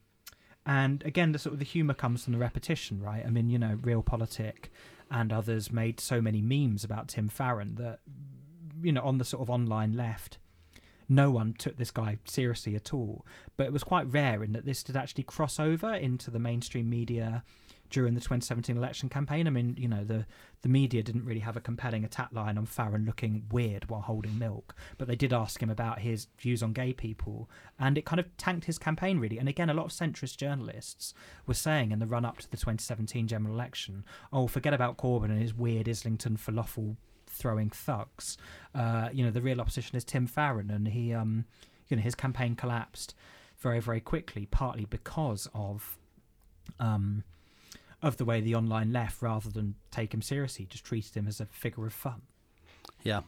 and 0.66 1.02
again 1.05 1.32
the 1.32 1.39
sort 1.39 1.52
of 1.52 1.59
the 1.59 1.65
humor 1.65 1.94
comes 1.94 2.24
from 2.24 2.32
the 2.32 2.39
repetition 2.39 3.01
right? 3.01 3.24
I 3.24 3.31
mean 3.31 3.48
you 3.48 3.59
know 3.59 3.78
real 3.82 4.02
politic 4.02 4.70
and 5.11 5.32
others 5.32 5.70
made 5.70 6.01
so 6.01 6.20
many 6.20 6.40
memes 6.40 6.85
about 6.85 7.09
tim 7.09 7.28
farron 7.28 7.77
that 7.77 8.01
you 8.82 8.93
know 8.93 9.02
on 9.02 9.19
the 9.19 9.24
sort 9.24 9.43
of 9.43 9.51
online 9.51 9.93
left 9.93 10.39
no 11.09 11.31
one 11.31 11.53
took 11.53 11.77
this 11.77 11.91
guy 11.91 12.19
seriously 12.25 12.75
at 12.75 12.93
all 12.93 13.25
but 13.57 13.67
it 13.67 13.73
was 13.73 13.85
quite 13.85 14.11
rare 14.13 14.43
in 14.43 14.53
that 14.53 14.65
this 14.65 14.83
did 14.83 14.97
actually 14.97 15.25
cross 15.25 15.61
over 15.61 15.95
into 15.95 16.31
the 16.31 16.39
mainstream 16.39 16.89
media 16.89 17.43
during 17.95 18.15
the 18.15 18.21
2017 18.21 18.77
election 18.77 19.09
campaign. 19.09 19.47
I 19.47 19.51
mean, 19.51 19.77
you 19.79 19.87
know, 19.87 20.03
the 20.03 20.27
the 20.63 20.69
media 20.69 21.03
didn't 21.03 21.25
really 21.25 21.41
have 21.41 21.57
a 21.57 21.61
compelling 21.61 22.05
attack 22.05 22.31
line 22.33 22.59
on 22.59 22.67
Farron 22.67 23.05
looking 23.05 23.45
weird 23.53 23.89
while 23.89 24.01
holding 24.01 24.37
milk, 24.37 24.75
but 24.99 25.07
they 25.07 25.15
did 25.15 25.33
ask 25.33 25.63
him 25.63 25.71
about 25.71 26.01
his 26.01 26.27
views 26.39 26.61
on 26.61 26.73
gay 26.73 26.93
people, 26.93 27.49
and 27.79 27.97
it 27.97 28.05
kind 28.05 28.19
of 28.19 28.37
tanked 28.37 28.65
his 28.65 28.79
campaign 28.79 29.21
really. 29.21 29.39
And 29.39 29.49
again, 29.49 29.71
a 29.71 29.75
lot 29.75 29.87
of 29.87 29.93
centrist 29.93 30.39
journalists 30.39 31.15
were 31.47 31.55
saying 31.55 31.93
in 31.93 32.01
the 32.01 32.07
run 32.07 32.25
up 32.25 32.39
to 32.39 32.51
the 32.51 32.57
2017 32.57 33.29
general 33.29 33.55
election, 33.55 34.05
"Oh, 34.33 34.49
forget 34.49 34.75
about 34.75 34.97
Corbyn 34.97 35.31
and 35.31 35.41
his 35.41 35.55
weird 35.55 35.89
Islington 35.89 36.37
falafel 36.37 36.97
throwing 37.35 37.70
thugs. 37.70 38.39
Uh, 38.74 39.09
you 39.12 39.24
know, 39.24 39.31
the 39.31 39.43
real 39.43 39.61
opposition 39.61 39.97
is 39.97 40.05
Tim 40.05 40.27
Farron, 40.27 40.70
and 40.70 40.89
he, 40.89 41.12
um, 41.12 41.44
you 41.89 41.97
know, 41.97 42.02
his 42.02 42.15
campaign 42.15 42.55
collapsed." 42.55 43.15
Very, 43.59 43.81
very 43.81 44.01
quickly, 44.01 44.47
partly 44.47 44.85
because 44.85 45.48
of 45.55 45.97
um, 46.78 47.24
of 48.02 48.19
the 48.19 48.24
way 48.24 48.43
the 48.43 48.55
online 48.55 48.93
left, 48.93 49.23
rather 49.23 49.48
than 49.48 49.74
take 49.90 50.12
him 50.12 50.20
seriously, 50.20 50.66
just 50.66 50.85
treated 50.85 51.15
him 51.16 51.27
as 51.27 51.40
a 51.40 51.47
figure 51.47 51.86
of 51.86 51.93
fun. 51.94 52.23
Yeah, 53.02 53.23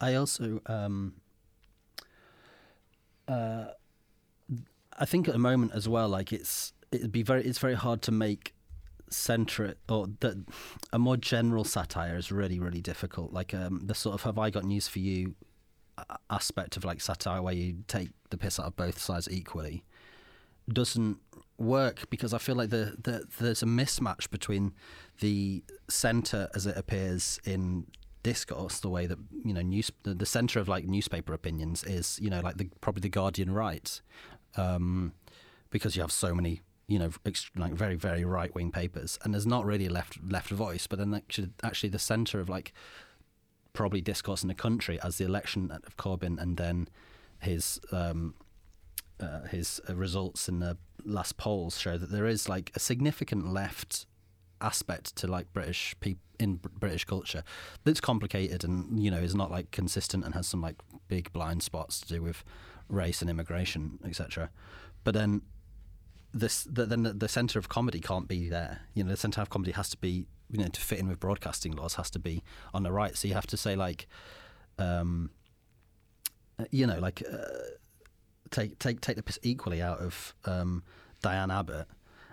I 0.00 0.14
also 0.14 0.62
um, 0.66 1.14
uh, 3.28 3.66
I 4.98 5.04
think 5.04 5.28
at 5.28 5.32
the 5.32 5.38
moment 5.38 5.72
as 5.74 5.88
well, 5.88 6.08
like 6.08 6.32
it's 6.32 6.72
it'd 6.92 7.12
be 7.12 7.22
very 7.22 7.44
it's 7.44 7.58
very 7.58 7.74
hard 7.74 8.02
to 8.02 8.12
make 8.12 8.54
centric 9.10 9.78
or 9.88 10.08
that 10.20 10.36
a 10.92 10.98
more 10.98 11.16
general 11.16 11.64
satire 11.64 12.16
is 12.16 12.32
really 12.32 12.58
really 12.58 12.80
difficult. 12.80 13.32
Like 13.32 13.54
um, 13.54 13.82
the 13.84 13.94
sort 13.94 14.14
of 14.14 14.22
have 14.22 14.38
I 14.38 14.50
got 14.50 14.64
news 14.64 14.88
for 14.88 14.98
you 14.98 15.34
aspect 16.30 16.76
of 16.76 16.84
like 16.84 17.00
satire 17.00 17.40
where 17.40 17.54
you 17.54 17.78
take 17.88 18.10
the 18.30 18.36
piss 18.36 18.60
out 18.60 18.66
of 18.66 18.76
both 18.76 18.98
sides 18.98 19.28
equally 19.30 19.82
doesn't 20.70 21.18
work 21.58 22.08
because 22.10 22.34
I 22.34 22.38
feel 22.38 22.54
like 22.54 22.70
the, 22.70 22.96
the 23.02 23.24
there's 23.40 23.62
a 23.62 23.66
mismatch 23.66 24.30
between 24.30 24.74
the 25.20 25.62
center 25.88 26.48
as 26.54 26.66
it 26.66 26.76
appears 26.76 27.40
in 27.44 27.86
discourse, 28.22 28.80
the 28.80 28.88
way 28.88 29.06
that 29.06 29.18
you 29.44 29.54
know 29.54 29.62
news 29.62 29.90
the, 30.02 30.12
the 30.12 30.26
center 30.26 30.58
of 30.58 30.68
like 30.68 30.84
newspaper 30.84 31.32
opinions 31.32 31.84
is 31.84 32.18
you 32.20 32.28
know 32.28 32.40
like 32.40 32.56
the 32.56 32.68
probably 32.80 33.00
the 33.00 33.08
Guardian 33.08 33.52
right, 33.52 34.00
um, 34.56 35.12
because 35.70 35.94
you 35.94 36.02
have 36.02 36.12
so 36.12 36.34
many 36.34 36.60
you 36.88 36.98
know 36.98 37.10
like 37.56 37.72
very 37.72 37.96
very 37.96 38.24
right 38.24 38.54
wing 38.54 38.70
papers 38.70 39.18
and 39.22 39.34
there's 39.34 39.46
not 39.46 39.64
really 39.64 39.86
a 39.86 39.90
left 39.90 40.18
left 40.28 40.50
voice, 40.50 40.86
but 40.86 40.98
then 40.98 41.14
actually 41.14 41.50
actually 41.62 41.88
the 41.88 41.98
center 41.98 42.40
of 42.40 42.48
like 42.48 42.72
probably 43.72 44.00
discourse 44.00 44.42
in 44.42 44.48
the 44.48 44.54
country 44.54 44.98
as 45.02 45.18
the 45.18 45.24
election 45.24 45.70
of 45.70 45.96
Corbyn 45.96 46.40
and 46.40 46.56
then 46.56 46.88
his 47.40 47.80
um, 47.92 48.34
uh, 49.20 49.42
his 49.42 49.80
results 49.88 50.48
in 50.48 50.60
the 50.60 50.76
last 51.04 51.36
polls 51.36 51.78
show 51.78 51.96
that 51.98 52.10
there 52.10 52.26
is 52.26 52.48
like 52.48 52.72
a 52.74 52.80
significant 52.80 53.52
left 53.52 54.06
aspect 54.60 55.14
to 55.16 55.26
like 55.26 55.52
British 55.52 55.94
people 56.00 56.22
in 56.38 56.56
British 56.56 57.04
culture 57.04 57.42
that's 57.84 58.00
complicated 58.00 58.62
and 58.62 59.02
you 59.02 59.10
know 59.10 59.16
is 59.16 59.34
not 59.34 59.50
like 59.50 59.70
consistent 59.70 60.22
and 60.24 60.34
has 60.34 60.46
some 60.46 60.60
like 60.60 60.76
big 61.08 61.32
blind 61.32 61.62
spots 61.62 61.98
to 61.98 62.08
do 62.08 62.22
with 62.22 62.44
race 62.88 63.20
and 63.22 63.30
immigration 63.30 63.98
etc. 64.04 64.50
But 65.02 65.14
then 65.14 65.42
this 66.32 66.64
the, 66.64 66.84
then 66.86 67.18
the, 67.18 67.28
center 67.28 67.58
of 67.58 67.68
comedy 67.68 68.00
can't 68.00 68.28
be 68.28 68.48
there. 68.48 68.80
You 68.94 69.04
know 69.04 69.10
the 69.10 69.16
center 69.16 69.40
of 69.40 69.50
comedy 69.50 69.72
has 69.72 69.88
to 69.90 69.96
be 69.96 70.26
you 70.50 70.58
know 70.58 70.68
to 70.68 70.80
fit 70.80 70.98
in 70.98 71.08
with 71.08 71.20
broadcasting 71.20 71.72
laws 71.72 71.94
has 71.94 72.10
to 72.10 72.18
be 72.18 72.42
on 72.74 72.82
the 72.82 72.92
right. 72.92 73.16
So 73.16 73.28
you 73.28 73.34
have 73.34 73.46
to 73.48 73.56
say 73.56 73.76
like 73.76 74.06
um 74.78 75.30
you 76.70 76.86
know 76.86 76.98
like 76.98 77.22
uh, 77.30 77.46
take 78.50 78.78
take 78.78 79.00
take 79.00 79.16
the 79.16 79.22
piss 79.22 79.38
equally 79.42 79.82
out 79.82 80.00
of 80.00 80.34
um, 80.44 80.82
Diane 81.22 81.50
Abbott, 81.50 81.86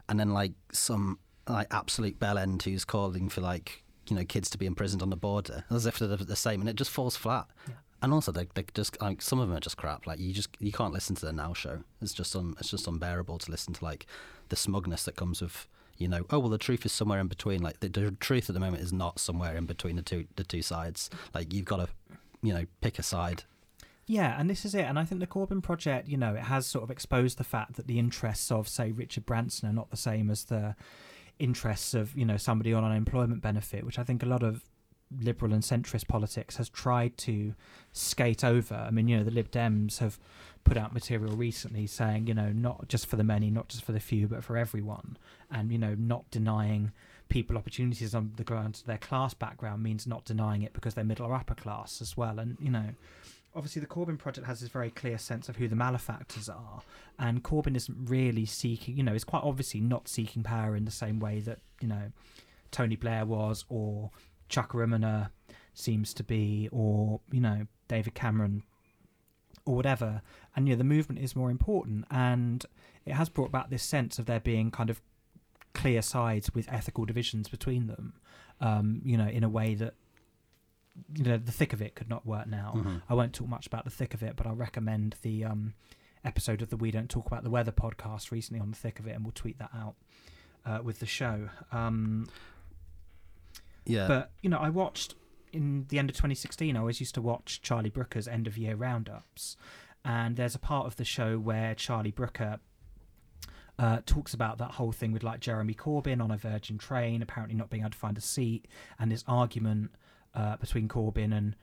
and 0.10 0.20
then 0.20 0.30
like 0.34 0.54
some 0.72 1.20
like 1.48 1.68
absolute 1.72 2.20
bell 2.20 2.38
end 2.38 2.64
who's 2.64 2.86
calling 2.86 3.30
for 3.30 3.42
like 3.42 3.84
you 4.10 4.16
know 4.16 4.24
kids 4.24 4.50
to 4.52 4.58
be 4.58 4.66
imprisoned 4.66 5.02
on 5.02 5.10
the 5.10 5.18
border 5.18 5.66
as 5.70 5.86
if 5.86 6.00
they're 6.00 6.16
the 6.18 6.36
same, 6.36 6.62
and 6.62 6.70
it 6.70 6.76
just 6.76 6.92
falls 6.92 7.16
flat. 7.16 7.48
Yeah. 7.68 7.76
And 8.04 8.14
also, 8.14 8.32
they 8.32 8.48
they 8.54 8.66
just 8.74 9.02
like 9.02 9.22
some 9.22 9.40
of 9.40 9.48
them 9.48 9.58
are 9.58 9.62
just 9.62 9.78
crap. 9.78 10.06
Like 10.06 10.20
you 10.20 10.34
just 10.34 10.50
you 10.60 10.72
can't 10.72 10.94
listen 10.94 11.16
to 11.16 11.26
the 11.26 11.34
Now 11.34 11.54
Show. 11.54 11.84
It's 12.02 12.14
just 12.14 12.36
un, 12.36 12.54
it's 12.60 12.70
just 12.70 12.88
unbearable 12.88 13.40
to 13.40 13.52
listen 13.52 13.74
to 13.74 13.84
like 13.84 14.06
the 14.50 14.56
smugness 14.56 15.06
that 15.06 15.16
comes 15.16 15.42
with 15.42 15.68
you 15.98 16.08
know 16.08 16.26
oh 16.30 16.40
well 16.40 16.50
the 16.50 16.58
truth 16.58 16.86
is 16.86 16.92
somewhere 16.92 17.20
in 17.20 17.28
between. 17.28 17.62
Like 17.62 17.80
the, 17.80 17.88
the 17.88 18.12
truth 18.12 18.50
at 18.50 18.54
the 18.54 18.60
moment 18.60 18.84
is 18.84 18.94
not 18.94 19.20
somewhere 19.20 19.56
in 19.56 19.66
between 19.66 19.96
the 19.96 20.02
two 20.02 20.28
the 20.36 20.44
two 20.44 20.62
sides. 20.62 21.10
Like 21.34 21.54
you've 21.54 21.66
got 21.66 21.78
to 21.78 21.88
you 22.44 22.54
know 22.54 22.66
pick 22.82 23.00
a 23.00 23.04
side 23.04 23.46
yeah, 24.06 24.38
and 24.38 24.50
this 24.50 24.66
is 24.66 24.76
it. 24.76 24.84
And 24.84 25.00
I 25.00 25.06
think 25.06 25.22
the 25.22 25.28
Corbyn 25.28 25.64
project, 25.64 26.10
you 26.10 26.18
know, 26.18 26.36
it 26.36 26.44
has 26.44 26.68
sort 26.68 26.84
of 26.84 26.92
exposed 26.92 27.38
the 27.38 27.44
fact 27.44 27.76
that 27.76 27.88
the 27.88 28.00
interests 28.00 28.52
of, 28.52 28.68
say, 28.68 28.92
Richard 28.92 29.26
Branson 29.26 29.70
are 29.70 29.74
not 29.74 29.92
the 29.92 29.98
same 29.98 30.30
as 30.30 30.46
the 30.46 30.76
interests 31.40 31.94
of, 31.94 32.16
you 32.16 32.26
know, 32.26 32.38
somebody 32.38 32.74
on 32.74 32.84
unemployment 32.84 33.42
benefit, 33.42 33.86
which 33.86 33.98
I 33.98 34.04
think 34.04 34.22
a 34.22 34.26
lot 34.26 34.44
of 34.44 34.62
liberal 35.20 35.54
and 35.54 35.64
centrist 35.64 36.08
politics 36.08 36.58
has 36.58 36.70
tried 36.70 37.18
to 37.18 37.54
skate 37.92 38.44
over. 38.44 38.76
I 38.76 38.92
mean, 38.92 39.08
you 39.08 39.18
know, 39.18 39.24
the 39.24 39.32
Lib 39.32 39.52
Dems 39.52 40.00
have 40.00 40.20
put 40.64 40.78
out 40.78 40.94
material 40.94 41.36
recently 41.36 41.88
saying, 41.88 42.28
you 42.28 42.34
know, 42.34 42.52
not 42.52 42.88
just 42.88 43.06
for 43.06 43.16
the 43.16 43.24
many, 43.24 43.50
not 43.50 43.70
just 43.70 43.84
for 43.84 43.92
the 43.92 44.00
few, 44.00 44.28
but 44.28 44.44
for 44.44 44.58
everyone. 44.58 45.18
And, 45.52 45.72
you 45.72 45.78
know, 45.78 45.96
not 45.96 46.30
denying 46.32 46.92
people 47.30 47.58
opportunities 47.58 48.16
on 48.16 48.34
the 48.38 48.44
grounds 48.44 48.82
of 48.82 48.88
their 48.88 48.98
class 48.98 49.34
background 49.34 49.84
means 49.84 50.08
not 50.08 50.26
denying 50.26 50.62
it 50.62 50.74
because 50.74 50.94
they're 50.94 51.04
middle 51.04 51.26
or 51.26 51.34
upper 51.34 51.56
class 51.56 52.02
as 52.02 52.16
well. 52.16 52.40
And, 52.40 52.58
you 52.60 52.72
know, 52.72 52.90
obviously 53.56 53.80
the 53.82 53.88
Corbyn 53.88 54.18
project 54.18 54.48
has 54.48 54.62
this 54.62 54.70
very 54.70 54.90
clear 54.90 55.18
sense 55.18 55.50
of 55.50 55.58
who 55.58 55.68
the 55.68 55.76
malefactors 55.76 56.50
are, 56.50 56.82
and 57.20 57.44
Corbyn 57.44 57.76
isn't 57.76 58.10
really 58.10 58.46
seeking, 58.46 58.98
you 58.98 59.04
know, 59.04 59.14
is 59.14 59.24
quite 59.24 59.44
obviously 59.44 59.80
not 59.80 60.08
seeking 60.08 60.44
power 60.44 60.76
in 60.76 60.86
the 60.86 60.92
same 60.92 61.20
way 61.20 61.40
that 61.42 61.60
you 61.82 61.88
know 61.88 62.12
Tony 62.72 62.96
Blair 62.96 63.26
was, 63.26 63.66
or 63.70 64.12
Umunna 64.62 65.30
seems 65.74 66.14
to 66.16 66.24
be, 66.24 66.70
or 66.72 67.22
you 67.32 67.42
know 67.42 67.68
David 67.88 68.14
Cameron, 68.14 68.64
or 69.66 69.76
whatever. 69.76 70.22
And 70.56 70.68
you 70.68 70.74
know 70.74 70.78
the 70.78 70.84
movement 70.84 71.22
is 71.22 71.36
more 71.36 71.52
important, 71.52 72.06
and 72.12 72.66
it 73.06 73.14
has 73.14 73.30
brought 73.30 73.52
back 73.52 73.70
this 73.70 73.84
sense 73.84 74.20
of 74.20 74.26
there 74.26 74.40
being 74.40 74.72
kind 74.72 74.90
of 74.90 75.02
clear 75.74 76.02
sides 76.02 76.54
with 76.54 76.72
ethical 76.72 77.06
divisions 77.06 77.50
between 77.50 77.88
them. 77.88 78.14
Um, 78.62 79.02
you 79.04 79.18
know, 79.18 79.28
in 79.28 79.44
a 79.44 79.50
way 79.50 79.76
that 79.76 79.96
you 81.16 81.24
know 81.24 81.38
the 81.38 81.52
thick 81.52 81.74
of 81.74 81.82
it 81.82 81.96
could 81.96 82.10
not 82.10 82.26
work 82.26 82.48
now. 82.48 82.74
Mm-hmm. 82.76 82.98
I 83.10 83.14
won't 83.14 83.34
talk 83.34 83.48
much 83.48 83.68
about 83.68 83.84
the 83.84 83.92
thick 83.92 84.14
of 84.14 84.24
it, 84.24 84.36
but 84.36 84.46
I'll 84.46 84.56
recommend 84.56 85.16
the 85.22 85.44
um, 85.46 85.74
episode 86.24 86.62
of 86.62 86.70
the 86.70 86.78
We 86.78 86.92
Don't 86.92 87.10
Talk 87.10 87.28
About 87.28 87.44
the 87.44 87.50
Weather 87.50 87.72
podcast 87.72 88.32
recently 88.32 88.62
on 88.62 88.72
the 88.72 88.78
thick 88.78 89.00
of 89.00 89.08
it, 89.08 89.16
and 89.16 89.24
we'll 89.24 89.34
tweet 89.34 89.60
that 89.60 89.72
out 89.76 89.96
uh, 90.66 90.80
with 90.84 91.00
the 91.00 91.06
show. 91.06 91.50
Um, 91.72 92.28
yeah, 93.86 94.08
but 94.08 94.32
you 94.42 94.50
know, 94.50 94.58
I 94.58 94.70
watched 94.70 95.16
in 95.52 95.86
the 95.90 96.00
end 96.00 96.10
of 96.10 96.16
2016. 96.16 96.76
I 96.76 96.80
always 96.80 97.00
used 97.00 97.16
to 97.16 97.22
watch 97.22 97.62
Charlie 97.62 97.90
Brooker's 97.90 98.28
end 98.28 98.48
of 98.48 98.58
year 98.58 98.76
roundups, 98.76 99.56
and 100.04 100.36
there's 100.36 100.56
a 100.56 100.60
part 100.60 100.88
of 100.88 100.96
the 100.98 101.06
show 101.06 101.38
where 101.38 101.76
Charlie 101.76 102.12
Brooker 102.12 102.60
uh, 103.80 104.00
talks 104.06 104.34
about 104.34 104.58
that 104.60 104.72
whole 104.72 104.92
thing 104.92 105.12
with 105.12 105.24
like 105.24 105.40
Jeremy 105.40 105.74
Corbyn 105.74 106.22
on 106.22 106.32
a 106.32 106.38
Virgin 106.38 106.78
train, 106.78 107.22
apparently 107.22 107.56
not 107.56 107.70
being 107.70 107.84
able 107.84 107.92
to 107.92 107.98
find 107.98 108.18
a 108.18 108.22
seat, 108.22 108.68
and 109.00 109.12
this 109.12 109.24
argument 109.28 109.92
uh, 110.36 110.58
between 110.58 110.88
Corbyn 110.88 111.36
and 111.36 111.56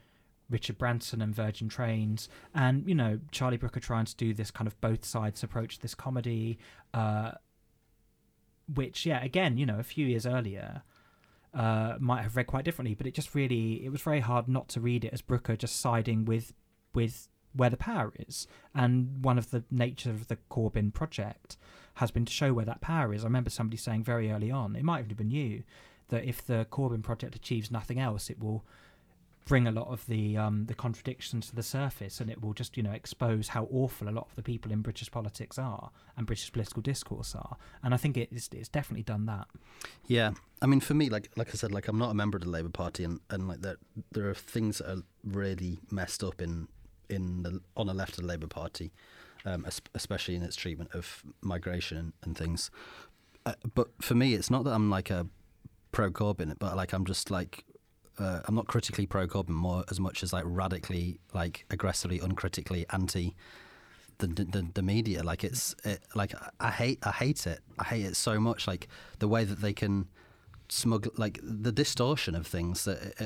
Richard 0.49 0.77
Branson 0.77 1.21
and 1.21 1.33
Virgin 1.33 1.69
Trains, 1.69 2.27
and 2.53 2.87
you 2.87 2.95
know 2.95 3.19
Charlie 3.31 3.57
Brooker 3.57 3.79
trying 3.79 4.05
to 4.05 4.15
do 4.15 4.33
this 4.33 4.51
kind 4.51 4.67
of 4.67 4.79
both 4.81 5.05
sides 5.05 5.43
approach 5.43 5.75
to 5.75 5.81
this 5.81 5.95
comedy, 5.95 6.59
uh, 6.93 7.31
which 8.73 9.05
yeah, 9.05 9.23
again, 9.23 9.57
you 9.57 9.65
know, 9.65 9.79
a 9.79 9.83
few 9.83 10.05
years 10.05 10.25
earlier. 10.25 10.83
Uh, 11.53 11.97
might 11.99 12.21
have 12.21 12.37
read 12.37 12.47
quite 12.47 12.63
differently, 12.63 12.95
but 12.95 13.05
it 13.05 13.13
just 13.13 13.35
really 13.35 13.83
it 13.83 13.89
was 13.89 14.01
very 14.01 14.21
hard 14.21 14.47
not 14.47 14.69
to 14.69 14.79
read 14.79 15.03
it 15.03 15.11
as 15.11 15.21
Brooker 15.21 15.57
just 15.57 15.81
siding 15.81 16.23
with 16.23 16.53
with 16.93 17.27
where 17.53 17.69
the 17.69 17.77
power 17.77 18.13
is. 18.17 18.47
And 18.73 19.23
one 19.23 19.37
of 19.37 19.51
the 19.51 19.63
nature 19.69 20.11
of 20.11 20.27
the 20.27 20.37
Corbyn 20.49 20.93
project 20.93 21.57
has 21.95 22.11
been 22.11 22.25
to 22.25 22.31
show 22.31 22.53
where 22.53 22.65
that 22.65 22.81
power 22.81 23.13
is. 23.13 23.23
I 23.23 23.27
remember 23.27 23.49
somebody 23.49 23.77
saying 23.77 24.03
very 24.03 24.31
early 24.31 24.49
on, 24.49 24.75
it 24.75 24.83
might 24.83 25.05
have 25.05 25.17
been 25.17 25.31
you, 25.31 25.63
that 26.07 26.23
if 26.23 26.45
the 26.45 26.65
Corbyn 26.71 27.03
project 27.03 27.35
achieves 27.35 27.69
nothing 27.69 27.99
else, 27.99 28.29
it 28.29 28.39
will 28.39 28.63
bring 29.45 29.67
a 29.67 29.71
lot 29.71 29.87
of 29.87 30.05
the 30.07 30.37
um, 30.37 30.65
the 30.65 30.73
contradictions 30.73 31.49
to 31.49 31.55
the 31.55 31.63
surface, 31.63 32.19
and 32.19 32.29
it 32.29 32.41
will 32.41 32.53
just 32.53 32.77
you 32.77 32.83
know 32.83 32.91
expose 32.91 33.49
how 33.49 33.67
awful 33.71 34.07
a 34.07 34.11
lot 34.11 34.27
of 34.29 34.35
the 34.35 34.43
people 34.43 34.71
in 34.71 34.81
British 34.81 35.11
politics 35.11 35.57
are 35.57 35.91
and 36.17 36.27
British 36.27 36.51
political 36.51 36.81
discourse 36.81 37.35
are. 37.35 37.57
And 37.83 37.93
I 37.93 37.97
think 37.97 38.17
it's 38.17 38.49
it's 38.53 38.69
definitely 38.69 39.03
done 39.03 39.25
that. 39.25 39.47
Yeah, 40.07 40.31
I 40.61 40.67
mean, 40.67 40.79
for 40.79 40.93
me, 40.93 41.09
like 41.09 41.31
like 41.35 41.49
I 41.49 41.53
said, 41.53 41.71
like 41.71 41.87
I'm 41.87 41.97
not 41.97 42.11
a 42.11 42.13
member 42.13 42.37
of 42.37 42.43
the 42.43 42.49
Labour 42.49 42.69
Party, 42.69 43.03
and, 43.03 43.19
and 43.29 43.47
like 43.47 43.61
there 43.61 43.77
there 44.11 44.29
are 44.29 44.35
things 44.35 44.77
that 44.79 44.89
are 44.89 45.03
really 45.23 45.79
messed 45.89 46.23
up 46.23 46.41
in 46.41 46.67
in 47.09 47.43
the 47.43 47.61
on 47.75 47.87
the 47.87 47.93
left 47.93 48.11
of 48.11 48.17
the 48.17 48.27
Labour 48.27 48.47
Party, 48.47 48.91
um, 49.45 49.65
especially 49.93 50.35
in 50.35 50.43
its 50.43 50.55
treatment 50.55 50.91
of 50.93 51.23
migration 51.41 52.13
and, 52.23 52.37
things. 52.37 52.71
Uh, 53.45 53.53
but 53.73 53.89
for 54.01 54.15
me, 54.15 54.33
it's 54.33 54.49
not 54.49 54.63
that 54.63 54.71
I'm 54.71 54.89
like 54.89 55.09
a 55.09 55.27
pro 55.91 56.11
Corbyn, 56.11 56.55
but 56.59 56.75
like 56.75 56.93
I'm 56.93 57.05
just 57.05 57.31
like 57.31 57.65
uh, 58.19 58.41
I'm 58.45 58.55
not 58.55 58.67
critically 58.67 59.05
pro 59.05 59.27
Corbyn 59.27 59.49
more 59.49 59.83
as 59.89 59.99
much 59.99 60.23
as 60.23 60.33
like 60.33 60.43
radically, 60.45 61.19
like 61.33 61.65
aggressively, 61.69 62.19
uncritically 62.19 62.85
anti 62.91 63.35
the 64.19 64.27
the, 64.27 64.67
the 64.73 64.81
media. 64.81 65.23
Like 65.23 65.43
it's 65.43 65.75
it, 65.83 66.01
like 66.15 66.33
I 66.59 66.71
hate 66.71 66.99
I 67.03 67.11
hate 67.11 67.47
it. 67.47 67.59
I 67.79 67.83
hate 67.85 68.05
it 68.05 68.15
so 68.15 68.39
much. 68.39 68.67
Like 68.67 68.87
the 69.19 69.27
way 69.27 69.43
that 69.43 69.61
they 69.61 69.73
can 69.73 70.07
smuggle 70.69 71.11
like 71.17 71.39
the 71.43 71.71
distortion 71.71 72.33
of 72.35 72.47
things 72.47 72.85
that 72.85 73.13
uh, 73.19 73.25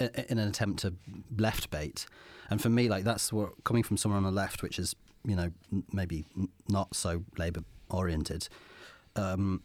uh, 0.00 0.22
in 0.28 0.38
an 0.38 0.48
attempt 0.48 0.80
to 0.80 0.94
left 1.36 1.70
bait. 1.70 2.06
And 2.50 2.60
for 2.60 2.68
me, 2.68 2.88
like 2.88 3.04
that's 3.04 3.32
what 3.32 3.64
coming 3.64 3.82
from 3.82 3.96
someone 3.96 4.18
on 4.18 4.24
the 4.24 4.36
left, 4.36 4.62
which 4.62 4.78
is 4.78 4.94
you 5.24 5.36
know 5.36 5.50
maybe 5.92 6.24
not 6.68 6.94
so 6.94 7.24
Labour 7.38 7.62
oriented. 7.90 8.48
Um, 9.16 9.62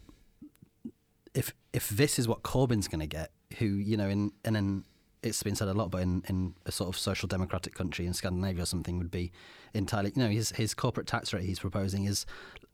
if 1.34 1.52
if 1.72 1.88
this 1.88 2.18
is 2.18 2.26
what 2.28 2.42
Corbyn's 2.42 2.88
going 2.88 3.00
to 3.00 3.06
get, 3.06 3.30
who 3.58 3.66
you 3.66 3.96
know 3.96 4.08
in 4.08 4.32
in 4.44 4.56
an 4.56 4.84
it's 5.22 5.42
been 5.42 5.56
said 5.56 5.68
a 5.68 5.74
lot, 5.74 5.90
but 5.90 6.02
in, 6.02 6.22
in 6.28 6.54
a 6.64 6.72
sort 6.72 6.88
of 6.88 6.98
social 6.98 7.26
democratic 7.26 7.74
country 7.74 8.06
in 8.06 8.14
Scandinavia 8.14 8.62
or 8.62 8.66
something 8.66 8.98
would 8.98 9.10
be 9.10 9.32
entirely. 9.74 10.12
You 10.14 10.22
know, 10.22 10.28
his 10.28 10.50
his 10.52 10.74
corporate 10.74 11.06
tax 11.06 11.32
rate 11.32 11.44
he's 11.44 11.58
proposing 11.58 12.04
is 12.04 12.24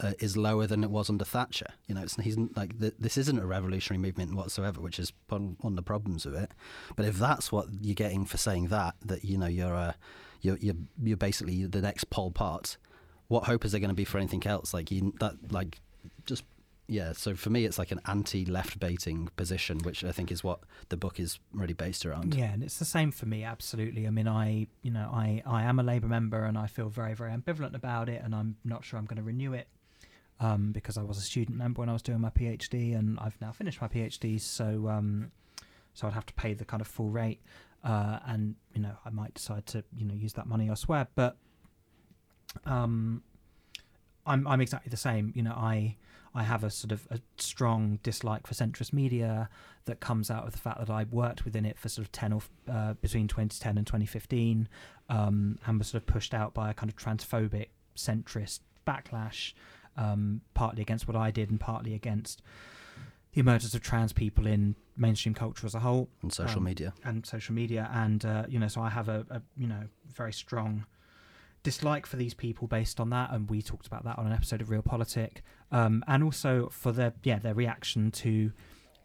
uh, 0.01 0.13
is 0.19 0.37
lower 0.37 0.67
than 0.67 0.85
it 0.85 0.91
was 0.91 1.09
under 1.09 1.25
Thatcher. 1.25 1.69
You 1.87 1.95
know, 1.95 2.03
it's 2.03 2.17
he's 2.17 2.37
like 2.55 2.79
the, 2.79 2.93
this 2.99 3.17
isn't 3.17 3.39
a 3.39 3.47
revolutionary 3.47 4.01
movement 4.01 4.35
whatsoever, 4.35 4.81
which 4.81 4.99
is 4.99 5.13
one, 5.29 5.57
of 5.63 5.77
the 5.77 5.83
problems 5.83 6.27
of 6.27 6.35
it. 6.35 6.53
But 6.97 7.07
if 7.07 7.17
that's 7.17 7.51
what 7.51 7.69
you're 7.81 7.95
getting 7.95 8.27
for 8.27 8.37
saying 8.37 8.69
that, 8.69 8.95
that 9.05 9.25
you 9.25 9.39
know 9.39 9.47
you're 9.47 9.75
uh, 9.75 9.93
you're, 10.43 10.59
you're 10.59 10.77
you're 11.03 11.17
basically 11.17 11.65
the 11.67 11.81
next 11.81 12.11
Pol 12.11 12.31
Pot. 12.31 12.77
What 13.29 13.45
hope 13.45 13.65
is 13.65 13.73
there 13.73 13.81
going 13.81 13.89
to 13.89 13.95
be 13.95 14.05
for 14.05 14.19
anything 14.19 14.47
else? 14.47 14.75
Like 14.75 14.91
you 14.91 15.15
that 15.21 15.51
like 15.51 15.81
just 16.27 16.45
yeah, 16.87 17.13
so 17.13 17.35
for 17.35 17.49
me, 17.49 17.65
it's 17.65 17.79
like 17.79 17.93
an 17.93 18.01
anti-left 18.07 18.79
baiting 18.79 19.31
position, 19.37 19.79
which 19.79 20.05
I 20.05 20.13
think 20.13 20.31
is 20.31 20.45
what 20.45 20.61
the 20.91 20.97
book 20.97 21.19
is 21.19 21.39
really 21.53 21.73
based 21.73 22.05
around. 22.05 22.35
Yeah, 22.35 22.53
and 22.53 22.63
it's 22.63 22.79
the 22.79 22.85
same 22.85 23.11
for 23.11 23.25
me. 23.27 23.43
Absolutely. 23.43 24.07
I 24.07 24.11
mean, 24.11 24.29
I 24.29 24.67
you 24.83 24.91
know 24.91 25.11
I 25.13 25.43
I 25.47 25.63
am 25.63 25.79
a 25.79 25.83
Labour 25.83 26.09
member, 26.09 26.45
and 26.45 26.59
I 26.59 26.67
feel 26.67 26.91
very 26.91 27.15
very 27.15 27.33
ambivalent 27.33 27.75
about 27.75 28.09
it, 28.09 28.21
and 28.23 28.35
I'm 28.35 28.57
not 28.65 28.85
sure 28.85 28.99
I'm 28.99 29.07
going 29.07 29.17
to 29.17 29.23
renew 29.23 29.55
it 29.55 29.69
um, 30.41 30.73
because 30.73 30.99
I 30.99 31.03
was 31.03 31.17
a 31.17 31.23
student 31.23 31.57
member 31.57 31.81
when 31.81 31.89
I 31.89 31.95
was 31.95 32.03
doing 32.03 32.21
my 32.21 32.31
PhD, 32.31 32.97
and 32.97 33.19
I've 33.19 33.41
now 33.41 33.53
finished 33.53 33.81
my 33.81 33.89
PhD, 33.89 34.39
so 34.39 34.89
um, 34.89 35.31
so 35.95 36.07
I'd 36.07 36.13
have 36.13 36.27
to 36.27 36.35
pay 36.35 36.53
the 36.53 36.67
kind 36.67 36.83
of 36.83 36.87
full 36.87 37.09
rate, 37.09 37.41
uh, 37.83 38.19
and 38.27 38.57
you 38.75 38.83
know 38.83 38.97
I 39.07 39.11
might 39.11 39.35
decide 39.35 39.65
to 39.67 39.85
you 39.97 40.05
know 40.05 40.15
use 40.15 40.35
that 40.35 40.47
money 40.47 40.69
elsewhere, 40.69 41.07
but 41.15 41.39
um, 42.67 43.23
I'm 44.27 44.47
I'm 44.47 44.61
exactly 44.61 44.91
the 44.91 44.97
same. 44.99 45.33
You 45.35 45.45
know, 45.45 45.53
I 45.53 45.97
I 46.35 46.43
have 46.43 46.65
a 46.65 46.71
sort 46.71 46.91
of 46.91 47.07
a 47.11 47.21
strong 47.37 48.01
dislike 48.03 48.47
for 48.47 48.55
centrist 48.55 48.93
media 48.93 49.49
that 49.85 50.01
comes 50.01 50.31
out 50.31 50.47
of 50.47 50.53
the 50.53 50.59
fact 50.59 50.81
that 50.81 50.91
I 50.91 51.05
worked 51.05 51.45
within 51.45 51.65
it 51.65 51.79
for 51.79 51.89
sort 51.89 52.07
of 52.07 52.13
10 52.13 52.33
or 52.33 52.41
uh, 52.69 52.95
between 52.95 53.29
2010 53.29 53.79
and 53.79 53.87
2015 53.87 54.69
um, 55.09 55.59
and 55.65 55.79
was 55.79 55.89
sort 55.89 56.03
of 56.03 56.07
pushed 56.07 56.35
out 56.35 56.53
by 56.53 56.71
a 56.71 56.75
kind 56.75 56.91
of 56.91 56.97
transphobic 56.97 57.69
centrist 57.97 58.61
backlash, 58.87 59.53
um, 59.97 60.41
partly 60.55 60.83
against 60.83 61.07
what 61.07 61.17
I 61.17 61.31
did 61.31 61.51
and 61.51 61.61
partly 61.61 61.95
against 61.95 62.43
the 63.33 63.41
emergence 63.41 63.75
of 63.75 63.83
trans 63.83 64.13
people 64.13 64.47
in 64.47 64.75
mainstream 64.97 65.35
culture 65.35 65.67
as 65.67 65.75
a 65.75 65.81
whole. 65.81 66.09
And 66.23 66.33
social 66.33 66.59
um, 66.59 66.65
media. 66.65 66.95
and 67.05 67.25
social 67.25 67.55
media. 67.55 67.89
And 67.93 68.25
uh, 68.25 68.45
you 68.49 68.59
know 68.59 68.69
so 68.69 68.81
I 68.81 68.91
have 68.91 69.09
a, 69.09 69.25
a 69.31 69.41
you 69.57 69.69
know 69.69 69.85
very 70.13 70.33
strong 70.33 70.87
dislike 71.65 72.07
for 72.07 72.15
these 72.15 72.35
people 72.35 72.69
based 72.69 73.01
on 73.01 73.11
that, 73.11 73.33
and 73.33 73.51
we 73.51 73.61
talked 73.61 73.89
about 73.89 74.05
that 74.05 74.17
on 74.19 74.27
an 74.27 74.33
episode 74.33 74.61
of 74.61 74.69
Realpolitik, 74.69 75.39
um, 75.73 76.05
and 76.07 76.23
also 76.23 76.69
for 76.71 76.93
their 76.93 77.15
yeah 77.25 77.41
their 77.41 77.55
reaction 77.55 78.13
to 78.13 78.53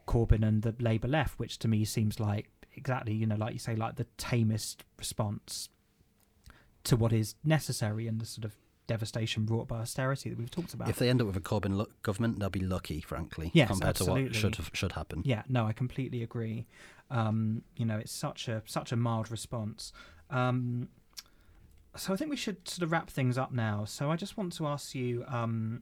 Corbyn 0.07 0.47
and 0.47 0.61
the 0.61 0.75
Labour 0.79 1.07
left, 1.07 1.39
which 1.39 1.57
to 1.59 1.67
me 1.67 1.83
seems 1.85 2.19
like 2.19 2.51
exactly 2.75 3.13
you 3.13 3.25
know 3.25 3.35
like 3.35 3.53
you 3.53 3.59
say 3.59 3.75
like 3.75 3.95
the 3.95 4.05
tamest 4.17 4.83
response 4.97 5.69
to 6.83 6.95
what 6.95 7.11
is 7.11 7.35
necessary 7.43 8.07
and 8.07 8.21
the 8.21 8.25
sort 8.25 8.45
of 8.45 8.55
devastation 8.87 9.45
brought 9.45 9.67
by 9.67 9.79
austerity 9.79 10.29
that 10.29 10.37
we've 10.37 10.49
talked 10.49 10.73
about. 10.73 10.89
If 10.89 10.97
they 10.97 11.09
end 11.09 11.21
up 11.21 11.27
with 11.27 11.37
a 11.37 11.41
Corbyn 11.41 11.75
lo- 11.75 11.87
government, 12.01 12.39
they'll 12.39 12.49
be 12.49 12.59
lucky, 12.59 13.01
frankly, 13.01 13.51
yes, 13.53 13.69
compared 13.69 13.89
absolutely. 13.89 14.21
to 14.23 14.27
what 14.27 14.35
should 14.35 14.55
have, 14.55 14.71
should 14.73 14.91
happen. 14.93 15.21
Yeah, 15.25 15.43
no, 15.47 15.65
I 15.65 15.73
completely 15.73 16.23
agree. 16.23 16.67
Um, 17.11 17.63
you 17.75 17.85
know, 17.85 17.97
it's 17.97 18.11
such 18.11 18.47
a 18.47 18.63
such 18.65 18.91
a 18.91 18.95
mild 18.95 19.31
response. 19.31 19.93
Um, 20.29 20.89
so 21.95 22.13
I 22.13 22.15
think 22.15 22.29
we 22.29 22.37
should 22.37 22.67
sort 22.67 22.83
of 22.83 22.91
wrap 22.91 23.09
things 23.09 23.37
up 23.37 23.51
now. 23.51 23.85
So 23.85 24.11
I 24.11 24.15
just 24.15 24.37
want 24.37 24.53
to 24.53 24.67
ask 24.67 24.93
you: 24.93 25.23
um, 25.27 25.81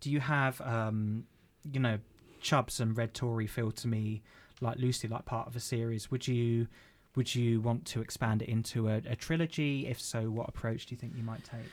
Do 0.00 0.10
you 0.10 0.20
have, 0.20 0.60
um, 0.60 1.24
you 1.70 1.80
know, 1.80 1.98
Chubz 2.42 2.80
and 2.80 2.96
Red 2.96 3.14
Tory 3.14 3.46
feel 3.46 3.72
to 3.72 3.88
me 3.88 4.22
like 4.60 4.78
loosely 4.78 5.08
like 5.08 5.24
part 5.24 5.46
of 5.46 5.56
a 5.56 5.60
series? 5.60 6.10
Would 6.10 6.28
you 6.28 6.68
would 7.16 7.34
you 7.34 7.60
want 7.60 7.84
to 7.86 8.00
expand 8.00 8.42
it 8.42 8.48
into 8.48 8.88
a, 8.88 9.02
a 9.08 9.16
trilogy? 9.16 9.86
If 9.86 10.00
so, 10.00 10.30
what 10.30 10.48
approach 10.48 10.86
do 10.86 10.94
you 10.94 10.98
think 10.98 11.14
you 11.16 11.22
might 11.22 11.44
take? 11.44 11.70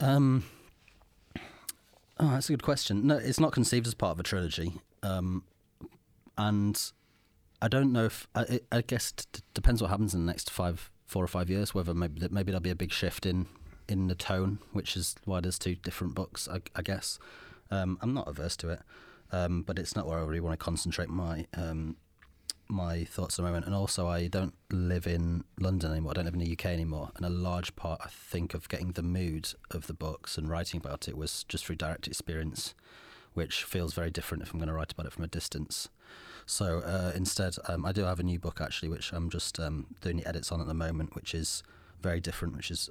Um, 0.00 0.44
oh, 2.18 2.30
that's 2.30 2.48
a 2.48 2.52
good 2.52 2.62
question. 2.62 3.06
No, 3.06 3.16
it's 3.16 3.40
not 3.40 3.52
conceived 3.52 3.86
as 3.86 3.94
part 3.94 4.12
of 4.12 4.20
a 4.20 4.22
trilogy, 4.22 4.74
um, 5.02 5.44
and 6.36 6.80
I 7.60 7.68
don't 7.68 7.92
know 7.92 8.04
if 8.04 8.28
I, 8.34 8.60
I 8.70 8.82
guess 8.82 9.12
it 9.18 9.42
depends 9.54 9.82
what 9.82 9.90
happens 9.90 10.14
in 10.14 10.24
the 10.24 10.30
next 10.30 10.50
five 10.50 10.90
four 11.08 11.24
or 11.24 11.28
five 11.28 11.50
years, 11.50 11.74
whether 11.74 11.94
maybe 11.94 12.28
maybe 12.30 12.52
there'll 12.52 12.60
be 12.60 12.70
a 12.70 12.76
big 12.76 12.92
shift 12.92 13.26
in 13.26 13.46
in 13.88 14.06
the 14.06 14.14
tone, 14.14 14.58
which 14.72 14.96
is 14.96 15.16
why 15.24 15.40
there's 15.40 15.58
two 15.58 15.74
different 15.74 16.14
books, 16.14 16.46
I, 16.48 16.60
I 16.76 16.82
guess. 16.82 17.18
Um, 17.70 17.98
I'm 18.02 18.14
not 18.14 18.28
averse 18.28 18.56
to 18.58 18.68
it, 18.68 18.80
um, 19.32 19.62
but 19.62 19.78
it's 19.78 19.96
not 19.96 20.06
where 20.06 20.18
I 20.18 20.22
really 20.22 20.40
want 20.40 20.58
to 20.58 20.62
concentrate 20.62 21.08
my 21.08 21.46
um, 21.54 21.96
my 22.68 23.04
thoughts 23.04 23.38
at 23.38 23.42
the 23.42 23.48
moment. 23.48 23.64
And 23.64 23.74
also, 23.74 24.06
I 24.06 24.28
don't 24.28 24.54
live 24.70 25.06
in 25.06 25.44
London 25.58 25.90
anymore. 25.90 26.12
I 26.12 26.14
don't 26.14 26.26
live 26.26 26.34
in 26.34 26.40
the 26.40 26.52
UK 26.52 26.66
anymore. 26.66 27.10
And 27.16 27.24
a 27.24 27.30
large 27.30 27.74
part, 27.74 28.02
I 28.04 28.08
think, 28.10 28.52
of 28.52 28.68
getting 28.68 28.92
the 28.92 29.02
mood 29.02 29.54
of 29.70 29.86
the 29.86 29.94
books 29.94 30.36
and 30.36 30.48
writing 30.48 30.78
about 30.78 31.08
it 31.08 31.16
was 31.16 31.44
just 31.44 31.64
through 31.64 31.76
direct 31.76 32.06
experience, 32.06 32.74
which 33.32 33.64
feels 33.64 33.94
very 33.94 34.10
different 34.10 34.42
if 34.42 34.52
I'm 34.52 34.58
going 34.58 34.68
to 34.68 34.74
write 34.74 34.92
about 34.92 35.06
it 35.06 35.12
from 35.12 35.24
a 35.24 35.28
distance. 35.28 35.88
So 36.48 36.78
uh, 36.78 37.12
instead, 37.14 37.56
um, 37.68 37.84
I 37.84 37.92
do 37.92 38.04
have 38.04 38.18
a 38.18 38.22
new 38.22 38.38
book 38.38 38.58
actually, 38.62 38.88
which 38.88 39.12
I'm 39.12 39.28
just 39.28 39.60
um, 39.60 39.86
doing 40.00 40.16
the 40.16 40.26
edits 40.26 40.50
on 40.50 40.62
at 40.62 40.66
the 40.66 40.72
moment, 40.72 41.14
which 41.14 41.34
is 41.34 41.62
very 42.00 42.20
different, 42.20 42.56
which 42.56 42.70
is 42.70 42.88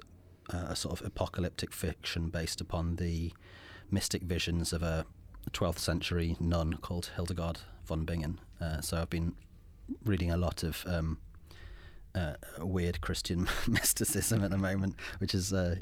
uh, 0.54 0.66
a 0.68 0.76
sort 0.76 0.98
of 0.98 1.04
apocalyptic 1.04 1.72
fiction 1.72 2.28
based 2.28 2.60
upon 2.60 2.96
the 2.96 3.32
mystic 3.90 4.22
visions 4.22 4.72
of 4.72 4.84
a 4.84 5.06
12th 5.50 5.80
century 5.80 6.36
nun 6.38 6.74
called 6.74 7.10
Hildegard 7.16 7.58
von 7.84 8.04
Bingen. 8.04 8.38
Uh, 8.60 8.80
so 8.80 9.02
I've 9.02 9.10
been 9.10 9.34
reading 10.04 10.30
a 10.30 10.36
lot 10.36 10.62
of 10.62 10.84
um, 10.86 11.18
uh, 12.14 12.34
weird 12.60 13.00
Christian 13.00 13.48
mysticism 13.66 14.44
at 14.44 14.52
the 14.52 14.58
moment, 14.58 14.94
which 15.18 15.34
is, 15.34 15.52
uh, 15.52 15.76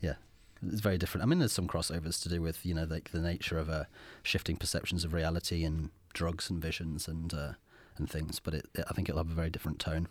yeah, 0.00 0.14
it's 0.62 0.80
very 0.80 0.96
different. 0.96 1.24
I 1.24 1.26
mean, 1.26 1.40
there's 1.40 1.52
some 1.52 1.66
crossovers 1.66 2.22
to 2.22 2.28
do 2.28 2.40
with 2.40 2.64
you 2.64 2.72
know 2.72 2.84
like 2.84 3.10
the 3.10 3.20
nature 3.20 3.58
of 3.58 3.68
uh, 3.68 3.84
shifting 4.22 4.56
perceptions 4.56 5.04
of 5.04 5.12
reality 5.12 5.64
and 5.64 5.90
drugs 6.12 6.50
and 6.50 6.60
visions 6.60 7.08
and 7.08 7.32
uh, 7.32 7.52
and 7.96 8.10
things, 8.10 8.40
but 8.40 8.54
it, 8.54 8.66
it, 8.74 8.84
I 8.88 8.94
think 8.94 9.08
it'll 9.08 9.20
have 9.20 9.30
a 9.30 9.34
very 9.34 9.50
different 9.50 9.78
tone. 9.78 10.08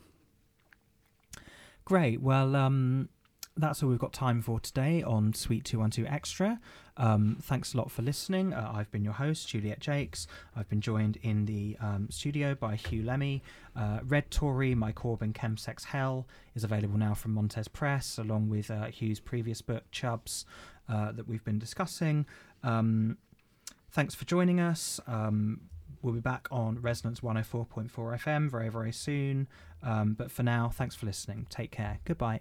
Great. 1.85 2.21
Well, 2.21 2.55
um, 2.55 3.09
that's 3.57 3.83
all 3.83 3.89
we've 3.89 3.99
got 3.99 4.13
time 4.13 4.41
for 4.41 4.59
today 4.59 5.03
on 5.03 5.33
Suite 5.33 5.65
212 5.65 6.07
Extra. 6.11 6.59
Um, 6.97 7.37
thanks 7.41 7.73
a 7.73 7.77
lot 7.77 7.91
for 7.91 8.01
listening. 8.01 8.53
Uh, 8.53 8.71
I've 8.73 8.91
been 8.91 9.03
your 9.03 9.13
host, 9.13 9.47
Juliet 9.49 9.81
Jacques. 9.81 10.19
I've 10.55 10.69
been 10.69 10.81
joined 10.81 11.17
in 11.23 11.45
the 11.45 11.77
um, 11.79 12.07
studio 12.09 12.55
by 12.55 12.75
Huw 12.75 13.03
Lemmey. 13.03 13.41
Uh, 13.75 13.99
Red 14.03 14.31
Tory, 14.31 14.75
My 14.75 14.91
Corbyn 14.91 15.33
Chemsex 15.33 15.85
Hell 15.85 16.27
is 16.55 16.63
available 16.63 16.97
now 16.97 17.13
from 17.13 17.33
Montez 17.33 17.67
Press, 17.67 18.17
along 18.17 18.49
with 18.49 18.69
uh, 18.69 18.87
Huw's 18.87 19.19
previous 19.19 19.61
book, 19.61 19.83
Chubz, 19.91 20.45
uh, 20.87 21.11
that 21.13 21.27
we've 21.27 21.43
been 21.43 21.59
discussing. 21.59 22.25
Um, 22.63 23.17
thanks 23.91 24.13
for 24.13 24.25
joining 24.25 24.59
us. 24.59 24.99
We'll 26.01 26.13
be 26.13 26.19
back 26.21 26.47
on 26.51 26.81
Resonance 26.81 27.19
104.4 27.19 27.89
FM 27.91 28.49
very, 28.49 28.69
very 28.69 28.93
soon. 28.93 29.47
Um, 29.83 30.13
but 30.13 30.31
for 30.31 30.43
now, 30.43 30.69
thanks 30.69 30.95
for 30.95 31.05
listening. 31.05 31.47
Take 31.49 31.71
care. 31.71 31.99
Goodbye. 32.05 32.37